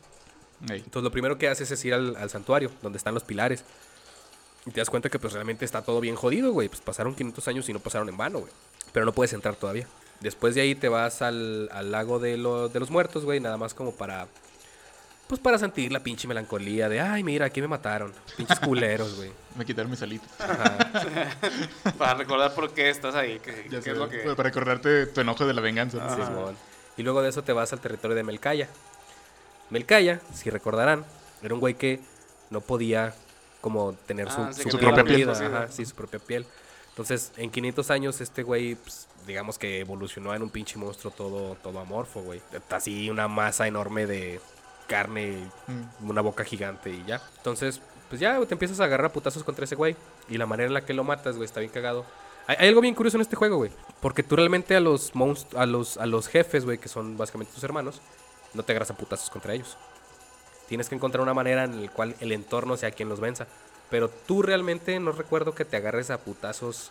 Ey. 0.68 0.78
Entonces 0.78 1.04
lo 1.04 1.12
primero 1.12 1.38
que 1.38 1.48
haces 1.48 1.70
es 1.70 1.84
ir 1.84 1.94
al, 1.94 2.16
al 2.16 2.30
santuario, 2.30 2.72
donde 2.82 2.96
están 2.98 3.14
los 3.14 3.22
pilares. 3.22 3.64
Y 4.66 4.72
te 4.72 4.80
das 4.80 4.90
cuenta 4.90 5.08
que 5.08 5.18
pues 5.20 5.32
realmente 5.34 5.64
está 5.64 5.82
todo 5.82 6.00
bien 6.00 6.16
jodido, 6.16 6.50
güey. 6.52 6.68
Pues 6.68 6.80
pasaron 6.80 7.14
500 7.14 7.46
años 7.48 7.68
y 7.68 7.72
no 7.72 7.78
pasaron 7.78 8.08
en 8.08 8.16
vano, 8.16 8.40
güey. 8.40 8.52
Pero 8.92 9.06
no 9.06 9.12
puedes 9.12 9.32
entrar 9.32 9.56
todavía. 9.56 9.86
Después 10.20 10.54
de 10.54 10.60
ahí 10.60 10.74
te 10.74 10.88
vas 10.88 11.22
al, 11.22 11.68
al 11.72 11.90
lago 11.90 12.18
de, 12.18 12.36
lo- 12.36 12.68
de 12.68 12.78
los 12.80 12.90
muertos, 12.90 13.24
güey. 13.24 13.40
Nada 13.40 13.56
más 13.56 13.74
como 13.74 13.92
para... 13.92 14.26
Pues 15.26 15.40
para 15.40 15.56
sentir 15.58 15.90
la 15.92 16.00
pinche 16.00 16.28
melancolía 16.28 16.88
de... 16.90 17.00
Ay, 17.00 17.22
mira, 17.24 17.46
aquí 17.46 17.60
me 17.62 17.68
mataron. 17.68 18.12
Pinches 18.36 18.60
culeros, 18.60 19.16
güey. 19.16 19.32
Me 19.56 19.64
quitaron 19.64 19.90
mis 19.90 20.02
alitas. 20.02 20.28
Para 21.98 22.14
recordar 22.14 22.54
por 22.54 22.72
qué 22.72 22.90
estás 22.90 23.14
ahí. 23.14 23.38
¿Qué, 23.42 23.66
Ya 23.70 23.78
qué 23.78 23.82
sé, 23.82 23.90
es 23.92 23.96
lo 23.98 24.08
que.? 24.08 24.18
Para 24.34 24.42
recordarte 24.48 25.06
tu 25.06 25.20
enojo 25.20 25.46
de 25.46 25.54
la 25.54 25.60
venganza. 25.60 25.98
Ah. 26.00 26.16
Sí. 26.50 26.54
Y 26.98 27.02
luego 27.02 27.22
de 27.22 27.30
eso 27.30 27.42
te 27.42 27.52
vas 27.52 27.72
al 27.72 27.80
territorio 27.80 28.14
de 28.16 28.22
Melcaya. 28.22 28.68
Melcaya, 29.70 30.20
si 30.34 30.50
recordarán, 30.50 31.04
era 31.42 31.54
un 31.54 31.60
güey 31.60 31.74
que 31.74 32.00
no 32.50 32.60
podía 32.60 33.14
como 33.60 33.92
tener 34.06 34.30
su, 34.30 34.40
Ah, 34.42 34.52
sí, 34.52 34.62
su 34.70 34.78
propia 34.78 35.04
piel 35.04 35.26
piel. 35.26 35.30
Ajá, 35.30 35.68
sí, 35.68 35.86
su 35.86 35.94
propia 35.94 36.18
piel. 36.18 36.46
Entonces, 36.92 37.32
en 37.36 37.50
500 37.50 37.90
años 37.90 38.20
este 38.20 38.42
güey, 38.42 38.74
pues, 38.74 39.08
digamos 39.26 39.58
que 39.58 39.80
evolucionó 39.80 40.34
en 40.34 40.42
un 40.42 40.50
pinche 40.50 40.78
monstruo 40.78 41.12
todo, 41.12 41.54
todo 41.56 41.80
amorfo, 41.80 42.20
güey. 42.22 42.40
Así 42.70 43.08
una 43.08 43.28
masa 43.28 43.66
enorme 43.66 44.06
de 44.06 44.40
carne, 44.88 45.38
Mm. 45.68 46.10
una 46.10 46.20
boca 46.20 46.44
gigante 46.44 46.90
y 46.90 47.02
ya. 47.06 47.22
Entonces, 47.38 47.80
pues 48.10 48.20
ya 48.20 48.38
te 48.44 48.54
empiezas 48.54 48.78
a 48.80 48.84
agarrar 48.84 49.06
a 49.06 49.12
putazos 49.12 49.42
contra 49.42 49.64
ese 49.64 49.74
güey. 49.74 49.96
Y 50.28 50.36
la 50.36 50.44
manera 50.44 50.66
en 50.66 50.74
la 50.74 50.84
que 50.84 50.92
lo 50.92 51.02
matas, 51.02 51.36
güey, 51.36 51.46
está 51.46 51.60
bien 51.60 51.72
cagado. 51.72 52.04
Hay, 52.46 52.56
hay 52.58 52.68
algo 52.68 52.82
bien 52.82 52.94
curioso 52.94 53.16
en 53.16 53.22
este 53.22 53.36
juego, 53.36 53.56
güey. 53.56 53.70
Porque 54.02 54.22
tú 54.22 54.36
realmente 54.36 54.76
a 54.76 54.80
los 54.80 55.12
a 55.56 55.64
los, 55.64 55.96
a 55.96 56.04
los 56.04 56.28
jefes, 56.28 56.66
güey, 56.66 56.76
que 56.76 56.88
son 56.88 57.16
básicamente 57.16 57.54
tus 57.54 57.64
hermanos, 57.64 58.02
no 58.52 58.64
te 58.64 58.72
agarras 58.72 58.90
a 58.90 58.96
putazos 58.96 59.30
contra 59.30 59.54
ellos. 59.54 59.78
Tienes 60.68 60.88
que 60.90 60.94
encontrar 60.94 61.22
una 61.22 61.32
manera 61.34 61.64
en 61.64 61.86
la 61.86 61.90
cual 61.90 62.14
el 62.20 62.32
entorno 62.32 62.76
sea 62.76 62.90
quien 62.90 63.08
los 63.08 63.20
venza. 63.20 63.46
Pero 63.92 64.08
tú 64.08 64.42
realmente 64.42 64.98
no 64.98 65.12
recuerdo 65.12 65.54
que 65.54 65.64
te 65.64 65.76
agarres 65.76 66.10
a 66.10 66.18
putazos, 66.18 66.90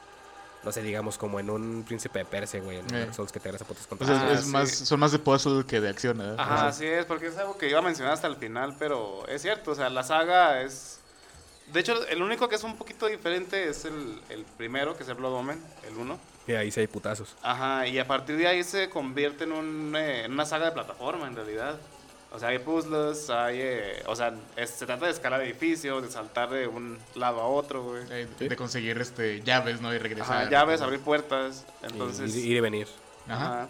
no 0.64 0.72
sé, 0.72 0.82
digamos 0.84 1.18
como 1.18 1.40
en 1.40 1.50
un 1.50 1.84
príncipe 1.86 2.20
de 2.20 2.26
Persia, 2.26 2.62
güey, 2.62 2.78
en 2.78 2.86
Eh. 2.96 3.00
Dark 3.00 3.14
Souls 3.16 3.32
que 3.32 3.40
te 3.42 3.50
agarras 3.50 3.64
a 3.64 3.66
putazos 3.66 3.88
O 3.88 3.90
contra 3.90 4.08
sea, 4.08 4.16
ellos. 4.18 4.30
Ah, 4.30 4.40
es 4.40 4.46
sí. 4.46 4.52
más, 4.52 4.70
son 4.72 5.00
más 5.00 5.12
de 5.12 5.20
puzzle 5.20 5.66
que 5.66 5.82
de 5.82 5.90
acción, 5.90 6.20
¿verdad? 6.20 6.36
Ajá, 6.40 6.68
así 6.68 6.86
es, 6.86 7.06
porque 7.06 7.28
es 7.28 7.38
algo 7.38 7.58
que 7.58 7.68
iba 7.70 7.80
a 7.80 7.82
mencionar 7.82 8.14
hasta 8.14 8.28
el 8.28 8.36
final, 8.38 8.76
pero 8.80 9.28
es 9.28 9.42
cierto, 9.42 9.72
o 9.72 9.76
sea, 9.76 9.90
la 9.90 10.04
saga 10.04 10.62
es... 10.62 11.00
De 11.74 11.80
hecho, 11.80 12.06
el 12.08 12.22
único 12.22 12.48
que 12.50 12.56
es 12.56 12.64
un 12.64 12.76
poquito 12.78 13.08
diferente 13.08 13.68
es 13.68 13.86
el, 13.86 14.22
el 14.30 14.44
primero, 14.58 14.96
que 14.96 15.04
es 15.04 15.10
el 15.10 15.16
Blood 15.16 15.34
Omen, 15.34 15.60
el 15.88 15.98
1. 15.98 16.20
Y 16.48 16.52
ahí 16.54 16.70
sí 16.72 16.82
hay 16.82 16.88
putazos. 16.88 17.36
Ajá, 17.42 17.88
y 17.88 17.98
a 17.98 18.06
partir 18.06 18.36
de 18.38 18.48
ahí 18.48 18.64
se 18.64 18.90
convierte 18.90 19.46
en, 19.46 19.54
un, 19.54 19.96
eh, 19.96 20.26
en 20.26 20.34
una 20.34 20.46
saga 20.46 20.66
de 20.66 20.72
plataforma, 20.74 21.28
en 21.28 21.36
realidad. 21.36 21.80
O 22.34 22.40
sea, 22.40 22.50
hay 22.50 22.60
puzzles, 22.60 23.30
hay... 23.30 23.60
eh, 23.62 24.04
o 24.08 24.16
sea, 24.16 24.34
es- 24.56 24.70
se 24.70 24.86
trata 24.86 25.06
de 25.06 25.12
escalar 25.12 25.42
edificios, 25.42 26.02
de 26.02 26.10
saltar 26.10 26.50
de 26.50 26.66
un 26.68 26.98
lado 27.16 27.42
a 27.42 27.48
otro, 27.48 27.84
güey. 27.84 28.04
Eh, 28.10 28.28
De, 28.40 28.50
de 28.50 28.56
conseguir 28.56 28.98
este, 29.02 29.42
llaves, 29.42 29.82
¿no? 29.82 29.94
Y 29.94 29.98
regresar. 29.98 30.38
Ajá, 30.44 30.50
llaves, 30.50 30.82
abrir 30.82 31.02
puertas, 31.02 31.66
entonces... 31.84 32.34
Y, 32.36 32.48
ir 32.52 32.58
y 32.58 32.60
venir. 32.62 32.88
Ajá. 33.28 33.46
Ajá. 33.64 33.68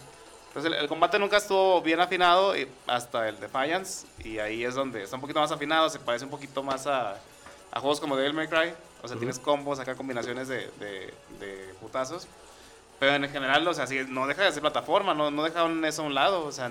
Entonces 0.48 0.70
el, 0.72 0.78
el 0.78 0.86
combate 0.88 1.18
nunca 1.18 1.38
estuvo 1.38 1.80
bien 1.82 1.98
afinado 2.00 2.56
y- 2.56 2.68
hasta 2.86 3.28
el 3.28 3.40
Defiance 3.40 4.06
y 4.22 4.38
ahí 4.38 4.64
es 4.64 4.74
donde 4.74 5.02
está 5.02 5.16
un 5.16 5.22
poquito 5.22 5.40
más 5.40 5.50
afinado, 5.50 5.88
se 5.90 5.98
parece 5.98 6.24
un 6.26 6.30
poquito 6.30 6.62
más 6.62 6.86
a, 6.86 7.16
a 7.72 7.80
juegos 7.80 7.98
como 8.00 8.16
Devil 8.16 8.34
May 8.34 8.48
Cry, 8.48 8.74
o 9.02 9.08
sea, 9.08 9.16
tienes 9.16 9.38
combos, 9.38 9.78
acá 9.80 9.94
combinaciones 9.96 10.46
de, 10.48 10.70
de, 10.78 11.12
de 11.40 11.74
putazos, 11.80 12.28
pero 13.00 13.14
en 13.16 13.28
general, 13.30 13.66
o 13.66 13.72
sea, 13.74 13.86
sí, 13.86 13.98
no 14.08 14.26
deja 14.26 14.42
de 14.44 14.52
ser 14.52 14.60
plataforma, 14.60 15.14
no, 15.14 15.30
no 15.30 15.42
deja 15.42 15.64
un- 15.64 15.84
eso 15.86 16.02
a 16.02 16.04
un 16.06 16.14
lado, 16.14 16.44
o 16.44 16.52
sea, 16.52 16.70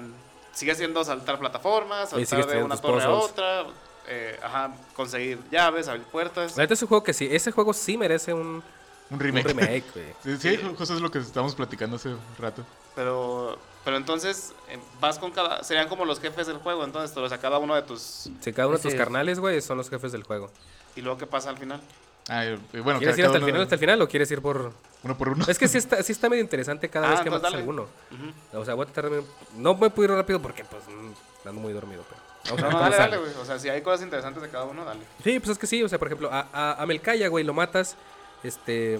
sigue 0.53 0.75
siendo 0.75 1.03
saltar 1.03 1.39
plataformas, 1.39 2.09
saltar 2.09 2.47
de 2.47 2.63
una 2.63 2.77
torre 2.77 3.03
a 3.03 3.09
otra, 3.11 3.65
eh, 4.07 4.39
ajá, 4.43 4.71
conseguir 4.95 5.39
llaves, 5.51 5.87
abrir 5.87 6.05
puertas. 6.05 6.57
La 6.57 6.63
es 6.63 6.81
un 6.81 6.87
juego 6.87 7.03
que 7.03 7.13
sí, 7.13 7.27
ese 7.31 7.51
juego 7.51 7.73
sí 7.73 7.97
merece 7.97 8.33
un, 8.33 8.47
Un 8.47 8.63
un 9.11 9.19
remake. 9.19 9.47
remake, 9.47 9.83
güey. 9.93 10.37
Sí, 10.37 10.37
sí, 10.37 10.57
justo 10.77 10.93
es 10.95 11.01
lo 11.01 11.11
que 11.11 11.19
estábamos 11.19 11.55
platicando 11.55 11.95
hace 11.95 12.09
un 12.09 12.19
rato. 12.37 12.63
Pero, 12.95 13.57
pero 13.85 13.97
entonces 13.97 14.53
eh, 14.69 14.77
vas 14.99 15.17
con 15.19 15.31
cada. 15.31 15.63
Serían 15.63 15.87
como 15.87 16.05
los 16.05 16.19
jefes 16.19 16.47
del 16.47 16.57
juego, 16.57 16.83
entonces, 16.83 17.15
o 17.15 17.29
sea, 17.29 17.37
cada 17.37 17.57
uno 17.57 17.75
de 17.75 17.83
tus. 17.83 18.29
Si 18.39 18.53
cada 18.53 18.67
uno 18.67 18.77
de 18.77 18.83
tus 18.83 18.93
es. 18.93 18.97
carnales, 18.97 19.39
güey, 19.39 19.61
son 19.61 19.77
los 19.77 19.89
jefes 19.89 20.11
del 20.11 20.23
juego. 20.23 20.49
Y 20.95 21.01
luego, 21.01 21.17
¿qué 21.17 21.27
pasa 21.27 21.49
al 21.49 21.57
final? 21.57 21.79
Ah, 22.27 22.43
bueno, 22.83 22.99
¿Quieres 22.99 23.17
ir 23.17 23.25
hasta 23.25 23.37
el 23.37 23.45
final, 23.45 23.61
hasta 23.61 23.75
el 23.75 23.79
final 23.79 24.01
o 24.01 24.07
quieres 24.07 24.29
ir 24.31 24.41
por...? 24.41 24.73
Uno 25.03 25.17
por 25.17 25.29
uno. 25.29 25.45
Es 25.47 25.57
que 25.57 25.67
sí 25.67 25.77
está, 25.79 26.01
sí 26.03 26.11
está 26.11 26.29
medio 26.29 26.43
interesante 26.43 26.87
cada 26.89 27.07
Ah, 27.07 27.11
vez 27.11 27.21
que 27.21 27.29
entonces 27.29 27.41
matas 27.43 27.53
a 27.53 27.57
dale. 27.57 27.61
alguno. 27.61 28.59
O 28.59 28.65
sea, 28.65 28.75
voy 28.75 28.83
a 28.83 28.85
tratar 28.91 29.09
de... 29.11 29.23
No 29.57 29.75
me 29.75 29.89
puedo 29.89 30.11
ir 30.11 30.17
rápido 30.17 30.39
porque, 30.41 30.63
pues, 30.63 30.83
mm, 30.87 31.47
ando 31.49 31.61
muy 31.61 31.73
dormido, 31.73 32.03
pero... 32.07 32.21
Vamos 32.43 32.59
a 32.59 32.61
No, 32.61 32.63
ver 32.63 32.63
no, 32.63 32.69
cómo 32.71 32.81
dale, 32.81 32.97
dale, 32.97 33.17
güey. 33.17 33.31
O 33.41 33.45
sea, 33.45 33.57
si 33.59 33.69
hay 33.69 33.81
cosas 33.81 34.01
interesantes 34.03 34.41
de 34.43 34.49
cada 34.49 34.65
uno, 34.65 34.85
dale. 34.85 35.01
Sí, 35.23 35.39
pues 35.39 35.51
es 35.51 35.57
que 35.57 35.67
sí, 35.67 35.81
o 35.83 35.89
sea, 35.89 35.97
por 35.99 36.07
ejemplo, 36.07 36.29
a, 36.31 36.47
a, 36.53 36.81
a 36.81 36.85
Melcaya, 36.85 37.27
güey, 37.29 37.43
lo 37.43 37.53
matas, 37.53 37.95
este, 38.43 38.99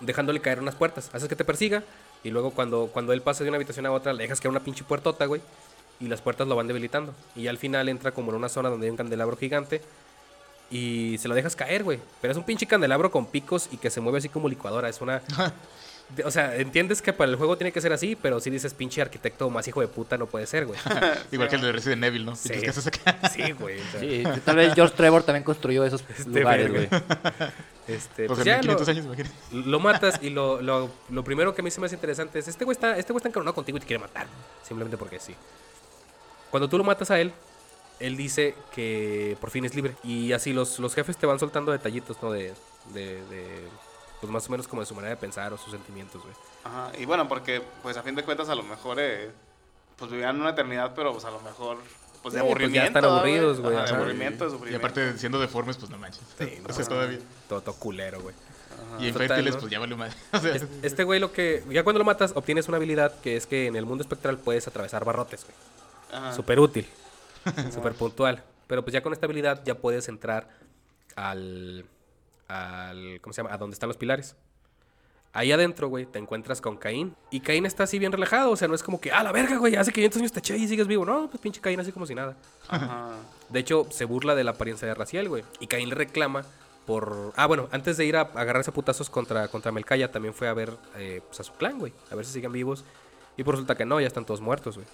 dejándole 0.00 0.40
caer 0.40 0.60
unas 0.60 0.74
puertas. 0.74 1.10
Haces 1.14 1.28
que 1.28 1.36
te 1.36 1.44
persiga 1.44 1.82
y 2.22 2.30
luego 2.30 2.50
cuando, 2.50 2.90
cuando 2.92 3.12
él 3.12 3.22
pasa 3.22 3.42
de 3.44 3.50
una 3.50 3.56
habitación 3.56 3.86
a 3.86 3.92
otra, 3.92 4.12
le 4.12 4.22
dejas 4.24 4.40
caer 4.40 4.50
una 4.50 4.60
pinche 4.60 4.84
puertota, 4.84 5.24
güey, 5.26 5.40
y 6.00 6.08
las 6.08 6.20
puertas 6.20 6.46
lo 6.48 6.56
van 6.56 6.66
debilitando. 6.66 7.14
Y 7.36 7.46
al 7.46 7.58
final 7.58 7.88
entra 7.88 8.12
como 8.12 8.30
en 8.32 8.36
una 8.36 8.48
zona 8.48 8.68
donde 8.68 8.86
hay 8.86 8.90
un 8.90 8.96
candelabro 8.96 9.36
gigante 9.36 9.80
y 10.70 11.16
se 11.18 11.28
lo 11.28 11.34
dejas 11.34 11.56
caer, 11.56 11.82
güey. 11.84 11.98
Pero 12.20 12.32
es 12.32 12.36
un 12.38 12.44
pinche 12.44 12.66
candelabro 12.66 13.10
con 13.10 13.26
picos 13.26 13.68
y 13.72 13.76
que 13.76 13.90
se 13.90 14.00
mueve 14.00 14.18
así 14.18 14.28
como 14.28 14.48
licuadora. 14.48 14.88
Es 14.88 15.00
una... 15.00 15.22
O 16.24 16.30
sea, 16.32 16.56
entiendes 16.56 17.02
que 17.02 17.12
para 17.12 17.30
el 17.30 17.36
juego 17.36 17.56
tiene 17.56 17.70
que 17.70 17.80
ser 17.80 17.92
así, 17.92 18.16
pero 18.20 18.40
si 18.40 18.50
dices 18.50 18.74
pinche 18.74 19.00
arquitecto 19.00 19.48
más 19.48 19.68
hijo 19.68 19.80
de 19.80 19.86
puta 19.86 20.18
no 20.18 20.26
puede 20.26 20.44
ser, 20.46 20.66
güey. 20.66 20.78
Igual 21.30 21.48
que 21.48 21.54
el 21.54 21.62
de 21.62 21.70
Resident 21.70 22.02
Evil, 22.02 22.24
¿no? 22.24 22.34
Sí. 22.34 22.48
Güey. 23.58 23.78
o 23.78 23.90
sea, 23.92 24.00
Sí, 24.00 24.24
tal 24.44 24.56
vez 24.56 24.74
George 24.74 24.94
Trevor 24.96 25.22
también 25.22 25.44
construyó 25.44 25.84
esos 25.84 26.02
Este 26.18 26.28
lugares, 26.28 26.70
güey. 26.70 26.88
Este, 27.86 28.26
Pues 28.26 28.38
pues 28.38 28.40
en 28.40 28.44
ya 28.44 28.58
1500 28.58 28.86
lo, 28.86 28.92
años, 28.92 29.04
imagínate. 29.06 29.34
lo 29.68 29.80
matas 29.80 30.18
y 30.22 30.30
lo, 30.30 30.62
lo, 30.62 30.90
lo 31.08 31.24
primero 31.24 31.54
que 31.54 31.60
a 31.60 31.64
mí 31.64 31.70
se 31.72 31.80
me 31.80 31.86
hace 31.86 31.96
interesante 31.96 32.38
es, 32.38 32.46
este 32.46 32.64
güey 32.64 32.74
está, 32.74 32.96
este 32.96 33.12
güey 33.12 33.18
está 33.18 33.28
encaronado 33.28 33.54
contigo 33.54 33.78
y 33.78 33.80
te 33.80 33.86
quiere 33.86 34.00
matar. 34.00 34.26
Simplemente 34.62 34.96
porque 34.96 35.18
sí. 35.18 35.34
Cuando 36.50 36.68
tú 36.68 36.78
lo 36.78 36.84
matas 36.84 37.10
a 37.10 37.20
él, 37.20 37.32
él 38.00 38.16
dice 38.16 38.54
que 38.74 39.36
por 39.40 39.50
fin 39.50 39.64
es 39.64 39.74
libre. 39.74 39.94
Y 40.02 40.32
así 40.32 40.52
los, 40.52 40.78
los 40.78 40.94
jefes 40.94 41.16
te 41.16 41.26
van 41.26 41.38
soltando 41.38 41.70
detallitos, 41.72 42.16
¿no? 42.22 42.32
De, 42.32 42.54
de, 42.94 43.22
de, 43.26 43.68
pues 44.20 44.32
más 44.32 44.46
o 44.48 44.50
menos 44.50 44.66
como 44.66 44.82
de 44.82 44.86
su 44.86 44.94
manera 44.94 45.10
de 45.14 45.16
pensar 45.20 45.52
o 45.52 45.58
sus 45.58 45.70
sentimientos, 45.72 46.22
güey. 46.22 46.34
Ajá. 46.64 46.92
Y 46.98 47.04
bueno, 47.04 47.28
porque, 47.28 47.62
pues 47.82 47.96
a 47.96 48.02
fin 48.02 48.14
de 48.14 48.24
cuentas, 48.24 48.48
a 48.48 48.54
lo 48.54 48.62
mejor, 48.62 48.98
eh, 49.00 49.30
pues 49.96 50.10
vivían 50.10 50.40
una 50.40 50.50
eternidad, 50.50 50.92
pero 50.94 51.12
pues 51.12 51.24
a 51.24 51.30
lo 51.30 51.40
mejor, 51.40 51.76
pues 51.76 51.82
de 51.82 51.84
Sí, 51.84 52.22
pues, 52.22 52.32
ya 52.32 52.40
aburrimiento. 52.40 52.86
están 52.88 53.02
¿verdad, 53.02 53.18
aburridos, 53.18 53.60
güey, 53.60 53.76
Ajá, 53.76 53.84
de 53.86 53.94
aburrimiento, 53.94 54.44
de 54.44 54.50
Y 54.50 54.52
sufrimiento. 54.52 54.86
aparte, 54.86 55.18
siendo 55.18 55.40
deformes, 55.40 55.76
pues 55.76 55.90
no 55.90 55.98
manches. 55.98 56.22
Sí, 56.38 56.44
o 56.68 56.72
sea, 56.72 56.82
no. 56.84 56.88
todavía. 56.88 57.18
Todo, 57.48 57.60
todo 57.62 57.74
culero, 57.76 58.20
güey. 58.20 58.34
Y 58.98 59.12
Total, 59.12 59.22
infértiles, 59.22 59.54
¿no? 59.54 59.60
pues 59.60 59.70
ya 59.72 59.78
valió 59.78 59.96
madre. 59.96 60.14
O 60.32 60.38
sea, 60.38 60.54
Es- 60.54 60.66
Este 60.82 61.04
güey 61.04 61.20
lo 61.20 61.32
que... 61.32 61.62
Ya 61.70 61.84
cuando 61.84 61.98
lo 61.98 62.04
matas, 62.04 62.32
obtienes 62.34 62.66
una 62.68 62.78
habilidad 62.78 63.20
que 63.20 63.36
es 63.36 63.46
que 63.46 63.66
en 63.66 63.76
el 63.76 63.84
mundo 63.86 64.02
espectral 64.02 64.38
puedes 64.38 64.66
atravesar 64.66 65.04
barrotes, 65.04 65.44
güey. 65.44 65.56
Ajá. 66.12 66.32
Súper 66.34 66.58
útil. 66.60 66.88
Súper 67.72 67.94
puntual. 67.94 68.42
Pero 68.66 68.82
pues 68.82 68.92
ya 68.92 69.02
con 69.02 69.12
esta 69.12 69.26
habilidad 69.26 69.62
ya 69.64 69.76
puedes 69.76 70.08
entrar 70.08 70.48
al, 71.16 71.84
al... 72.48 73.20
¿Cómo 73.20 73.32
se 73.32 73.42
llama? 73.42 73.54
A 73.54 73.58
donde 73.58 73.74
están 73.74 73.88
los 73.88 73.96
pilares. 73.96 74.36
Ahí 75.32 75.52
adentro, 75.52 75.88
güey, 75.88 76.06
te 76.06 76.18
encuentras 76.18 76.60
con 76.60 76.76
Caín. 76.76 77.14
Y 77.30 77.40
Caín 77.40 77.64
está 77.64 77.84
así 77.84 78.00
bien 78.00 78.10
relajado. 78.10 78.50
O 78.50 78.56
sea, 78.56 78.66
no 78.66 78.74
es 78.74 78.82
como 78.82 79.00
que, 79.00 79.12
ah, 79.12 79.22
la 79.22 79.30
verga, 79.30 79.56
güey, 79.58 79.76
hace 79.76 79.92
500 79.92 80.20
años 80.20 80.32
te 80.32 80.40
eché 80.40 80.56
y 80.56 80.66
sigues 80.66 80.88
vivo. 80.88 81.04
No, 81.04 81.28
pues 81.28 81.40
pinche 81.40 81.60
Caín 81.60 81.78
así 81.78 81.92
como 81.92 82.04
si 82.06 82.16
nada. 82.16 82.36
Ajá. 82.68 83.10
De 83.48 83.60
hecho, 83.60 83.86
se 83.90 84.04
burla 84.04 84.34
de 84.34 84.42
la 84.42 84.52
apariencia 84.52 84.88
de 84.88 84.94
Raciel, 84.94 85.28
güey. 85.28 85.44
Y 85.60 85.68
Caín 85.68 85.88
le 85.88 85.94
reclama 85.94 86.44
por... 86.84 87.32
Ah, 87.36 87.46
bueno, 87.46 87.68
antes 87.70 87.96
de 87.96 88.06
ir 88.06 88.16
a 88.16 88.22
agarrarse 88.22 88.70
a 88.70 88.74
putazos 88.74 89.08
contra, 89.08 89.46
contra 89.46 89.70
Melcaya, 89.70 90.10
también 90.10 90.34
fue 90.34 90.48
a 90.48 90.54
ver 90.54 90.76
eh, 90.96 91.22
pues, 91.24 91.38
a 91.38 91.44
su 91.44 91.52
clan, 91.52 91.78
güey. 91.78 91.92
A 92.10 92.16
ver 92.16 92.24
si 92.24 92.32
siguen 92.32 92.50
vivos. 92.50 92.84
Y 93.36 93.44
resulta 93.44 93.76
que 93.76 93.84
no, 93.84 94.00
ya 94.00 94.08
están 94.08 94.24
todos 94.24 94.40
muertos, 94.40 94.76
güey. 94.76 94.86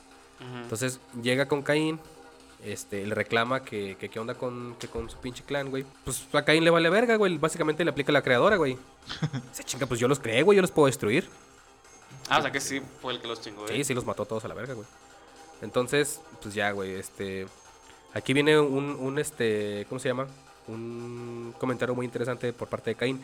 Entonces 0.63 1.01
llega 1.23 1.49
con 1.49 1.63
Caín, 1.63 1.99
este, 2.65 3.07
le 3.07 3.15
reclama 3.15 3.63
que, 3.63 3.97
que 3.99 4.09
qué 4.09 4.19
onda 4.19 4.35
con, 4.35 4.77
que 4.79 4.89
con 4.89 5.09
su 5.09 5.19
pinche 5.19 5.45
clan, 5.45 5.71
güey. 5.71 5.85
Pues 6.05 6.27
a 6.33 6.45
Caín 6.45 6.65
le 6.65 6.71
vale 6.71 6.91
verga, 6.91 7.17
güey. 7.17 7.39
Básicamente 7.39 7.85
le 7.85 7.91
aplica 7.91 8.13
la 8.13 8.23
creadora, 8.23 8.57
güey. 8.57 8.77
Se 9.53 9.65
chinga, 9.65 9.87
pues 9.87 10.01
yo 10.01 10.09
los 10.09 10.19
creé, 10.19 10.43
güey, 10.43 10.57
yo 10.57 10.63
los 10.63 10.71
puedo 10.71 10.87
destruir. 10.87 11.29
Ah, 12.29 12.39
o 12.39 12.43
sea 12.43 12.51
que 12.51 12.61
sí 12.61 12.83
fue 13.01 13.13
el 13.13 13.21
que 13.21 13.29
los 13.29 13.41
chingó. 13.41 13.67
¿eh? 13.67 13.73
Sí, 13.77 13.85
sí 13.85 13.95
los 13.95 14.05
mató 14.05 14.25
todos 14.25 14.45
a 14.45 14.49
la 14.49 14.55
verga, 14.55 14.75
güey. 14.75 14.87
Entonces, 15.63 16.21
pues 16.43 16.55
ya, 16.55 16.71
güey, 16.73 16.95
este... 16.95 17.47
Aquí 18.15 18.33
viene 18.33 18.59
un, 18.59 18.97
un, 18.99 19.19
este, 19.19 19.85
¿cómo 19.89 19.99
se 19.99 20.09
llama? 20.09 20.27
Un 20.69 21.55
comentario 21.59 21.95
muy 21.95 22.07
interesante 22.07 22.53
por 22.53 22.69
parte 22.69 22.91
de 22.91 22.97
Caín. 22.97 23.21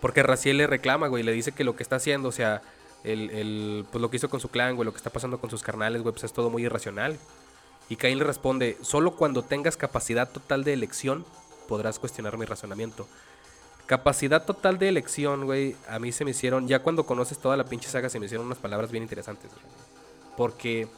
Porque 0.00 0.22
Raciel 0.22 0.56
le 0.56 0.66
reclama, 0.66 1.06
güey, 1.06 1.22
le 1.22 1.32
dice 1.32 1.52
que 1.52 1.62
lo 1.62 1.76
que 1.76 1.84
está 1.84 1.96
haciendo, 1.96 2.28
o 2.28 2.32
sea, 2.32 2.60
el, 3.04 3.30
el, 3.30 3.86
pues 3.90 4.02
lo 4.02 4.10
que 4.10 4.16
hizo 4.16 4.28
con 4.28 4.40
su 4.40 4.48
clan, 4.48 4.74
güey, 4.74 4.84
lo 4.84 4.92
que 4.92 4.96
está 4.96 5.10
pasando 5.10 5.38
con 5.38 5.48
sus 5.48 5.62
carnales, 5.62 6.02
güey, 6.02 6.12
pues 6.12 6.24
es 6.24 6.32
todo 6.32 6.50
muy 6.50 6.64
irracional. 6.64 7.16
Y 7.88 7.96
Caín 7.96 8.18
le 8.18 8.24
responde, 8.24 8.78
solo 8.80 9.16
cuando 9.16 9.42
tengas 9.42 9.76
capacidad 9.76 10.30
total 10.30 10.64
de 10.64 10.72
elección 10.72 11.24
podrás 11.68 11.98
cuestionar 11.98 12.36
mi 12.38 12.44
razonamiento. 12.44 13.06
Capacidad 13.86 14.44
total 14.44 14.78
de 14.78 14.88
elección, 14.88 15.44
güey, 15.44 15.76
a 15.88 15.98
mí 15.98 16.12
se 16.12 16.24
me 16.24 16.30
hicieron, 16.30 16.68
ya 16.68 16.80
cuando 16.80 17.04
conoces 17.04 17.38
toda 17.38 17.56
la 17.56 17.64
pinche 17.64 17.88
saga, 17.88 18.08
se 18.08 18.20
me 18.20 18.26
hicieron 18.26 18.46
unas 18.46 18.58
palabras 18.58 18.90
bien 18.90 19.02
interesantes, 19.02 19.50
güey. 19.50 19.64
Porque, 20.36 20.88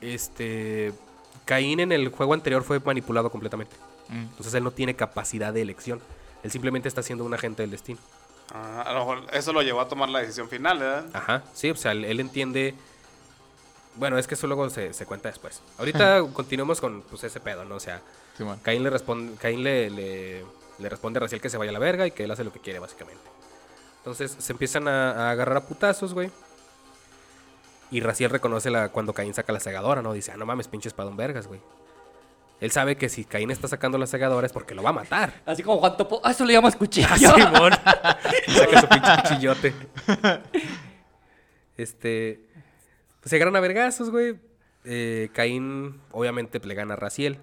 este, 0.00 0.92
Caín 1.44 1.80
en 1.80 1.92
el 1.92 2.08
juego 2.08 2.34
anterior 2.34 2.62
fue 2.62 2.80
manipulado 2.80 3.30
completamente. 3.30 3.74
Mm. 4.08 4.22
Entonces 4.22 4.54
él 4.54 4.64
no 4.64 4.70
tiene 4.70 4.94
capacidad 4.94 5.52
de 5.52 5.62
elección. 5.62 6.00
Él 6.42 6.50
simplemente 6.50 6.88
está 6.88 7.02
siendo 7.02 7.24
un 7.24 7.34
agente 7.34 7.62
del 7.62 7.70
destino. 7.70 8.00
Ah, 8.54 8.82
a 8.82 8.92
lo 8.92 9.00
mejor 9.00 9.26
eso 9.32 9.52
lo 9.52 9.62
llevó 9.62 9.80
a 9.80 9.88
tomar 9.88 10.08
la 10.08 10.20
decisión 10.20 10.48
final, 10.48 10.78
¿verdad? 10.78 11.06
Ajá, 11.12 11.42
sí, 11.52 11.70
o 11.70 11.76
sea, 11.76 11.92
él, 11.92 12.04
él 12.04 12.20
entiende... 12.20 12.74
Bueno, 13.96 14.18
es 14.18 14.26
que 14.26 14.34
eso 14.34 14.46
luego 14.46 14.70
se, 14.70 14.92
se 14.92 15.06
cuenta 15.06 15.28
después. 15.28 15.62
Ahorita 15.78 16.22
continuemos 16.32 16.80
con 16.80 17.02
pues, 17.02 17.24
ese 17.24 17.40
pedo, 17.40 17.64
¿no? 17.64 17.76
O 17.76 17.80
sea, 17.80 18.00
Simón. 18.36 18.58
Caín 18.62 18.82
le 18.82 18.90
responde, 18.90 19.36
Caín 19.36 19.62
le, 19.62 19.90
le, 19.90 20.44
le 20.78 20.88
responde 20.88 21.18
a 21.18 21.20
Raciel 21.20 21.40
que 21.40 21.50
se 21.50 21.58
vaya 21.58 21.70
a 21.70 21.74
la 21.74 21.78
verga 21.78 22.06
y 22.06 22.10
que 22.12 22.24
él 22.24 22.30
hace 22.30 22.44
lo 22.44 22.52
que 22.52 22.60
quiere, 22.60 22.78
básicamente. 22.78 23.22
Entonces 23.98 24.34
se 24.38 24.52
empiezan 24.52 24.88
a, 24.88 25.12
a 25.12 25.30
agarrar 25.30 25.58
a 25.58 25.66
putazos, 25.66 26.14
güey. 26.14 26.30
Y 27.90 28.00
Raciel 28.00 28.30
reconoce 28.30 28.70
la, 28.70 28.88
cuando 28.88 29.12
Caín 29.12 29.34
saca 29.34 29.52
la 29.52 29.60
segadora, 29.60 30.00
¿no? 30.00 30.14
Dice, 30.14 30.32
ah, 30.32 30.36
no 30.38 30.46
mames, 30.46 30.66
pinche 30.66 30.88
espadón 30.88 31.16
vergas, 31.16 31.46
güey. 31.46 31.60
Él 32.62 32.70
sabe 32.70 32.96
que 32.96 33.08
si 33.08 33.24
Caín 33.24 33.50
está 33.50 33.66
sacando 33.66 33.98
la 33.98 34.06
segadora 34.06 34.46
es 34.46 34.52
porque 34.52 34.74
lo 34.74 34.84
va 34.84 34.90
a 34.90 34.92
matar. 34.94 35.42
Así 35.44 35.64
como 35.64 35.78
Juan 35.78 35.96
Topo. 35.96 36.20
Ah, 36.22 36.30
eso 36.30 36.44
le 36.44 36.52
llamas 36.52 36.76
cuchillo. 36.76 37.08
Ah, 37.10 37.18
Simón. 37.18 37.72
Y 38.46 38.52
saca 38.52 38.80
su 38.80 38.88
pinche 38.88 39.10
cuchillote. 39.22 39.74
Este. 41.76 42.46
Pues 43.22 43.30
se 43.30 43.36
agarran 43.36 43.56
a 43.56 43.60
vergazos, 43.60 44.10
güey. 44.10 44.38
Eh, 44.84 45.30
Caín, 45.32 46.00
obviamente, 46.10 46.60
le 46.60 46.74
gana 46.74 46.94
a 46.94 46.96
Raciel. 46.96 47.38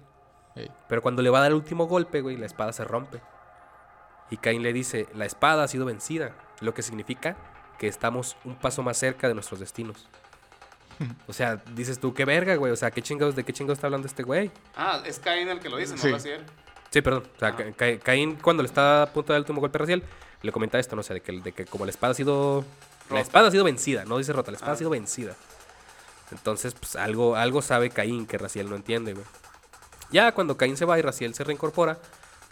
Pero 0.88 1.00
cuando 1.00 1.22
le 1.22 1.30
va 1.30 1.38
a 1.38 1.42
dar 1.42 1.50
el 1.52 1.56
último 1.56 1.86
golpe, 1.86 2.20
güey, 2.20 2.36
la 2.36 2.46
espada 2.46 2.72
se 2.72 2.84
rompe. 2.84 3.20
Y 4.30 4.36
Caín 4.36 4.62
le 4.62 4.72
dice: 4.72 5.08
La 5.14 5.24
espada 5.24 5.64
ha 5.64 5.68
sido 5.68 5.86
vencida. 5.86 6.32
Lo 6.60 6.74
que 6.74 6.82
significa 6.82 7.36
que 7.78 7.88
estamos 7.88 8.36
un 8.44 8.56
paso 8.56 8.82
más 8.82 8.98
cerca 8.98 9.26
de 9.28 9.34
nuestros 9.34 9.58
destinos. 9.60 10.06
O 11.26 11.32
sea, 11.32 11.56
dices 11.74 11.98
tú, 11.98 12.12
qué 12.12 12.26
verga, 12.26 12.56
güey. 12.56 12.70
O 12.72 12.76
sea, 12.76 12.90
¿qué 12.90 13.00
chingados, 13.00 13.34
¿de 13.34 13.42
qué 13.42 13.54
chingados 13.54 13.78
está 13.78 13.86
hablando 13.86 14.06
este 14.06 14.22
güey? 14.22 14.50
Ah, 14.76 15.02
es 15.06 15.18
Cain 15.18 15.48
el 15.48 15.58
que 15.60 15.70
lo 15.70 15.78
dice, 15.78 15.94
no 15.94 16.02
Sí. 16.02 16.10
Raciel. 16.12 16.44
Sí, 16.90 17.00
perdón. 17.00 17.22
O 17.34 17.38
sea, 17.38 17.48
Ah. 17.48 17.56
Ca- 17.56 17.72
Ca- 17.72 17.98
Caín, 18.00 18.36
cuando 18.36 18.62
le 18.62 18.66
está 18.66 19.04
a 19.04 19.06
punto 19.06 19.28
de 19.32 19.34
dar 19.34 19.38
el 19.38 19.42
último 19.44 19.60
golpe 19.62 19.78
a 19.78 19.80
Raciel, 19.80 20.02
le 20.42 20.52
comenta 20.52 20.78
esto, 20.78 20.96
no 20.96 21.02
sé, 21.02 21.14
de 21.14 21.20
que, 21.22 21.40
de 21.40 21.52
que 21.52 21.64
como 21.64 21.86
la 21.86 21.90
espada 21.90 22.10
ha 22.10 22.14
sido. 22.14 22.64
La 23.08 23.20
espada 23.20 23.48
ha 23.48 23.50
sido 23.50 23.64
vencida, 23.64 24.04
no 24.04 24.18
dice 24.18 24.34
rota, 24.34 24.50
la 24.50 24.56
espada 24.56 24.72
Ah. 24.72 24.74
ha 24.74 24.78
sido 24.78 24.90
vencida. 24.90 25.34
Entonces, 26.32 26.74
pues 26.74 26.96
algo, 26.96 27.36
algo 27.36 27.62
sabe 27.62 27.90
Caín 27.90 28.26
que 28.26 28.38
Raciel 28.38 28.70
no 28.70 28.76
entiende, 28.76 29.14
güey. 29.14 29.24
Ya 30.12 30.32
cuando 30.32 30.56
Caín 30.56 30.76
se 30.76 30.84
va 30.84 30.98
y 30.98 31.02
Raciel 31.02 31.34
se 31.34 31.44
reincorpora, 31.44 31.98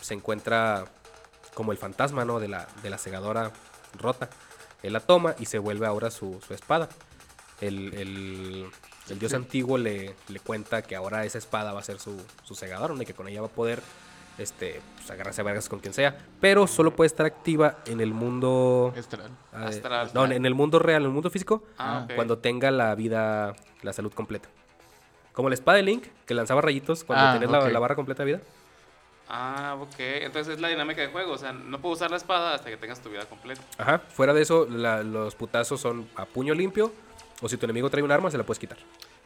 se 0.01 0.14
encuentra 0.14 0.85
como 1.55 1.72
el 1.72 1.79
fantasma, 1.79 2.24
¿no? 2.24 2.39
De 2.41 2.49
la, 2.49 2.68
de 2.83 2.91
la 2.91 2.99
segadora 2.99 3.53
rota. 3.99 4.29
Él 4.83 4.93
la 4.93 5.01
toma 5.01 5.35
y 5.39 5.47
se 5.47 5.59
vuelve 5.59 5.87
ahora 5.87 6.11
su, 6.11 6.41
su 6.47 6.55
espada. 6.55 6.89
El, 7.61 7.93
el- 7.95 8.70
el 9.09 9.18
dios 9.18 9.33
antiguo 9.33 9.79
le, 9.79 10.14
le 10.29 10.39
cuenta 10.41 10.83
que 10.83 10.95
ahora 10.95 11.24
esa 11.24 11.39
espada 11.39 11.72
va 11.72 11.81
a 11.81 11.83
ser 11.83 11.99
su, 11.99 12.20
su 12.45 12.55
segadora, 12.55 12.95
¿no? 12.95 13.03
y 13.03 13.07
que 13.07 13.14
con 13.14 13.26
ella 13.26 13.41
va 13.41 13.47
a 13.47 13.51
poder 13.51 13.83
este, 14.39 14.80
pues, 14.97 15.11
agarrarse 15.11 15.41
a 15.41 15.45
vergas 15.45 15.68
con 15.68 15.80
quien 15.80 15.93
sea. 15.93 16.16
Pero 16.41 16.66
solo 16.66 16.95
puede 16.95 17.07
estar 17.07 17.26
activa 17.26 17.78
en 17.86 18.01
el 18.01 18.12
mundo... 18.14 18.95
Astral. 18.97 19.30
ah, 19.53 19.66
Astral. 19.66 20.11
no, 20.14 20.24
en 20.26 20.47
el 20.47 20.55
mundo 20.55 20.78
real, 20.78 21.03
en 21.03 21.07
el 21.09 21.12
mundo 21.12 21.30
físico, 21.30 21.62
Ah, 21.76 22.03
ok. 22.05 22.14
cuando 22.14 22.39
tenga 22.39 22.70
la 22.70 22.95
vida, 22.95 23.55
la 23.82 23.93
salud 23.93 24.12
completa. 24.12 24.49
Como 25.32 25.49
la 25.49 25.55
espada 25.55 25.76
de 25.76 25.84
Link, 25.84 26.05
que 26.26 26.34
lanzaba 26.34 26.61
rayitos 26.61 27.05
cuando 27.05 27.24
Ah, 27.26 27.32
tenías 27.39 27.51
la- 27.72 27.78
barra 27.78 27.95
completa 27.95 28.24
de 28.24 28.32
vida. 28.32 28.41
Ah, 29.28 29.76
ok. 29.78 29.95
Entonces 29.99 30.55
es 30.55 30.61
la 30.61 30.68
dinámica 30.68 31.01
de 31.03 31.09
juego. 31.09 31.32
O 31.32 31.39
sea, 31.39 31.53
no 31.53 31.78
puedo 31.80 31.95
usar 31.95 32.11
la 32.11 32.16
espada 32.16 32.55
hasta 32.55 32.70
que 32.70 32.76
tengas 32.76 33.01
tu 33.01 33.11
vida 33.11 33.24
completa. 33.26 33.61
Ajá. 33.76 33.99
Fuera 33.99 34.32
de 34.32 34.43
eso, 34.43 34.66
la- 34.70 35.03
los 35.03 35.34
putazos 35.34 35.80
son 35.80 36.09
a 36.16 36.24
puño 36.24 36.55
limpio. 36.55 36.93
O 37.43 37.49
si 37.49 37.57
tu 37.57 37.66
enemigo 37.66 37.89
trae 37.91 38.03
un 38.03 38.11
arma, 38.11 38.30
se 38.30 38.39
la 38.39 38.45
puedes 38.45 38.59
quitar. 38.59 38.78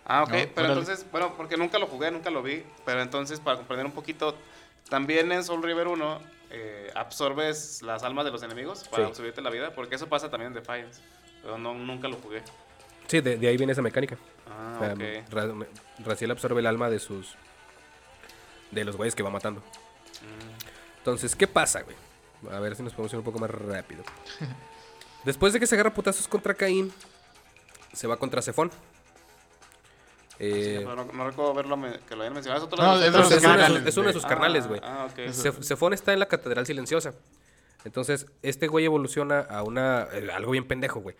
Ah, 0.04 0.24
ok. 0.24 0.30
No, 0.32 0.36
pero 0.54 0.66
órale. 0.66 0.80
entonces, 0.80 1.06
bueno, 1.12 1.32
porque 1.36 1.56
nunca 1.56 1.78
lo 1.78 1.86
jugué, 1.86 2.10
nunca 2.10 2.28
lo 2.30 2.42
vi. 2.42 2.64
Pero 2.84 3.00
entonces, 3.00 3.38
para 3.40 3.56
comprender 3.58 3.86
un 3.86 3.92
poquito, 3.92 4.34
también 4.88 5.30
en 5.32 5.42
Soul 5.44 5.62
River 5.62 5.88
1 5.88 6.20
eh, 6.50 6.90
absorbes 6.94 7.80
las 7.82 8.02
almas 8.02 8.24
de 8.26 8.30
los 8.30 8.42
enemigos 8.42 8.86
para 8.88 9.08
Sí. 9.08 9.14
subirte 9.14 9.40
la 9.40 9.50
vida. 9.50 9.74
Porque 9.74 9.94
eso 9.94 10.08
pasa 10.08 10.30
también 10.30 10.48
en 10.48 10.54
Defiance. 10.54 11.00
Pero 11.42 11.58
no, 11.58 11.74
nunca 11.74 12.08
lo 12.08 12.16
jugué. 12.16 12.42
Sí, 13.06 13.20
de, 13.20 13.36
de 13.36 13.48
ahí 13.48 13.56
viene 13.56 13.72
esa 13.72 13.82
mecánica. 13.82 14.16
Ah, 14.48 14.74
O 14.76 14.78
sea, 14.84 14.92
ok. 14.94 15.30
Ra- 15.30 15.66
Raziel 16.04 16.30
absorbe 16.30 16.60
el 16.60 16.66
alma 16.66 16.88
de 16.90 16.98
sus. 16.98 17.34
de 18.70 18.84
los 18.84 18.96
güeyes 18.96 19.14
que 19.14 19.22
va 19.22 19.30
matando. 19.30 19.60
Mm. 19.60 20.98
Entonces, 20.98 21.34
¿qué 21.36 21.46
pasa, 21.46 21.82
güey? 21.82 21.96
A 22.50 22.58
ver 22.60 22.76
si 22.76 22.82
nos 22.82 22.92
podemos 22.92 23.12
ir 23.12 23.18
un 23.18 23.24
poco 23.24 23.38
más 23.38 23.50
rápido. 23.50 24.02
Después 25.24 25.52
de 25.52 25.60
que 25.60 25.66
se 25.66 25.74
agarra 25.74 25.92
putazos 25.94 26.26
contra 26.28 26.54
Caín, 26.54 26.92
se 27.92 28.06
va 28.06 28.16
contra 28.16 28.42
Cefón. 28.42 28.70
Sí, 30.42 30.48
Eh, 30.50 30.80
pero 30.84 30.96
no, 30.96 31.04
no 31.12 31.24
recuerdo 31.28 31.54
verlo 31.54 31.78
que 32.08 32.16
lo 32.16 32.22
hayan 32.22 32.34
mencionado. 32.34 32.64
¿Es 32.64 32.72
otro 32.72 32.82
No, 32.84 32.98
de 32.98 33.06
es 33.06 33.14
es, 33.14 33.20
los 33.20 33.26
uno 33.28 33.36
de 33.36 33.42
carnales, 33.42 33.78
sus, 33.78 33.86
es 33.88 33.96
uno 33.96 34.06
de 34.08 34.12
sus 34.12 34.24
Ah, 34.24 34.28
carnales, 34.28 34.66
güey. 34.66 34.80
Ah, 34.82 35.06
ok. 35.10 35.18
Cef- 35.28 35.62
Cefón 35.62 35.92
está 35.92 36.12
en 36.12 36.18
la 36.18 36.26
Catedral 36.26 36.66
Silenciosa. 36.66 37.14
Entonces, 37.84 38.26
este 38.42 38.66
güey 38.66 38.84
evoluciona 38.84 39.40
a 39.40 39.62
una. 39.62 40.08
eh, 40.12 40.28
algo 40.32 40.50
bien 40.52 40.66
pendejo, 40.66 41.00
güey. 41.00 41.14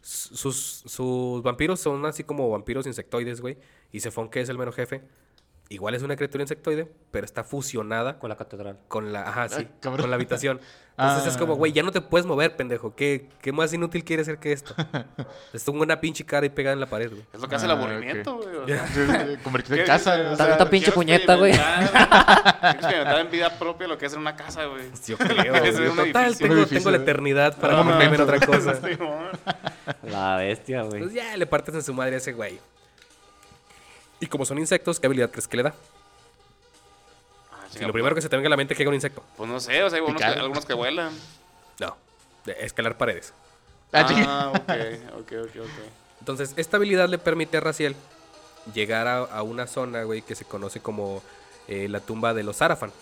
Sus, 0.00 0.82
sus 0.86 1.42
vampiros 1.42 1.80
son 1.80 2.04
así 2.04 2.24
como 2.24 2.50
vampiros 2.50 2.86
insectoides, 2.86 3.40
güey. 3.40 3.56
Y 3.92 4.00
Cefón, 4.00 4.28
que 4.28 4.40
es 4.40 4.48
el 4.48 4.58
mero 4.58 4.72
jefe, 4.72 5.02
igual 5.70 5.94
es 5.94 6.02
una 6.02 6.14
criatura 6.16 6.42
insectoide, 6.42 6.86
pero 7.10 7.24
está 7.24 7.42
fusionada 7.44 8.18
Con 8.18 8.28
la 8.28 8.36
catedral. 8.36 8.78
con 8.88 9.12
la. 9.12 9.22
Ajá, 9.28 9.48
sí. 9.48 9.54
Ay, 9.58 9.68
cabrón. 9.80 10.02
con 10.02 10.10
la 10.10 10.16
habitación. 10.16 10.60
Entonces 10.96 11.32
es 11.32 11.36
como, 11.36 11.54
Ah. 11.54 11.56
güey, 11.56 11.72
ya 11.72 11.82
no 11.82 11.90
te 11.90 12.00
puedes 12.00 12.24
mover, 12.24 12.54
pendejo. 12.54 12.94
¿Qué, 12.94 13.28
qué 13.42 13.50
más 13.50 13.72
inútil 13.72 14.04
quieres 14.04 14.26
ser 14.26 14.38
que 14.38 14.52
esto? 14.52 14.74
es 15.52 15.66
una 15.66 16.00
pinche 16.00 16.24
cara 16.24 16.46
y 16.46 16.50
pegada 16.50 16.74
en 16.74 16.78
la 16.78 16.86
pared, 16.86 17.10
güey. 17.10 17.24
Es 17.32 17.40
lo 17.40 17.48
que 17.48 17.56
hace 17.56 17.64
el 17.64 17.72
Ah, 17.72 17.74
aburrimiento, 17.74 18.36
güey. 18.36 18.56
o 18.56 18.66
sea, 18.68 18.86
Sí, 18.94 19.00
sí, 19.06 19.36
Convertirse 19.42 19.74
en 19.74 19.80
¿qué- 19.80 19.86
casa. 19.86 20.14
o 20.30 20.32
o 20.34 20.36
sea, 20.36 20.48
Tanta 20.50 20.70
pinche 20.70 20.92
puñeta, 20.92 21.34
güey. 21.34 21.52
experimentar- 21.52 23.20
en 23.20 23.30
vida 23.30 23.58
propia 23.58 23.88
lo 23.88 23.98
que 23.98 24.06
es 24.06 24.12
en 24.12 24.20
una 24.20 24.36
casa, 24.36 24.66
güey. 24.66 24.84
Yo 25.06 25.18
creo, 25.18 25.36
güey. 25.36 25.72
Total, 26.12 26.26
edificio. 26.26 26.38
tengo, 26.38 26.52
Un 26.54 26.58
edificio, 26.60 26.78
tengo 26.78 26.90
la 26.92 26.96
eternidad 26.98 27.56
para 27.58 27.74
Ah, 27.74 27.78
convertirme 27.78 28.14
en 28.16 28.22
otra 28.22 28.38
cosa. 28.46 28.74
La 30.02 30.36
bestia, 30.36 30.82
güey. 30.82 31.00
Pues 31.02 31.12
ya 31.12 31.36
le 31.36 31.46
partes 31.46 31.74
en 31.74 31.82
su 31.82 31.92
madre 31.94 32.14
a 32.14 32.18
ese 32.18 32.32
güey. 32.32 32.60
Y 34.24 34.26
como 34.26 34.46
son 34.46 34.58
insectos, 34.58 34.98
¿qué 34.98 35.06
habilidad 35.06 35.30
crees 35.30 35.46
que 35.46 35.58
le 35.58 35.64
da? 35.64 35.74
Ah, 37.52 37.56
Si 37.70 37.78
lo 37.80 37.92
primero 37.92 38.14
que 38.14 38.22
se 38.22 38.30
te 38.30 38.36
venga 38.36 38.46
a 38.46 38.50
la 38.50 38.56
mente 38.56 38.72
es 38.72 38.78
que 38.78 38.82
haga 38.82 38.88
un 38.88 38.94
insecto. 38.94 39.22
Pues 39.36 39.50
no 39.50 39.60
sé, 39.60 39.82
o 39.82 39.90
sea, 39.90 39.98
hay 39.98 40.02
unos 40.02 40.18
que- 40.18 40.26
Picar. 40.26 40.38
algunos 40.42 40.64
que 40.64 40.72
vuelan. 40.72 41.12
No, 41.78 41.94
de 42.46 42.52
escalar 42.60 42.96
paredes. 42.96 43.34
Ah. 43.92 44.06
Ah, 44.26 44.52
ok, 44.54 44.70
ok, 45.20 45.32
ok, 45.44 45.56
ok. 45.60 45.68
Entonces, 46.20 46.54
esta 46.56 46.78
habilidad 46.78 47.06
le 47.10 47.18
permite 47.18 47.58
a 47.58 47.60
Raciel 47.60 47.94
llegar 48.72 49.06
a, 49.06 49.18
a 49.18 49.42
una 49.42 49.66
zona, 49.66 50.04
güey, 50.04 50.22
que 50.22 50.34
se 50.34 50.46
conoce 50.46 50.80
como 50.80 51.22
eh, 51.68 51.86
la 51.90 52.00
tumba 52.00 52.32
de 52.32 52.44
los 52.44 52.56
Sarafan. 52.56 52.92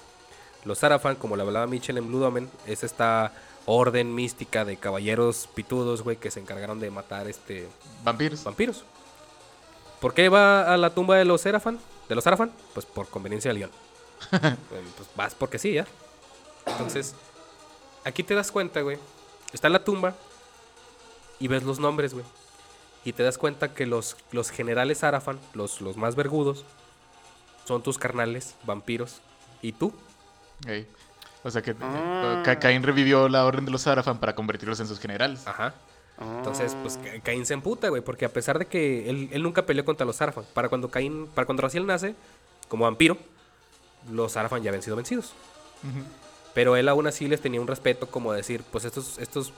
Los 0.65 0.79
Sarafan, 0.79 1.15
como 1.15 1.37
le 1.37 1.43
hablaba 1.43 1.69
Mitchell 1.69 1.99
en 1.99 2.09
Blue 2.09 2.19
Domain, 2.19 2.51
es 2.67 2.83
esta 2.83 3.33
orden 3.65 4.13
mística 4.13 4.65
de 4.65 4.77
caballeros 4.77 5.49
pitudos, 5.55 6.03
güey, 6.03 6.17
que 6.17 6.33
se 6.33 6.41
encargaron 6.41 6.81
de 6.81 6.91
matar 6.91 7.29
este 7.29 7.69
Vampiros. 8.03 8.43
vampiros. 8.43 8.85
¿Por 10.03 10.13
qué 10.13 10.29
va 10.29 10.71
a 10.75 10.77
la 10.77 10.91
tumba 10.91 11.17
de 11.17 11.25
los 11.25 11.41
Serafan? 11.41 11.79
¿De 12.11 12.15
los 12.15 12.25
Sarafan? 12.25 12.53
Pues 12.75 12.85
por 12.85 13.09
conveniencia 13.09 13.51
de 13.53 13.61
León. 13.61 13.71
pues 14.69 15.09
vas 15.17 15.35
porque 15.35 15.59
sí, 15.59 15.73
ya. 15.73 15.87
Entonces, 16.67 17.15
aquí 18.05 18.23
te 18.23 18.35
das 18.35 18.53
cuenta, 18.53 18.83
güey. 18.83 18.99
Está 19.53 19.69
en 19.69 19.73
la 19.75 19.85
tumba 19.85 20.15
y 21.39 21.49
ves 21.49 21.63
los 21.63 21.79
nombres, 21.79 22.13
güey. 22.13 22.25
Y 23.05 23.13
te 23.15 23.23
das 23.23 23.39
cuenta 23.39 23.75
que 23.75 23.87
los, 23.87 24.17
los 24.33 24.51
generales 24.51 24.99
Sarafan, 24.99 25.39
los, 25.55 25.81
los 25.81 25.97
más 25.97 26.15
vergudos, 26.15 26.65
son 27.65 27.83
tus 27.83 27.97
carnales, 27.99 28.55
vampiros. 28.65 29.21
¿Y 29.63 29.73
tú? 29.73 29.93
O 31.45 31.51
sea 31.51 31.63
que 31.63 31.75
Ah. 31.81 32.43
Ca- 32.45 32.59
Caín 32.59 32.83
revivió 32.83 33.29
la 33.29 33.45
orden 33.45 33.65
de 33.65 33.71
los 33.73 33.83
Sarafan 33.83 34.19
para 34.19 34.35
convertirlos 34.35 34.79
en 34.81 34.87
sus 34.89 34.99
generales. 35.01 35.47
Ajá. 35.47 35.75
Entonces, 36.21 36.77
pues 36.83 36.99
Ah. 36.99 37.05
Ca- 37.15 37.21
Caín 37.21 37.47
se 37.47 37.55
emputa, 37.55 37.89
güey, 37.89 38.03
porque 38.03 38.25
a 38.25 38.29
pesar 38.29 38.59
de 38.59 38.67
que 38.67 39.09
él, 39.11 39.29
él 39.33 39.43
nunca 39.43 39.67
peleó 39.67 39.85
contra 39.85 40.07
los 40.07 40.17
Sarafan, 40.17 40.45
para 40.55 40.69
cuando 40.69 40.89
Caín, 40.91 41.27
para 41.35 41.47
cuando 41.47 41.63
Raciel 41.63 41.87
nace, 41.87 42.15
como 42.69 42.85
vampiro, 42.85 43.17
los 44.11 44.33
Sarafan 44.33 44.63
ya 44.63 44.71
habían 44.71 44.83
sido 44.83 44.97
vencidos. 44.97 45.33
Pero 46.55 46.77
él 46.77 46.89
aún 46.89 47.07
así 47.07 47.27
les 47.29 47.41
tenía 47.41 47.61
un 47.61 47.67
respeto 47.67 48.07
como 48.09 48.33
decir, 48.33 48.63
pues 48.71 48.85
estos, 48.85 49.19
estos 49.19 49.53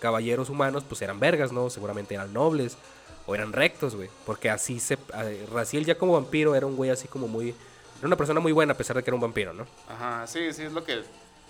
caballeros 0.00 0.48
humanos, 0.50 0.82
pues 0.88 1.02
eran 1.02 1.20
vergas, 1.20 1.52
¿no? 1.52 1.70
Seguramente 1.70 2.14
eran 2.14 2.32
nobles 2.32 2.76
o 3.26 3.34
eran 3.34 3.52
rectos, 3.52 3.94
güey. 3.94 4.08
Porque 4.26 4.50
así 4.50 4.80
se... 4.80 4.98
Raciel 5.52 5.84
ya 5.84 5.96
como 5.98 6.14
vampiro 6.14 6.54
era 6.56 6.66
un 6.66 6.74
güey 6.74 6.90
así 6.90 7.06
como 7.06 7.28
muy, 7.28 7.50
Era 7.98 8.06
una 8.08 8.16
persona 8.16 8.40
muy 8.40 8.50
buena 8.50 8.72
a 8.72 8.76
pesar 8.76 8.96
de 8.96 9.04
que 9.04 9.10
era 9.10 9.14
un 9.14 9.20
vampiro, 9.20 9.52
¿no? 9.52 9.66
Ajá, 9.88 10.26
sí, 10.26 10.52
sí, 10.52 10.62
es 10.62 10.72
lo 10.72 10.82
que. 10.84 11.02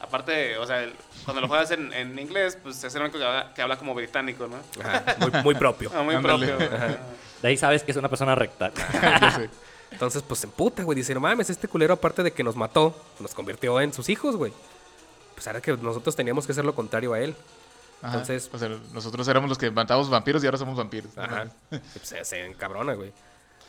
Aparte, 0.03 0.59
o 0.59 0.67
sea, 0.67 0.83
el- 0.83 0.95
cuando 1.25 1.41
lo 1.41 1.49
juegas 1.49 1.71
en, 1.71 1.93
en 1.93 2.19
inglés, 2.19 2.59
pues 2.63 2.83
es 2.83 2.95
el 2.95 3.03
único 3.03 3.19
que 3.19 3.25
habla, 3.25 3.55
que 3.55 3.63
habla 3.63 3.77
como 3.79 3.95
británico, 3.95 4.49
¿no? 4.49 4.57
Ajá, 4.85 5.17
muy, 5.21 5.31
muy 5.43 5.55
propio. 5.55 5.91
Ah, 5.95 6.03
muy 6.03 6.15
Ándale. 6.17 6.49
propio. 6.49 6.77
Ajá. 6.77 6.99
De 7.41 7.49
ahí 7.49 7.57
sabes 7.57 7.83
que 7.83 7.93
es 7.93 7.97
una 7.97 8.09
persona 8.09 8.35
recta. 8.35 8.73
Entonces, 9.91 10.23
pues 10.23 10.41
se 10.41 10.47
emputa, 10.47 10.83
güey. 10.85 10.97
Dice, 10.97 11.15
no 11.15 11.21
mames, 11.21 11.51
este 11.51 11.69
culero, 11.69 11.95
aparte 11.95 12.23
de 12.23 12.33
que 12.33 12.43
nos 12.43 12.57
mató, 12.57 12.95
nos 13.21 13.35
convirtió 13.35 13.81
en 13.81 13.93
sus 13.93 14.09
hijos, 14.09 14.37
güey. 14.37 14.53
Pues 15.35 15.47
ahora 15.47 15.61
que 15.61 15.77
nosotros 15.77 16.17
teníamos 16.17 16.47
que 16.47 16.53
hacer 16.53 16.65
lo 16.65 16.75
contrario 16.75 17.13
a 17.13 17.21
él. 17.21 17.35
Ajá. 18.01 18.13
Entonces- 18.19 18.51
o 18.53 18.59
sea, 18.59 18.69
nosotros 18.93 19.27
éramos 19.29 19.49
los 19.49 19.59
que 19.59 19.71
matábamos 19.71 20.09
vampiros 20.11 20.43
y 20.43 20.47
ahora 20.47 20.59
somos 20.59 20.77
vampiros. 20.77 21.17
Ajá. 21.17 21.47
Pues, 21.71 21.83
se, 22.03 22.25
se 22.25 22.45
encabrona, 22.47 22.95
güey. 22.95 23.13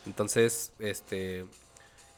Entonces, 0.06 0.72
este. 0.78 1.44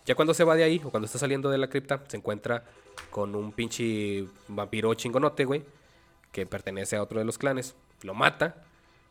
Ya 0.06 0.14
cuando 0.14 0.34
se 0.34 0.44
va 0.44 0.54
de 0.54 0.62
ahí, 0.64 0.80
o 0.84 0.90
cuando 0.90 1.06
está 1.06 1.18
saliendo 1.18 1.50
de 1.50 1.58
la 1.58 1.66
cripta, 1.68 2.00
se 2.06 2.16
encuentra 2.16 2.62
con 3.10 3.34
un 3.34 3.52
pinche 3.52 4.26
vampiro 4.48 4.92
chingonote, 4.94 5.44
güey. 5.44 5.64
Que 6.32 6.46
pertenece 6.46 6.96
a 6.96 7.02
otro 7.02 7.18
de 7.18 7.24
los 7.24 7.38
clanes. 7.38 7.76
Lo 8.02 8.14
mata. 8.14 8.62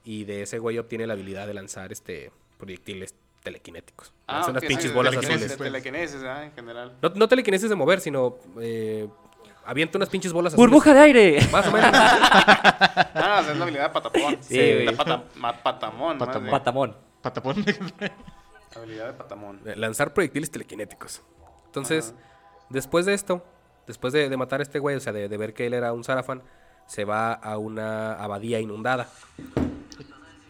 Y 0.04 0.26
de 0.26 0.44
ese 0.44 0.60
güey 0.60 0.78
obtiene 0.78 1.08
la 1.08 1.14
habilidad 1.14 1.48
de 1.48 1.54
lanzar 1.54 1.92
este 1.92 2.32
proyectiles 2.60 3.16
telequinéticos. 3.44 4.14
Ah, 4.28 4.36
Lanza 4.36 4.52
unas 4.52 4.64
pinches 4.66 4.88
sí, 4.90 4.94
bolas 4.94 5.12
telequinesis, 5.12 5.46
azules. 5.52 5.60
De 5.60 5.66
telequinesis, 5.66 6.24
ah, 6.24 6.46
en 6.46 6.52
general. 6.54 6.96
No, 7.02 7.10
no 7.10 7.28
telequinesis 7.28 7.70
de 7.70 7.76
mover, 7.76 8.00
sino. 8.02 8.38
Eh, 8.62 9.08
avienta 9.66 9.98
unas 9.98 10.10
pinches 10.10 10.32
bolas 10.32 10.54
azules. 10.54 10.70
¡Burbuja 10.70 10.94
de 10.94 11.00
aire! 11.00 11.40
Más 11.52 11.68
o 11.68 11.72
menos. 11.72 11.92
Ah, 13.18 13.40
o 13.40 13.44
sea, 13.44 13.54
es 13.54 13.58
la 13.58 13.64
habilidad 13.64 13.88
de 13.88 13.94
patapón. 13.94 14.38
Sí, 14.42 14.56
güey. 14.56 14.86
La 14.86 14.92
pata- 14.92 15.24
ma- 15.36 15.64
patamón. 15.64 16.18
más 16.18 16.28
Patamón. 16.52 16.96
Patamón. 17.22 17.66
Habilidad 18.76 19.08
de 19.08 19.14
patamón. 19.14 19.62
Eh, 19.66 19.76
lanzar 19.76 20.14
proyectiles 20.14 20.52
telequinéticos. 20.52 21.22
Entonces, 21.66 22.14
después 22.70 23.06
de 23.06 23.14
esto, 23.14 23.44
después 23.88 24.14
de, 24.14 24.30
de 24.30 24.38
matar 24.38 24.60
a 24.60 24.64
este 24.64 24.80
güey, 24.80 24.96
o 24.96 25.00
sea, 25.00 25.14
de, 25.14 25.28
de 25.30 25.38
ver 25.38 25.54
que 25.54 25.66
él 25.68 25.74
era 25.74 25.94
un 25.94 26.04
Sarafan, 26.04 26.42
se 26.88 27.06
va 27.06 27.34
a 27.34 27.58
una 27.58 28.14
abadía 28.14 28.60
inundada. 28.60 29.10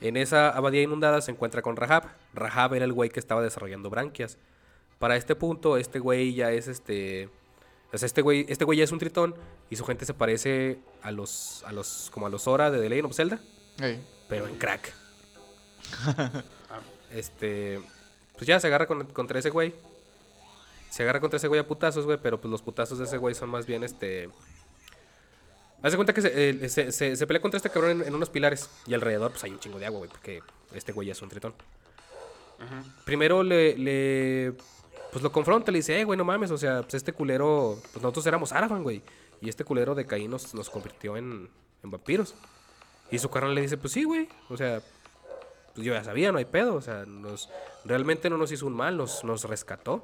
En 0.01 0.17
esa 0.17 0.49
abadía 0.49 0.81
inundada 0.81 1.21
se 1.21 1.31
encuentra 1.31 1.61
con 1.61 1.75
Rahab. 1.75 2.03
Rahab 2.33 2.73
era 2.75 2.85
el 2.85 2.93
güey 2.93 3.09
que 3.09 3.19
estaba 3.19 3.41
desarrollando 3.41 3.89
branquias. 3.89 4.37
Para 4.99 5.15
este 5.15 5.35
punto, 5.35 5.77
este 5.77 5.99
güey 5.99 6.33
ya 6.33 6.51
es 6.51 6.67
este. 6.67 7.29
O 7.93 7.97
sea, 7.97 8.05
este 8.05 8.21
güey, 8.21 8.45
este 8.49 8.65
güey 8.65 8.77
ya 8.79 8.83
es 8.83 8.91
un 8.91 8.99
tritón 8.99 9.35
y 9.69 9.77
su 9.77 9.85
gente 9.85 10.05
se 10.05 10.13
parece 10.13 10.79
a 11.01 11.11
los, 11.11 11.63
a 11.65 11.71
los, 11.71 12.09
como 12.13 12.27
a 12.27 12.29
los 12.29 12.43
Zora 12.43 12.69
de 12.69 12.79
The 12.81 12.89
Legend 12.89 13.05
of 13.07 13.15
Zelda, 13.15 13.39
pero 14.27 14.47
en 14.47 14.55
crack. 14.57 14.93
este, 17.11 17.79
pues 18.33 18.45
ya 18.47 18.59
se 18.59 18.67
agarra 18.67 18.85
con- 18.87 19.05
contra 19.07 19.39
ese 19.39 19.49
güey. 19.49 19.73
Se 20.95 21.03
agarra 21.03 21.19
contra 21.19 21.35
ese 21.35 21.49
güey 21.49 21.59
a 21.59 21.67
putazos, 21.67 22.05
güey, 22.05 22.17
pero 22.21 22.39
pues 22.39 22.49
los 22.49 22.61
putazos 22.61 22.97
de 22.97 23.03
ese 23.03 23.17
güey 23.17 23.35
son 23.35 23.49
más 23.49 23.65
bien 23.65 23.83
este. 23.83 24.29
Haz 25.83 25.91
de 25.91 25.97
cuenta 25.97 26.13
que 26.13 26.21
se, 26.21 26.49
eh, 26.49 26.69
se- 26.69 26.91
se- 26.93 27.17
se 27.17 27.27
pelea 27.27 27.41
contra 27.41 27.57
este 27.57 27.69
cabrón 27.69 27.91
en, 28.01 28.07
en 28.07 28.15
unos 28.15 28.29
pilares 28.29 28.69
y 28.87 28.93
alrededor 28.93 29.31
pues 29.31 29.43
hay 29.43 29.51
un 29.51 29.59
chingo 29.59 29.77
de 29.77 29.85
agua, 29.87 29.99
güey, 29.99 30.09
porque 30.09 30.41
este 30.73 30.93
güey 30.93 31.07
ya 31.07 31.11
es 31.11 31.21
un 31.21 31.27
tritón. 31.29 31.53
Primero 33.03 33.43
le, 33.43 33.77
le- 33.77 34.53
Pues 35.11 35.21
lo 35.21 35.31
confronta, 35.31 35.71
le 35.71 35.79
dice, 35.79 35.99
eh, 35.99 36.03
güey, 36.05 36.17
no 36.17 36.23
mames, 36.25 36.51
o 36.51 36.57
sea, 36.57 36.81
pues 36.81 36.93
este 36.95 37.11
culero. 37.13 37.77
Pues 37.91 38.01
nosotros 38.01 38.25
éramos 38.27 38.51
Arafan, 38.53 38.81
güey. 38.83 39.01
Y 39.41 39.49
este 39.49 39.63
culero 39.65 39.95
de 39.95 40.05
Caín 40.05 40.31
nos, 40.31 40.53
nos 40.53 40.69
convirtió 40.69 41.17
en, 41.17 41.49
en 41.83 41.91
vampiros. 41.91 42.35
Y 43.11 43.19
su 43.19 43.29
carnal 43.29 43.53
le 43.55 43.61
dice, 43.61 43.77
pues 43.77 43.93
sí, 43.93 44.03
güey. 44.05 44.27
O 44.49 44.57
sea, 44.57 44.81
pues 45.73 45.85
yo 45.85 45.93
ya 45.93 46.03
sabía, 46.05 46.31
no 46.31 46.37
hay 46.37 46.45
pedo. 46.45 46.75
O 46.75 46.81
sea, 46.81 47.05
nos, 47.05 47.49
realmente 47.85 48.29
no 48.29 48.37
nos 48.37 48.51
hizo 48.53 48.65
un 48.65 48.73
mal, 48.73 48.95
nos, 48.97 49.23
nos 49.25 49.43
rescató. 49.43 50.03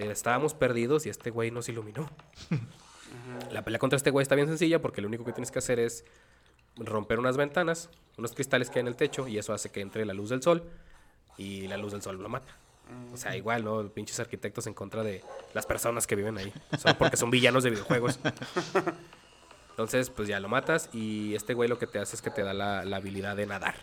Eh, 0.00 0.10
estábamos 0.10 0.54
perdidos 0.54 1.04
y 1.04 1.10
este 1.10 1.30
güey 1.30 1.50
nos 1.50 1.68
iluminó. 1.68 2.08
La 3.52 3.62
pelea 3.62 3.78
contra 3.78 3.96
este 3.96 4.10
güey 4.10 4.22
está 4.22 4.34
bien 4.34 4.48
sencilla 4.48 4.80
porque 4.80 5.02
lo 5.02 5.08
único 5.08 5.24
que 5.24 5.32
tienes 5.32 5.50
que 5.50 5.58
hacer 5.58 5.78
es 5.78 6.04
romper 6.76 7.18
unas 7.18 7.36
ventanas, 7.36 7.90
unos 8.16 8.32
cristales 8.32 8.70
que 8.70 8.78
hay 8.78 8.82
en 8.82 8.88
el 8.88 8.96
techo 8.96 9.28
y 9.28 9.36
eso 9.36 9.52
hace 9.52 9.70
que 9.70 9.80
entre 9.80 10.06
la 10.06 10.14
luz 10.14 10.30
del 10.30 10.42
sol 10.42 10.62
y 11.36 11.66
la 11.66 11.76
luz 11.76 11.92
del 11.92 12.00
sol 12.00 12.22
lo 12.22 12.28
mata. 12.28 12.56
O 13.12 13.16
sea, 13.16 13.36
igual, 13.36 13.62
¿no? 13.62 13.88
Pinches 13.88 14.18
arquitectos 14.20 14.66
en 14.66 14.74
contra 14.74 15.02
de 15.02 15.22
las 15.52 15.66
personas 15.66 16.06
que 16.06 16.16
viven 16.16 16.38
ahí. 16.38 16.52
Solo 16.78 16.96
porque 16.96 17.16
son 17.16 17.30
villanos 17.30 17.62
de 17.62 17.70
videojuegos. 17.70 18.18
Entonces, 19.70 20.10
pues 20.10 20.28
ya 20.28 20.40
lo 20.40 20.48
matas 20.48 20.88
y 20.92 21.34
este 21.34 21.54
güey 21.54 21.68
lo 21.68 21.78
que 21.78 21.86
te 21.86 21.98
hace 21.98 22.16
es 22.16 22.22
que 22.22 22.30
te 22.30 22.42
da 22.42 22.54
la, 22.54 22.84
la 22.84 22.96
habilidad 22.96 23.36
de 23.36 23.46
nadar. 23.46 23.74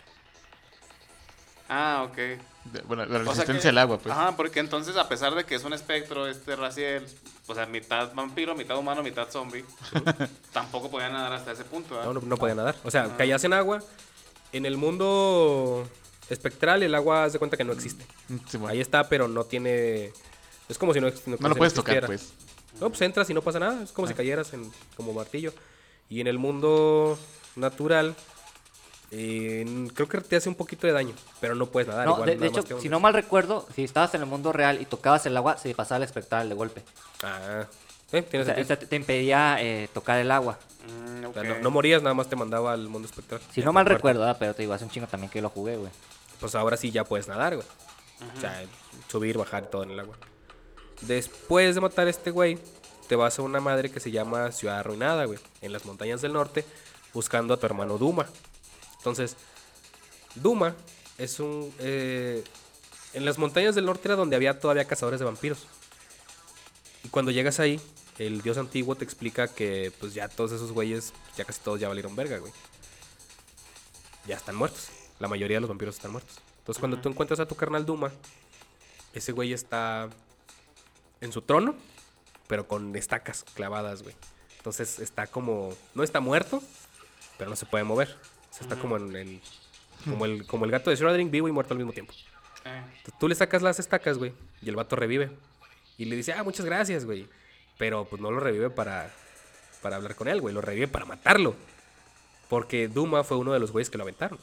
Ah, 1.69 2.05
ok. 2.09 2.15
De- 2.17 2.81
Bueno, 2.85 3.05
la 3.05 3.19
O 3.19 3.23
sea 3.23 3.31
resistencia 3.31 3.61
que- 3.63 3.69
al 3.69 3.77
agua, 3.77 3.97
pues. 3.99 4.13
Ajá, 4.15 4.35
porque 4.35 4.59
entonces, 4.59 4.95
a 4.97 5.07
pesar 5.09 5.35
de 5.35 5.43
que 5.45 5.55
es 5.55 5.63
un 5.63 5.73
espectro, 5.73 6.27
este 6.27 6.55
Raciel, 6.55 7.05
o 7.47 7.55
sea, 7.55 7.65
mitad 7.65 8.13
vampiro, 8.13 8.55
mitad 8.55 8.77
humano, 8.77 9.03
mitad 9.03 9.27
zombie, 9.29 9.63
tampoco 10.53 10.89
podía 10.89 11.09
nadar 11.09 11.33
hasta 11.33 11.51
ese 11.51 11.63
punto, 11.63 11.95
¿verdad? 11.95 12.13
No, 12.13 12.19
no, 12.19 12.25
no 12.25 12.37
podía 12.37 12.55
nadar. 12.55 12.75
O 12.83 12.91
sea, 12.91 13.15
caías 13.17 13.43
en 13.43 13.53
agua. 13.53 13.81
En 14.53 14.65
el 14.65 14.77
mundo 14.77 15.87
espectral, 16.29 16.83
el 16.83 16.95
agua 16.95 17.25
haz 17.25 17.33
de 17.33 17.39
cuenta 17.39 17.57
que 17.57 17.63
no 17.63 17.73
existe. 17.73 18.05
Mm, 18.29 18.35
sí, 18.47 18.57
bueno. 18.57 18.71
Ahí 18.73 18.81
está, 18.81 19.07
pero 19.09 19.27
no 19.27 19.43
tiene. 19.43 20.11
Es 20.69 20.77
como 20.77 20.93
si 20.93 21.01
no, 21.01 21.09
no, 21.25 21.37
No 21.39 21.49
lo 21.49 21.55
puedes 21.55 21.73
tocar, 21.73 21.95
existiera. 22.03 22.07
pues. 22.07 22.33
No, 22.81 22.89
pues 22.89 23.01
entras 23.01 23.29
y 23.29 23.33
no 23.33 23.41
pasa 23.41 23.59
nada. 23.59 23.83
Es 23.83 23.91
como 23.91 24.07
si 24.07 24.13
cayeras 24.13 24.53
en, 24.53 24.71
como 24.95 25.11
martillo. 25.13 25.53
Y 26.09 26.21
en 26.21 26.27
el 26.27 26.37
mundo 26.37 27.17
natural, 27.55 28.15
eh, 29.11 29.87
creo 29.93 30.07
que 30.07 30.19
te 30.21 30.35
hace 30.35 30.49
un 30.49 30.55
poquito 30.55 30.87
de 30.87 30.93
daño, 30.93 31.15
pero 31.39 31.55
no 31.55 31.67
puedes 31.67 31.87
nadar. 31.87 32.05
No, 32.05 32.13
igual, 32.13 32.29
de, 32.29 32.35
nada 32.35 32.47
hecho, 32.47 32.79
si 32.79 32.89
no 32.89 32.99
mal 32.99 33.13
recuerdo, 33.13 33.65
si 33.73 33.83
estabas 33.83 34.13
en 34.15 34.21
el 34.21 34.27
mundo 34.27 34.51
real 34.51 34.81
y 34.81 34.85
tocabas 34.85 35.25
el 35.25 35.37
agua, 35.37 35.57
se 35.57 35.73
pasaba 35.73 35.97
el 35.97 36.03
espectral 36.03 36.49
de 36.49 36.55
golpe. 36.55 36.83
Ah, 37.23 37.65
eh, 38.11 38.21
tiene 38.21 38.43
O 38.43 38.65
sea, 38.65 38.77
te, 38.77 38.95
impedía 38.95 39.57
eh, 39.61 39.89
tocar 39.93 40.19
el 40.19 40.31
agua. 40.31 40.57
Mm, 40.87 41.25
O 41.25 41.29
ok. 41.29 41.33
sea, 41.33 41.43
no, 41.43 41.59
no 41.59 41.71
morías, 41.71 42.01
nada 42.01 42.13
más 42.13 42.27
te 42.27 42.35
mandaba 42.35 42.73
al 42.73 42.87
mundo 42.87 43.07
espectral. 43.07 43.41
Si 43.51 43.61
no 43.61 43.73
mal 43.73 43.85
parte. 43.85 43.95
recuerdo, 43.95 44.35
pero 44.39 44.53
te 44.53 44.63
digo, 44.63 44.73
hace 44.73 44.85
un 44.85 44.91
chingo 44.91 45.07
también 45.07 45.31
que 45.31 45.41
lo 45.41 45.49
jugué, 45.49 45.77
güey. 45.77 45.91
Pues 46.39 46.55
ahora 46.55 46.77
sí 46.77 46.91
ya 46.91 47.03
puedes 47.03 47.27
nadar, 47.27 47.55
güey. 47.55 47.67
O 48.35 48.39
sea, 48.39 48.63
subir, 49.07 49.37
bajar 49.37 49.65
y 49.67 49.71
todo 49.71 49.83
en 49.83 49.91
el 49.91 49.99
agua. 49.99 50.17
Después 51.01 51.75
de 51.75 51.81
matar 51.81 52.07
a 52.07 52.09
este 52.09 52.31
güey, 52.31 52.57
te 53.07 53.15
vas 53.15 53.37
a 53.39 53.41
una 53.41 53.59
madre 53.59 53.91
que 53.91 53.99
se 53.99 54.11
llama 54.11 54.51
Ciudad 54.51 54.79
Arruinada, 54.79 55.25
güey. 55.25 55.39
En 55.61 55.71
las 55.71 55.85
montañas 55.85 56.21
del 56.21 56.33
norte, 56.33 56.65
buscando 57.13 57.53
a 57.53 57.57
tu 57.57 57.65
hermano 57.65 57.97
Duma. 57.97 58.25
Entonces, 58.97 59.35
Duma 60.35 60.75
es 61.17 61.39
un... 61.39 61.73
eh, 61.79 62.43
en 63.13 63.25
las 63.25 63.37
montañas 63.37 63.75
del 63.75 63.85
norte 63.85 64.07
era 64.07 64.15
donde 64.15 64.35
había 64.35 64.59
todavía 64.59 64.85
cazadores 64.85 65.19
de 65.19 65.25
vampiros. 65.25 65.65
Y 67.03 67.09
cuando 67.09 67.31
llegas 67.31 67.59
ahí, 67.59 67.79
el 68.17 68.41
dios 68.41 68.57
antiguo 68.57 68.95
te 68.95 69.03
explica 69.03 69.47
que 69.47 69.91
pues 69.99 70.13
ya 70.13 70.27
todos 70.27 70.51
esos 70.51 70.71
güeyes, 70.71 71.13
ya 71.35 71.45
casi 71.45 71.59
todos 71.61 71.79
ya 71.79 71.87
valieron 71.87 72.15
verga, 72.15 72.37
güey. 72.37 72.51
Ya 74.27 74.35
están 74.35 74.55
muertos. 74.55 74.89
La 75.19 75.27
mayoría 75.27 75.57
de 75.57 75.61
los 75.61 75.69
vampiros 75.69 75.95
están 75.95 76.11
muertos. 76.11 76.37
Entonces 76.59 76.79
cuando 76.79 76.99
tú 76.99 77.09
encuentras 77.09 77.39
a 77.39 77.47
tu 77.47 77.55
carnal 77.55 77.85
Duma, 77.85 78.11
ese 79.13 79.31
güey 79.31 79.53
está 79.53 80.09
en 81.21 81.31
su 81.31 81.41
trono, 81.41 81.75
pero 82.47 82.67
con 82.67 82.95
estacas 82.95 83.45
clavadas, 83.53 84.03
güey. 84.03 84.15
Entonces 84.57 84.99
está 84.99 85.27
como... 85.27 85.73
No 85.95 86.03
está 86.03 86.19
muerto, 86.19 86.61
pero 87.37 87.49
no 87.49 87.55
se 87.55 87.65
puede 87.65 87.83
mover. 87.83 88.17
Sea, 88.57 88.67
está 88.67 88.75
como 88.75 88.97
en 88.97 89.15
el... 89.15 89.41
Como 90.05 90.25
el, 90.25 90.45
como 90.45 90.65
el 90.65 90.71
gato 90.71 90.89
de 90.89 90.95
Schrödinger, 90.95 91.29
vivo 91.31 91.47
y 91.47 91.51
muerto 91.51 91.73
al 91.73 91.79
mismo 91.79 91.91
tiempo. 91.91 92.13
Entonces, 92.63 93.13
tú 93.19 93.27
le 93.27 93.35
sacas 93.35 93.61
las 93.61 93.79
estacas, 93.79 94.17
güey, 94.17 94.33
y 94.61 94.69
el 94.69 94.75
vato 94.75 94.95
revive. 94.95 95.31
Y 95.97 96.05
le 96.05 96.15
dice, 96.15 96.33
ah, 96.33 96.43
muchas 96.43 96.65
gracias, 96.65 97.05
güey. 97.05 97.27
Pero 97.77 98.05
pues 98.05 98.21
no 98.21 98.31
lo 98.31 98.39
revive 98.39 98.69
para, 98.69 99.11
para 99.81 99.95
hablar 99.97 100.15
con 100.15 100.27
él, 100.27 100.41
güey. 100.41 100.53
Lo 100.53 100.61
revive 100.61 100.87
para 100.87 101.05
matarlo. 101.05 101.55
Porque 102.49 102.87
Duma 102.87 103.23
fue 103.23 103.37
uno 103.37 103.53
de 103.53 103.59
los 103.59 103.71
güeyes 103.71 103.89
que 103.89 103.97
lo 103.97 104.03
aventaron. 104.03 104.39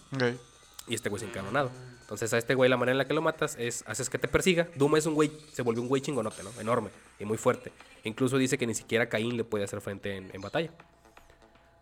Y 0.87 0.95
este 0.95 1.09
güey 1.09 1.21
se 1.21 1.27
encaronado. 1.27 1.71
Entonces 2.03 2.33
a 2.35 2.39
este 2.39 2.55
güey 2.55 2.69
la 2.69 2.77
manera 2.77 2.93
en 2.93 2.99
la 2.99 3.07
que 3.07 3.15
lo 3.15 3.23
matas 3.23 3.57
es 3.59 3.83
haces 3.87 4.11
que 4.11 4.19
te 4.19 4.29
persiga. 4.29 4.69
Duma 4.75 4.99
es 4.99 5.07
un 5.07 5.15
güey, 5.15 5.33
se 5.53 5.63
volvió 5.63 5.81
un 5.81 5.89
güey 5.89 6.03
chingonote, 6.03 6.43
¿no? 6.43 6.51
Enorme 6.61 6.91
y 7.19 7.25
muy 7.25 7.39
fuerte. 7.39 7.73
Incluso 8.03 8.37
dice 8.37 8.59
que 8.59 8.67
ni 8.67 8.75
siquiera 8.75 9.09
Caín 9.09 9.37
le 9.37 9.45
puede 9.45 9.65
hacer 9.65 9.81
frente 9.81 10.17
en, 10.17 10.31
en 10.35 10.41
batalla. 10.43 10.71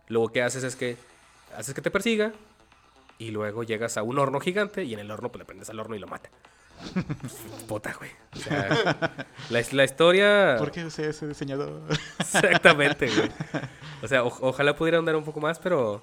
Luego 0.06 0.28
que 0.28 0.42
haces 0.42 0.62
es 0.62 0.76
que 0.76 0.96
haces 1.56 1.74
que 1.74 1.80
te 1.82 1.90
persiga 1.90 2.32
y 3.18 3.30
luego 3.30 3.62
llegas 3.62 3.96
a 3.96 4.02
un 4.02 4.18
horno 4.18 4.40
gigante 4.40 4.84
y 4.84 4.94
en 4.94 5.00
el 5.00 5.10
horno 5.10 5.30
pues 5.30 5.40
le 5.40 5.44
prendes 5.44 5.70
al 5.70 5.78
horno 5.80 5.94
y 5.96 5.98
lo 5.98 6.06
mata. 6.08 6.30
Puta, 7.68 7.94
güey. 7.98 8.10
O 8.34 8.38
sea, 8.38 8.68
la, 9.50 9.62
la 9.70 9.84
historia... 9.84 10.56
¿Por 10.58 10.70
qué 10.72 10.82
ese 10.86 11.26
diseñador? 11.28 11.80
Exactamente, 12.18 13.06
güey. 13.08 13.30
O 14.02 14.08
sea, 14.08 14.24
o- 14.24 14.48
ojalá 14.48 14.74
pudiera 14.74 14.98
andar 14.98 15.14
un 15.14 15.22
poco 15.22 15.38
más, 15.38 15.60
pero 15.60 16.02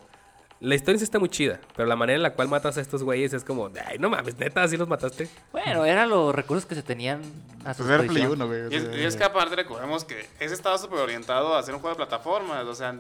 la 0.61 0.73
historia 0.75 0.97
sí 0.99 1.03
está 1.03 1.19
muy 1.19 1.27
chida. 1.27 1.59
Pero 1.75 1.85
la 1.85 1.97
manera 1.97 2.15
en 2.15 2.23
la 2.23 2.31
cual 2.33 2.47
matas 2.47 2.77
a 2.77 2.81
estos 2.81 3.03
güeyes 3.03 3.33
es 3.33 3.43
como, 3.43 3.69
ay, 3.85 3.97
no 3.99 4.09
mames, 4.09 4.37
neta, 4.37 4.63
así 4.63 4.77
los 4.77 4.87
mataste. 4.87 5.27
Bueno, 5.51 5.83
eran 5.83 6.09
los 6.09 6.33
recursos 6.33 6.65
que 6.65 6.75
se 6.75 6.83
tenían 6.83 7.21
a 7.65 7.73
su 7.73 7.83
Pues 7.83 7.89
era 7.89 7.97
Play 8.07 8.07
disposición. 8.21 8.41
1, 8.41 8.47
güey. 8.47 8.73
Y 8.73 8.75
es, 8.77 8.97
y 8.99 9.03
es 9.03 9.15
que 9.17 9.25
aparte 9.25 9.53
recordemos 9.57 10.05
que 10.05 10.17
ese 10.39 10.53
estaba 10.53 10.77
súper 10.77 10.99
orientado 10.99 11.53
a 11.55 11.59
hacer 11.59 11.73
un 11.75 11.81
juego 11.81 11.95
de 11.97 12.05
plataformas, 12.05 12.63
o 12.65 12.73
sea, 12.73 12.95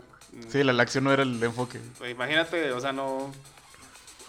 Sí, 0.49 0.63
la, 0.63 0.73
la 0.73 0.83
acción 0.83 1.03
no 1.03 1.11
era 1.11 1.23
el 1.23 1.41
enfoque. 1.43 1.79
Pues, 1.97 2.11
Imagínate, 2.11 2.71
o 2.71 2.79
sea, 2.79 2.91
no. 2.91 3.31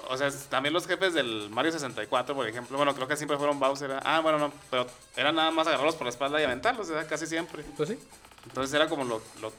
O 0.09 0.17
sea, 0.17 0.31
también 0.49 0.73
los 0.73 0.87
jefes 0.87 1.15
del 1.15 1.51
Mario 1.51 1.71
64, 1.73 2.35
por 2.35 2.49
ejemplo. 2.49 2.77
Bueno, 2.77 2.95
creo 2.95 3.07
que 3.07 3.17
siempre 3.17 3.37
fueron 3.37 3.61
Bowser. 3.61 4.01
Ah, 4.05 4.21
bueno, 4.21 4.39
no. 4.39 4.53
Pero 4.71 4.87
era 5.17 5.31
nada 5.31 5.51
más 5.51 5.67
agarrarlos 5.67 5.95
por 5.95 6.05
la 6.07 6.11
espalda 6.11 6.41
y 6.41 6.45
aventarlos, 6.45 6.89
o 6.89 6.93
sea, 6.93 7.07
casi 7.07 7.27
siempre. 7.27 7.63
Pues 7.77 7.91
sí. 7.91 7.99
Entonces 8.47 8.75
era 8.75 8.89
como 8.89 9.05
lo, 9.05 9.21
lo, 9.41 9.53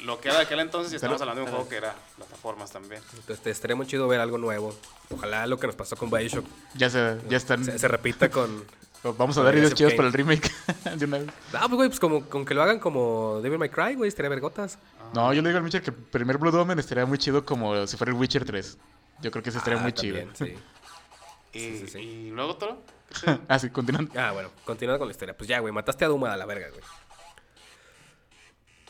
lo 0.00 0.20
que 0.20 0.28
era 0.28 0.38
de 0.38 0.44
aquel 0.44 0.60
entonces 0.60 0.92
y 0.92 0.96
estamos 0.96 1.20
hablando 1.20 1.40
de 1.42 1.46
un 1.46 1.50
juego 1.50 1.68
que 1.68 1.76
era 1.76 1.94
plataformas 2.16 2.70
también. 2.70 3.02
Entonces 3.16 3.40
te 3.40 3.50
estaría 3.50 3.74
muy 3.76 3.86
chido 3.86 4.06
ver 4.08 4.20
algo 4.20 4.38
nuevo. 4.38 4.74
Ojalá 5.10 5.46
lo 5.46 5.58
que 5.58 5.66
nos 5.66 5.76
pasó 5.76 5.96
con 5.96 6.08
Bioshock 6.10 6.46
Ya 6.74 6.88
se, 6.88 7.18
ya 7.28 7.36
están. 7.36 7.64
se, 7.64 7.78
se 7.78 7.88
repita 7.88 8.30
con... 8.30 8.64
Vamos 9.02 9.38
a 9.38 9.42
dar 9.42 9.56
ideas 9.56 9.74
chidas 9.74 9.94
para 9.94 10.08
el 10.08 10.12
remake 10.14 10.50
de 10.96 11.04
una 11.04 11.18
vez. 11.18 11.28
Ah, 11.54 11.66
pues 11.68 11.74
güey, 11.76 11.88
pues 11.88 12.00
como 12.00 12.24
con 12.28 12.44
que 12.44 12.52
lo 12.54 12.62
hagan 12.62 12.78
como 12.80 13.40
Devil 13.42 13.58
May 13.58 13.68
Cry, 13.68 13.94
güey, 13.94 14.08
estaría 14.08 14.28
vergotas. 14.28 14.78
No, 15.14 15.32
yo 15.32 15.40
le 15.40 15.48
digo 15.48 15.58
al 15.58 15.64
Witcher 15.64 15.82
que 15.82 15.90
el 15.90 15.96
primer 15.96 16.36
Blood 16.38 16.54
Omen 16.56 16.78
estaría 16.78 17.06
muy 17.06 17.16
chido 17.16 17.44
como 17.44 17.86
si 17.86 17.96
fuera 17.96 18.12
el 18.12 18.18
Witcher 18.18 18.44
3. 18.44 18.76
Yo 19.22 19.30
creo 19.30 19.42
que 19.42 19.50
ese 19.50 19.58
estaría 19.58 19.78
Ah, 19.78 19.82
muy 19.82 19.92
también, 19.92 20.32
chido. 20.34 20.46
sí. 20.46 20.54
Y, 21.52 21.60
Sí, 21.60 21.78
sí, 21.78 21.86
sí. 21.88 21.98
y 22.00 22.30
luego 22.30 22.50
otro. 22.50 22.82
ah, 23.48 23.58
sí, 23.58 23.70
continuando. 23.70 24.12
Ah, 24.20 24.32
bueno, 24.32 24.50
continuando 24.66 24.98
con 24.98 25.08
la 25.08 25.12
historia. 25.12 25.34
Pues 25.36 25.48
ya, 25.48 25.60
güey, 25.60 25.72
mataste 25.72 26.04
a 26.04 26.08
Duma 26.08 26.32
a 26.32 26.36
la 26.36 26.44
verga, 26.44 26.68
güey. 26.68 26.82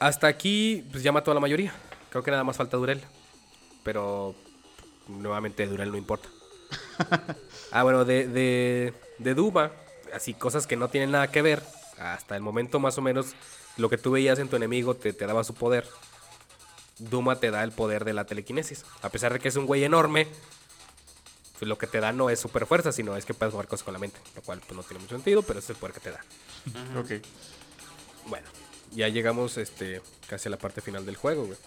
Hasta 0.01 0.27
aquí, 0.27 0.85
pues 0.91 1.03
ya 1.03 1.13
mató 1.13 1.31
a 1.31 1.35
la 1.35 1.41
mayoría. 1.41 1.73
Creo 2.11 2.23
que 2.23 2.31
nada 2.31 2.45
más 2.45 2.57
falta 2.57 2.77
Durel. 2.77 3.01
Pero 3.85 4.35
nuevamente 5.07 5.67
Durel 5.67 5.91
no 5.93 5.97
importa. 5.97 6.29
ah, 7.71 7.83
bueno, 7.85 8.05
de, 8.05 8.27
de, 8.29 8.95
de 9.19 9.35
Duma, 9.35 9.71
así 10.15 10.35
cosas 10.35 10.67
que 10.67 10.77
no 10.77 10.89
tienen 10.89 11.11
nada 11.11 11.31
que 11.31 11.43
ver. 11.43 11.63
Hasta 11.99 12.37
el 12.37 12.43
momento 12.43 12.79
más 12.79 12.97
o 12.99 13.03
menos 13.03 13.35
lo 13.77 13.89
que 13.89 13.99
tú 13.99 14.13
veías 14.13 14.39
en 14.39 14.49
tu 14.49 14.57
enemigo 14.57 14.95
te, 14.95 15.13
te 15.13 15.27
daba 15.27 15.45
su 15.45 15.55
poder. 15.55 15.87
Duma 16.99 17.37
te 17.37 17.51
da 17.51 17.63
el 17.65 17.73
poder 17.73 18.05
de 18.05 18.13
la 18.13 18.25
telequinesis. 18.25 18.85
A 19.03 19.09
pesar 19.09 19.33
de 19.33 19.41
que 19.41 19.49
es 19.49 19.57
un 19.57 19.67
güey 19.67 19.85
enorme, 19.85 20.29
pues 21.59 21.69
lo 21.69 21.79
que 21.79 21.87
te 21.87 22.01
da 22.01 22.13
no 22.13 22.31
es 22.31 22.41
super 22.41 22.67
fuerza, 22.67 22.93
sino 22.93 23.17
es 23.17 23.25
que 23.25 23.35
puedes 23.35 23.53
jugar 23.53 23.67
cosas 23.67 23.85
con 23.85 23.93
la 23.93 23.99
mente. 23.99 24.21
Lo 24.37 24.43
cual 24.43 24.61
pues 24.61 24.77
no 24.77 24.83
tiene 24.83 25.03
mucho 25.03 25.17
sentido, 25.17 25.43
pero 25.43 25.59
ese 25.59 25.73
es 25.73 25.77
el 25.77 25.77
poder 25.77 25.95
que 25.95 26.01
te 26.01 26.11
da. 26.11 26.21
Ok. 26.99 27.25
Bueno, 28.27 28.47
ya 28.93 29.09
llegamos 29.09 29.57
este, 29.57 30.01
casi 30.29 30.49
a 30.49 30.51
la 30.51 30.59
parte 30.59 30.81
final 30.81 31.05
del 31.07 31.17
juego, 31.17 31.47
güey. 31.47 31.59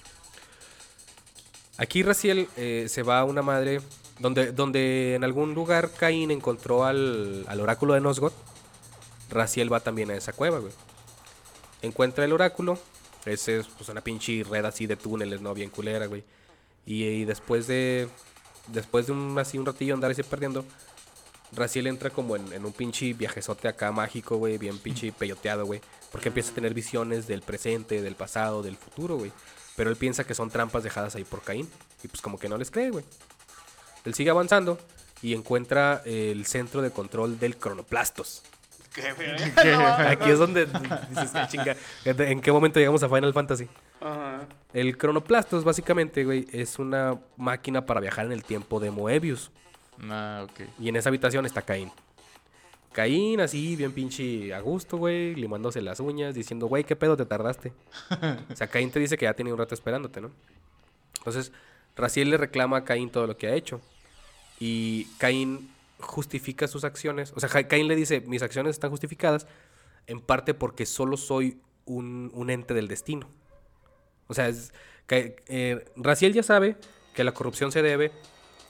Aquí 1.77 2.03
Raciel 2.03 2.47
eh, 2.57 2.87
se 2.89 3.03
va 3.03 3.19
a 3.19 3.23
una 3.23 3.41
madre 3.41 3.81
donde, 4.21 4.51
donde 4.51 5.15
en 5.15 5.23
algún 5.23 5.55
lugar 5.55 5.89
Caín 5.91 6.29
encontró 6.29 6.85
al, 6.85 7.43
al 7.47 7.59
oráculo 7.59 7.95
de 7.95 8.01
Nosgoth. 8.01 8.33
Raciel 9.29 9.71
va 9.71 9.79
también 9.79 10.11
a 10.11 10.15
esa 10.15 10.31
cueva, 10.31 10.59
güey. 10.59 10.73
Encuentra 11.81 12.23
el 12.23 12.33
oráculo. 12.33 12.77
Ese 13.25 13.59
es 13.59 13.67
pues, 13.67 13.89
una 13.89 14.01
pinche 14.01 14.43
red 14.43 14.65
así 14.65 14.85
de 14.85 14.95
túneles, 14.95 15.41
¿no? 15.41 15.53
Bien 15.53 15.69
culera, 15.69 16.05
güey. 16.05 16.23
Y, 16.85 17.03
y 17.03 17.25
después 17.25 17.65
de. 17.67 18.09
Después 18.67 19.07
de 19.07 19.13
un 19.13 19.37
así 19.39 19.57
un 19.57 19.65
ratillo 19.65 19.95
andar 19.95 20.11
así 20.11 20.21
perdiendo. 20.21 20.65
Raciel 21.53 21.87
entra 21.87 22.11
como 22.11 22.35
en, 22.35 22.53
en 22.53 22.63
un 22.63 22.71
pinche 22.71 23.13
viajezote 23.13 23.67
acá 23.67 23.91
mágico, 23.91 24.37
güey, 24.37 24.57
bien 24.57 24.77
pinche 24.77 25.11
peyoteado, 25.17 25.65
güey. 25.65 25.81
Porque 26.11 26.27
empieza 26.29 26.51
a 26.51 26.55
tener 26.55 26.73
visiones 26.75 27.25
del 27.27 27.41
presente, 27.41 28.01
del 28.01 28.15
pasado, 28.15 28.61
del 28.61 28.77
futuro, 28.77 29.17
güey. 29.17 29.31
Pero 29.75 29.89
él 29.89 29.95
piensa 29.95 30.25
que 30.25 30.35
son 30.35 30.51
trampas 30.51 30.83
dejadas 30.83 31.15
ahí 31.15 31.23
por 31.23 31.41
Caín. 31.41 31.67
Y 32.03 32.07
pues 32.07 32.21
como 32.21 32.37
que 32.37 32.49
no 32.49 32.57
les 32.57 32.69
cree, 32.69 32.91
güey. 32.91 33.03
Él 34.05 34.13
sigue 34.13 34.29
avanzando 34.29 34.79
y 35.21 35.33
encuentra 35.33 36.01
el 36.05 36.45
centro 36.45 36.81
de 36.81 36.91
control 36.91 37.39
del 37.39 37.57
cronoplastos. 37.57 38.43
Qué 38.93 39.13
verga. 39.13 40.09
Aquí 40.09 40.29
es 40.29 40.37
donde 40.39 40.65
dices, 40.65 41.31
"Ah, 41.33 41.47
chinga, 41.47 41.75
¿en 42.03 42.41
qué 42.41 42.51
momento 42.51 42.79
llegamos 42.79 43.01
a 43.03 43.09
Final 43.09 43.33
Fantasy? 43.33 43.67
Ajá. 44.01 44.41
El 44.73 44.97
cronoplastos, 44.97 45.63
básicamente, 45.63 46.25
güey, 46.25 46.47
es 46.51 46.79
una 46.79 47.17
máquina 47.37 47.85
para 47.85 48.01
viajar 48.01 48.25
en 48.25 48.31
el 48.33 48.43
tiempo 48.43 48.79
de 48.79 48.91
Moebius. 48.91 49.51
Ah, 50.09 50.45
ok. 50.49 50.61
Y 50.79 50.89
en 50.89 50.95
esa 50.95 51.09
habitación 51.09 51.45
está 51.45 51.61
Caín. 51.61 51.91
Caín, 52.91 53.39
así, 53.39 53.77
bien 53.77 53.93
pinche 53.93 54.53
a 54.53 54.59
gusto, 54.59 54.97
güey, 54.97 55.35
limándose 55.35 55.81
las 55.81 55.99
uñas, 56.01 56.35
diciendo, 56.35 56.67
güey, 56.67 56.83
¿qué 56.83 56.95
pedo 56.97 57.15
te 57.15 57.25
tardaste? 57.25 57.71
o 58.51 58.55
sea, 58.55 58.67
Caín 58.67 58.91
te 58.91 58.99
dice 58.99 59.17
que 59.17 59.25
ya 59.25 59.33
tiene 59.33 59.53
un 59.53 59.57
rato 59.59 59.73
esperándote, 59.73 60.19
¿no? 60.19 60.31
Entonces, 61.19 61.53
Raciel 62.01 62.29
le 62.29 62.37
reclama 62.37 62.77
a 62.77 62.83
Caín 62.83 63.09
todo 63.09 63.27
lo 63.27 63.37
que 63.37 63.47
ha 63.47 63.55
hecho. 63.55 63.79
Y 64.59 65.05
Caín 65.17 65.69
justifica 65.99 66.67
sus 66.67 66.83
acciones. 66.83 67.31
O 67.35 67.39
sea, 67.39 67.49
Caín 67.49 67.87
le 67.87 67.95
dice, 67.95 68.21
mis 68.21 68.41
acciones 68.41 68.71
están 68.71 68.89
justificadas 68.89 69.47
en 70.07 70.19
parte 70.19 70.53
porque 70.53 70.85
solo 70.85 71.15
soy 71.15 71.61
un, 71.85 72.31
un 72.33 72.49
ente 72.49 72.73
del 72.73 72.87
destino. 72.87 73.29
O 74.27 74.33
sea, 74.33 74.49
es, 74.49 74.73
eh, 75.09 75.85
Raciel 75.95 76.33
ya 76.33 76.43
sabe 76.43 76.75
que 77.13 77.23
la 77.23 77.33
corrupción 77.33 77.71
se 77.71 77.81
debe 77.81 78.11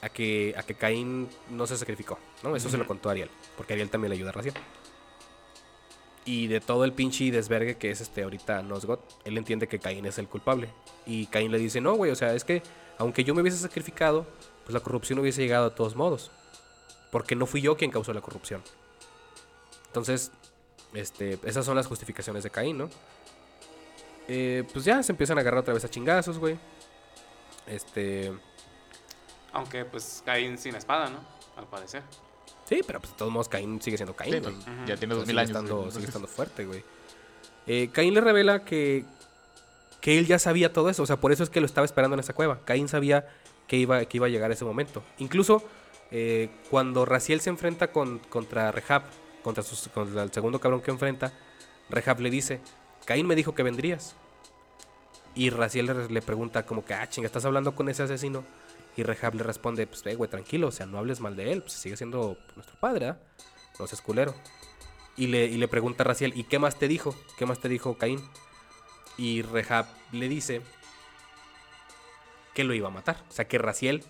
a 0.02 0.10
que, 0.10 0.54
a 0.58 0.64
que 0.64 0.74
Caín 0.74 1.30
no 1.50 1.68
se 1.68 1.78
sacrificó, 1.78 2.18
¿no? 2.44 2.56
Eso 2.56 2.70
se 2.70 2.78
lo 2.78 2.88
contó 2.88 3.10
a 3.10 3.12
Ariel, 3.12 3.30
porque 3.56 3.74
Ariel 3.74 3.90
también 3.90 4.10
le 4.10 4.16
ayuda 4.16 4.30
a 4.30 4.34
Raciel. 4.34 4.56
Y 6.26 6.48
de 6.48 6.60
todo 6.60 6.84
el 6.84 6.94
pinche 6.94 7.32
desvergue 7.32 7.78
que 7.78 7.92
es 7.92 8.02
este 8.02 8.24
ahorita 8.24 8.62
Nosgoth, 8.62 9.02
él 9.24 9.38
entiende 9.38 9.68
que 9.68 9.80
Caín 9.80 10.06
es 10.06 10.18
el 10.18 10.28
culpable. 10.28 10.70
Y 11.06 11.28
Caín 11.28 11.52
le 11.52 11.60
dice, 11.60 11.82
no, 11.82 11.94
güey, 11.94 12.12
o 12.12 12.16
sea, 12.16 12.34
es 12.34 12.44
que 12.44 12.64
aunque 12.98 13.24
yo 13.24 13.34
me 13.36 13.42
hubiese 13.42 13.58
sacrificado, 13.58 14.26
pues 14.64 14.74
la 14.74 14.80
corrupción 14.80 15.20
hubiese 15.20 15.42
llegado 15.42 15.70
de 15.70 15.76
todos 15.76 15.96
modos. 15.96 16.32
Porque 17.12 17.36
no 17.36 17.46
fui 17.46 17.62
yo 17.62 17.76
quien 17.78 17.92
causó 17.92 18.14
la 18.14 18.22
corrupción. 18.22 18.64
Entonces, 19.88 20.32
este, 20.94 21.38
esas 21.44 21.66
son 21.66 21.76
las 21.76 21.88
justificaciones 21.88 22.44
de 22.44 22.50
Caín, 22.50 22.78
¿no? 22.78 22.90
Eh, 24.28 24.64
pues 24.72 24.86
ya 24.86 25.04
se 25.04 25.12
empiezan 25.12 25.38
a 25.38 25.42
agarrar 25.42 25.60
otra 25.62 25.74
vez 25.74 25.84
a 25.84 25.90
chingazos, 25.90 26.38
güey. 26.38 26.58
Este. 27.68 28.32
Aunque 29.52 29.84
pues 29.84 30.24
Caín 30.26 30.58
sin 30.58 30.76
espada, 30.76 31.10
¿no? 31.10 31.20
Al 31.58 31.68
parecer. 31.68 32.04
Sí, 32.66 32.82
pero 32.88 33.00
pues 33.02 33.12
de 33.12 33.18
todos 33.18 33.32
modos 33.32 33.50
Caín 33.50 33.82
sigue 33.82 33.98
siendo 33.98 34.16
Caín, 34.16 34.36
Sí, 34.36 34.40
güey. 34.40 34.54
pues, 34.54 34.66
ya 34.88 34.96
tiene 34.96 35.14
dos 35.16 35.26
mil 35.28 35.36
sigue 35.36 35.40
años. 35.42 35.50
Estando, 35.50 35.92
sigue 35.92 36.06
estando 36.06 36.28
fuerte, 36.28 36.66
güey. 36.66 36.84
Eh, 37.68 37.90
Caín 37.92 38.14
le 38.14 38.22
revela 38.22 38.64
que, 38.64 39.06
que 40.02 40.18
él 40.18 40.26
ya 40.26 40.40
sabía 40.40 40.74
todo 40.74 40.90
eso. 40.90 41.04
O 41.04 41.06
sea, 41.06 41.18
por 41.18 41.32
eso 41.32 41.44
es 41.44 41.50
que 41.50 41.62
lo 41.62 41.66
estaba 41.66 41.86
esperando 41.86 42.16
en 42.16 42.20
esa 42.20 42.34
cueva. 42.34 42.60
Caín 42.66 42.88
sabía 42.88 43.28
que 43.68 43.78
iba, 43.78 44.04
que 44.06 44.18
iba 44.18 44.26
a 44.26 44.30
llegar 44.30 44.52
ese 44.52 44.66
momento. 44.66 45.04
Incluso 45.20 45.64
eh, 46.10 46.50
cuando 46.70 47.06
Raciel 47.06 47.40
se 47.40 47.50
enfrenta 47.50 47.92
con, 47.92 48.20
contra 48.20 48.72
Rehab, 48.72 49.04
contra, 49.44 49.64
el 49.64 50.32
segundo 50.34 50.60
cabrón 50.60 50.82
que 50.82 50.92
enfrenta, 50.92 51.32
Rehab 51.90 52.20
le 52.20 52.30
dice, 52.30 52.60
Caín 53.06 53.28
me 53.28 53.36
dijo 53.36 53.56
que 53.56 53.64
vendrías. 53.64 54.16
Y 55.34 55.50
Raciel 55.50 56.10
le, 56.10 56.22
pregunta 56.22 56.66
como 56.66 56.84
que, 56.84 56.94
ah, 56.94 57.08
chinga, 57.08 57.28
¿estás 57.28 57.46
hablando 57.46 57.74
con 57.74 57.88
ese 57.88 58.04
asesino? 58.04 58.44
Y 58.98 59.04
Rehab 59.04 59.36
le 59.36 59.44
responde, 59.44 59.88
pues, 59.88 60.06
eh, 60.06 60.16
güey, 60.16 60.30
tranquilo, 60.30 60.68
o 60.68 60.72
sea, 60.72 60.86
no 60.86 60.98
hables 60.98 61.22
mal 61.22 61.38
de 61.38 61.54
él, 61.54 61.62
pues 61.62 61.74
sigue 61.74 61.96
siendo 61.96 62.38
nuestro 62.56 62.78
padre, 62.78 63.08
¿ah? 63.08 63.18
No 63.80 63.88
seas 63.88 64.02
culero. 64.02 64.36
Y 65.16 65.28
le, 65.28 65.46
y 65.46 65.58
le 65.58 65.70
pregunta 65.70 66.04
a 66.04 66.08
Raciel, 66.08 66.34
¿y 66.36 66.44
qué 66.44 66.60
más 66.60 66.78
te 66.78 66.90
dijo? 66.90 67.16
¿Qué 67.38 67.46
más 67.46 67.60
te 67.62 67.70
dijo 67.70 67.98
Caín? 67.98 68.22
Y 69.18 69.42
Rehab 69.42 69.86
le 70.12 70.28
dice 70.30 70.62
que 72.54 72.64
lo 72.64 72.74
iba 72.74 72.88
a 72.88 72.92
matar. 72.92 73.18
O 73.30 73.32
sea, 73.32 73.48
que 73.48 73.58
Raciel 73.58 74.04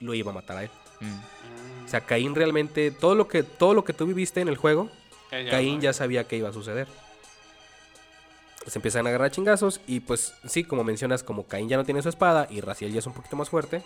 lo 0.00 0.14
iba 0.14 0.30
a 0.30 0.34
matar 0.34 0.58
a 0.58 0.62
él. 0.64 0.70
mm. 1.00 1.84
O 1.84 1.88
sea, 1.88 2.00
Caín 2.00 2.34
realmente, 2.34 2.90
todo 2.90 3.14
lo 3.14 3.28
que, 3.28 3.42
todo 3.42 3.74
lo 3.74 3.84
que 3.84 3.92
tú 3.92 4.06
viviste 4.06 4.40
en 4.40 4.48
el 4.48 4.56
juego, 4.56 4.90
Ella, 5.30 5.50
Caín 5.50 5.80
ya 5.80 5.92
sabía 5.92 6.24
que 6.24 6.36
iba 6.36 6.48
a 6.48 6.52
suceder. 6.52 6.88
Se 8.66 8.78
empiezan 8.78 9.04
a 9.06 9.10
agarrar 9.10 9.30
chingazos 9.30 9.82
y 9.86 10.00
pues 10.00 10.32
sí, 10.46 10.64
como 10.64 10.82
mencionas, 10.84 11.22
como 11.22 11.46
Caín 11.46 11.68
ya 11.68 11.76
no 11.76 11.84
tiene 11.84 12.00
su 12.00 12.08
espada 12.08 12.46
y 12.50 12.62
Raciel 12.62 12.92
ya 12.92 13.00
es 13.00 13.06
un 13.06 13.12
poquito 13.12 13.36
más 13.36 13.50
fuerte, 13.50 13.82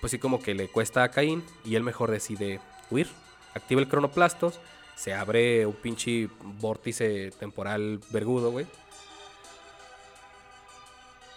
pues 0.00 0.10
sí 0.12 0.18
como 0.18 0.40
que 0.42 0.54
le 0.54 0.68
cuesta 0.68 1.02
a 1.02 1.10
Caín 1.10 1.44
y 1.64 1.74
él 1.74 1.82
mejor 1.82 2.10
decide 2.10 2.60
huir. 2.90 3.08
Activa 3.52 3.82
el 3.82 3.88
cronoplastos, 3.88 4.58
se 4.96 5.12
abre 5.12 5.66
un 5.66 5.74
pinche 5.74 6.30
vórtice 6.60 7.30
temporal 7.38 8.00
vergudo, 8.10 8.50
güey. 8.50 8.66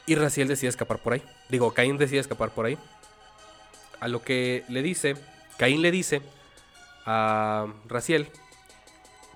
Y 0.08 0.16
Raciel 0.16 0.48
decide 0.48 0.70
escapar 0.70 1.00
por 1.00 1.14
ahí. 1.14 1.22
Digo, 1.50 1.74
Caín 1.74 1.98
decide 1.98 2.22
escapar 2.22 2.50
por 2.52 2.66
ahí. 2.66 2.78
A 4.00 4.08
lo 4.08 4.24
que 4.24 4.64
le 4.70 4.82
dice, 4.82 5.16
Caín 5.58 5.82
le 5.82 5.92
dice 5.92 6.22
a 7.06 7.68
Raciel 7.88 8.30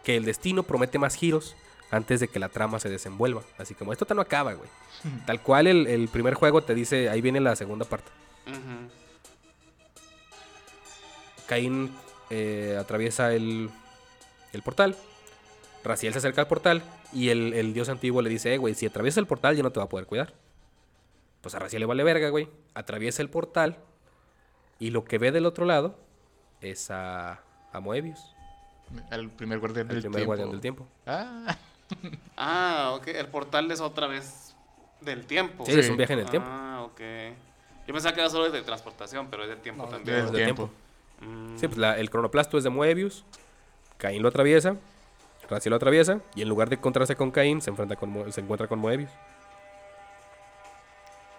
que 0.04 0.16
el 0.16 0.26
destino 0.26 0.64
promete 0.64 0.98
más 0.98 1.16
giros 1.16 1.56
antes 1.92 2.22
de 2.22 2.30
que 2.30 2.40
la 2.40 2.48
trama 2.48 2.80
se 2.80 2.90
desenvuelva. 2.90 3.44
Así 3.58 3.76
como 3.76 3.92
esto 3.92 4.12
no 4.16 4.22
acaba, 4.22 4.54
güey. 4.54 4.70
Tal 5.26 5.42
cual 5.42 5.68
el, 5.68 5.88
el 5.88 6.08
primer 6.08 6.36
juego 6.36 6.62
te 6.64 6.74
dice, 6.74 7.10
ahí 7.10 7.20
viene 7.20 7.42
la 7.42 7.56
segunda 7.58 7.86
parte. 7.86 8.10
Caín 11.48 11.94
eh, 12.30 12.78
atraviesa 12.80 13.34
el, 13.34 13.70
el 14.54 14.62
portal. 14.62 14.96
Raciel 15.84 16.14
se 16.14 16.20
acerca 16.20 16.42
al 16.42 16.48
portal 16.48 16.82
y 17.12 17.28
el, 17.28 17.54
el 17.54 17.74
dios 17.74 17.90
antiguo 17.90 18.22
le 18.22 18.30
dice, 18.30 18.54
eh, 18.54 18.58
güey, 18.58 18.74
si 18.74 18.86
atraviesa 18.86 19.20
el 19.20 19.28
portal 19.28 19.58
ya 19.58 19.64
no 19.64 19.72
te 19.72 19.80
va 19.80 19.86
a 19.86 19.90
poder 19.90 20.06
cuidar. 20.06 20.34
Pues 21.42 21.56
a 21.56 21.60
Raciel 21.60 21.80
le 21.82 21.86
vale 21.86 22.04
verga, 22.04 22.30
güey. 22.30 22.48
Atraviesa 22.74 23.22
el 23.22 23.30
portal 23.30 23.78
y 24.80 24.92
lo 24.92 25.04
que 25.04 25.18
ve 25.18 25.32
del 25.32 25.46
otro 25.46 25.66
lado 25.66 25.98
es 26.62 26.92
a, 26.92 27.42
a 27.74 27.80
Moebius, 27.80 28.20
Al 29.10 29.30
primer 29.30 29.60
guardián 29.60 29.88
el 29.90 29.94
del 29.96 30.02
primer 30.02 30.16
tiempo. 30.18 30.26
guardián 30.28 30.52
del 30.52 30.62
tiempo. 30.62 30.88
Ah, 31.06 31.58
Ah, 32.38 32.92
ok. 32.96 33.08
El 33.08 33.28
portal 33.28 33.70
es 33.72 33.82
otra 33.82 34.08
vez 34.08 34.56
del 35.02 35.26
tiempo. 35.26 35.66
Sí, 35.66 35.74
es 35.78 35.90
un 35.90 35.98
viaje 35.98 36.14
en 36.14 36.20
el 36.20 36.30
tiempo. 36.30 36.48
Ah, 36.50 36.84
ok. 36.86 37.00
Yo 37.88 37.94
pensaba 37.94 38.14
que 38.16 38.22
era 38.22 38.30
solo 38.30 38.50
de 38.50 38.62
transportación, 38.62 39.28
pero 39.30 39.44
es 39.44 39.50
de 39.50 39.56
tiempo 39.58 39.84
No, 39.84 39.90
también. 39.90 40.26
Del 40.26 40.32
de 40.32 40.44
tiempo. 40.46 40.70
Mm. 41.20 41.58
Sí, 41.58 41.68
pues 41.68 41.78
la- 41.78 41.98
el 42.00 42.10
cronoplasto 42.10 42.58
es 42.58 42.64
de 42.64 42.70
Moebius. 42.70 43.26
Caín 43.98 44.22
lo 44.22 44.30
atraviesa. 44.30 44.76
Raziel 45.50 45.72
lo 45.72 45.76
atraviesa. 45.76 46.20
Y 46.36 46.44
en 46.44 46.50
lugar 46.50 46.70
de 46.70 46.76
encontrarse 46.76 47.16
con 47.18 47.30
Caín, 47.32 47.62
se, 47.62 47.70
enfrenta 47.72 47.96
con, 47.98 48.32
se 48.32 48.40
encuentra 48.42 48.68
con 48.68 48.80
Moebius. 48.80 49.10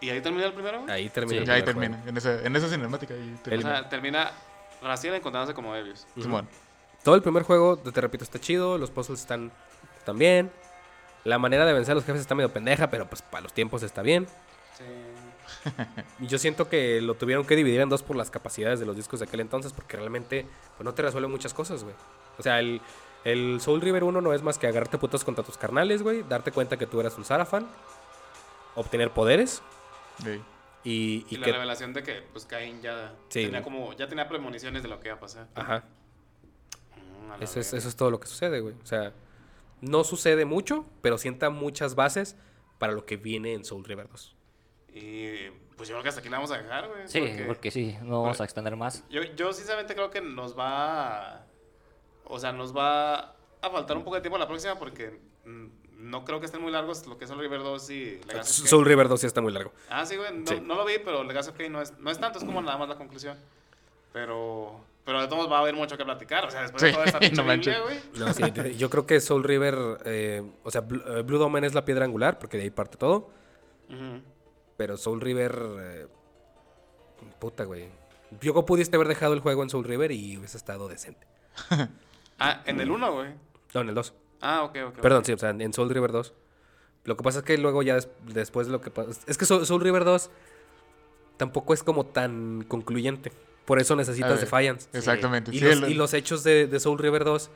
¿Y 0.03 0.11
ahí 0.11 0.21
termina 0.21 0.47
el 0.47 0.53
primero? 0.53 0.85
Ahí 0.89 1.09
termina. 1.09 1.39
Sí. 1.39 1.45
el 1.45 1.51
ahí 1.51 1.63
termina. 1.63 2.03
En 2.07 2.17
esa, 2.17 2.45
en 2.45 2.57
esa 2.57 2.69
cinemática 2.69 3.15
ahí 3.15 3.35
O 3.39 3.43
termina. 3.43 3.71
sea, 3.71 3.89
termina 3.89 4.33
Raciel 4.83 5.15
encontrándose 5.15 5.55
como. 5.55 5.73
Simón. 6.17 6.45
juego. 6.45 6.49
Todo 7.05 7.15
el 7.15 7.23
primer 7.23 7.45
juego, 7.45 7.79
te 7.79 8.01
repito, 8.01 8.25
está 8.25 8.41
chido. 8.41 8.79
Los 8.79 8.91
puzzles 8.91 9.21
están, 9.21 9.53
están 9.97 10.19
bien. 10.19 10.51
La 11.25 11.39
manera 11.39 11.65
de 11.65 11.73
vencer 11.73 11.93
a 11.93 11.95
los 11.95 12.05
jefes 12.05 12.21
está 12.21 12.35
medio 12.35 12.53
pendeja, 12.53 12.91
pero 12.91 13.07
pues 13.07 13.23
para 13.23 13.43
los 13.43 13.53
tiempos 13.53 13.85
está 13.85 14.03
bien. 14.03 14.27
Sí. 14.77 14.85
Y 16.19 16.27
yo 16.27 16.39
siento 16.39 16.69
que 16.69 17.01
lo 17.01 17.15
tuvieron 17.15 17.47
que 17.47 17.55
dividir 17.55 17.81
en 17.81 17.89
dos 17.89 18.03
por 18.03 18.17
las 18.17 18.31
capacidades 18.31 18.81
de 18.81 18.87
los 18.87 18.97
discos 18.97 19.21
de 19.21 19.27
aquel 19.27 19.39
entonces, 19.39 19.73
porque 19.73 19.97
realmente 19.97 20.47
pues, 20.77 20.85
no 20.85 20.95
te 20.95 21.03
resuelve 21.03 21.29
muchas 21.29 21.55
cosas, 21.55 21.85
güey. 21.85 21.95
O 22.39 22.43
sea, 22.43 22.59
el, 22.59 22.81
el 23.23 23.61
Soul 23.61 23.81
River 23.81 24.03
1 24.03 24.21
no 24.21 24.33
es 24.33 24.43
más 24.43 24.59
que 24.59 24.67
agarrarte 24.67 24.99
putos 24.99 25.23
contra 25.23 25.45
tus 25.45 25.57
carnales, 25.57 26.03
güey, 26.03 26.25
darte 26.25 26.51
cuenta 26.51 26.77
que 26.77 26.87
tú 26.87 27.01
eras 27.01 27.17
un 27.17 27.25
Sarafan, 27.25 27.69
obtener 28.75 29.11
poderes 29.11 29.63
Sí. 30.23 30.41
y, 30.85 30.91
Y, 30.91 31.27
y 31.31 31.37
la 31.39 31.45
que... 31.47 31.53
revelación 31.53 31.93
de 31.93 32.03
que 32.03 32.23
pues 32.33 32.45
Cain 32.47 32.83
ya 32.83 33.15
Sí. 33.29 33.45
tenía 33.45 33.63
como 33.63 33.93
ya 33.95 34.09
tenía 34.09 34.29
premoniciones 34.29 34.83
de 34.83 34.89
lo 34.89 34.99
que 35.01 35.09
iba 35.09 35.17
a 35.17 35.21
pasar. 35.21 35.47
Ajá, 35.55 35.85
Mm, 36.97 37.43
eso 37.43 37.61
es, 37.61 37.73
eso 37.73 37.89
es 37.89 37.97
todo 37.97 38.11
lo 38.11 38.21
que 38.21 38.27
sucede, 38.27 38.61
güey. 38.61 38.75
O 38.83 38.87
sea, 38.87 39.13
no 39.81 40.05
sucede 40.05 40.45
mucho, 40.45 40.85
pero 41.01 41.19
sienta 41.19 41.51
muchas 41.51 41.95
bases 41.95 42.37
para 42.79 42.93
lo 42.93 43.07
que 43.07 43.17
viene 43.17 43.55
en 43.55 43.65
Soul 43.65 43.85
River 43.85 44.09
2. 44.09 44.37
Y 44.95 45.49
pues 45.77 45.89
yo 45.89 45.95
creo 45.95 46.03
que 46.03 46.09
hasta 46.11 46.21
aquí 46.21 46.29
la 46.29 46.37
vamos 46.39 46.51
a 46.53 46.59
dejar, 46.59 46.89
güey. 46.89 47.09
Sí, 47.09 47.23
porque, 47.47 47.71
sí, 47.71 47.97
no 48.03 48.23
vamos 48.23 48.41
a 48.41 48.45
extender 48.45 48.77
más. 48.77 49.05
Yo, 49.09 49.23
yo 49.23 49.53
sinceramente 49.53 49.95
creo 49.95 50.11
que 50.11 50.21
nos 50.21 50.57
va 50.59 51.37
a- 51.39 51.47
O 52.25 52.39
sea, 52.39 52.53
nos 52.53 52.77
va 52.77 53.35
a 53.61 53.71
faltar 53.71 53.97
un 53.97 54.05
poco 54.05 54.17
de 54.17 54.23
tiempo 54.23 54.39
la 54.39 54.47
próxima 54.47 54.79
porque 54.79 55.19
mm, 55.45 55.67
no 56.03 56.25
creo 56.25 56.41
que 56.41 56.47
estén 56.47 56.61
muy 56.61 56.73
largos 56.73 57.07
lo 57.07 57.17
que 57.17 57.25
es 57.25 57.31
Soul 57.31 57.41
River 57.41 57.61
2 57.61 57.91
y 57.91 58.21
Legacy. 58.27 58.67
Soul 58.67 58.85
River 58.85 59.09
2 59.09 59.21
sí 59.21 59.27
está 59.27 59.41
muy 59.41 59.53
largo. 59.53 59.73
Ah, 59.89 60.05
sí, 60.05 60.17
güey. 60.17 60.37
No, 60.37 60.47
Sí. 60.47 60.61
no 60.61 60.75
lo 60.75 60.85
vi, 60.85 60.95
pero 61.05 61.23
Legacy 61.25 61.51
of 61.51 61.57
Kain 61.57 61.73
no 61.73 61.81
es, 61.81 61.97
no 61.99 62.11
es 62.11 62.19
tanto, 62.19 62.39
es 62.39 62.45
como 62.45 62.61
nada 62.61 62.77
más 62.79 62.89
la 62.89 62.97
conclusión. 62.97 63.37
Pero, 64.13 64.81
pero 65.05 65.21
de 65.21 65.27
todos 65.27 65.39
modos 65.39 65.53
va 65.53 65.59
a 65.59 65.61
haber 65.61 65.75
mucho 65.75 65.97
que 65.97 66.05
platicar. 66.05 66.45
O 66.45 66.51
sea, 66.51 66.63
después 66.63 66.83
de 66.83 66.89
Sí, 66.89 66.95
toda 66.95 67.07
esta 67.07 67.19
pinche 67.21 67.37
no 67.37 67.45
manches. 67.45 67.77
Biblia, 67.77 68.01
güey. 68.15 68.27
No, 68.27 68.33
sí, 68.65 68.77
yo 68.77 68.91
creo 68.91 69.07
que 69.07 69.21
Soul 69.21 69.45
River, 69.45 69.99
eh, 70.05 70.43
o 70.65 70.71
sea, 70.71 70.83
eh, 71.17 71.23
Blue 71.23 71.39
Domain 71.39 71.65
es 71.65 71.75
la 71.75 71.85
piedra 71.85 72.05
angular, 72.05 72.39
porque 72.39 72.57
de 72.59 72.65
ahí 72.65 72.71
parte 72.71 72.97
todo. 72.99 73.31
Pero 74.77 74.97
Soul 74.97 75.21
River, 75.21 75.59
eh, 75.81 76.07
puta, 77.39 77.65
güey. 77.65 77.89
Yo 78.41 78.65
pudiste 78.65 78.97
haber 78.97 79.09
dejado 79.09 79.35
el 79.35 79.41
juego 79.41 79.63
en 79.63 79.71
Soul 79.71 79.85
River 79.85 80.11
y 80.13 80.37
hubiese 80.39 80.57
estado 80.57 80.89
decente. 80.89 81.27
Ah, 82.39 82.61
en 82.67 82.81
el 82.81 82.91
1, 82.91 83.13
güey. 83.13 83.29
No, 83.73 83.83
en 83.83 83.89
el 83.91 83.95
2. 83.95 84.15
Ah, 84.43 84.65
ok, 84.65 84.77
ok. 84.89 84.99
Perdón, 85.01 85.25
sí, 85.25 85.33
o 85.33 85.39
sea, 85.39 85.51
en 85.51 85.73
Soul 85.73 85.89
River 85.89 86.13
2. 86.13 86.35
Lo 87.05 87.17
que 87.17 87.23
pasa 87.23 87.39
es 87.39 87.45
que 87.45 87.57
luego 87.59 87.83
ya 87.83 87.95
des- 87.95 88.09
después 88.27 88.67
de 88.67 88.73
lo 88.73 88.81
que 88.81 88.91
pasa... 88.91 89.11
Es 89.27 89.39
que 89.39 89.45
Soul, 89.47 89.65
Soul 89.67 89.81
River 89.81 90.05
2 90.05 90.31
tampoco 91.37 91.75
es 91.75 91.83
como 91.83 92.07
tan 92.07 92.65
concluyente. 92.69 93.33
Por 93.65 93.79
eso 93.81 93.97
necesitas 93.97 94.41
Defiance. 94.41 94.89
Exactamente. 94.93 95.51
Y, 95.55 95.59
sí, 95.59 95.65
los, 95.65 95.83
el- 95.83 95.91
y 95.91 95.95
los 95.95 96.15
hechos 96.15 96.45
de, 96.45 96.67
de 96.67 96.81
Soul 96.81 96.99
River 96.99 97.25
2 97.25 97.51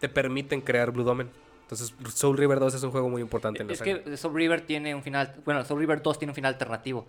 te 0.00 0.08
permiten 0.08 0.60
crear 0.60 0.90
Blue 0.90 1.04
Domain. 1.04 1.30
Entonces, 1.62 1.94
Soul 2.14 2.36
River 2.38 2.58
2 2.60 2.74
es 2.74 2.82
un 2.82 2.90
juego 2.90 3.08
muy 3.08 3.20
importante 3.20 3.60
en 3.60 3.66
la 3.68 3.72
Es 3.72 3.80
saga. 3.80 4.02
que 4.04 4.16
Soul 4.16 4.34
River 4.34 4.60
tiene 4.62 4.94
un 4.94 5.02
final, 5.02 5.34
bueno, 5.44 5.64
Soul 5.64 5.80
River 5.80 6.00
2 6.02 6.18
tiene 6.18 6.30
un 6.30 6.34
final 6.34 6.52
alternativo, 6.54 7.06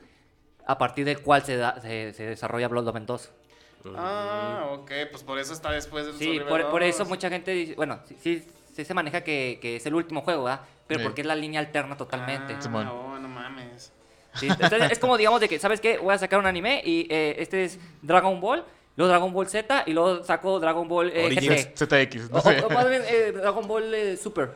a 0.65 0.77
partir 0.77 1.05
del 1.05 1.21
cual 1.21 1.43
se, 1.43 1.57
da- 1.57 1.79
se, 1.79 2.11
se 2.13 2.23
desarrolla 2.25 2.67
Blood 2.67 2.88
Omen 2.88 3.05
2. 3.05 3.31
Ah, 3.95 4.67
ok. 4.71 4.91
Pues 5.11 5.23
por 5.23 5.38
eso 5.39 5.53
está 5.53 5.71
después 5.71 6.05
del 6.05 6.15
Sí, 6.15 6.25
Soul 6.25 6.34
River 6.39 6.47
por, 6.63 6.71
por 6.71 6.84
eso 6.84 6.99
2. 6.99 7.09
mucha 7.09 7.29
gente 7.29 7.51
dice, 7.51 7.75
bueno, 7.75 7.99
sí, 8.05 8.17
sí, 8.19 8.47
sí 8.77 8.85
se 8.85 8.93
maneja 8.93 9.21
que, 9.23 9.59
que 9.61 9.75
es 9.75 9.85
el 9.85 9.93
último 9.95 10.21
juego, 10.21 10.45
¿verdad? 10.45 10.61
Pero 10.87 11.01
Sí. 11.01 11.05
porque 11.05 11.21
es 11.21 11.27
la 11.27 11.35
línea 11.35 11.59
alterna 11.59 11.97
totalmente. 11.97 12.53
Ah, 12.57 12.61
Simón. 12.61 12.87
oh, 12.87 13.19
no 13.19 13.27
mames. 13.27 13.91
Sí, 14.35 14.47
entonces 14.47 14.91
es 14.91 14.99
como, 14.99 15.17
digamos, 15.17 15.41
de 15.41 15.49
que, 15.49 15.59
¿sabes 15.59 15.81
qué? 15.81 15.97
Voy 15.97 16.13
a 16.13 16.17
sacar 16.17 16.39
un 16.39 16.45
anime 16.45 16.81
y 16.85 17.07
eh, 17.09 17.35
este 17.39 17.65
es 17.65 17.79
Dragon 18.03 18.39
Ball, 18.39 18.63
luego 18.95 19.09
Dragon 19.09 19.33
Ball 19.33 19.47
Z 19.49 19.83
y 19.87 19.93
luego 19.93 20.23
saco 20.23 20.59
Dragon 20.59 20.87
Ball 20.87 21.11
eh. 21.13 21.29
GT. 21.35 21.75
ZX, 21.75 22.29
no 22.29 22.37
O, 22.37 22.41
sé. 22.41 22.61
o- 22.61 22.67
o 22.67 22.69
más 22.69 22.87
bien 22.89 23.01
eh, 23.07 23.31
Dragon 23.35 23.67
Ball 23.67 23.93
eh, 23.93 24.15
Super. 24.15 24.51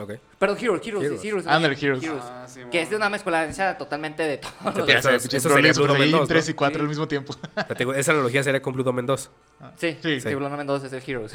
Ok. 0.00 0.12
Perdón, 0.38 0.58
Heroes, 0.60 0.86
Heroes, 0.86 1.04
Heroes. 1.06 1.24
Heroes. 1.24 1.46
Under 1.46 1.72
Heroes. 1.84 2.04
Ah, 2.22 2.44
sí, 2.46 2.60
Que 2.70 2.82
es 2.82 2.88
de 2.90 2.94
una 2.94 3.08
mezcolanza 3.10 3.76
totalmente 3.76 4.22
de 4.22 4.38
todo. 4.38 4.52
Te 4.72 4.78
Ya 4.80 4.86
piensas, 4.86 5.02
sabes, 5.02 5.22
pinches 5.22 5.44
eso 5.44 5.52
sería 5.52 5.72
problemas, 5.72 5.76
Blue 5.76 6.04
ahí 6.04 6.10
Domain 6.12 6.20
2, 6.20 6.28
3 6.28 6.46
¿no? 6.46 6.50
y 6.50 6.54
4 6.54 6.74
Sí. 6.78 6.80
al 6.82 6.88
mismo 6.88 7.08
tiempo. 7.08 7.34
Digo, 7.76 7.94
esa 7.94 8.12
analogía 8.12 8.42
sería 8.44 8.62
con 8.62 8.74
Blue 8.74 8.84
Domain 8.84 9.06
2. 9.06 9.30
Sí, 9.76 9.98
Sí. 10.00 10.34
Omen 10.34 10.66
2 10.68 10.84
es 10.84 10.92
el 10.92 11.02
Heroes. 11.04 11.34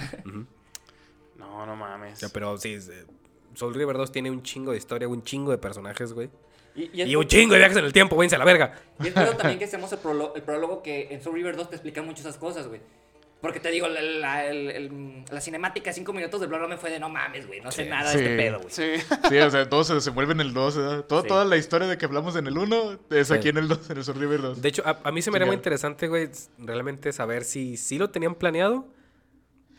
No, 1.53 1.65
no 1.65 1.75
mames. 1.75 2.19
Ya, 2.19 2.29
pero 2.29 2.57
sí, 2.57 2.73
eh, 2.73 3.05
Soul 3.53 3.73
River 3.75 3.95
2 3.97 4.11
tiene 4.11 4.31
un 4.31 4.41
chingo 4.41 4.71
de 4.71 4.77
historia, 4.77 5.07
un 5.07 5.23
chingo 5.23 5.51
de 5.51 5.57
personajes, 5.57 6.13
güey. 6.13 6.29
Y, 6.75 6.89
y 6.91 7.01
es 7.03 7.07
Y 7.09 7.15
un 7.15 7.27
chingo 7.27 7.53
de 7.53 7.59
viajes 7.59 7.77
en 7.77 7.85
el 7.85 7.93
tiempo, 7.93 8.15
váyanse 8.15 8.35
a 8.35 8.39
la 8.39 8.45
verga. 8.45 8.73
Y 9.03 9.07
es 9.09 9.13
bueno 9.13 9.35
también 9.37 9.59
que 9.59 9.65
hacemos 9.65 9.91
el, 9.91 9.99
prólogo 9.99 10.81
que 10.81 11.09
en 11.11 11.21
Soul 11.21 11.35
River 11.35 11.55
2 11.55 11.69
te 11.69 11.75
explican 11.75 12.05
muchas 12.05 12.21
esas 12.21 12.37
cosas, 12.37 12.67
güey. 12.67 12.81
Porque 13.41 13.59
te 13.59 13.69
digo, 13.71 13.89
la, 13.89 14.01
la, 14.01 14.45
el- 14.47 14.71
el- 14.71 15.25
la 15.29 15.41
cinemática 15.41 15.89
de 15.89 15.93
5 15.93 16.13
minutos 16.13 16.39
de 16.39 16.47
Blood 16.47 16.63
Omen 16.63 16.79
fue 16.79 16.89
de 16.89 16.97
no 16.97 17.09
mames, 17.09 17.45
güey. 17.45 17.59
No 17.59 17.71
sé 17.73 17.83
Sí. 17.83 17.89
nada 17.89 18.09
de 18.11 18.15
este 18.17 18.37
pedo, 18.37 18.59
güey. 18.59 18.71
Sí. 18.71 18.93
Sí, 19.29 19.37
o 19.37 19.51
sea, 19.51 19.69
todo 19.69 19.83
se 19.83 19.93
desenvuelve 19.95 20.31
en 20.31 20.39
el 20.39 20.53
2. 20.53 20.77
¿verdad? 20.77 21.03
Todo, 21.03 21.21
Sí. 21.23 21.27
Toda 21.27 21.43
la 21.43 21.57
historia 21.57 21.87
de 21.89 21.97
que 21.97 22.05
hablamos 22.05 22.37
en 22.37 22.47
el 22.47 22.57
1 22.57 22.97
es 23.09 23.27
Sí. 23.27 23.33
aquí 23.33 23.49
en 23.49 23.57
el 23.57 23.67
2, 23.67 23.89
en 23.89 23.97
el 23.97 24.03
Soul 24.05 24.17
River 24.19 24.41
2. 24.41 24.61
De 24.61 24.69
hecho, 24.69 24.81
a, 24.85 24.97
a 25.03 25.11
mí 25.11 25.21
se 25.21 25.29
me 25.29 25.37
haría 25.37 25.45
muy 25.47 25.57
interesante, 25.57 26.07
güey, 26.07 26.29
realmente 26.57 27.11
saber 27.11 27.43
si 27.43 27.75
sí 27.75 27.97
lo 27.99 28.09
tenían 28.09 28.33
planeado. 28.35 28.87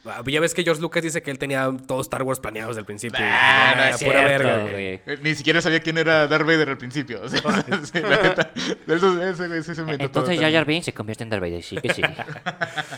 Ah, 0.07 0.23
Ya 0.27 0.41
ves 0.41 0.53
que 0.55 0.63
George 0.63 0.83
Lucas 0.83 1.03
dice 1.03 1.23
que 1.23 1.31
él 1.31 1.39
tenía 1.39 1.73
todo 1.87 2.01
Star 2.03 2.23
Wars 2.23 2.39
planeado 2.41 2.69
desde 2.69 2.81
el 2.81 2.87
principio. 2.87 3.19
Ah, 3.23 3.75
no 3.77 3.85
es 3.85 4.05
pura 4.05 4.27
cierto, 4.27 4.45
verga, 4.47 4.63
güey. 4.71 4.87
Eh, 5.07 5.19
Ni 5.23 5.35
siquiera 5.35 5.61
sabía 5.63 5.81
quién 5.81 5.97
era 5.99 6.27
Darth 6.27 6.47
Vader 6.47 6.69
al 6.71 6.79
principio. 6.79 7.23
O 7.23 7.29
sea, 7.29 7.41
sí, 7.85 8.01
la 8.01 8.23
neta. 8.23 8.53
Eso, 8.87 9.23
ese 9.23 9.49
güey 9.49 9.63
sí 9.63 9.75
se 9.75 9.81
inventó 9.81 10.11
todo 10.11 10.25
Entonces 10.31 10.41
Jar. 10.41 10.53
Jar 10.67 10.83
se 10.85 10.93
convierte 10.93 11.23
en 11.25 11.31
Darth 11.31 11.43
Vader, 11.43 11.63
sí 11.63 11.77
que 11.79 11.95
sí. 11.95 12.03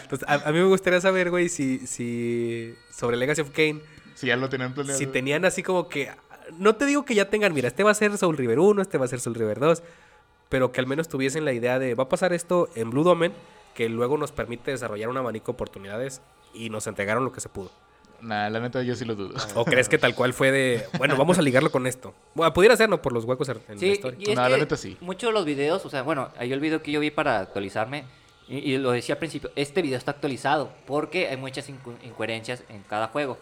Entonces, 0.02 0.28
a, 0.28 0.34
a 0.34 0.52
mí 0.52 0.58
me 0.58 0.64
gustaría 0.64 1.00
saber, 1.00 1.30
güey, 1.30 1.48
si, 1.48 1.86
si 1.86 2.74
sobre 2.90 3.16
Legacy 3.16 3.40
of 3.42 3.50
Kane, 3.50 3.80
Si 4.14 4.26
ya 4.26 4.36
lo 4.36 4.48
tenían 4.48 4.74
planeado. 4.74 4.98
si 4.98 5.06
tenían 5.06 5.44
así 5.44 5.62
como 5.62 5.88
que... 5.88 6.10
No 6.58 6.76
te 6.76 6.86
digo 6.86 7.04
que 7.04 7.14
ya 7.14 7.28
tengan, 7.28 7.52
mira, 7.54 7.68
este 7.68 7.82
va 7.82 7.90
a 7.90 7.94
ser 7.94 8.16
Soul 8.18 8.36
River 8.36 8.58
1, 8.60 8.80
este 8.82 8.98
va 8.98 9.04
a 9.04 9.08
ser 9.08 9.18
Soul 9.20 9.34
River 9.34 9.58
2, 9.58 9.82
pero 10.48 10.70
que 10.70 10.80
al 10.80 10.86
menos 10.86 11.08
tuviesen 11.08 11.44
la 11.44 11.52
idea 11.52 11.78
de, 11.80 11.94
va 11.94 12.04
a 12.04 12.08
pasar 12.08 12.32
esto 12.32 12.68
en 12.76 12.90
Blue 12.90 13.02
Domain, 13.02 13.32
que 13.74 13.88
luego 13.88 14.16
nos 14.16 14.30
permite 14.32 14.70
desarrollar 14.70 15.08
un 15.08 15.16
abanico 15.16 15.46
de 15.46 15.56
oportunidades 15.56 16.20
y 16.56 16.70
nos 16.70 16.86
entregaron 16.86 17.24
lo 17.24 17.32
que 17.32 17.40
se 17.40 17.48
pudo. 17.48 17.70
Nah, 18.22 18.48
la 18.48 18.60
neta 18.60 18.82
yo 18.82 18.96
sí 18.96 19.04
lo 19.04 19.14
dudo. 19.14 19.34
¿O 19.54 19.64
crees 19.64 19.88
que 19.90 19.98
tal 19.98 20.14
cual 20.14 20.32
fue 20.32 20.50
de, 20.50 20.86
bueno, 20.96 21.16
vamos 21.16 21.38
a 21.38 21.42
ligarlo 21.42 21.70
con 21.70 21.86
esto? 21.86 22.14
Bueno, 22.34 22.52
pudiera 22.54 22.74
ser, 22.76 22.88
¿no? 22.88 23.02
Por 23.02 23.12
los 23.12 23.24
huecos 23.24 23.48
en 23.50 23.60
la 23.68 23.76
Sí, 23.78 23.88
historia. 23.90 24.18
y 24.18 24.30
es 24.30 24.36
No, 24.36 24.44
que 24.44 24.50
la 24.50 24.56
neta 24.56 24.76
sí. 24.76 24.96
muchos 25.00 25.28
de 25.28 25.34
los 25.34 25.44
videos, 25.44 25.84
o 25.84 25.90
sea, 25.90 26.02
bueno, 26.02 26.30
ahí 26.38 26.52
el 26.52 26.60
video 26.60 26.82
que 26.82 26.90
yo 26.92 27.00
vi 27.00 27.10
para 27.10 27.40
actualizarme, 27.40 28.04
y, 28.48 28.58
y 28.58 28.78
lo 28.78 28.92
decía 28.92 29.16
al 29.16 29.18
principio, 29.18 29.50
este 29.54 29.82
video 29.82 29.98
está 29.98 30.12
actualizado 30.12 30.70
porque 30.86 31.28
hay 31.28 31.36
muchas 31.36 31.68
inco- 31.68 31.96
incoherencias 32.02 32.62
en 32.70 32.82
cada 32.84 33.08
juego. 33.08 33.36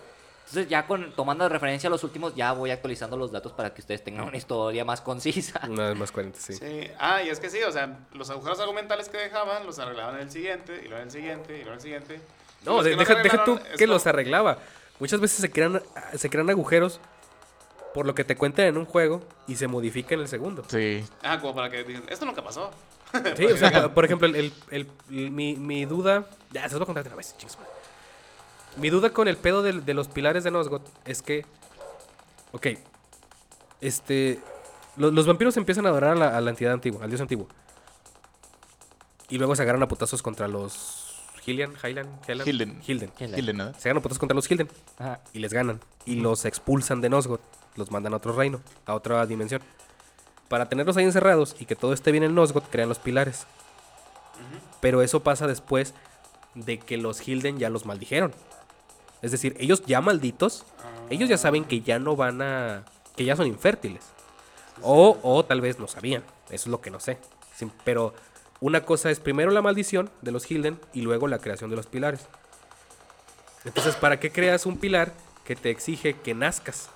Entonces 0.46 0.68
ya 0.68 0.86
con, 0.86 1.12
tomando 1.12 1.44
de 1.44 1.50
referencia 1.50 1.86
a 1.86 1.90
los 1.90 2.02
últimos, 2.04 2.34
ya 2.34 2.52
voy 2.52 2.70
actualizando 2.70 3.16
los 3.16 3.30
datos 3.32 3.52
para 3.52 3.72
que 3.72 3.80
ustedes 3.80 4.02
tengan 4.02 4.26
una 4.26 4.36
historia 4.36 4.84
más 4.84 5.00
concisa. 5.00 5.60
Una 5.68 5.88
vez 5.90 5.96
más 5.98 6.10
coherente, 6.12 6.38
sí. 6.40 6.52
Sí. 6.54 6.88
Ah, 6.98 7.22
y 7.22 7.28
es 7.28 7.38
que 7.40 7.48
sí, 7.48 7.62
o 7.62 7.70
sea, 7.72 7.98
los 8.12 8.28
agujeros 8.28 8.58
argumentales 8.60 9.08
que 9.08 9.16
dejaban 9.18 9.64
los 9.66 9.78
arreglaban 9.78 10.16
en 10.16 10.22
el 10.22 10.30
siguiente, 10.30 10.80
y 10.84 10.88
luego 10.88 10.96
en 10.98 11.04
el 11.04 11.10
siguiente, 11.10 11.52
y 11.54 11.56
luego 11.58 11.70
en 11.70 11.74
el 11.76 11.80
siguiente. 11.80 12.20
No, 12.64 12.76
los 12.76 12.84
de- 12.84 12.90
que 12.92 12.96
deja, 12.96 13.14
deja 13.22 13.44
tú 13.44 13.58
que 13.78 13.86
los 13.86 14.06
arreglaba. 14.06 14.58
Muchas 15.00 15.20
veces 15.20 15.40
se 15.40 15.50
crean, 15.50 15.82
se 16.16 16.30
crean 16.30 16.48
agujeros 16.50 17.00
por 17.92 18.06
lo 18.06 18.14
que 18.14 18.24
te 18.24 18.36
cuentan 18.36 18.66
en 18.66 18.76
un 18.76 18.84
juego 18.86 19.22
y 19.46 19.56
se 19.56 19.66
modifica 19.68 20.14
en 20.14 20.20
el 20.20 20.28
segundo. 20.28 20.64
Sí. 20.68 21.04
Ah, 21.22 21.40
como 21.40 21.54
para 21.54 21.70
que 21.70 21.84
digan, 21.84 22.04
esto 22.08 22.24
nunca 22.26 22.42
pasó. 22.42 22.70
Sí, 23.36 23.44
o 23.46 23.56
sea, 23.56 23.94
por- 23.94 24.04
ejemplo, 24.04 24.26
el, 24.26 24.34
el- 24.36 24.52
el- 24.70 24.88
el- 25.10 25.30
mi, 25.30 25.54
mi 25.56 25.84
duda... 25.84 26.26
Ya, 26.50 26.62
se 26.68 26.70
los 26.74 26.80
voy 26.80 26.82
a 26.82 26.86
contar 26.86 27.04
de 27.04 27.10
una 27.10 27.16
vez, 27.16 27.34
madre. 27.56 27.70
Mi 28.76 28.90
duda 28.90 29.10
con 29.10 29.28
el 29.28 29.36
pedo 29.36 29.62
del- 29.62 29.84
de, 29.84 29.94
los 29.94 30.08
pilares 30.08 30.42
de 30.42 30.50
Nosgoth 30.50 30.82
es 31.04 31.22
que... 31.22 31.46
Ok. 32.50 32.66
Este... 33.80 34.40
lo- 34.96 35.12
Los, 35.12 35.26
vampiros 35.28 35.56
empiezan 35.56 35.86
a 35.86 35.90
adorar 35.90 36.12
a 36.12 36.14
la, 36.16 36.36
a 36.36 36.40
la 36.40 36.50
entidad 36.50 36.72
antigua, 36.72 37.04
al 37.04 37.10
dios 37.10 37.20
antiguo. 37.20 37.46
Y 39.28 39.38
luego 39.38 39.54
se 39.54 39.62
agarran 39.62 39.82
a 39.82 39.88
putazos 39.88 40.22
contra 40.22 40.48
los... 40.48 41.03
Hillian, 41.46 41.72
Highland? 41.82 42.08
Hilden. 42.28 42.80
Hilden. 42.86 43.12
Hilden. 43.18 43.36
Dile 43.36 43.52
nada. 43.52 43.72
Se 43.74 43.88
agarran 43.88 43.98
a 43.98 44.02
putazos 44.02 44.18
contra 44.18 44.34
los 44.34 44.50
Hilden. 44.50 44.68
Ajá. 44.98 45.20
y 45.32 45.38
les 45.40 45.52
ganan. 45.52 45.80
Y 46.06 46.16
los 46.16 46.44
expulsan 46.44 47.00
de 47.00 47.08
Nosgoth. 47.10 47.40
Los 47.76 47.90
mandan 47.90 48.12
a 48.14 48.16
otro 48.18 48.32
reino, 48.32 48.60
a 48.86 48.94
otra 48.94 49.26
dimensión. 49.26 49.60
Para 50.48 50.68
tenerlos 50.68 50.96
ahí 50.96 51.04
encerrados 51.04 51.56
y 51.58 51.64
que 51.66 51.74
todo 51.76 51.92
esté 51.92 52.12
bien 52.12 52.22
en 52.22 52.34
Nosgoth, 52.34 52.64
crean 52.70 52.88
los 52.88 52.98
pilares. 52.98 53.46
Pero 54.80 55.02
eso 55.02 55.22
pasa 55.22 55.46
después 55.46 55.94
de 56.54 56.78
que 56.78 56.96
los 56.96 57.26
Hilden 57.26 57.58
ya 57.58 57.70
los 57.70 57.86
maldijeron. 57.86 58.32
Es 59.22 59.30
decir, 59.32 59.56
ellos 59.58 59.82
ya 59.86 60.00
malditos, 60.00 60.64
ellos 61.10 61.28
ya 61.28 61.38
saben 61.38 61.64
que 61.64 61.80
ya 61.80 61.98
no 61.98 62.14
van 62.16 62.42
a... 62.42 62.84
que 63.16 63.24
ya 63.24 63.36
son 63.36 63.46
infértiles. 63.46 64.02
O, 64.82 65.18
o 65.22 65.44
tal 65.44 65.60
vez 65.60 65.78
no 65.78 65.88
sabían. 65.88 66.22
Eso 66.46 66.64
es 66.64 66.66
lo 66.66 66.80
que 66.80 66.90
no 66.90 67.00
sé. 67.00 67.18
Sin- 67.56 67.72
pero 67.84 68.12
una 68.64 68.80
cosa 68.86 69.10
es 69.10 69.20
primero 69.20 69.50
la 69.50 69.60
maldición 69.60 70.08
de 70.22 70.32
los 70.32 70.50
Hilden 70.50 70.80
y 70.94 71.02
luego 71.02 71.28
la 71.28 71.38
creación 71.38 71.68
de 71.68 71.76
los 71.76 71.86
pilares. 71.86 72.26
Entonces, 73.66 73.94
¿para 73.94 74.18
qué 74.18 74.32
creas 74.32 74.64
un 74.64 74.78
pilar 74.78 75.12
que 75.44 75.54
te 75.54 75.68
exige 75.68 76.14
que 76.14 76.32
nazcas 76.32 76.88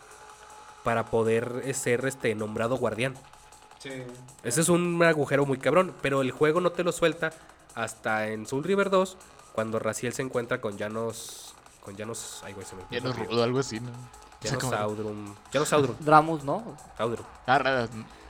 para 0.83 1.11
poder 1.11 1.75
ser 1.75 2.07
este 2.07 2.35
nombrado 2.35 2.79
guardián? 2.79 3.13
Ese 4.43 4.61
es 4.63 4.71
un 4.71 5.03
agujero 5.03 5.45
muy 5.45 5.59
cabrón, 5.59 5.93
pero 6.01 6.23
el 6.23 6.31
juego 6.31 6.63
no 6.63 6.73
te 6.73 6.85
lo 6.85 6.91
suelta 6.91 7.35
hasta 7.75 8.29
en 8.29 8.47
Soul 8.47 8.65
River 8.65 8.89
2 8.89 9.19
cuando 9.53 9.79
Raziel 9.79 10.15
se 10.15 10.23
encuentra 10.23 10.63
con 10.63 10.79
Janos 10.79 11.55
con 11.85 11.97
Janos, 11.99 12.41
ay 12.45 12.55
güey, 12.55 12.67
se 12.67 12.77
me 12.77 13.13
rudo, 13.13 13.43
algo 13.43 13.59
así, 13.59 13.79
¿no? 13.79 13.91
O 13.91 13.93
sea, 14.41 14.51
Janos 14.53 14.65
como- 14.65 14.73
Saudrum, 14.73 15.35
Janos 15.53 15.69
Saudrum, 15.69 15.97
Dramus, 16.01 16.45
¿no? 16.45 16.77
Saudrum. 16.97 17.25
Ah, 17.47 17.87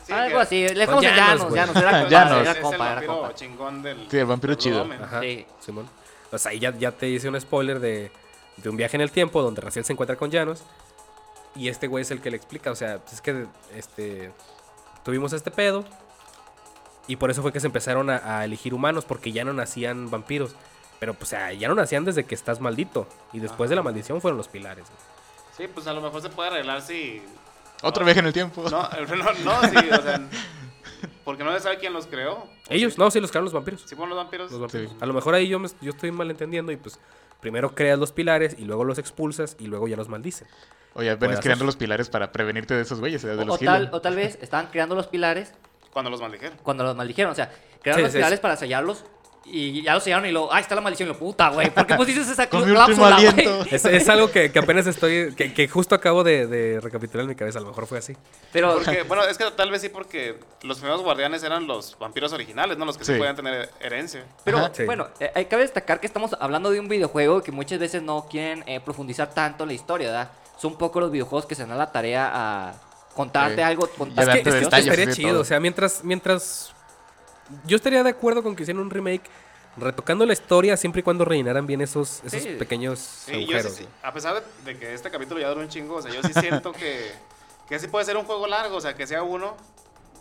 Sí, 0.08 0.12
Algo 0.14 0.38
así. 0.40 0.68
Le 0.68 0.74
dejamos 0.74 1.04
en 1.04 1.14
Llanos, 1.14 1.52
Llanos. 1.54 1.74
Llanos. 1.74 1.76
Era 1.76 1.90
compa, 1.92 2.08
Llanos. 2.10 2.40
era 2.40 2.60
compa, 2.60 2.76
era 2.76 2.94
vampiro 2.94 3.14
compa. 3.20 3.34
chingón 3.34 3.82
del. 3.82 4.10
Sí, 4.10 4.16
el 4.18 4.26
vampiro 4.26 4.50
del 4.54 4.58
chido. 4.58 4.88
Ajá, 5.02 5.20
Sí. 5.20 5.46
Simón. 5.60 5.88
O 6.32 6.38
sea, 6.38 6.50
ahí 6.50 6.58
ya, 6.58 6.76
ya 6.76 6.90
te 6.92 7.08
hice 7.08 7.28
un 7.28 7.40
spoiler 7.40 7.78
de, 7.80 8.10
de 8.56 8.68
un 8.68 8.76
viaje 8.76 8.96
en 8.96 9.00
el 9.02 9.10
tiempo 9.10 9.40
donde 9.42 9.60
Raziel 9.60 9.84
se 9.84 9.92
encuentra 9.92 10.16
con 10.16 10.32
Janos. 10.32 10.62
Y 11.54 11.68
este 11.68 11.86
güey 11.86 12.02
es 12.02 12.10
el 12.10 12.20
que 12.20 12.30
le 12.30 12.36
explica. 12.36 12.70
O 12.70 12.74
sea, 12.74 12.98
pues 12.98 13.14
es 13.14 13.20
que 13.20 13.46
este, 13.74 14.32
tuvimos 15.04 15.32
este 15.32 15.50
pedo. 15.50 15.84
Y 17.06 17.16
por 17.16 17.30
eso 17.30 17.40
fue 17.42 17.52
que 17.52 17.60
se 17.60 17.66
empezaron 17.66 18.10
a, 18.10 18.38
a 18.38 18.44
elegir 18.44 18.74
humanos, 18.74 19.04
porque 19.06 19.32
ya 19.32 19.44
no 19.44 19.52
nacían 19.54 20.10
vampiros. 20.10 20.54
Pero, 21.00 21.14
pues, 21.14 21.28
o 21.28 21.30
sea, 21.30 21.52
ya 21.52 21.68
no 21.68 21.74
nacían 21.74 22.04
desde 22.04 22.24
que 22.24 22.34
estás 22.34 22.60
maldito. 22.60 23.06
Y 23.32 23.38
después 23.40 23.70
de 23.70 23.76
la 23.76 23.82
maldición 23.82 24.20
fueron 24.20 24.36
los 24.36 24.48
pilares. 24.48 24.84
güey. 24.84 24.98
Sí, 25.56 25.72
pues 25.72 25.86
a 25.86 25.92
lo 25.92 26.00
mejor 26.02 26.20
se 26.22 26.28
puede 26.28 26.50
arreglar 26.50 26.82
si. 26.82 27.22
Otro 27.82 28.04
viaje 28.04 28.20
en 28.20 28.26
el 28.26 28.32
tiempo. 28.32 28.62
No, 28.70 28.82
no, 29.16 29.32
no, 29.44 29.60
sí, 29.68 29.76
o 29.90 30.02
sea. 30.02 30.20
Porque 31.24 31.44
no 31.44 31.52
se 31.52 31.60
sabe 31.60 31.78
quién 31.78 31.92
los 31.92 32.06
creó. 32.06 32.46
Ellos, 32.68 32.96
no, 32.98 33.10
sí, 33.10 33.20
los 33.20 33.30
crearon 33.30 33.44
los 33.44 33.52
vampiros. 33.52 33.82
¿Sí 33.82 33.94
fueron 33.94 34.10
los 34.10 34.18
vampiros? 34.18 34.50
Los 34.50 34.60
vampiros. 34.60 34.90
Sí. 34.90 34.96
A 35.00 35.06
lo 35.06 35.12
mejor 35.14 35.34
ahí 35.34 35.46
yo, 35.48 35.58
me- 35.58 35.68
yo 35.80 35.90
estoy 35.90 36.10
malentendiendo 36.10 36.72
y 36.72 36.76
pues 36.76 36.98
primero 37.40 37.74
creas 37.74 37.98
los 37.98 38.12
pilares 38.12 38.56
y 38.58 38.64
luego 38.64 38.84
los 38.84 38.98
expulsas 38.98 39.56
y 39.58 39.66
luego 39.66 39.86
ya 39.88 39.96
los 39.96 40.08
maldicen. 40.08 40.48
O 40.94 41.02
ya 41.02 41.16
Puede 41.16 41.28
vienes 41.28 41.40
creando 41.40 41.64
los 41.66 41.76
pilares 41.76 42.08
para 42.08 42.32
prevenirte 42.32 42.74
de 42.74 42.80
esos 42.82 42.98
güeyes, 42.98 43.22
de 43.22 43.32
O, 43.32 43.44
los 43.44 43.56
o 43.56 43.64
tal, 43.64 43.90
o 43.92 44.00
tal 44.00 44.16
vez 44.16 44.38
estaban 44.40 44.68
creando 44.68 44.94
los 44.94 45.06
pilares 45.06 45.52
Cuando 45.92 46.10
los 46.10 46.20
maldijeron. 46.20 46.58
cuando 46.62 46.82
los 46.82 46.96
maldijeron. 46.96 47.30
O 47.32 47.34
sea, 47.34 47.52
crearon 47.82 48.00
Sí, 48.00 48.02
los 48.04 48.12
sí, 48.12 48.18
pilares 48.18 48.38
sí. 48.38 48.42
para 48.42 48.56
sellarlos 48.56 49.04
y 49.50 49.82
ya 49.82 49.94
los 49.94 50.02
sellaron 50.04 50.26
y 50.26 50.32
luego, 50.32 50.52
ah, 50.52 50.60
está 50.60 50.74
la 50.74 50.80
maldición. 50.80 51.08
Y 51.08 51.12
lo 51.12 51.18
puta, 51.18 51.48
güey. 51.50 51.70
¿Por 51.70 51.86
qué 51.86 51.94
pusiste 51.94 52.20
esa 52.20 52.48
Con 52.48 52.62
cl- 52.62 52.66
mi 52.66 52.76
último 52.76 53.06
cláusula. 53.06 53.66
Es, 53.70 53.84
es 53.84 54.08
algo 54.08 54.30
que, 54.30 54.50
que 54.52 54.58
apenas 54.58 54.86
estoy, 54.86 55.34
que, 55.34 55.52
que 55.54 55.68
justo 55.68 55.94
acabo 55.94 56.22
de, 56.24 56.46
de 56.46 56.80
recapitular 56.80 57.22
en 57.24 57.28
mi 57.30 57.34
cabeza. 57.34 57.58
A 57.58 57.62
lo 57.62 57.68
mejor 57.68 57.86
fue 57.86 57.98
así. 57.98 58.14
Pero, 58.52 58.74
Porque, 58.74 59.02
bueno, 59.04 59.24
es 59.24 59.38
que 59.38 59.50
tal 59.52 59.70
vez 59.70 59.80
sí 59.82 59.88
porque 59.88 60.38
los 60.62 60.78
primeros 60.78 61.02
guardianes 61.02 61.42
eran 61.42 61.66
los 61.66 61.98
vampiros 61.98 62.32
originales, 62.32 62.76
¿no? 62.78 62.84
Los 62.84 62.98
que 62.98 63.04
sí, 63.04 63.12
Sí. 63.12 63.18
podían 63.18 63.36
tener 63.36 63.70
herencia. 63.80 64.24
pero 64.44 64.58
Ajá. 64.58 64.70
Sí. 64.74 64.84
bueno, 64.84 65.08
eh, 65.20 65.30
hay- 65.34 65.46
cabe 65.46 65.62
destacar 65.62 66.00
que 66.00 66.06
estamos 66.06 66.36
hablando 66.40 66.70
de 66.70 66.80
un 66.80 66.88
videojuego 66.88 67.42
que 67.42 67.52
muchas 67.52 67.78
veces 67.78 68.02
no 68.02 68.26
quieren 68.30 68.64
eh, 68.66 68.80
profundizar 68.80 69.32
tanto 69.34 69.64
en 69.64 69.68
la 69.68 69.74
historia, 69.74 70.08
¿verdad? 70.08 70.30
Son 70.60 70.76
pocos 70.76 71.00
los 71.02 71.10
videojuegos 71.10 71.46
que 71.46 71.54
se 71.54 71.64
dan 71.64 71.78
la 71.78 71.90
tarea 71.92 72.30
a 72.34 72.74
contarte 73.14 73.56
Sí. 73.56 73.60
algo. 73.62 73.88
Contarte 73.96 74.38
Es 74.38 74.42
que, 74.42 74.48
es 74.50 74.54
que 74.56 74.62
estaría 74.76 75.12
chido. 75.12 75.30
todo. 75.30 75.40
O 75.40 75.44
sea, 75.44 75.58
mientras, 75.60 76.02
mientras. 76.04 76.72
Yo 77.66 77.76
estaría 77.76 78.02
de 78.02 78.10
acuerdo 78.10 78.42
con 78.42 78.54
que 78.56 78.62
hicieran 78.62 78.82
un 78.82 78.90
remake 78.90 79.22
retocando 79.76 80.26
la 80.26 80.32
historia 80.32 80.76
siempre 80.76 81.00
y 81.00 81.02
cuando 81.02 81.24
rellenaran 81.24 81.66
bien 81.66 81.80
esos, 81.80 82.20
esos 82.24 82.42
Sí. 82.42 82.48
pequeños 82.58 82.98
Sí, 82.98 83.32
sí- 83.32 83.42
agujeros. 83.44 83.72
sí, 83.72 83.86
a 84.02 84.12
pesar 84.12 84.34
de, 84.64 84.72
de 84.72 84.78
que 84.78 84.92
este 84.94 85.10
capítulo 85.10 85.40
ya 85.40 85.48
duró 85.48 85.60
un 85.60 85.68
chingo, 85.68 85.96
o 85.96 86.02
sea, 86.02 86.12
yo 86.12 86.20
sí 86.22 86.32
siento 86.40 86.72
que, 86.72 87.12
que 87.68 87.78
sí 87.78 87.86
puede 87.86 88.04
ser 88.04 88.16
un 88.16 88.24
juego 88.24 88.46
largo, 88.48 88.76
o 88.76 88.80
sea, 88.80 88.94
que 88.94 89.06
sea 89.06 89.22
uno. 89.22 89.56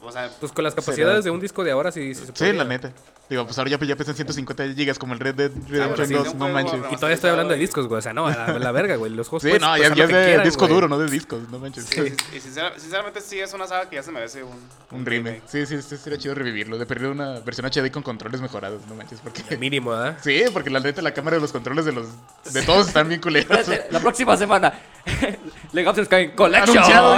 O 0.01 0.11
sea, 0.11 0.29
Pues 0.39 0.51
con 0.51 0.63
las 0.63 0.73
Será- 0.73 0.85
capacidades 0.85 1.23
de 1.25 1.31
un 1.31 1.39
disco 1.39 1.63
de 1.63 1.71
ahora 1.71 1.91
sí, 1.91 2.13
sí 2.13 2.21
se 2.21 2.25
Sí, 2.27 2.31
podría. 2.33 2.53
la 2.53 2.63
neta. 2.65 2.91
Digo, 3.29 3.43
pues 3.45 3.57
ahora 3.57 3.69
ya, 3.71 3.77
ya 3.79 3.95
pesan 3.97 4.15
150 4.15 4.73
gigas 4.73 4.97
como 4.97 5.13
el 5.13 5.19
Red 5.19 5.35
Dead 5.35 5.51
Redemption 5.67 6.07
sí, 6.07 6.13
2, 6.13 6.27
un 6.29 6.39
no 6.39 6.47
manches. 6.47 6.79
Y 6.91 6.95
todavía 6.95 7.15
estoy 7.15 7.29
hablando 7.31 7.53
de 7.53 7.59
discos, 7.59 7.85
güey. 7.87 7.99
O 7.99 8.01
sea, 8.01 8.13
no, 8.13 8.27
a 8.27 8.31
la, 8.33 8.57
la 8.59 8.71
verga, 8.71 8.95
güey. 8.95 9.11
Los 9.11 9.27
juegos 9.27 9.43
Sí, 9.43 9.49
puedes 9.49 9.61
no, 9.61 9.75
ya, 9.77 9.87
es 9.87 9.95
de 9.95 10.05
quieran, 10.07 10.43
disco 10.45 10.61
güey. 10.61 10.73
duro, 10.73 10.87
no 10.87 10.97
de 10.97 11.09
discos, 11.11 11.41
no 11.49 11.59
manches. 11.59 11.85
sí, 11.85 12.01
y 12.33 12.39
sincera- 12.39 12.71
sinceramente 12.77 13.19
sí 13.19 13.37
es 13.39 13.53
una 13.53 13.67
saga 13.67 13.89
que 13.89 13.97
ya 13.97 14.03
se 14.03 14.11
merece 14.13 14.43
un, 14.43 14.57
Un 14.91 15.05
remake. 15.05 15.41
Sí, 15.45 15.65
sí, 15.65 15.81
sí, 15.81 15.97
sería 15.97 16.17
chido 16.17 16.35
revivirlo. 16.35 16.77
De 16.77 16.85
perder 16.85 17.09
una 17.09 17.41
versión 17.41 17.65
HD 17.67 17.91
con 17.91 18.01
controles 18.01 18.39
mejorados, 18.39 18.81
no 18.87 18.95
manches. 18.95 19.19
Porque... 19.19 19.43
El 19.49 19.59
mínimo, 19.59 19.91
¿verdad? 19.91 20.17
Sí, 20.23 20.43
porque 20.53 20.69
la 20.69 20.79
neta, 20.79 21.01
la 21.01 21.13
cámara 21.13 21.35
de 21.35 21.41
los 21.41 21.51
controles 21.51 21.83
de 21.83 21.91
los 21.91 22.07
de 22.53 22.61
todos 22.61 22.87
están 22.87 23.09
bien 23.09 23.19
culeros. 23.19 23.67
La 23.91 23.99
próxima 23.99 24.37
semana, 24.37 24.73
Legacy 25.73 25.99
of 26.01 26.05
Sky 26.07 26.29
Collection. 26.33 26.77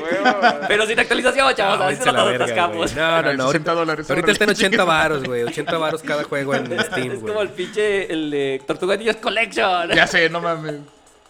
Güey, 0.00 0.22
Pero 0.68 0.86
sin 0.86 0.98
actualización, 0.98 1.54
chavos. 1.54 1.78
No, 1.78 1.84
a 1.84 1.88
a 1.88 2.12
no 2.12 2.74
nos. 2.74 2.94
No, 2.94 3.22
no, 3.22 3.32
no. 3.34 3.46
60 3.50 3.70
Ahorita, 3.70 3.72
dólares. 3.74 4.10
ahorita 4.10 4.30
está 4.32 4.44
en 4.44 4.50
órale. 4.50 4.66
80 4.66 4.84
varos, 4.90 5.24
güey. 5.24 5.42
80 5.44 5.78
varos 5.78 6.02
cada 6.02 6.24
juego 6.24 6.54
en 6.54 6.66
Steam, 6.80 7.12
Es 7.12 7.20
güey. 7.20 7.32
como 7.32 7.42
el 7.42 7.48
pinche, 7.50 8.12
el 8.12 8.30
de 8.30 8.62
Tortuga 8.66 8.96
Ninjas 8.96 9.16
Collection. 9.16 9.90
Ya 9.94 10.06
sé, 10.06 10.28
no 10.28 10.40
mames. 10.40 10.76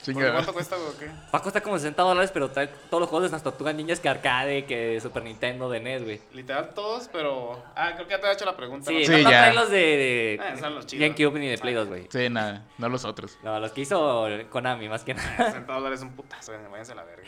¿Por 0.04 0.14
Chinga. 0.14 0.32
¿Cuánto 0.32 0.52
cuesta, 0.54 0.76
güey, 0.76 0.88
o 0.88 0.98
qué? 0.98 1.06
Va 1.06 1.38
a 1.38 1.42
costar 1.42 1.62
como 1.62 1.76
60 1.78 2.02
dólares, 2.02 2.30
pero 2.32 2.50
trae 2.50 2.68
todos 2.88 3.00
los 3.02 3.10
juegos 3.10 3.28
de 3.30 3.32
las 3.32 3.42
Tortugas 3.42 3.74
Ninjas 3.74 4.00
que 4.00 4.08
arcade, 4.08 4.64
que 4.64 4.98
Super 5.00 5.22
Nintendo, 5.22 5.68
de 5.68 5.80
NES, 5.80 6.04
güey. 6.04 6.20
Literal 6.32 6.70
todos, 6.74 7.08
pero... 7.12 7.62
Ah, 7.76 7.92
creo 7.94 8.06
que 8.06 8.12
ya 8.12 8.18
te 8.20 8.26
había 8.26 8.34
hecho 8.34 8.44
la 8.46 8.56
pregunta. 8.56 8.86
Sí, 8.90 8.94
¿no? 9.00 9.04
Sí, 9.04 9.10
no, 9.10 9.18
no 9.18 9.30
ya. 9.30 9.38
trae 9.42 9.54
los 9.54 9.70
de, 9.70 9.76
de 9.78 10.40
Ah, 10.42 10.56
son 10.58 10.74
los 10.74 10.86
chidos. 10.86 11.02
GameCube 11.02 11.38
ni 11.38 11.48
de 11.48 11.58
Play 11.58 11.74
2, 11.74 11.88
güey. 11.88 12.08
Sí, 12.10 12.28
nada, 12.30 12.64
no 12.78 12.88
los 12.88 13.04
otros. 13.04 13.36
No, 13.42 13.60
los 13.60 13.72
que 13.72 13.82
hizo 13.82 14.26
Konami, 14.50 14.88
más 14.88 15.04
que 15.04 15.12
nada. 15.14 15.46
60 15.46 15.72
dólares 15.72 16.00
es 16.00 16.06
un 16.06 16.12
putazo, 16.12 16.52
güey, 16.52 16.70
váyanse 16.70 16.92
a 16.92 16.94
la 16.94 17.04
verga. 17.04 17.24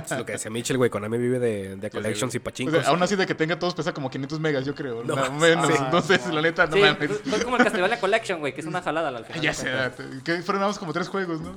Es 0.04 0.10
lo 0.16 0.24
que 0.24 0.32
decía 0.32 0.50
Mitchell, 0.50 0.76
güey. 0.76 0.90
Konami 0.90 1.18
vive 1.18 1.38
de, 1.38 1.76
de 1.76 1.90
collections 1.90 2.34
y 2.34 2.38
O 2.38 2.42
pachincos. 2.42 2.80
sea, 2.80 2.90
aún 2.90 3.02
así 3.02 3.16
de 3.16 3.26
que 3.26 3.34
tenga 3.34 3.58
todos 3.58 3.74
pesa 3.74 3.92
como 3.92 4.08
500 4.10 4.38
megas, 4.40 4.64
yo 4.64 4.74
creo. 4.74 5.02
No, 5.04 5.16
No, 5.16 5.30
menos. 5.32 5.66
sí. 5.66 5.74
Entonces, 5.78 6.26
la 6.26 6.42
neta, 6.42 6.66
no 6.66 6.72
sí, 6.76 6.80
mames. 6.80 7.10
fue- 7.24 7.42
como 7.44 7.56
el 7.56 7.64
Castlevania 7.64 7.98
Collection, 7.98 8.38
güey, 8.40 8.54
que 8.54 8.60
es 8.60 8.66
una 8.66 8.80
jalada 8.82 9.08
al 9.08 9.24
final. 9.24 9.40
Ya 9.42 9.52
sé, 9.52 9.70
cuentas. 9.70 10.22
que 10.24 10.78
como 10.78 10.92
tres 10.92 11.08
juegos, 11.08 11.40
¿no? 11.40 11.54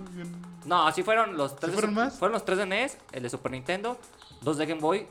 No, 0.68 0.86
así 0.88 1.02
fueron 1.04 1.36
los 1.38 1.56
tres. 1.56 1.72
de 1.72 1.74
fueron 1.74 1.94
más? 1.96 2.18
Fueron 2.20 2.34
los 2.34 2.46
tres 2.46 2.58
de 2.60 2.66
NES, 2.66 2.98
el 3.12 3.24
de 3.24 3.30
Super 3.30 3.52
Nintendo, 3.52 3.98
dos 4.42 4.58
de 4.58 4.66
Game 4.66 4.82
Boy 4.82 5.08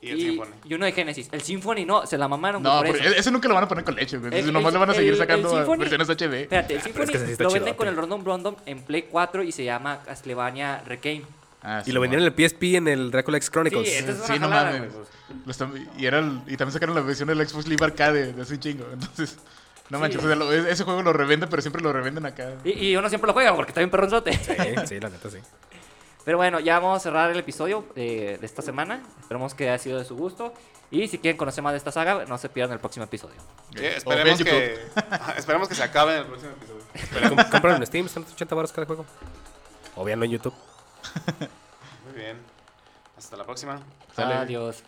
Y 0.00 0.08
el 0.10 0.18
Symphony. 0.20 0.50
y 0.64 0.74
uno 0.74 0.86
de 0.86 0.92
Genesis. 0.92 1.28
El 1.30 1.42
Symphony 1.42 1.84
no, 1.84 2.06
se 2.06 2.16
la 2.16 2.26
mamaron 2.26 2.62
No, 2.62 2.78
por 2.78 2.86
pero 2.92 2.98
eso. 3.04 3.14
ese 3.20 3.30
nunca 3.30 3.46
lo 3.48 3.54
van 3.54 3.64
a 3.64 3.68
poner 3.68 3.84
con 3.84 3.94
leche, 3.94 4.16
güey. 4.18 4.34
El- 4.34 4.52
nomás 4.52 4.68
el- 4.68 4.72
le 4.74 4.78
van 4.80 4.90
a 4.90 4.94
seguir 4.94 5.12
el- 5.12 5.18
sacando 5.18 5.50
el 5.50 5.64
Symphony- 5.66 5.78
versiones 5.80 6.08
HD. 6.08 6.42
Espérate, 6.42 6.74
el 6.74 6.80
Ah, 6.80 6.82
Symphony 6.82 7.04
es 7.04 7.10
que 7.10 7.36
sí 7.36 7.42
lo 7.42 7.50
venden 7.50 7.74
con 7.74 7.86
el 7.88 7.96
Random 7.96 8.24
Random 8.24 8.56
en 8.66 8.82
Play 8.82 9.02
4 9.10 9.42
y 9.42 9.52
se 9.52 9.64
llama 9.64 10.00
Castlevania 10.04 10.82
Reclaim. 10.86 11.24
Ah, 11.62 11.82
Y 11.84 11.92
lo 11.92 12.00
vendieron 12.00 12.26
en 12.26 12.32
el 12.32 12.34
PSP 12.34 12.76
en 12.76 12.88
el 12.88 13.10
Dracula 13.10 13.36
X 13.36 13.46
Sí, 13.48 13.52
Chronicles. 13.52 13.86
es 14.08 14.18
Sí, 14.26 14.38
no 14.38 14.48
mames. 14.48 14.90
y, 15.98 16.06
era 16.06 16.20
el- 16.20 16.40
y 16.46 16.56
también 16.56 16.72
sacaron 16.72 16.94
la 16.94 17.02
versión 17.02 17.28
del 17.28 17.46
Xbox 17.46 17.68
Live 17.68 17.84
Arcade 17.84 18.32
de 18.32 18.40
hace 18.42 18.54
un 18.54 18.60
chingo. 18.60 18.86
Entonces, 18.90 19.36
no 19.90 19.98
Sí. 19.98 20.02
manches. 20.02 20.24
o 20.24 20.26
sea, 20.26 20.36
lo- 20.36 20.52
ese 20.52 20.84
juego 20.84 21.02
lo 21.02 21.12
revenden, 21.12 21.48
pero 21.50 21.60
siempre 21.62 21.82
lo 21.82 21.92
revenden 21.92 22.24
acá. 22.26 22.54
Y, 22.64 22.70
y 22.88 22.96
uno 22.96 23.08
siempre 23.08 23.26
lo 23.28 23.32
juega 23.34 23.54
porque 23.54 23.70
está 23.70 23.80
bien 23.80 23.90
perronzote. 23.90 24.32
Sí, 24.32 24.54
sí, 24.86 25.00
la 25.00 25.08
neta, 25.10 25.30
sí. 25.30 25.38
Pero 26.24 26.36
bueno, 26.36 26.60
ya 26.60 26.78
vamos 26.78 26.98
a 26.98 27.00
cerrar 27.00 27.30
el 27.30 27.38
episodio 27.38 27.84
eh, 27.96 28.36
de 28.40 28.46
esta 28.46 28.62
semana. 28.62 29.02
Esperemos 29.20 29.54
que 29.54 29.68
haya 29.68 29.78
sido 29.78 29.98
de 29.98 30.04
su 30.04 30.16
gusto. 30.16 30.52
Y 30.92 31.06
si 31.08 31.18
quieren 31.18 31.38
conocer 31.38 31.62
más 31.62 31.72
de 31.72 31.78
esta 31.78 31.92
saga, 31.92 32.24
no 32.26 32.36
se 32.36 32.48
pierdan 32.48 32.74
el 32.74 32.80
próximo 32.80 33.04
episodio. 33.04 33.36
Sí, 33.76 33.84
esperemos, 33.86 34.42
que, 34.42 34.78
esperemos 35.36 35.68
que 35.68 35.74
se 35.76 35.82
acabe 35.84 36.14
en 36.14 36.18
el 36.20 36.26
próximo 36.26 36.52
episodio. 36.52 37.28
Com- 37.36 37.50
Cómpralo 37.50 37.76
en 37.76 37.86
Steam, 37.86 38.06
están 38.06 38.24
80 38.24 38.54
baros 38.54 38.72
cada 38.72 38.86
juego. 38.86 39.06
O 39.96 40.04
véanlo 40.04 40.24
en 40.24 40.32
YouTube. 40.32 40.54
Muy 42.06 42.14
bien. 42.20 42.36
Hasta 43.16 43.36
la 43.36 43.44
próxima. 43.44 43.80
Adiós. 44.16 44.82